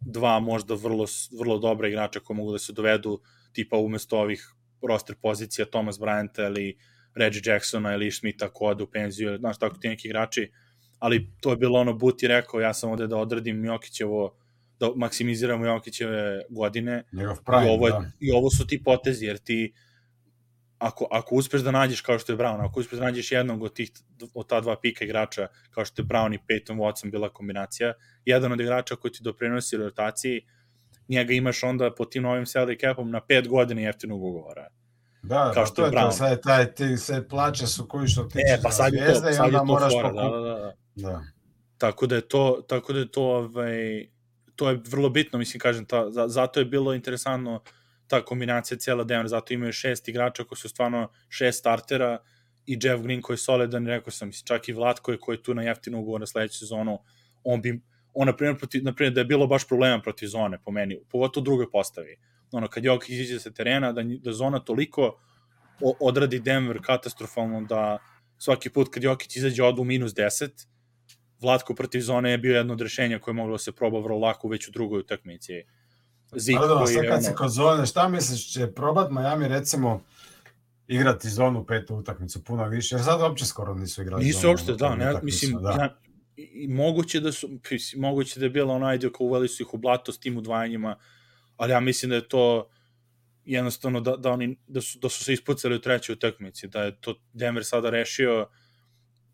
dva 0.02 0.39
možda 0.39 0.76
vrlo, 0.76 1.06
vrlo 1.39 1.60
dobra 1.60 1.88
igrača 1.88 2.20
koji 2.20 2.38
mogu 2.38 2.52
da 2.52 2.60
se 2.60 2.74
dovedu 2.74 3.20
tipa 3.54 3.78
umesto 3.78 4.20
ovih 4.20 4.48
roster 4.88 5.16
pozicija 5.22 5.66
Thomas 5.66 6.00
Bryant 6.00 6.39
ili 6.48 6.78
Reggie 7.16 7.41
Jacksona 7.45 7.93
ili 7.93 8.12
Smitha 8.12 8.50
ko 8.50 8.66
ode 8.66 8.84
u 8.84 8.91
penziju, 8.91 9.38
znaš, 9.38 9.60
tako 9.60 9.78
ti 9.78 9.89
neki 9.89 10.08
igrači, 10.08 10.52
ali 11.00 11.32
to 11.41 11.52
je 11.52 11.58
bilo 11.58 11.80
ono, 11.80 11.93
Buti 11.93 12.28
rekao, 12.28 12.60
ja 12.60 12.74
sam 12.74 12.91
ovde 12.91 13.08
da 13.08 13.18
odradim 13.18 13.66
Jokićevo 13.66 14.38
da 14.80 14.89
maksimiziramo 14.95 15.65
Jokićeve 15.65 16.41
godine. 16.49 17.03
Prime, 17.45 17.67
I, 17.67 17.69
ovo, 17.69 17.88
je, 17.88 17.91
da. 17.91 18.11
I 18.19 18.32
ovo 18.32 18.49
su 18.49 18.67
ti 18.67 18.84
potezi, 18.84 19.25
jer 19.25 19.38
ti 19.38 19.73
ako, 20.78 21.07
ako 21.11 21.36
uspeš 21.36 21.61
da 21.61 21.71
nađeš 21.71 22.01
kao 22.01 22.19
što 22.19 22.32
je 22.32 22.38
Brown, 22.38 22.65
ako 22.65 22.80
uspeš 22.80 22.99
da 22.99 23.05
nađeš 23.05 23.32
jednog 23.32 23.63
od, 23.63 23.73
tih, 23.73 23.91
od 24.34 24.47
ta 24.47 24.61
dva 24.61 24.75
pika 24.82 25.05
igrača, 25.05 25.47
kao 25.71 25.86
što 25.86 26.01
je 26.01 26.05
Brown 26.05 26.36
i 26.36 26.39
Peyton 26.49 26.78
Watson 26.78 27.11
bila 27.11 27.30
kombinacija, 27.30 27.93
jedan 28.25 28.51
od 28.51 28.59
igrača 28.59 28.95
koji 28.95 29.11
ti 29.11 29.19
doprinosi 29.23 29.78
rotaciji, 29.78 30.41
njega 31.07 31.34
imaš 31.34 31.63
onda 31.63 31.93
po 31.97 32.05
tim 32.05 32.23
novim 32.23 32.45
salary 32.45 32.82
capom 32.82 33.11
na 33.11 33.21
pet 33.21 33.47
godina 33.47 33.82
jeftinog 33.82 34.23
ugovora. 34.23 34.67
Da, 35.23 35.51
kao 35.53 35.65
što 35.65 35.86
je 35.86 35.91
Brown. 35.91 36.05
To, 36.05 36.11
sad 36.11 36.41
taj, 36.43 36.73
ti 36.73 36.97
se 36.97 37.28
plaće 37.30 37.67
su 37.67 37.88
koji 37.88 38.07
što 38.07 38.23
ti 38.23 38.39
e, 38.39 38.59
pa 38.63 38.71
sad 38.71 38.93
je 38.93 39.07
to, 39.07 39.15
sad 39.15 39.53
je 39.53 39.59
to 39.67 39.89
fora, 39.91 40.11
da, 40.11 40.30
da, 40.30 40.39
da. 40.39 40.73
da. 40.95 41.21
Tako 41.78 42.07
da 42.07 42.15
je 42.15 42.21
to, 42.21 42.65
tako 42.67 42.93
da 42.93 42.99
je 42.99 43.11
to 43.11 43.23
ovaj, 43.23 44.07
to 44.58 44.70
je 44.70 44.82
vrlo 44.89 45.10
bitno, 45.10 45.39
mislim, 45.39 45.60
kažem, 45.60 45.86
ta, 45.86 46.28
zato 46.28 46.60
je 46.60 46.66
bilo 46.66 46.93
interesantno 46.93 47.62
ta 48.08 48.26
kombinacija 48.26 48.78
cijela 48.78 49.03
Denver, 49.03 49.28
zato 49.28 49.53
imaju 49.53 49.74
šest 49.74 50.08
igrača 50.08 50.43
koji 50.43 50.58
su 50.58 50.70
stvarno 50.70 51.12
šest 51.30 51.60
startera 51.60 52.20
i 52.66 52.80
Jeff 52.82 53.03
Green 53.03 53.22
koji 53.22 53.34
je 53.34 53.38
solidan, 53.38 53.88
rekao 53.88 54.12
sam, 54.12 54.28
mislim, 54.28 54.45
čak 54.45 54.70
i 54.70 54.74
Vlad 54.74 54.99
koji, 54.99 55.18
koji 55.18 55.36
je 55.36 55.43
tu 55.43 55.53
na 55.53 55.64
jeftinu 55.64 55.99
ugovor 55.99 56.20
na 56.20 56.28
sledeću 56.28 56.58
sezonu, 56.58 56.99
on 57.43 57.62
bi, 57.62 57.82
on, 58.14 58.28
na 58.28 58.36
primjer, 58.36 58.58
protiv, 58.58 58.84
na 58.84 58.93
primjer, 58.93 59.14
da 59.14 59.22
je 59.22 59.26
bilo 59.26 59.47
baš 59.47 59.68
problema 59.68 60.01
protiv 60.01 60.28
zone, 60.28 60.60
po 60.66 60.72
meni, 60.72 60.99
pogotovo 61.10 61.41
u 61.41 61.45
drugoj 61.45 61.72
postavi. 61.72 62.18
Ono, 62.51 62.68
kad 62.68 62.84
Jokić 62.84 63.10
izađe 63.10 63.39
sa 63.39 63.51
terena, 63.51 63.91
da, 63.91 64.03
da 64.03 64.34
zona 64.34 64.60
toliko 64.60 65.20
odradi 65.99 66.39
Denver 66.39 66.80
katastrofalno 66.82 67.62
da 67.62 67.97
svaki 68.38 68.70
put 68.70 68.89
kad 68.93 69.03
Jokić 69.03 69.36
izađe 69.36 69.64
odu 69.64 69.84
minus 69.84 70.14
10, 70.14 70.49
Vlatko 71.41 71.75
protiv 71.75 72.01
zone 72.01 72.31
je 72.31 72.38
bio 72.38 72.57
jedno 72.57 72.73
od 72.73 72.81
rešenja 72.81 73.19
koje 73.19 73.31
je 73.31 73.35
moglo 73.35 73.53
da 73.53 73.57
se 73.57 73.71
proba 73.71 73.99
vrlo 73.99 74.19
lako 74.19 74.47
već 74.47 74.67
u 74.67 74.71
drugoj 74.71 74.99
utakmici. 74.99 75.63
Zik 76.35 76.57
Pardon, 76.59 76.83
koji 76.83 76.95
je... 76.95 77.07
Kad 77.07 77.25
ono... 77.25 77.35
kod 77.35 77.51
zone, 77.51 77.85
šta 77.85 78.07
misliš, 78.07 78.53
će 78.53 78.71
probat 78.71 79.11
Miami 79.11 79.47
recimo 79.47 80.01
igrati 80.88 81.29
zonu 81.29 81.65
petu 81.65 81.95
utakmicu 81.95 82.43
puno 82.43 82.67
više, 82.67 82.95
jer 82.95 83.03
sad 83.03 83.21
uopće 83.21 83.45
skoro 83.45 83.75
nisu 83.75 84.01
igrali 84.01 84.25
nisu 84.25 84.39
zonu. 84.39 84.53
Nisu 84.53 84.63
uopšte, 84.71 84.85
da, 84.85 84.95
ne, 84.95 85.19
mislim, 85.23 85.57
da. 85.61 85.69
ja, 85.69 85.97
i 86.35 86.67
moguće 86.67 87.19
da 87.19 87.31
su, 87.31 87.49
moguće 87.97 88.39
da 88.39 88.45
je 88.45 88.49
bila 88.49 88.73
onaj 88.73 88.97
dio 88.97 89.11
kao 89.11 89.27
uveli 89.27 89.47
su 89.47 89.63
ih 89.63 89.73
u 89.73 89.77
blato 89.77 90.11
s 90.11 90.19
tim 90.19 90.38
udvajanjima, 90.38 90.95
ali 91.55 91.71
ja 91.71 91.79
mislim 91.79 92.09
da 92.09 92.15
je 92.15 92.27
to 92.27 92.69
jednostavno 93.45 94.01
da, 94.01 94.15
da, 94.17 94.31
oni, 94.31 94.57
da, 94.67 94.81
su, 94.81 94.99
da 94.99 95.09
su 95.09 95.23
se 95.23 95.33
ispucali 95.33 95.75
u 95.75 95.81
trećoj 95.81 96.13
utakmici, 96.13 96.67
da 96.67 96.83
je 96.83 97.01
to 97.01 97.15
Denver 97.33 97.65
sada 97.65 97.89
rešio, 97.89 98.47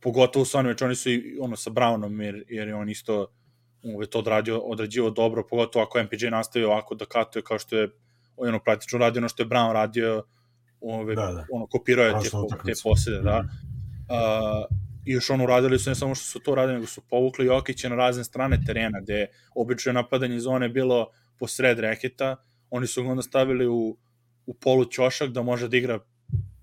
pogotovo 0.04 0.46
sa 0.46 0.60
onim, 0.60 0.76
oni 0.82 0.96
su 0.96 1.10
i 1.10 1.38
ono 1.42 1.56
sa 1.56 1.70
Brownom, 1.70 2.22
jer, 2.22 2.44
jer 2.50 2.68
je 2.68 2.76
on 2.76 2.90
isto 2.90 3.28
uvek 3.84 4.10
to 4.10 4.20
odradio, 4.20 4.60
odrađivo 4.60 5.10
dobro, 5.10 5.48
pogotovo 5.50 5.86
ako 5.86 6.04
MPJ 6.04 6.28
nastavio 6.32 6.72
ovako 6.72 6.96
da 6.96 7.06
katuje 7.06 7.44
kao 7.44 7.60
što 7.60 7.78
je 7.78 7.90
ono 8.38 8.60
praktično 8.60 9.00
radio 9.00 9.20
ono 9.20 9.30
što 9.30 9.44
je 9.44 9.48
Brown 9.48 9.74
radio, 9.74 10.24
ove, 10.82 11.16
da, 11.16 11.32
da. 11.32 11.46
ono, 11.52 11.68
kopirao 11.68 12.06
je 12.06 12.14
te, 12.14 12.30
te 12.66 12.74
posede, 12.84 13.22
da. 13.22 13.40
Uh, 13.40 14.78
I 15.06 15.12
još 15.12 15.30
ono 15.30 15.44
uradili 15.44 15.80
su 15.80 15.90
ne 15.90 15.96
samo 15.96 16.16
što 16.16 16.26
su 16.26 16.40
to 16.40 16.56
radili, 16.56 16.74
nego 16.74 16.88
su 16.88 17.02
povukli 17.10 17.46
Jokića 17.46 17.90
na 17.90 17.96
razne 17.96 18.24
strane 18.24 18.60
terena, 18.66 19.02
gde 19.02 19.28
obično 19.56 19.94
napadanje 19.94 20.40
zone 20.40 20.70
bilo 20.70 21.08
po 21.40 21.48
sred 21.48 21.80
reketa, 21.80 22.36
oni 22.70 22.88
su 22.88 23.04
ga 23.04 23.10
onda 23.10 23.22
stavili 23.22 23.68
u, 23.68 23.98
u 24.46 24.54
polu 24.54 24.86
ćošak 24.86 25.30
da 25.30 25.42
može 25.42 25.68
da 25.68 25.78
igra 25.78 26.00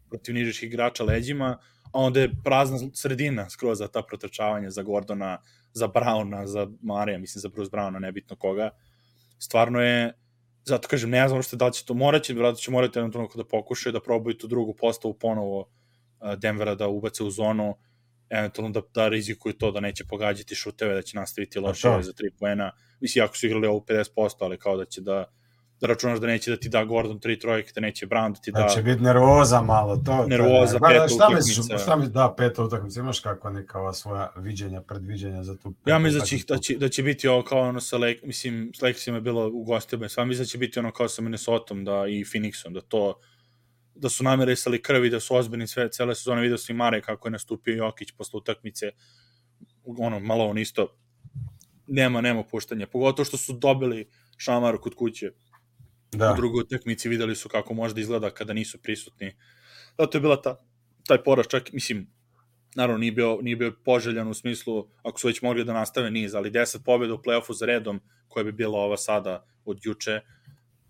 protiv 0.09 0.35
nižih 0.35 0.63
igrača 0.63 1.05
leđima, 1.05 1.59
a 1.93 1.99
onda 1.99 2.21
je 2.21 2.33
prazna 2.45 2.79
sredina 2.95 3.51
skroz 3.51 3.79
za 3.79 3.89
ta 3.89 4.03
protrčavanja 4.03 4.71
za 4.71 4.83
Gordona, 4.83 5.39
za 5.73 5.89
Brauna, 5.89 6.47
za 6.47 6.69
Marija, 6.83 7.19
mislim 7.19 7.41
za 7.41 7.49
Bruce 7.49 7.71
Brauna, 7.71 7.99
nebitno 7.99 8.37
koga. 8.37 8.71
Stvarno 9.39 9.81
je, 9.81 10.13
zato 10.65 10.89
kažem, 10.89 11.11
ne 11.11 11.29
znam 11.29 11.43
što 11.43 11.57
da 11.57 11.67
li 11.67 11.73
će 11.73 11.85
to 11.85 11.95
moraći, 11.95 12.35
vratno 12.35 12.57
će 12.57 12.71
morati 12.71 12.99
jednom 12.99 13.13
trenutku 13.13 13.39
da 13.39 13.45
pokušaju 13.45 13.93
da 13.93 14.01
probaju 14.01 14.39
tu 14.39 14.47
drugu 14.47 14.75
postavu 14.75 15.19
ponovo 15.19 15.69
Denvera 16.37 16.75
da 16.75 16.89
ubace 16.89 17.25
u 17.25 17.31
zonu, 17.31 17.77
eventualno 18.31 18.71
da, 18.71 18.81
da 18.95 19.09
rizikuju 19.09 19.53
to 19.53 19.71
da 19.71 19.81
neće 19.81 20.05
pogađati 20.05 20.55
šuteve, 20.55 20.95
da 20.95 21.03
će 21.03 21.17
nastaviti 21.17 21.59
loše 21.59 21.89
za 22.03 22.13
3 22.13 22.31
poena. 22.39 22.73
Mislim, 23.01 23.25
ako 23.25 23.37
su 23.37 23.47
igrali 23.47 23.67
ovo 23.67 23.81
50%, 23.89 24.35
ali 24.41 24.59
kao 24.59 24.77
da 24.77 24.85
će 24.85 25.01
da 25.01 25.25
da 25.81 25.87
računaš 25.87 26.21
da 26.21 26.27
neće 26.27 26.51
da 26.51 26.57
ti 26.57 26.69
da 26.69 26.85
Gordon 26.85 27.21
tri 27.21 27.39
trojke, 27.39 27.73
da 27.75 27.81
neće 27.81 28.07
Brown 28.07 28.35
da 28.35 28.41
ti 28.41 28.53
da... 28.53 28.61
Da 28.61 28.69
će 28.69 28.83
biti 28.83 29.03
nervoza 29.03 29.63
malo, 29.63 29.97
to... 29.97 30.27
Nervoza, 30.27 30.79
to 30.79 30.87
peta 30.89 31.09
šta 31.09 31.27
utakmica. 31.27 31.79
Šta 31.79 31.97
mi, 31.97 32.09
da, 32.09 32.35
peta 32.37 32.65
utakmica, 32.65 33.01
imaš 33.01 33.21
kako 33.21 33.51
neka 33.51 33.79
ova 33.79 33.93
svoja 33.93 34.33
viđenja, 34.37 34.81
predviđenja 34.81 35.43
za 35.43 35.57
tu... 35.57 35.75
Ja 35.87 35.99
mislim 35.99 36.21
da 36.21 36.27
će, 36.27 36.37
da, 36.49 36.59
će, 36.59 36.77
da 36.77 36.89
će 36.89 37.03
biti 37.03 37.29
ovo 37.29 37.43
kao 37.43 37.61
ono 37.61 37.81
sa 37.81 37.99
Lake, 37.99 38.21
mislim, 38.23 38.73
s 38.75 38.83
Lakersima 38.83 39.17
je 39.17 39.21
bilo 39.21 39.49
u 39.49 39.65
gostima, 39.65 40.09
sva 40.09 40.25
mislim 40.25 40.45
da 40.45 40.49
će 40.49 40.59
biti 40.59 40.79
ono 40.79 40.93
kao 40.93 41.09
sa 41.09 41.23
Minnesota 41.23 41.75
da, 41.75 42.05
i 42.09 42.25
Phoenixom, 42.25 42.73
da 42.73 42.81
to 42.81 43.21
da 43.95 44.09
su 44.09 44.25
namirisali 44.25 44.83
krvi, 44.83 45.11
da 45.11 45.21
su 45.21 45.37
ozbiljni 45.37 45.67
sve, 45.67 45.91
cele 45.91 46.15
sezone, 46.15 46.41
vidio 46.41 46.59
sam 46.59 46.77
i 46.77 46.79
Mare 46.79 47.01
kako 47.03 47.29
je 47.29 47.33
nastupio 47.33 47.75
Jokić 47.75 48.13
posle 48.13 48.39
utakmice, 48.39 48.91
ono, 49.85 50.21
malo 50.21 50.47
on 50.47 50.59
isto, 50.59 50.97
nema, 51.87 52.21
nema 52.21 52.45
puštanja, 52.45 52.87
pogotovo 52.87 53.25
što 53.25 53.37
su 53.37 53.53
dobili 53.53 54.09
šamar 54.37 54.79
kod 54.79 54.95
kuće, 54.95 55.31
da. 56.13 56.33
u 56.33 56.37
drugoj 56.37 56.61
utakmici 56.61 57.09
videli 57.09 57.37
su 57.37 57.49
kako 57.49 57.75
možda 57.75 58.01
izgleda 58.01 58.31
kada 58.31 58.53
nisu 58.53 58.79
prisutni. 58.83 59.37
Zato 59.99 60.19
je 60.19 60.23
bila 60.23 60.43
ta, 60.43 60.61
taj 61.07 61.23
poraz 61.23 61.47
čak, 61.47 61.73
mislim, 61.73 62.07
naravno 62.75 62.99
nije 62.99 63.13
bio, 63.13 63.39
nije 63.43 63.57
bio 63.57 63.73
poželjan 63.85 64.29
u 64.29 64.35
smislu, 64.35 64.89
ako 65.03 65.21
su 65.21 65.27
već 65.27 65.43
mogli 65.43 65.65
da 65.65 65.73
nastave 65.73 66.11
niz, 66.11 66.35
ali 66.35 66.51
10 66.51 66.85
pobjeda 66.85 67.15
u 67.15 67.19
play-offu 67.19 67.53
za 67.53 67.67
redom, 67.67 68.01
koja 68.29 68.45
bi 68.45 68.53
bila 68.53 68.79
ova 68.79 68.97
sada 68.97 69.47
od 69.65 69.79
juče, 69.83 70.21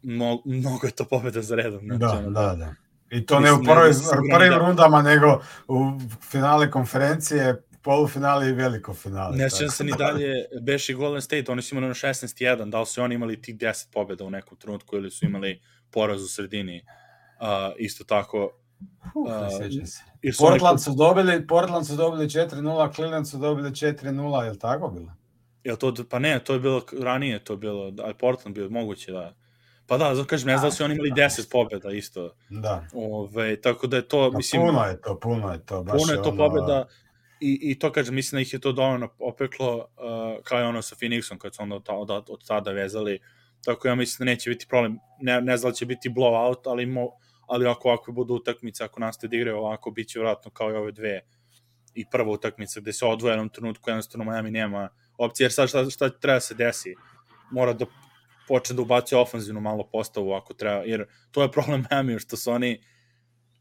mnogo, 0.02 0.42
mnogo 0.44 0.86
je 0.86 0.90
to 0.90 1.04
pobjeda 1.04 1.42
za 1.42 1.56
redom. 1.56 1.80
Znači, 1.84 2.24
da, 2.24 2.30
da, 2.30 2.54
da. 2.56 2.74
I 3.10 3.26
to 3.26 3.40
ne 3.40 3.52
u 3.52 3.56
prvim, 3.64 3.94
prvim 4.36 4.58
rundama, 4.58 5.02
nego 5.02 5.40
u 5.68 6.00
finale 6.30 6.70
konferencije, 6.70 7.62
polufinale 7.82 8.48
i 8.48 8.52
veliko 8.52 8.94
finale. 8.94 9.36
Ne 9.36 9.50
sjećam 9.50 9.68
se 9.68 9.84
ni 9.84 9.92
dalje, 9.98 10.34
Beši 10.62 10.94
Golden 10.94 11.22
State, 11.22 11.52
oni 11.52 11.62
su 11.62 11.74
imali 11.74 11.88
na 11.88 11.94
16-1, 11.94 12.70
da 12.70 12.80
li 12.80 12.86
su 12.86 13.02
oni 13.02 13.14
imali 13.14 13.42
tih 13.42 13.56
10 13.56 13.92
pobjeda 13.92 14.24
u 14.24 14.30
nekom 14.30 14.58
trenutku 14.58 14.96
ili 14.96 15.10
su 15.10 15.24
imali 15.26 15.60
poraz 15.90 16.22
u 16.22 16.28
sredini. 16.28 16.84
Uh, 17.40 17.46
isto 17.78 18.04
tako, 18.04 18.56
Uh, 19.14 19.26
se. 19.86 20.32
Portland 20.38 20.82
su 20.82 20.94
dobili, 20.94 21.46
Portland 21.46 21.86
su 21.86 21.96
dobili 21.96 22.24
4-0, 22.24 22.94
Cleveland 22.94 23.28
su 23.28 23.38
dobili 23.38 23.70
4-0, 23.70 24.42
je 24.42 24.50
li 24.50 24.58
tako 24.58 24.88
bilo? 24.88 25.12
Jel 25.64 25.76
to, 25.76 25.94
pa 26.10 26.18
ne, 26.18 26.38
to 26.44 26.52
je 26.52 26.60
bilo 26.60 26.82
ranije, 27.00 27.44
to 27.44 27.52
je 27.52 27.56
bilo, 27.56 27.92
ali 28.02 28.14
Portland 28.14 28.54
bio 28.56 28.70
moguće 28.70 29.12
da 29.12 29.34
Pa 29.90 29.98
da, 29.98 30.14
zato 30.14 30.28
kažem, 30.28 30.46
ne 30.46 30.56
znam 30.58 30.70
da 30.70 30.74
su 30.74 30.84
oni 30.84 30.94
imali 30.94 31.10
10 31.10 31.50
pobjeda 31.50 31.90
isto. 31.90 32.34
Da. 32.50 32.84
Ove, 32.92 33.60
tako 33.60 33.86
da 33.86 33.96
je 33.96 34.08
to, 34.08 34.30
mislim... 34.30 34.62
Puno 34.62 34.84
je 34.84 35.00
to, 35.00 35.18
puno 35.20 35.52
je 35.52 35.66
to. 35.66 35.82
Baš 35.82 36.00
puno 36.00 36.12
je 36.12 36.22
to 36.22 36.28
ono... 36.28 36.38
pobjeda 36.38 36.88
i, 37.40 37.58
i 37.62 37.78
to 37.78 37.92
kažem, 37.92 38.14
mislim 38.14 38.36
da 38.36 38.42
ih 38.42 38.52
je 38.52 38.58
to 38.58 38.72
dovoljno 38.72 39.08
opeklo 39.18 39.76
uh, 39.76 40.42
kao 40.44 40.58
je 40.58 40.64
ono 40.64 40.82
sa 40.82 40.96
Phoenixom 40.96 41.38
kad 41.38 41.54
su 41.54 41.62
onda 41.62 41.76
od, 41.76 41.88
od, 41.88 42.26
od 42.28 42.46
tada 42.46 42.72
vezali. 42.72 43.18
Tako 43.64 43.88
ja 43.88 43.94
mislim 43.94 44.26
da 44.26 44.30
neće 44.30 44.50
biti 44.50 44.66
problem. 44.68 44.98
Ne, 45.20 45.40
ne 45.40 45.56
znam 45.56 45.72
da 45.72 45.76
će 45.76 45.86
biti 45.86 46.10
blowout, 46.10 46.66
ali, 46.66 46.86
mo, 46.86 47.10
ali 47.46 47.66
ako 47.66 47.90
ako 47.90 48.12
budu 48.12 48.34
utakmice, 48.34 48.84
ako 48.84 49.00
nastave 49.00 49.28
da 49.28 49.36
igraju 49.36 49.56
ovako, 49.56 49.90
bit 49.90 50.08
će 50.08 50.20
vratno 50.20 50.50
kao 50.50 50.70
i 50.70 50.74
ove 50.74 50.92
dve 50.92 51.20
i 51.94 52.04
prva 52.10 52.30
utakmica 52.32 52.80
gde 52.80 52.92
se 52.92 53.06
odvoje 53.06 53.32
jednom 53.32 53.48
trenutku 53.48 53.90
jednostavno 53.90 54.30
Miami 54.30 54.50
nema 54.50 54.88
opcije, 55.18 55.44
jer 55.44 55.52
sad 55.52 55.68
šta, 55.68 55.90
šta 55.90 56.08
treba 56.08 56.36
da 56.36 56.40
se 56.40 56.54
desi? 56.54 56.94
Mora 57.50 57.72
da 57.72 57.86
počne 58.48 58.76
da 58.76 58.82
ubacuje 58.82 59.18
ofanzivnu 59.18 59.60
malo 59.60 59.88
postavu 59.92 60.32
ako 60.32 60.54
treba, 60.54 60.82
jer 60.84 61.06
to 61.30 61.42
je 61.42 61.52
problem 61.52 61.84
Miami, 61.90 62.18
što 62.18 62.36
su 62.36 62.50
oni 62.50 62.80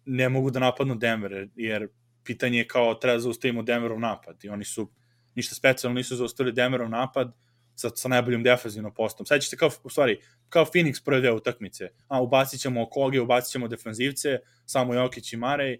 ne 0.05 0.29
mogu 0.29 0.51
da 0.51 0.59
napadnu 0.59 0.95
Denver, 0.95 1.49
jer 1.55 1.87
pitanje 2.29 2.57
je 2.57 2.67
kao 2.67 2.93
treba 2.93 3.15
da 3.17 3.19
zaustavimo 3.25 3.63
Denverov 3.63 3.99
napad 3.99 4.43
i 4.43 4.49
oni 4.49 4.65
su 4.65 4.91
ništa 5.35 5.55
specijalno 5.55 5.95
nisu 5.97 6.15
zaustavili 6.15 6.53
Denverov 6.53 6.89
napad 6.89 7.31
sa, 7.75 7.89
sa 7.95 8.07
najboljom 8.07 8.43
defanzivnom 8.43 8.93
postom. 8.93 9.25
Sad 9.25 9.41
ćete 9.41 9.57
kao, 9.57 9.69
u 9.83 9.89
stvari, 9.89 10.19
kao 10.49 10.65
Phoenix 10.65 11.03
prve 11.05 11.19
dve 11.19 11.31
utakmice. 11.31 11.89
A, 12.07 12.21
ubacit 12.21 12.61
ćemo 12.61 12.83
Okoge, 12.83 13.21
ubacit 13.21 13.51
ćemo 13.51 13.67
defanzivce, 13.67 14.39
samo 14.65 14.93
Jokić 14.93 15.33
i 15.33 15.37
Marej, 15.37 15.79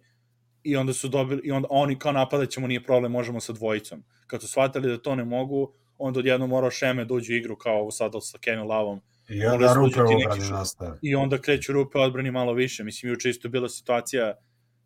i 0.64 0.76
onda 0.76 0.94
su 0.94 1.08
dobili, 1.08 1.42
i 1.44 1.52
onda 1.52 1.68
oni 1.72 2.00
kao 2.00 2.12
napadat 2.12 2.50
ćemo, 2.50 2.68
nije 2.68 2.84
problem, 2.84 3.12
možemo 3.12 3.40
sa 3.40 3.54
dvojicom. 3.54 4.04
Kad 4.28 4.42
su 4.42 4.48
shvatili 4.48 4.90
da 4.90 4.98
to 4.98 5.16
ne 5.16 5.26
mogu, 5.26 5.74
onda 5.98 6.20
odjedno 6.20 6.48
morao 6.48 6.72
Šeme 6.72 7.06
da 7.06 7.14
uđu 7.14 7.34
igru 7.34 7.58
kao 7.58 7.80
ovo 7.82 7.92
sad 7.92 8.12
sa 8.22 8.38
Kevin 8.38 8.68
Lavom. 8.68 9.02
I 9.30 9.46
onda 9.46 9.68
da 9.68 9.74
rupe 9.74 10.02
odbrani 10.02 10.50
nastave. 10.52 10.98
I 11.02 11.16
onda 11.16 11.38
kreću 11.38 11.74
rupe 11.74 12.00
odbrani 12.00 12.32
malo 12.32 12.54
više. 12.54 12.84
Mislim, 12.84 13.12
juče 13.12 13.30
isto 13.30 13.50
bila 13.50 13.70
situacija 13.70 14.34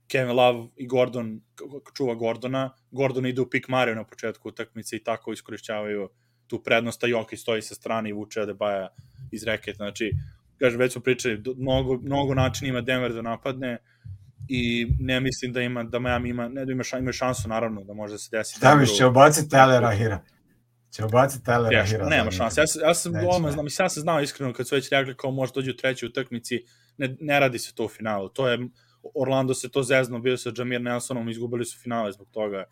Kevin 0.07 0.35
Love 0.35 0.67
i 0.75 0.87
Gordon 0.87 1.41
čuva 1.97 2.15
Gordona. 2.15 2.73
Gordon 2.91 3.25
ide 3.25 3.41
u 3.41 3.49
pik 3.49 3.67
Mario 3.67 3.95
na 3.95 4.03
početku 4.03 4.49
utakmice 4.49 4.95
i 4.95 5.03
tako 5.03 5.33
iskorišćavaju 5.33 6.09
tu 6.47 6.63
prednost, 6.63 7.03
a 7.03 7.07
Jokić 7.07 7.41
stoji 7.41 7.61
sa 7.61 7.75
strane 7.75 8.09
i 8.09 8.13
vuče 8.13 8.41
Adebaja 8.41 8.89
iz 9.31 9.43
reketa. 9.43 9.77
Znači, 9.77 10.11
kažem, 10.59 10.79
već 10.79 10.93
smo 10.93 11.01
pričali, 11.01 11.43
mnogo, 11.57 11.97
mnogo 11.97 12.33
načina 12.33 12.69
ima 12.69 12.81
Denver 12.81 13.13
da 13.13 13.21
napadne 13.21 13.77
i 14.49 14.87
ne 14.99 15.19
mislim 15.19 15.53
da 15.53 15.61
ima 15.61 15.83
da 15.83 15.99
Miami 15.99 16.29
ima 16.29 16.47
ne 16.49 16.65
da 16.65 16.71
ima, 16.71 16.83
šansu, 16.83 17.03
ima 17.03 17.11
šansu 17.11 17.49
naravno 17.49 17.83
da 17.83 17.93
može 17.93 18.13
da 18.13 18.17
se 18.17 18.29
desi. 18.31 18.55
Šta 18.55 18.75
misliš, 18.75 18.97
će 18.97 19.05
ubaciti 19.05 19.55
Tylera 19.55 19.97
Hira? 19.97 20.19
Će 20.91 21.05
ubaciti 21.05 21.45
Tylera 21.45 21.89
Hira? 21.89 22.09
Nema 22.09 22.31
šanse. 22.31 22.61
Ja, 22.61 22.87
ja 22.87 22.93
sam 22.93 23.13
odmah 23.29 23.51
znam, 23.51 23.65
ja 23.79 23.89
sam 23.89 24.01
znao 24.01 24.21
iskreno 24.21 24.53
kad 24.53 24.67
su 24.67 24.75
već 24.75 24.89
rekli 24.89 25.15
kao 25.17 25.31
može 25.31 25.51
dođe 25.55 25.71
u 25.71 25.75
trećoj 25.75 26.07
utakmici, 26.07 26.63
ne, 26.97 27.15
ne 27.19 27.39
radi 27.39 27.59
se 27.59 27.75
to 27.75 27.85
u 27.85 27.89
finalu. 27.89 28.29
To 28.29 28.47
je 28.49 28.59
Orlando 29.15 29.53
se 29.53 29.69
to 29.69 29.83
zezno 29.83 30.19
bio 30.19 30.37
sa 30.37 30.51
Jamir 30.57 30.81
Nelsonom, 30.81 31.29
izgubili 31.29 31.65
su 31.65 31.79
finale 31.79 32.11
zbog 32.11 32.27
toga. 32.31 32.63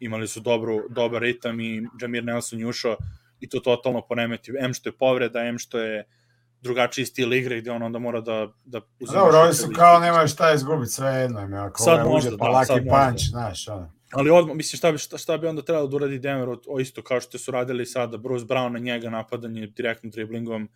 Imali 0.00 0.28
su 0.28 0.40
dobru, 0.40 0.80
dobar 0.90 1.22
ritam 1.22 1.60
i 1.60 1.82
Jamir 2.00 2.24
Nelson 2.24 2.58
je 2.60 2.66
ušao 2.66 2.96
i 3.40 3.48
to 3.48 3.60
totalno 3.60 4.02
poremeti. 4.08 4.52
M 4.60 4.74
što 4.74 4.88
je 4.88 4.96
povreda, 4.96 5.40
M 5.40 5.58
što 5.58 5.78
je 5.78 6.04
drugačiji 6.62 7.06
stil 7.06 7.32
igre 7.32 7.60
gde 7.60 7.70
on 7.70 7.82
onda 7.82 7.98
mora 7.98 8.20
da 8.20 8.48
da. 8.64 8.80
Dobro, 9.12 9.40
oni 9.40 9.54
su 9.54 9.70
kao 9.74 10.00
nemaju 10.00 10.28
šta 10.28 10.54
izgubiti, 10.54 10.92
sve 10.92 11.10
jedno 11.10 11.40
im 11.40 11.54
ako 11.54 11.82
sad 11.82 12.06
ovaj 12.06 12.18
uđe 12.18 12.30
pa 12.38 12.44
da, 12.44 12.50
laki 12.50 12.72
punch, 12.72 13.22
znaš, 13.30 13.68
ono. 13.68 13.92
Ali 14.12 14.30
odmah, 14.30 14.56
mislim, 14.56 14.78
šta 14.78 14.92
bi, 14.92 14.98
šta, 14.98 15.18
šta 15.18 15.38
bi 15.38 15.46
onda 15.46 15.62
trebalo 15.62 15.88
da 15.88 15.96
uradi 15.96 16.18
Denver, 16.18 16.48
o, 16.48 16.60
o 16.68 16.80
isto 16.80 17.02
kao 17.02 17.20
što 17.20 17.38
su 17.38 17.50
radili 17.50 17.86
sada, 17.86 18.18
Bruce 18.18 18.44
Brown 18.44 18.68
na 18.68 18.78
njega 18.78 19.10
napadanje 19.10 19.66
direktnim 19.66 20.10
driblingom 20.10 20.68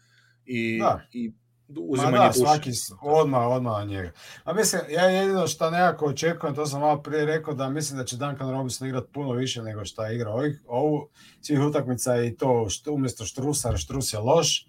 i, 0.44 0.78
da. 0.78 1.00
i 1.12 1.32
uzimanje 1.68 2.18
da, 2.18 2.26
duše. 2.26 2.38
svaki, 2.38 2.70
odmah, 3.02 3.46
odmah 3.46 3.78
na 3.78 3.84
njega. 3.84 4.10
A 4.44 4.52
mislim, 4.52 4.82
ja 4.90 5.04
jedino 5.04 5.46
što 5.46 5.70
nekako 5.70 6.06
očekujem, 6.06 6.54
to 6.54 6.66
sam 6.66 6.80
malo 6.80 7.02
prije 7.02 7.24
rekao, 7.24 7.54
da 7.54 7.68
mislim 7.68 7.98
da 7.98 8.04
će 8.04 8.16
Duncan 8.16 8.50
Robinson 8.50 8.88
igrati 8.88 9.12
puno 9.12 9.32
više 9.32 9.62
nego 9.62 9.84
što 9.84 10.04
je 10.04 10.14
igrao 10.14 10.34
ovih, 10.34 10.62
ovu 10.66 11.08
svih 11.40 11.60
utakmica 11.60 12.22
i 12.22 12.36
to 12.36 12.66
što, 12.68 12.92
umjesto 12.92 13.24
Štrusa, 13.24 13.76
Štrus 13.76 14.12
je 14.12 14.18
loš, 14.18 14.66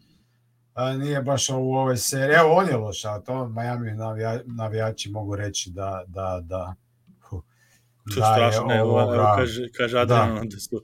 a 0.73 0.93
nije 0.93 1.21
baš 1.21 1.49
u 1.49 1.53
ovoj 1.53 1.97
seriji. 1.97 2.35
Evo, 2.35 2.53
on 2.53 2.67
je 2.67 2.77
loš, 2.77 3.05
a 3.05 3.19
to 3.19 3.47
Miami 3.47 3.91
navija, 3.91 4.39
navijači 4.45 5.09
mogu 5.11 5.35
reći 5.35 5.69
da, 5.69 6.03
da, 6.07 6.39
da, 6.43 6.75
huh, 7.21 7.43
da 8.05 8.11
strašno, 8.11 8.73
je 8.73 8.83
ovo, 8.83 9.15
evo, 9.15 9.33
kaže, 9.35 9.67
kaže 9.77 9.99
Adrian, 9.99 10.35
da. 10.35 10.41
da 10.43 10.59
su 10.59 10.83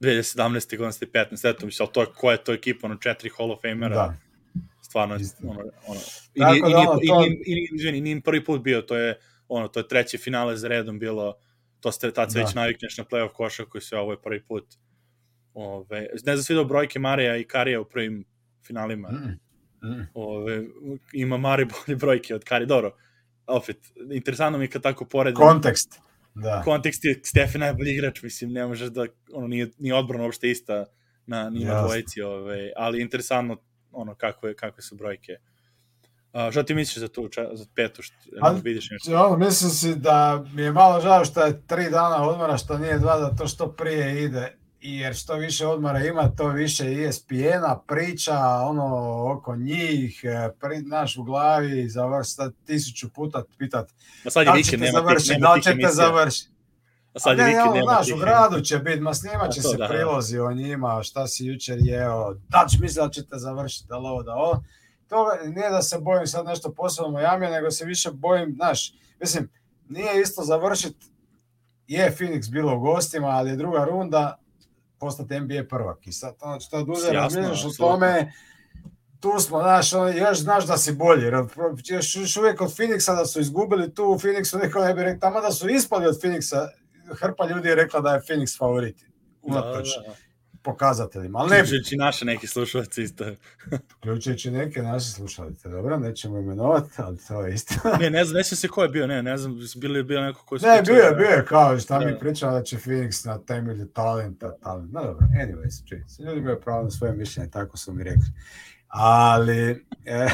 2017. 0.00 0.76
godine 0.76 0.92
ste 0.92 1.06
15, 1.06 1.50
eto, 1.50 1.66
mislim, 1.66 1.86
ali 1.86 1.92
to 1.92 2.00
je, 2.00 2.06
koja 2.16 2.32
je 2.32 2.44
to 2.44 2.52
ekipa, 2.52 2.86
ono, 2.86 2.96
četiri 2.96 3.30
Hall 3.36 3.52
of 3.52 3.58
Famera, 3.62 3.94
da 3.94 4.31
stvarno 4.92 5.18
ono, 5.42 5.60
ono, 5.86 6.00
i, 6.34 6.40
nije, 6.40 6.60
da, 6.60 6.98
i, 7.02 7.08
to... 7.08 7.24
i, 7.24 7.28
i, 7.46 7.68
i, 7.84 7.98
i, 7.98 8.00
nije 8.00 8.20
prvi 8.20 8.44
put 8.44 8.62
bio, 8.62 8.82
to 8.82 8.96
je 8.96 9.18
ono, 9.48 9.68
to 9.68 9.80
je 9.80 9.88
treće 9.88 10.18
finale 10.18 10.56
za 10.56 10.68
redom 10.68 10.98
bilo, 10.98 11.34
to 11.80 11.92
ste 11.92 12.12
tad 12.12 12.32
se 12.32 12.38
da. 12.38 12.44
već 12.44 12.54
navikneš 12.54 12.98
na 12.98 13.04
playoff 13.04 13.32
košak 13.32 13.68
koji 13.68 13.82
se 13.82 13.96
ovo 13.96 14.12
je 14.12 14.22
prvi 14.22 14.42
put. 14.42 14.64
Ove, 15.54 16.06
ne 16.26 16.36
znam 16.36 16.42
svi 16.42 16.64
brojke 16.64 16.98
Marija 16.98 17.36
i 17.36 17.44
Karija 17.44 17.80
u 17.80 17.84
prvim 17.84 18.24
finalima. 18.66 19.08
Mm. 19.08 19.38
Mm. 19.88 20.08
Ove, 20.14 20.64
ima 21.12 21.36
Mari 21.36 21.64
bolje 21.72 21.96
brojke 21.96 22.34
od 22.34 22.44
Karija. 22.44 22.66
Dobro, 22.66 22.96
opet, 23.46 23.76
interesantno 24.12 24.58
mi 24.58 24.64
je 24.64 24.68
kad 24.68 24.82
tako 24.82 25.04
poredim. 25.04 25.36
Kontekst. 25.36 26.00
Da. 26.34 26.62
Kontekst 26.64 27.04
je 27.04 27.20
Stefan 27.24 27.60
najbolji 27.60 27.92
igrač, 27.92 28.22
mislim, 28.22 28.52
ne 28.52 28.66
možeš 28.66 28.88
da, 28.88 29.06
ono, 29.32 29.46
nije, 29.46 29.70
nije 29.78 29.94
odbrana 29.94 30.24
uopšte 30.24 30.50
ista 30.50 30.86
na, 31.26 31.50
ni 31.50 31.64
na 31.64 31.82
dvojici, 31.82 32.22
ove, 32.22 32.72
ali 32.76 33.02
interesantno 33.02 33.56
ono 33.92 34.14
kakve, 34.14 34.54
kakve 34.54 34.82
su 34.82 34.96
brojke. 34.96 35.36
A, 36.32 36.50
šta 36.50 36.62
ti 36.62 36.74
misliš 36.74 36.98
za 36.98 37.08
tu, 37.08 37.28
za 37.52 37.64
petu, 37.74 38.02
što, 38.02 38.14
A, 38.40 38.50
vidiš 38.50 38.90
nešto? 38.90 39.26
Ono, 39.26 39.36
mislim 39.36 39.70
si 39.70 39.94
da 39.94 40.44
mi 40.54 40.62
je 40.62 40.72
malo 40.72 41.00
žao 41.00 41.24
što 41.24 41.40
je 41.40 41.66
tri 41.66 41.90
dana 41.90 42.28
odmora, 42.28 42.56
što 42.56 42.78
nije 42.78 42.98
dva, 42.98 43.18
da 43.18 43.36
to 43.36 43.46
što 43.46 43.72
prije 43.72 44.24
ide, 44.24 44.56
jer 44.80 45.14
što 45.14 45.34
više 45.34 45.66
odmora 45.66 45.98
ima, 45.98 46.28
to 46.36 46.48
više 46.48 47.04
ESPN-a 47.04 47.80
priča, 47.86 48.38
ono, 48.64 48.86
oko 49.32 49.56
njih, 49.56 50.20
e, 50.24 50.48
pri, 50.60 50.82
naš 50.82 51.16
u 51.16 51.22
glavi, 51.22 51.88
završiti 51.88 52.42
tisuću 52.66 53.12
puta 53.12 53.44
pitat, 53.58 53.90
Ma 54.24 54.30
sad 54.30 54.46
je 54.46 54.52
vikend, 54.56 54.82
nema, 54.82 54.98
završi, 54.98 55.32
nema 55.32 55.46
da 55.46 55.54
li 55.54 55.62
ćete 55.62 55.88
završiti. 55.92 56.52
A 57.14 57.18
sad 57.18 57.38
je 57.38 57.44
vikend, 57.44 57.74
nema 57.74 57.92
naš, 57.92 58.10
u 58.10 58.16
gradu 58.16 58.60
će 58.60 58.78
biti, 58.78 59.00
ma 59.00 59.14
snimat 59.14 59.52
će 59.54 59.62
se 59.62 59.76
da, 59.76 59.88
prilozi 59.88 60.38
o 60.38 60.52
njima, 60.52 61.02
šta 61.02 61.26
si 61.26 61.46
jučer 61.46 61.78
jeo, 61.80 62.34
da 62.34 62.66
će 62.70 62.78
misli 62.80 63.02
da 63.02 63.10
ćete 63.10 63.38
završiti, 63.38 63.88
da 63.88 63.96
ovo, 63.96 64.22
da 64.22 64.34
ovo. 64.34 64.62
To 65.08 65.26
nije 65.46 65.70
da 65.70 65.82
se 65.82 65.98
bojim 65.98 66.26
sad 66.26 66.46
nešto 66.46 66.72
posebno 66.72 67.10
Miami, 67.10 67.46
nego 67.46 67.70
se 67.70 67.84
više 67.84 68.10
bojim, 68.10 68.54
znaš, 68.56 68.94
mislim, 69.20 69.50
nije 69.88 70.20
isto 70.20 70.42
završiti, 70.42 71.06
je 71.86 72.14
Phoenix 72.18 72.50
bilo 72.50 72.76
u 72.76 72.80
gostima, 72.80 73.28
ali 73.28 73.50
je 73.50 73.56
druga 73.56 73.84
runda, 73.84 74.38
postati 74.98 75.40
NBA 75.40 75.64
prvak. 75.68 76.06
I 76.06 76.12
sad, 76.12 76.34
znači, 76.38 76.70
to 76.70 76.82
duže 76.82 77.12
razmišljaš 77.12 77.64
o 77.64 77.70
tome, 77.78 78.32
tu 79.20 79.32
smo, 79.38 79.58
znaš, 79.58 79.92
on, 79.92 80.16
još 80.16 80.38
znaš 80.38 80.66
da 80.66 80.76
si 80.76 80.92
bolji, 80.92 81.26
još, 81.84 82.16
još 82.16 82.36
uvijek 82.36 82.60
od 82.60 82.76
Phoenixa 82.76 83.16
da 83.16 83.26
su 83.26 83.40
izgubili 83.40 83.94
tu 83.94 84.04
u 84.04 84.18
Phoenixu, 84.18 84.58
neko 84.62 84.80
ne 84.80 84.94
bi 84.94 85.02
rekao, 85.02 85.20
tamo 85.20 85.40
da 85.40 85.50
su 85.50 85.68
ispali 85.68 86.06
od 86.06 86.20
Phoenixa, 86.22 86.68
hrpa 87.14 87.46
ljudi 87.46 87.68
je 87.68 87.74
rekla 87.74 88.00
da 88.00 88.14
je 88.14 88.20
Phoenix 88.20 88.58
favorit. 88.58 88.96
Unatoč 89.42 89.88
da, 89.96 90.02
da, 90.02 90.08
da. 90.08 90.14
pokazateljima. 90.62 91.38
Ali 91.38 91.50
ne... 91.50 91.58
Ključujući 91.58 91.96
naše 91.96 92.24
neki 92.24 92.46
slušalci 92.46 93.02
isto. 93.02 93.24
Ključujući 94.02 94.50
neke 94.50 94.82
naše 94.82 95.10
slušalce. 95.10 95.68
Dobro, 95.68 95.98
nećemo 95.98 96.38
imenovati, 96.38 96.90
ali 96.96 97.18
to 97.28 97.46
je 97.46 97.54
isto. 97.54 97.74
ne, 98.00 98.10
ne 98.10 98.24
znam, 98.24 98.36
ne 98.36 98.42
znam 98.42 98.56
se 98.56 98.68
ko 98.68 98.82
je 98.82 98.88
bio, 98.88 99.06
ne, 99.06 99.22
ne 99.22 99.36
znam, 99.36 99.58
bili 99.76 99.98
je 99.98 100.04
bio 100.04 100.20
neko 100.20 100.44
ko 100.44 100.54
je... 100.54 100.60
Ne, 100.62 100.82
bio 100.82 101.02
je, 101.02 101.14
bio 101.14 101.28
je, 101.28 101.44
kao 101.44 101.78
šta 101.78 101.98
da. 101.98 102.06
mi 102.06 102.18
pričao 102.18 102.52
da 102.52 102.62
će 102.62 102.76
Phoenix 102.76 103.26
na 103.26 103.38
temelju 103.38 103.86
talenta, 103.86 104.56
talent. 104.56 104.92
No 104.92 105.02
dobro, 105.02 105.26
anyways, 105.26 105.88
čuj, 105.88 106.04
ljudi 106.24 106.38
imaju 106.38 106.60
pravo 106.60 106.82
na 106.82 106.90
svoje 106.90 107.12
mišljenje, 107.12 107.50
tako 107.50 107.76
su 107.76 107.92
mi 107.92 108.04
rekli. 108.04 108.32
Ali... 108.88 109.86
E, 110.04 110.26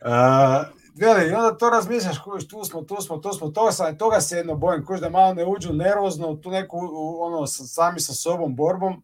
uh, 0.00 0.76
I 1.00 1.34
onda 1.34 1.56
to 1.58 1.70
razmišljaš, 1.70 2.18
kuš, 2.18 2.48
tu 2.48 2.64
smo, 2.64 2.82
tu 2.82 2.96
smo, 3.00 3.16
tu 3.16 3.32
smo, 3.32 3.48
toga, 3.48 3.72
sam, 3.72 3.98
toga 3.98 4.20
se 4.20 4.36
jedno 4.36 4.54
bojim, 4.54 4.84
kuš, 4.86 5.00
da 5.00 5.10
malo 5.10 5.34
ne 5.34 5.44
uđu 5.44 5.72
nervozno 5.72 6.34
tu 6.36 6.50
neku, 6.50 6.78
ono, 7.20 7.46
sami 7.46 8.00
sa 8.00 8.12
sobom 8.12 8.56
borbom, 8.56 9.02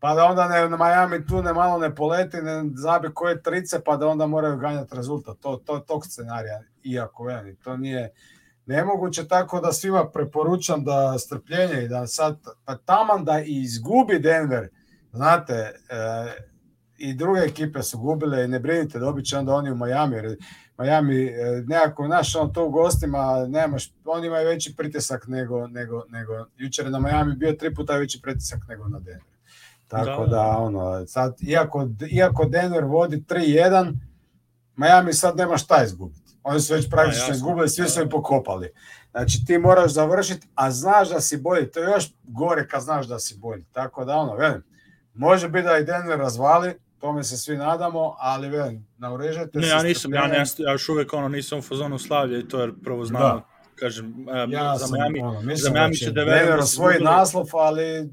pa 0.00 0.14
da 0.14 0.24
onda 0.24 0.48
ne, 0.48 0.68
na 0.68 0.76
Miami 0.76 1.26
tu 1.26 1.42
ne 1.42 1.52
malo 1.52 1.78
ne 1.78 1.94
poleti, 1.94 2.36
ne 2.36 2.62
zabi 2.74 3.14
koje 3.14 3.42
trice, 3.42 3.80
pa 3.84 3.96
da 3.96 4.08
onda 4.08 4.26
moraju 4.26 4.56
ganjati 4.56 4.96
rezultat. 4.96 5.38
To, 5.40 5.56
to 5.56 5.78
tog 5.78 6.06
scenarija, 6.06 6.62
iako 6.84 7.24
veli, 7.24 7.56
to 7.56 7.76
nije 7.76 8.12
nemoguće, 8.66 9.28
tako 9.28 9.60
da 9.60 9.72
svima 9.72 10.10
preporučam 10.10 10.84
da 10.84 11.18
strpljenje 11.18 11.84
i 11.84 11.88
da 11.88 12.06
sad, 12.06 12.38
pa 12.64 12.76
taman 12.76 13.24
da 13.24 13.40
izgubi 13.40 14.18
Denver, 14.18 14.68
znate, 15.12 15.52
e, 15.52 16.49
i 17.00 17.14
druge 17.14 17.40
ekipe 17.40 17.82
su 17.82 17.98
gubile 17.98 18.44
i 18.44 18.48
ne 18.48 18.58
brinite, 18.58 18.98
dobit 18.98 19.26
će 19.26 19.38
onda 19.38 19.54
oni 19.54 19.70
u 19.70 19.76
Miami, 19.76 20.16
jer 20.16 20.36
Miami, 20.78 21.26
e, 21.26 21.62
nekako, 21.66 22.06
znaš, 22.06 22.36
on 22.36 22.52
to 22.52 22.66
u 22.66 22.70
gostima, 22.70 23.46
nemaš, 23.48 23.92
oni 24.04 24.26
imaju 24.26 24.48
veći 24.48 24.76
pritisak 24.76 25.26
nego, 25.28 25.66
nego, 25.66 26.02
nego, 26.08 26.46
jučer 26.56 26.84
je 26.84 26.90
na 26.90 27.00
Miami 27.00 27.36
bio 27.36 27.52
tri 27.52 27.74
puta 27.74 27.96
veći 27.96 28.22
pritisak 28.22 28.58
nego 28.68 28.88
na 28.88 28.98
Denver. 28.98 29.36
Tako 29.88 30.26
da, 30.26 30.36
da 30.36 30.58
ono, 30.58 31.06
sad, 31.06 31.36
iako, 31.42 31.88
iako 32.10 32.44
Denver 32.44 32.84
vodi 32.84 33.24
3-1, 33.28 33.94
Miami 34.76 35.12
sad 35.12 35.36
nema 35.36 35.56
šta 35.56 35.84
izgubiti. 35.84 36.20
Oni 36.42 36.60
su 36.60 36.74
već 36.74 36.90
praktično 36.90 37.26
ja, 37.28 37.34
izgubili, 37.34 37.68
svi 37.68 37.88
su 37.88 38.02
im 38.02 38.08
pokopali. 38.08 38.72
Znači 39.10 39.44
ti 39.46 39.58
moraš 39.58 39.92
završiti, 39.92 40.46
a 40.54 40.70
znaš 40.70 41.08
da 41.08 41.20
si 41.20 41.36
bolji. 41.36 41.70
To 41.70 41.80
je 41.80 41.90
još 41.90 42.12
gore 42.22 42.68
kad 42.68 42.82
znaš 42.82 43.06
da 43.06 43.18
si 43.18 43.38
bolji. 43.38 43.64
Tako 43.72 44.04
da 44.04 44.16
ono, 44.16 44.34
velim, 44.34 44.62
može 45.14 45.48
biti 45.48 45.64
da 45.64 45.78
i 45.78 45.84
Denver 45.84 46.18
razvali, 46.18 46.74
tome 47.00 47.24
se 47.24 47.36
svi 47.36 47.56
nadamo, 47.56 48.16
ali 48.18 48.48
velim, 48.48 48.86
naurežete 48.98 49.58
ne, 49.58 49.66
se. 49.66 49.70
ja 49.70 49.82
nisam, 49.82 50.14
ja, 50.14 50.26
ne, 50.26 50.44
ja 50.58 50.72
još 50.72 50.88
uvek 50.88 51.12
ono, 51.12 51.28
nisam 51.28 51.58
u 51.58 51.62
fazonu 51.62 51.98
slavlje 51.98 52.40
i 52.40 52.48
to 52.48 52.62
je 52.62 52.72
prvo 52.84 53.04
znamo, 53.04 53.24
da. 53.24 53.46
kažem, 53.74 54.26
ja 54.48 54.76
za 54.76 54.96
Miami, 54.96 55.20
ono, 55.20 55.56
za 55.56 55.70
Miami 55.70 55.96
će 55.96 56.10
da 56.10 56.24
verujem 56.24 56.56
da 56.56 56.62
svoj 56.62 56.92
budili... 56.92 57.04
naslov, 57.04 57.46
ali 57.52 58.10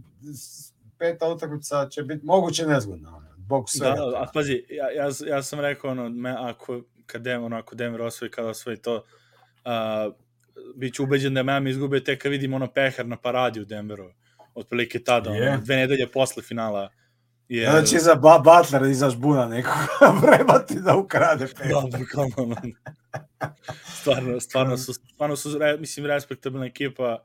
peta 0.98 1.28
utakmica 1.28 1.88
će 1.90 2.04
biti 2.04 2.26
moguće 2.26 2.66
nezgodna. 2.66 3.28
Bog 3.38 3.70
sve. 3.70 3.88
Da, 3.88 3.96
da, 3.96 4.18
a 4.18 4.26
pazi, 4.34 4.64
ja, 4.70 4.92
ja, 4.92 5.10
ja 5.28 5.44
sam 5.44 5.60
rekao, 5.60 5.92
ono, 5.92 6.10
me, 6.10 6.36
ako, 6.40 6.82
kad 7.06 7.22
Denver, 7.22 7.46
ono, 7.46 7.58
ako 7.58 7.76
Denver 7.76 8.02
osvoji, 8.02 8.32
kada 8.32 8.48
osvoji 8.48 8.78
to, 8.78 8.96
uh, 8.96 10.14
bit 10.76 10.94
ću 10.94 11.04
ubeđen 11.04 11.34
da 11.34 11.44
Miami 11.44 11.70
izgube 11.70 12.04
tek 12.04 12.22
kad 12.22 12.32
vidim 12.32 12.54
ono 12.54 12.68
pehar 12.68 13.06
na 13.06 13.18
paradi 13.18 13.62
u 13.62 13.66
Denveru. 13.66 14.12
Otprilike 14.56 15.04
tada, 15.04 15.30
yeah. 15.30 15.50
ono, 15.54 15.62
dve 15.62 15.76
nedelje 15.76 16.12
posle 16.12 16.44
finala 16.44 16.90
Yeah. 17.50 17.72
Znači 17.72 18.00
za 18.00 18.16
ba 18.16 18.40
Butler 18.44 18.92
izaš 18.92 19.16
buna 19.16 19.48
nekog 19.48 19.74
vrebati 20.24 20.80
da 20.80 20.96
ukrade 20.96 21.48
pet. 21.48 21.68
Da, 21.68 21.98
bukvalno. 22.00 22.56
stvarno, 24.00 24.40
stvarno 24.40 24.78
su, 24.78 24.94
stvarno 24.94 25.36
su, 25.36 25.58
re, 25.58 25.78
mislim, 25.78 26.06
respektabilna 26.06 26.66
ekipa, 26.66 27.24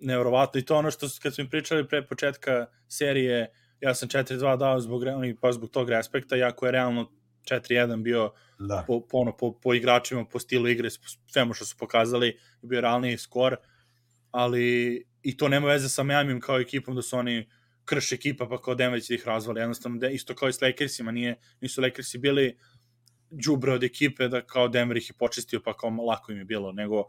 nevrovatno. 0.00 0.60
I 0.60 0.64
to 0.64 0.76
ono 0.76 0.90
što 0.90 1.06
kad 1.22 1.34
smo 1.34 1.42
im 1.42 1.50
pričali 1.50 1.88
pre 1.88 2.06
početka 2.06 2.66
serije, 2.88 3.52
ja 3.80 3.94
sam 3.94 4.08
4-2 4.08 4.56
dao 4.56 4.80
zbog, 4.80 5.02
pa 5.40 5.52
zbog 5.52 5.70
tog 5.70 5.90
respekta, 5.90 6.36
jako 6.36 6.66
je 6.66 6.72
realno 6.72 7.10
4-1 7.50 8.02
bio 8.02 8.32
da. 8.58 8.84
po, 8.86 9.00
po, 9.00 9.18
ono, 9.18 9.36
po, 9.36 9.52
po 9.60 9.74
igračima, 9.74 10.24
po 10.24 10.38
stilu 10.38 10.68
igre, 10.68 10.88
svemu 11.26 11.54
što 11.54 11.64
su 11.64 11.76
pokazali, 11.78 12.38
bio 12.62 12.80
realniji 12.80 13.18
skor, 13.18 13.56
ali 14.30 14.96
i 15.22 15.36
to 15.36 15.48
nema 15.48 15.66
veze 15.66 15.88
sa 15.88 16.02
Miami 16.02 16.40
kao 16.40 16.60
ekipom 16.60 16.94
da 16.94 17.02
su 17.02 17.16
oni 17.16 17.48
krš 17.84 18.12
ekipa 18.12 18.46
pa 18.46 18.62
kao 18.62 18.74
Denver 18.74 19.02
će 19.02 19.14
da 19.14 19.14
ih 19.14 19.26
razvali. 19.26 19.60
Jednostavno, 19.60 19.98
de, 19.98 20.12
isto 20.12 20.34
kao 20.34 20.48
i 20.48 20.52
s 20.52 20.60
Lakersima, 20.60 21.10
nije, 21.12 21.36
nisu 21.60 21.80
Lakersi 21.80 22.18
bili 22.18 22.58
džubre 23.36 23.72
od 23.72 23.84
ekipe 23.84 24.28
da 24.28 24.46
kao 24.46 24.68
Denver 24.68 24.96
ih 24.96 25.10
je 25.10 25.14
počistio 25.18 25.60
pa 25.64 25.76
kao 25.76 25.90
lako 25.90 26.32
im 26.32 26.38
je 26.38 26.44
bilo, 26.44 26.72
nego 26.72 27.04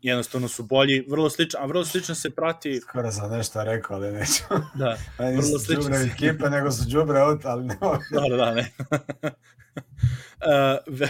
jednostavno 0.00 0.48
su 0.48 0.62
bolji, 0.62 1.04
vrlo 1.08 1.30
slično, 1.30 1.60
a 1.60 1.66
vrlo 1.66 1.84
slično 1.84 2.14
se 2.14 2.30
prati... 2.30 2.80
Skoro 2.80 3.12
sam 3.12 3.30
nešto 3.30 3.64
rekao, 3.64 3.96
ali 3.96 4.12
neću. 4.12 4.42
Da, 4.74 4.96
vrlo 5.18 5.58
slično 5.58 5.82
džubre 5.82 5.98
se... 5.98 6.10
ekipe, 6.14 6.50
nego 6.50 6.70
su 6.70 6.84
džubre 6.88 7.22
od, 7.22 7.40
ali 7.44 7.64
ne 7.64 7.76
Da, 8.10 8.20
da, 8.30 8.36
da, 8.36 8.54
ne. 8.54 8.70
uh, 10.46 11.08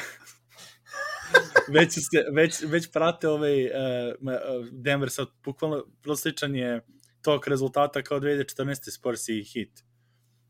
već, 1.75 1.93
se, 1.93 2.25
već, 2.33 2.63
već 2.67 2.93
prate 2.93 3.29
ovaj 3.29 3.65
uh, 3.65 3.71
Denver 4.73 5.11
sad, 5.11 5.29
bukvalno, 5.45 5.85
vrlo 6.03 6.17
sličan 6.17 6.55
je 6.55 6.81
tog 7.27 7.49
rezultata 7.49 8.03
kao 8.03 8.21
2014. 8.21 8.91
Spurs 8.95 9.29
i 9.29 9.45
Heat. 9.53 9.83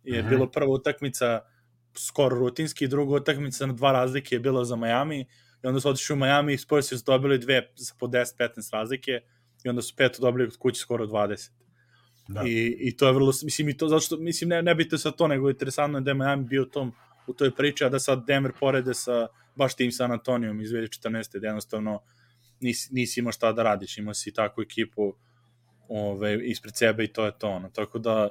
Je 0.04 0.20
Aha. 0.20 0.28
bilo 0.28 0.50
prva 0.50 0.72
utakmica 0.72 1.40
skoro 1.98 2.36
rutinski, 2.36 2.88
druga 2.88 3.16
utakmica 3.16 3.66
na 3.66 3.72
dva 3.72 3.92
razlike 3.92 4.34
je 4.34 4.40
bila 4.40 4.64
za 4.64 4.76
Miami 4.76 5.20
i 5.62 5.66
onda 5.66 5.80
su 5.80 5.88
otišli 5.88 6.12
u 6.14 6.16
Miami 6.16 6.52
i 6.52 6.58
Spurs 6.58 6.88
su 6.88 6.96
dobili 7.06 7.38
dve 7.38 7.72
za 7.76 7.94
po 7.98 8.06
10-15 8.06 8.72
razlike 8.72 9.20
i 9.64 9.68
onda 9.68 9.82
su 9.82 9.96
peto 9.96 10.20
dobili 10.22 10.50
kod 10.50 10.58
kuće 10.58 10.80
skoro 10.80 11.06
20. 11.06 11.50
Da. 12.28 12.42
I, 12.46 12.76
I 12.80 12.96
to 12.96 13.06
je 13.06 13.12
vrlo, 13.12 13.32
mislim, 13.42 13.68
i 13.68 13.76
to, 13.76 13.88
zato 13.88 14.00
što, 14.00 14.16
mislim, 14.16 14.50
ne, 14.50 14.62
ne 14.62 14.74
bite 14.74 14.98
sa 14.98 15.10
to, 15.10 15.28
nego 15.28 15.50
interesantno 15.50 15.98
je 15.98 16.02
da 16.02 16.10
je 16.10 16.14
Miami 16.14 16.44
bio 16.44 16.62
u 16.62 16.66
tom 16.66 16.92
u 17.26 17.32
toj 17.32 17.54
priči, 17.54 17.84
a 17.84 17.88
da 17.88 17.98
sad 17.98 18.26
Denver 18.26 18.52
porede 18.60 18.94
sa 18.94 19.28
baš 19.54 19.74
tim 19.74 19.92
San 19.92 20.12
Antonijom 20.12 20.60
iz 20.60 20.70
2014. 20.70 21.38
da 21.38 21.46
jednostavno 21.46 22.02
nisi, 22.60 22.94
nisi 22.94 23.20
imao 23.20 23.32
šta 23.32 23.52
da 23.52 23.62
radiš, 23.62 23.98
imao 23.98 24.14
si 24.14 24.32
takvu 24.32 24.62
ekipu 24.62 25.14
ove, 25.88 26.48
ispred 26.48 26.76
sebe 26.76 27.04
i 27.04 27.12
to 27.12 27.24
je 27.24 27.38
to. 27.38 27.48
Ono. 27.48 27.68
Tako 27.68 27.98
da, 27.98 28.28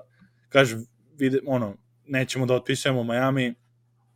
kažem, 0.49 0.85
vide, 1.17 1.39
ono, 1.47 1.77
nećemo 2.05 2.45
da 2.45 2.53
otpisujemo 2.53 3.03
Miami, 3.03 3.55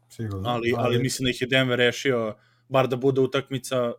Sigurno. 0.09 0.49
Ali, 0.49 0.73
ali, 0.77 0.85
ali 0.85 1.03
mislim 1.03 1.23
da 1.23 1.29
ih 1.29 1.41
je 1.41 1.47
Denver 1.47 1.77
rešio 1.77 2.35
bar 2.69 2.87
da 2.87 2.95
bude 2.95 3.21
utakmica 3.21 3.93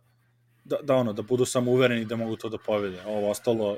da, 0.63 0.77
da 0.83 0.95
ono, 0.95 1.13
da 1.13 1.21
budu 1.21 1.45
samo 1.45 1.71
uvereni 1.71 2.05
da 2.05 2.15
mogu 2.15 2.35
to 2.35 2.49
da 2.49 2.57
pobede. 2.65 3.01
Ovo 3.05 3.29
ostalo, 3.29 3.77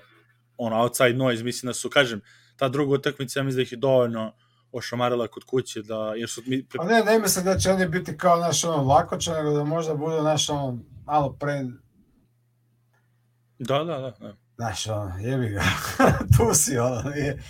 ono, 0.57 0.81
outside 0.81 1.13
noise, 1.13 1.43
mislim 1.43 1.67
da 1.67 1.73
su, 1.73 1.89
kažem, 1.89 2.21
ta 2.57 2.69
druga 2.69 2.93
utakmica, 2.95 3.39
ja 3.39 3.43
mislim 3.43 3.57
da 3.57 3.61
ih 3.61 3.71
je 3.71 3.77
dovoljno 3.77 4.33
ošamarila 4.71 5.27
kod 5.27 5.43
kuće, 5.43 5.81
da, 5.81 6.13
jer 6.15 6.29
su... 6.29 6.41
Mi... 6.45 6.67
Pa 6.67 6.83
ne, 6.83 7.03
ne 7.03 7.19
mislim 7.19 7.45
da 7.45 7.57
će 7.57 7.71
oni 7.71 7.87
biti 7.87 8.17
kao 8.17 8.39
naš 8.39 8.63
ono 8.63 8.83
lakoća, 8.83 9.33
nego 9.33 9.53
da 9.53 9.63
možda 9.63 9.95
budu 9.95 10.23
naš 10.23 10.49
ono 10.49 10.79
malo 11.05 11.33
pre... 11.39 11.63
Da, 13.59 13.83
da, 13.83 13.97
da. 13.97 14.13
da. 14.19 14.35
Znaš, 14.55 14.87
ono, 14.87 15.17
jebi 15.19 15.49
ga, 15.49 15.61
tu 16.37 16.53
si, 16.53 16.77
ono, 16.77 17.09
nije, 17.09 17.43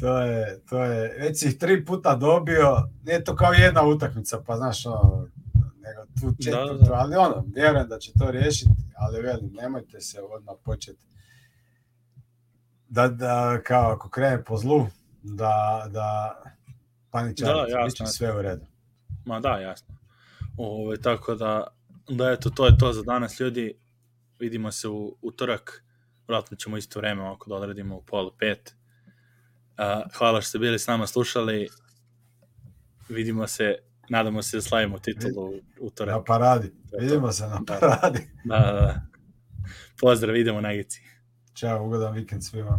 to 0.00 0.18
je, 0.20 0.60
to 0.68 0.84
je, 0.84 1.18
već 1.18 1.38
si 1.38 1.48
ih 1.48 1.58
tri 1.58 1.84
puta 1.84 2.14
dobio, 2.14 2.88
nije 3.04 3.24
to 3.24 3.36
kao 3.36 3.52
jedna 3.52 3.86
utakmica, 3.86 4.42
pa 4.46 4.56
znaš, 4.56 4.86
ono, 4.86 5.28
nego 5.54 6.02
tu 6.20 6.42
četvrtu, 6.44 6.78
da, 6.78 6.88
da. 6.88 6.94
ali 6.94 7.16
ono, 7.16 7.44
vjerujem 7.54 7.88
da 7.88 7.98
će 7.98 8.12
to 8.18 8.30
riješiti, 8.30 8.70
ali 8.96 9.22
velim, 9.22 9.50
nemojte 9.52 10.00
se 10.00 10.20
odmah 10.22 10.54
početi 10.64 11.08
da, 12.88 13.08
da, 13.08 13.60
kao 13.62 13.90
ako 13.90 14.08
krene 14.08 14.44
po 14.44 14.56
zlu, 14.56 14.86
da, 15.22 15.86
da 15.90 16.36
paničarite, 17.10 17.72
da, 17.72 17.78
jasno. 17.78 18.06
sve 18.06 18.38
u 18.38 18.42
redu. 18.42 18.66
Ma 19.24 19.40
da, 19.40 19.58
jasno. 19.58 19.94
Ove, 20.56 21.00
tako 21.00 21.34
da, 21.34 21.66
da 22.08 22.30
eto, 22.30 22.50
to 22.50 22.66
je 22.66 22.78
to 22.78 22.92
za 22.92 23.02
danas, 23.02 23.40
ljudi. 23.40 23.74
Vidimo 24.38 24.72
se 24.72 24.88
u 24.88 25.16
utorak. 25.22 25.84
Vratno 26.28 26.56
ćemo 26.56 26.76
isto 26.76 26.98
vreme 26.98 27.22
ovako 27.22 27.50
da 27.50 27.56
odradimo 27.56 27.96
u 27.96 28.02
polu 28.02 28.32
pet. 28.38 28.74
Uh, 29.78 30.12
hvala 30.18 30.40
što 30.40 30.48
ste 30.48 30.58
bili 30.58 30.78
s 30.78 30.86
nama, 30.86 31.06
slušali. 31.06 31.68
Vidimo 33.08 33.46
se, 33.46 33.74
nadamo 34.08 34.42
se 34.42 34.56
da 34.56 34.60
slavimo 34.60 34.98
titulu 34.98 35.46
u 35.48 35.60
utorak. 35.80 36.14
Na 36.14 36.24
paradi. 36.24 36.72
Vidimo 37.00 37.32
se 37.32 37.46
na 37.46 37.60
da. 37.66 37.78
paradi. 37.80 38.28
Da, 38.44 38.58
da, 38.58 38.72
da. 38.72 39.02
Pozdrav, 40.00 40.36
idemo 40.36 40.60
na 40.60 40.74
Gici. 40.74 41.02
Ćao, 41.54 41.86
ugodan 41.86 42.14
vikend 42.14 42.44
svima. 42.44 42.78